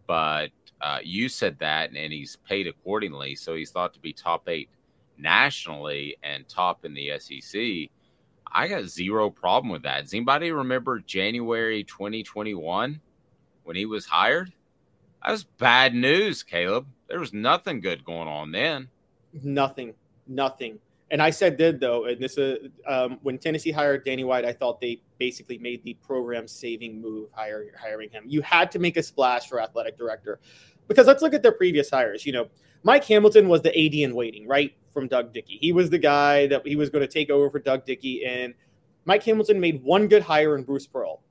but 0.07 0.51
uh, 0.81 0.99
you 1.03 1.29
said 1.29 1.59
that, 1.59 1.91
and 1.91 2.13
he's 2.13 2.37
paid 2.49 2.67
accordingly. 2.67 3.35
So 3.35 3.55
he's 3.55 3.71
thought 3.71 3.95
to 3.95 4.01
be 4.01 4.13
top 4.13 4.49
eight 4.49 4.69
nationally 5.19 6.17
and 6.23 6.49
top 6.49 6.85
in 6.85 6.95
the 6.95 7.13
SEC. 7.19 7.91
I 8.53 8.69
got 8.69 8.85
zero 8.85 9.31
problem 9.31 9.71
with 9.71 9.83
that. 9.83 10.03
Does 10.03 10.15
anybody 10.15 10.51
remember 10.51 10.99
January 11.01 11.85
2021 11.85 13.01
when 13.65 13.77
he 13.77 13.87
was 13.87 14.07
hired? 14.07 14.53
That 15.25 15.33
was 15.33 15.45
bad 15.45 15.95
news, 15.95 16.43
Caleb. 16.43 16.87
There 17.09 17.21
was 17.21 17.33
nothing 17.33 17.81
good 17.81 18.05
going 18.05 18.29
on 18.29 18.53
then. 18.53 18.89
Nothing, 19.43 19.95
nothing. 20.27 20.79
And 21.11 21.20
I 21.20 21.31
said 21.31 21.57
did 21.57 21.81
though, 21.81 22.05
and 22.05 22.20
this 22.20 22.39
uh, 22.39 22.57
um, 22.87 23.19
when 23.23 23.37
Tennessee 23.39 23.73
hired 23.73 24.05
Danny 24.05 24.23
White, 24.23 24.45
I 24.45 24.53
thought 24.53 24.81
they 24.81 25.03
basically 25.19 25.59
made 25.59 25.82
the 25.82 25.95
program 25.95 26.47
saving 26.47 27.01
move 27.01 27.31
hiring 27.32 27.70
hiring 27.81 28.11
him. 28.11 28.24
You 28.27 28.43
had 28.43 28.70
to 28.73 28.78
make 28.78 28.97
a 28.97 29.03
splash 29.03 29.49
for 29.49 29.61
athletic 29.61 29.99
director 29.99 30.39
because 30.87 31.07
let's 31.07 31.23
look 31.23 31.35
at 31.35 31.43
their 31.43 31.53
previous 31.53 31.91
hires. 31.91 32.24
You 32.24 32.32
know, 32.32 32.49
Mike 32.82 33.05
Hamilton 33.05 33.49
was 33.49 33.62
the 33.62 33.70
AD 33.70 33.95
in 33.95 34.15
waiting, 34.15 34.47
right? 34.47 34.73
From 34.93 35.09
Doug 35.09 35.32
Dickey. 35.32 35.59
He 35.61 35.73
was 35.73 35.91
the 35.91 35.99
guy 35.99 36.47
that 36.47 36.66
he 36.66 36.77
was 36.77 36.91
going 36.91 37.07
to 37.07 37.12
take 37.12 37.31
over 37.31 37.51
for 37.51 37.59
Doug 37.59 37.85
Dickey. 37.85 38.24
And 38.24 38.55
Mike 39.05 39.23
Hamilton 39.23 39.61
made 39.61 39.82
one 39.82 40.09
good 40.09 40.23
hire 40.23 40.57
in 40.57 40.65
Bruce 40.65 40.87
Pearl. 40.87 41.23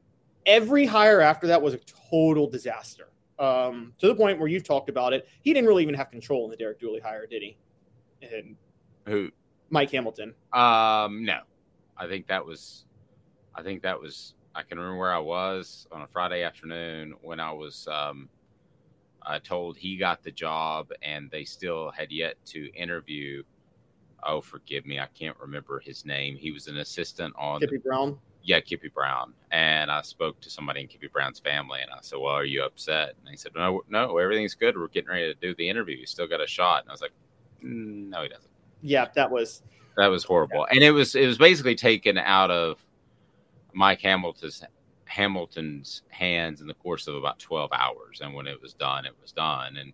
Every 0.45 0.85
hire 0.85 1.22
after 1.22 1.47
that 1.47 1.61
was 1.61 1.73
a 1.73 1.80
total 2.10 2.49
disaster. 2.49 3.10
Um, 3.38 3.93
to 3.99 4.07
the 4.07 4.15
point 4.15 4.38
where 4.38 4.49
you've 4.49 4.65
talked 4.65 4.89
about 4.89 5.14
it. 5.14 5.27
He 5.41 5.53
didn't 5.53 5.68
really 5.68 5.84
even 5.84 5.95
have 5.95 6.11
control 6.11 6.43
in 6.43 6.51
the 6.51 6.57
Derek 6.57 6.80
Dooley 6.80 6.99
hire, 6.99 7.26
did 7.26 7.41
he? 7.41 7.57
And 8.22 8.57
Who? 9.06 9.30
Mike 9.69 9.91
Hamilton. 9.91 10.33
Um, 10.53 11.23
no. 11.25 11.41
I 11.97 12.07
think 12.07 12.27
that 12.27 12.45
was 12.45 12.85
I 13.53 13.61
think 13.61 13.81
that 13.83 13.99
was 13.99 14.33
I 14.55 14.63
can 14.63 14.77
remember 14.79 14.97
where 14.97 15.13
I 15.13 15.19
was 15.19 15.87
on 15.91 16.01
a 16.01 16.07
Friday 16.07 16.43
afternoon 16.43 17.15
when 17.21 17.39
I 17.39 17.51
was 17.51 17.87
um 17.91 18.29
uh, 19.25 19.39
told 19.43 19.77
he 19.77 19.97
got 19.97 20.23
the 20.23 20.31
job, 20.31 20.91
and 21.01 21.29
they 21.29 21.43
still 21.43 21.91
had 21.91 22.11
yet 22.11 22.35
to 22.45 22.71
interview. 22.73 23.43
Oh, 24.23 24.41
forgive 24.41 24.85
me, 24.85 24.99
I 24.99 25.07
can't 25.07 25.37
remember 25.39 25.79
his 25.79 26.05
name. 26.05 26.35
He 26.35 26.51
was 26.51 26.67
an 26.67 26.77
assistant 26.77 27.33
on 27.37 27.59
Kippy 27.59 27.77
Brown. 27.77 28.17
Yeah, 28.43 28.59
Kippy 28.59 28.87
Brown. 28.87 29.33
And 29.51 29.91
I 29.91 30.01
spoke 30.01 30.39
to 30.41 30.49
somebody 30.49 30.81
in 30.81 30.87
Kippy 30.87 31.07
Brown's 31.07 31.39
family, 31.39 31.81
and 31.81 31.91
I 31.91 31.99
said, 32.01 32.19
"Well, 32.19 32.33
are 32.33 32.45
you 32.45 32.63
upset?" 32.63 33.15
And 33.17 33.31
they 33.31 33.35
said, 33.35 33.51
"No, 33.55 33.83
no, 33.89 34.17
everything's 34.17 34.55
good. 34.55 34.77
We're 34.77 34.87
getting 34.87 35.09
ready 35.09 35.33
to 35.33 35.39
do 35.39 35.53
the 35.55 35.69
interview. 35.69 35.97
You 35.97 36.05
still 36.05 36.27
got 36.27 36.41
a 36.41 36.47
shot." 36.47 36.83
And 36.83 36.89
I 36.89 36.93
was 36.93 37.01
like, 37.01 37.13
mm, 37.63 38.09
"No, 38.09 38.23
he 38.23 38.29
doesn't." 38.29 38.48
Yeah, 38.81 39.07
that 39.15 39.30
was 39.31 39.64
that 39.97 40.07
was 40.07 40.23
horrible, 40.23 40.65
yeah. 40.69 40.76
and 40.76 40.84
it 40.84 40.91
was 40.91 41.15
it 41.15 41.26
was 41.26 41.38
basically 41.38 41.76
taken 41.76 42.18
out 42.18 42.51
of 42.51 42.77
Mike 43.73 44.01
Hamilton's 44.01 44.64
Hamilton's 45.10 46.03
hands 46.10 46.61
in 46.61 46.68
the 46.68 46.73
course 46.76 47.07
of 47.07 47.15
about 47.15 47.39
12 47.39 47.72
hours. 47.73 48.22
And 48.22 48.34
when 48.34 48.47
it 48.47 48.61
was 48.61 48.73
done, 48.73 49.06
it 49.06 49.15
was 49.22 49.31
done. 49.31 49.77
And 49.77 49.93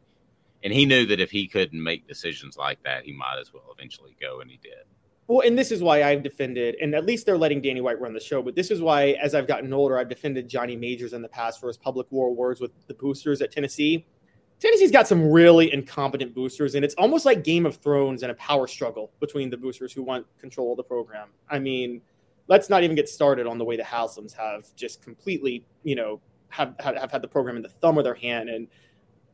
and 0.63 0.73
he 0.73 0.85
knew 0.85 1.05
that 1.05 1.19
if 1.19 1.31
he 1.31 1.47
couldn't 1.47 1.81
make 1.81 2.07
decisions 2.07 2.57
like 2.57 2.81
that, 2.83 3.03
he 3.03 3.13
might 3.13 3.37
as 3.39 3.53
well 3.53 3.63
eventually 3.77 4.15
go, 4.19 4.41
and 4.41 4.49
he 4.49 4.57
did. 4.57 4.83
Well, 5.27 5.45
and 5.45 5.57
this 5.57 5.71
is 5.71 5.81
why 5.83 6.03
I've 6.03 6.23
defended, 6.23 6.75
and 6.81 6.95
at 6.95 7.05
least 7.05 7.25
they're 7.25 7.37
letting 7.37 7.61
Danny 7.61 7.81
White 7.81 7.99
run 7.99 8.13
the 8.13 8.19
show. 8.19 8.41
But 8.41 8.55
this 8.55 8.71
is 8.71 8.81
why, 8.81 9.11
as 9.21 9.35
I've 9.35 9.47
gotten 9.47 9.71
older, 9.73 9.97
I've 9.97 10.09
defended 10.09 10.49
Johnny 10.49 10.75
Majors 10.75 11.13
in 11.13 11.21
the 11.21 11.29
past 11.29 11.59
for 11.59 11.67
his 11.67 11.77
public 11.77 12.07
war 12.11 12.33
words 12.33 12.59
with 12.59 12.71
the 12.87 12.95
boosters 12.95 13.41
at 13.41 13.51
Tennessee. 13.51 14.07
Tennessee's 14.59 14.91
got 14.91 15.07
some 15.07 15.31
really 15.31 15.71
incompetent 15.73 16.33
boosters, 16.33 16.75
and 16.75 16.85
it's 16.85 16.95
almost 16.95 17.25
like 17.25 17.43
Game 17.43 17.65
of 17.65 17.75
Thrones 17.75 18.23
and 18.23 18.31
a 18.31 18.35
power 18.35 18.67
struggle 18.67 19.11
between 19.19 19.49
the 19.49 19.57
boosters 19.57 19.91
who 19.91 20.01
want 20.01 20.25
control 20.39 20.71
of 20.71 20.77
the 20.77 20.83
program. 20.83 21.29
I 21.49 21.59
mean, 21.59 22.01
let's 22.47 22.69
not 22.69 22.83
even 22.83 22.95
get 22.95 23.09
started 23.09 23.47
on 23.47 23.57
the 23.57 23.65
way 23.65 23.75
the 23.75 23.83
Haslams 23.83 24.33
have 24.33 24.73
just 24.75 25.01
completely, 25.01 25.65
you 25.83 25.95
know, 25.95 26.21
have, 26.49 26.75
have, 26.79 26.95
have 26.95 27.11
had 27.11 27.21
the 27.21 27.27
program 27.27 27.57
in 27.57 27.63
the 27.63 27.69
thumb 27.69 27.97
of 27.97 28.03
their 28.05 28.15
hand 28.15 28.49
and 28.49 28.67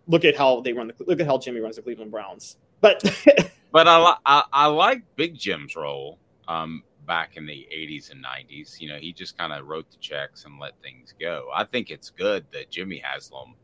look 0.08 0.26
at 0.26 0.36
how 0.36 0.62
they 0.62 0.74
run 0.74 0.88
the 0.88 0.96
look 1.06 1.20
at 1.20 1.28
how 1.28 1.38
Jimmy 1.38 1.60
runs 1.60 1.76
the 1.76 1.82
Cleveland 1.82 2.12
Browns. 2.12 2.58
But 2.82 3.04
But 3.72 3.88
I, 3.88 3.98
li- 4.04 4.18
I 4.26 4.44
I 4.52 4.66
like 4.68 5.04
Big 5.16 5.38
Jim's 5.38 5.76
role 5.76 6.20
um, 6.48 6.84
back 7.08 7.38
in 7.38 7.46
the 7.46 7.68
'80s 7.74 8.12
and 8.12 8.24
'90s. 8.24 8.80
You 8.82 8.90
know, 8.90 8.98
he 8.98 9.14
just 9.14 9.38
kind 9.38 9.54
of 9.54 9.66
wrote 9.66 9.90
the 9.90 9.98
checks 9.98 10.46
and 10.46 10.60
let 10.60 10.74
things 10.82 11.14
go. 11.20 11.50
I 11.54 11.64
think 11.64 11.90
it's 11.90 12.10
good 12.10 12.46
that 12.52 12.70
Jimmy 12.70 13.02
Haslam 13.04 13.56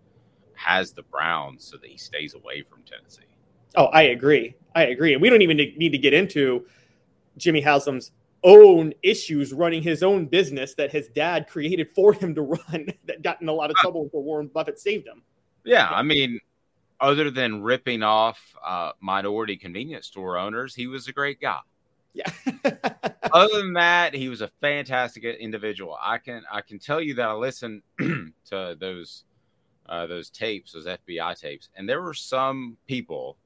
has 0.58 0.92
the 0.92 1.04
Browns 1.04 1.64
so 1.64 1.78
that 1.78 1.90
he 1.90 1.98
stays 1.98 2.34
away 2.34 2.64
from 2.64 2.82
Tennessee. 2.84 3.24
Oh, 3.76 3.86
I 3.86 4.04
agree. 4.04 4.56
I 4.76 4.86
agree. 4.86 5.14
And 5.14 5.22
we 5.22 5.30
don't 5.30 5.42
even 5.42 5.58
need 5.58 5.92
to 5.92 5.98
get 5.98 6.14
into 6.14 6.66
Jimmy 7.38 7.62
Haslam's 7.62 8.12
own 8.44 8.94
issues 9.04 9.54
running 9.54 9.82
his 9.82 10.04
own 10.04 10.26
business 10.26 10.74
that 10.76 10.92
his 10.92 11.08
dad 11.10 11.48
created 11.48 11.90
for 11.94 12.14
him 12.14 12.36
to 12.36 12.42
run 12.42 12.88
that 13.06 13.22
got 13.22 13.42
in 13.42 13.50
a 13.50 13.54
lot 13.54 13.70
of 13.70 13.76
trouble 13.78 14.04
until 14.04 14.24
Warren 14.24 14.48
Buffett 14.48 14.80
saved 14.80 15.08
him. 15.08 15.22
Yeah, 15.64 15.90
I 15.90 16.02
mean, 16.02 16.40
other 17.00 17.30
than 17.30 17.62
ripping 17.62 18.04
off 18.04 18.40
uh, 18.66 18.92
minority 19.00 19.58
convenience 19.58 20.08
store 20.08 20.38
owners, 20.38 20.74
he 20.74 20.88
was 20.88 21.08
a 21.08 21.14
great 21.14 21.42
guy. 21.42 21.60
Yeah. 22.14 22.32
other 23.34 23.58
than 23.58 23.74
that, 23.74 24.14
he 24.14 24.30
was 24.30 24.42
a 24.42 24.50
fantastic 24.62 25.24
individual. 25.24 25.98
I 26.02 26.18
can 26.18 26.44
I 26.52 26.62
can 26.62 26.80
tell 26.80 27.02
you 27.02 27.14
that 27.16 27.28
I 27.28 27.34
listened 27.34 27.84
to 28.00 28.76
those 28.80 29.26
uh, 29.90 30.08
those 30.08 30.30
tapes, 30.30 30.74
those 30.74 30.86
FBI 30.86 31.40
tapes, 31.40 31.70
and 31.76 31.88
there 31.88 32.02
were 32.02 32.14
some 32.14 32.78
people, 32.88 33.38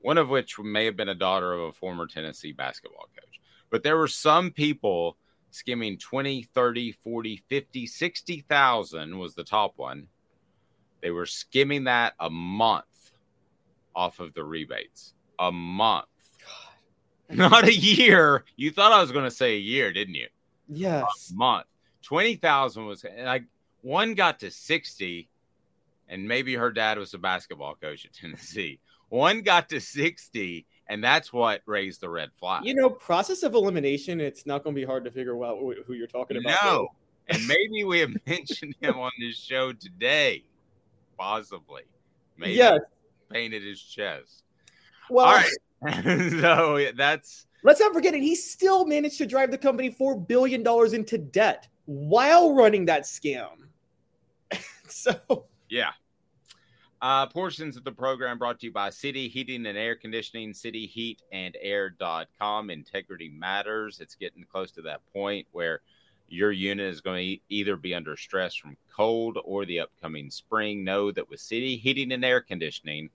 one 0.00 0.18
of 0.18 0.28
which 0.28 0.58
may 0.58 0.84
have 0.84 0.96
been 0.96 1.08
a 1.08 1.14
daughter 1.14 1.52
of 1.52 1.60
a 1.60 1.72
former 1.72 2.06
Tennessee 2.06 2.52
basketball 2.52 3.08
coach, 3.18 3.40
but 3.70 3.82
there 3.82 3.96
were 3.96 4.08
some 4.08 4.50
people 4.50 5.16
skimming 5.50 5.98
20, 5.98 6.42
30, 6.42 6.92
40, 6.92 7.42
50, 7.48 7.86
60,000 7.86 9.18
was 9.18 9.34
the 9.34 9.44
top 9.44 9.74
one. 9.76 10.06
They 11.02 11.10
were 11.10 11.26
skimming 11.26 11.84
that 11.84 12.14
a 12.20 12.30
month 12.30 13.12
off 13.94 14.20
of 14.20 14.34
the 14.34 14.44
rebates. 14.44 15.14
A 15.38 15.50
month. 15.50 16.06
Not 17.30 17.66
a 17.68 17.74
year. 17.74 18.44
You 18.56 18.70
thought 18.70 18.92
I 18.92 19.00
was 19.00 19.12
going 19.12 19.24
to 19.24 19.30
say 19.30 19.54
a 19.56 19.60
year, 19.60 19.92
didn't 19.92 20.14
you? 20.14 20.28
Yes. 20.68 21.30
A 21.32 21.34
month. 21.34 21.66
20,000 22.02 22.86
was 22.86 23.04
like 23.24 23.44
one 23.82 24.14
got 24.14 24.40
to 24.40 24.50
60 24.50 25.28
and 26.08 26.26
maybe 26.26 26.54
her 26.54 26.70
dad 26.70 26.98
was 26.98 27.14
a 27.14 27.18
basketball 27.18 27.74
coach 27.74 28.04
at 28.04 28.12
Tennessee. 28.12 28.80
One 29.08 29.42
got 29.42 29.68
to 29.70 29.80
60 29.80 30.66
and 30.88 31.02
that's 31.02 31.32
what 31.32 31.62
raised 31.66 32.00
the 32.00 32.08
red 32.10 32.30
flag. 32.38 32.64
You 32.64 32.74
know, 32.74 32.90
process 32.90 33.42
of 33.42 33.54
elimination, 33.54 34.20
it's 34.20 34.44
not 34.44 34.64
going 34.64 34.74
to 34.74 34.80
be 34.80 34.84
hard 34.84 35.04
to 35.04 35.10
figure 35.10 35.42
out 35.44 35.58
who 35.58 35.94
you're 35.94 36.08
talking 36.08 36.36
about. 36.36 36.64
No. 36.64 36.88
and 37.28 37.46
maybe 37.46 37.84
we 37.84 38.00
have 38.00 38.12
mentioned 38.26 38.74
him 38.80 38.98
on 38.98 39.12
this 39.20 39.36
show 39.36 39.72
today. 39.72 40.44
Possibly. 41.16 41.82
Maybe 42.36 42.54
yes. 42.54 42.80
painted 43.30 43.62
his 43.62 43.80
chest. 43.80 44.42
Well, 45.10 45.26
all 45.26 45.34
right. 45.34 45.50
so 46.40 46.90
that's 46.96 47.46
let's 47.62 47.80
not 47.80 47.92
forget 47.92 48.14
it. 48.14 48.22
He 48.22 48.34
still 48.34 48.86
managed 48.86 49.18
to 49.18 49.26
drive 49.26 49.50
the 49.50 49.58
company 49.58 49.90
four 49.90 50.18
billion 50.18 50.62
dollars 50.62 50.92
into 50.92 51.18
debt 51.18 51.68
while 51.86 52.54
running 52.54 52.86
that 52.86 53.02
scam. 53.02 53.48
so 54.94 55.46
yeah. 55.68 55.92
Uh, 57.02 57.26
portions 57.26 57.78
of 57.78 57.84
the 57.84 57.92
program 57.92 58.36
brought 58.36 58.60
to 58.60 58.66
you 58.66 58.72
by 58.72 58.90
City 58.90 59.26
Heating 59.26 59.64
and 59.64 59.78
Air 59.78 59.94
Conditioning, 59.94 60.52
City 60.52 60.86
Heat 60.86 61.22
and 61.32 61.56
cityheatandair.com. 61.64 62.68
Integrity 62.68 63.30
matters. 63.30 64.00
It's 64.00 64.14
getting 64.14 64.44
close 64.44 64.70
to 64.72 64.82
that 64.82 65.00
point 65.14 65.46
where 65.52 65.80
your 66.28 66.52
unit 66.52 66.92
is 66.92 67.00
going 67.00 67.36
to 67.36 67.42
either 67.48 67.76
be 67.76 67.94
under 67.94 68.16
stress 68.16 68.54
from 68.54 68.76
cold 68.94 69.38
or 69.44 69.64
the 69.64 69.80
upcoming 69.80 70.30
spring. 70.30 70.84
Know 70.84 71.10
that 71.10 71.30
with 71.30 71.40
City 71.40 71.76
Heating 71.76 72.12
and 72.12 72.24
Air 72.24 72.42
Conditioning, 72.42 73.08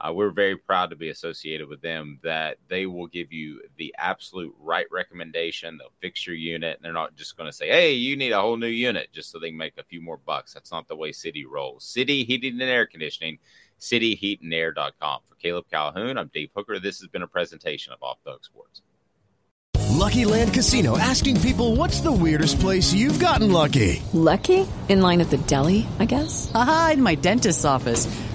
uh, 0.00 0.12
we're 0.12 0.30
very 0.30 0.56
proud 0.56 0.90
to 0.90 0.96
be 0.96 1.08
associated 1.08 1.68
with 1.68 1.80
them. 1.80 2.18
That 2.22 2.58
they 2.68 2.86
will 2.86 3.06
give 3.06 3.32
you 3.32 3.60
the 3.76 3.94
absolute 3.96 4.54
right 4.58 4.86
recommendation. 4.90 5.78
They'll 5.78 5.92
fix 6.00 6.26
your 6.26 6.36
unit, 6.36 6.76
and 6.76 6.84
they're 6.84 6.92
not 6.92 7.14
just 7.14 7.36
going 7.36 7.48
to 7.48 7.56
say, 7.56 7.68
"Hey, 7.68 7.92
you 7.92 8.16
need 8.16 8.32
a 8.32 8.40
whole 8.40 8.56
new 8.56 8.66
unit," 8.66 9.12
just 9.12 9.30
so 9.30 9.38
they 9.38 9.50
can 9.50 9.58
make 9.58 9.78
a 9.78 9.84
few 9.84 10.00
more 10.00 10.16
bucks. 10.16 10.52
That's 10.52 10.72
not 10.72 10.88
the 10.88 10.96
way 10.96 11.12
City 11.12 11.44
rolls. 11.44 11.84
City 11.84 12.24
Heating 12.24 12.60
and 12.60 12.62
Air 12.62 12.86
Conditioning, 12.86 13.38
cityheatandair.com. 13.80 15.20
For 15.28 15.34
Caleb 15.36 15.66
Calhoun, 15.70 16.18
I'm 16.18 16.30
Dave 16.34 16.50
Hooker. 16.56 16.80
This 16.80 16.98
has 17.00 17.08
been 17.08 17.22
a 17.22 17.28
presentation 17.28 17.92
of 17.92 18.02
Off 18.02 18.18
the 18.24 18.36
Sports. 18.42 18.82
Lucky 19.90 20.24
Land 20.24 20.52
Casino 20.52 20.98
asking 20.98 21.40
people, 21.40 21.76
"What's 21.76 22.00
the 22.00 22.10
weirdest 22.10 22.58
place 22.58 22.92
you've 22.92 23.20
gotten 23.20 23.52
lucky?" 23.52 24.02
Lucky 24.12 24.66
in 24.88 25.00
line 25.00 25.20
at 25.20 25.30
the 25.30 25.38
deli, 25.38 25.86
I 26.00 26.04
guess. 26.04 26.50
Aha, 26.52 26.90
in 26.94 27.02
my 27.02 27.14
dentist's 27.14 27.64
office. 27.64 28.06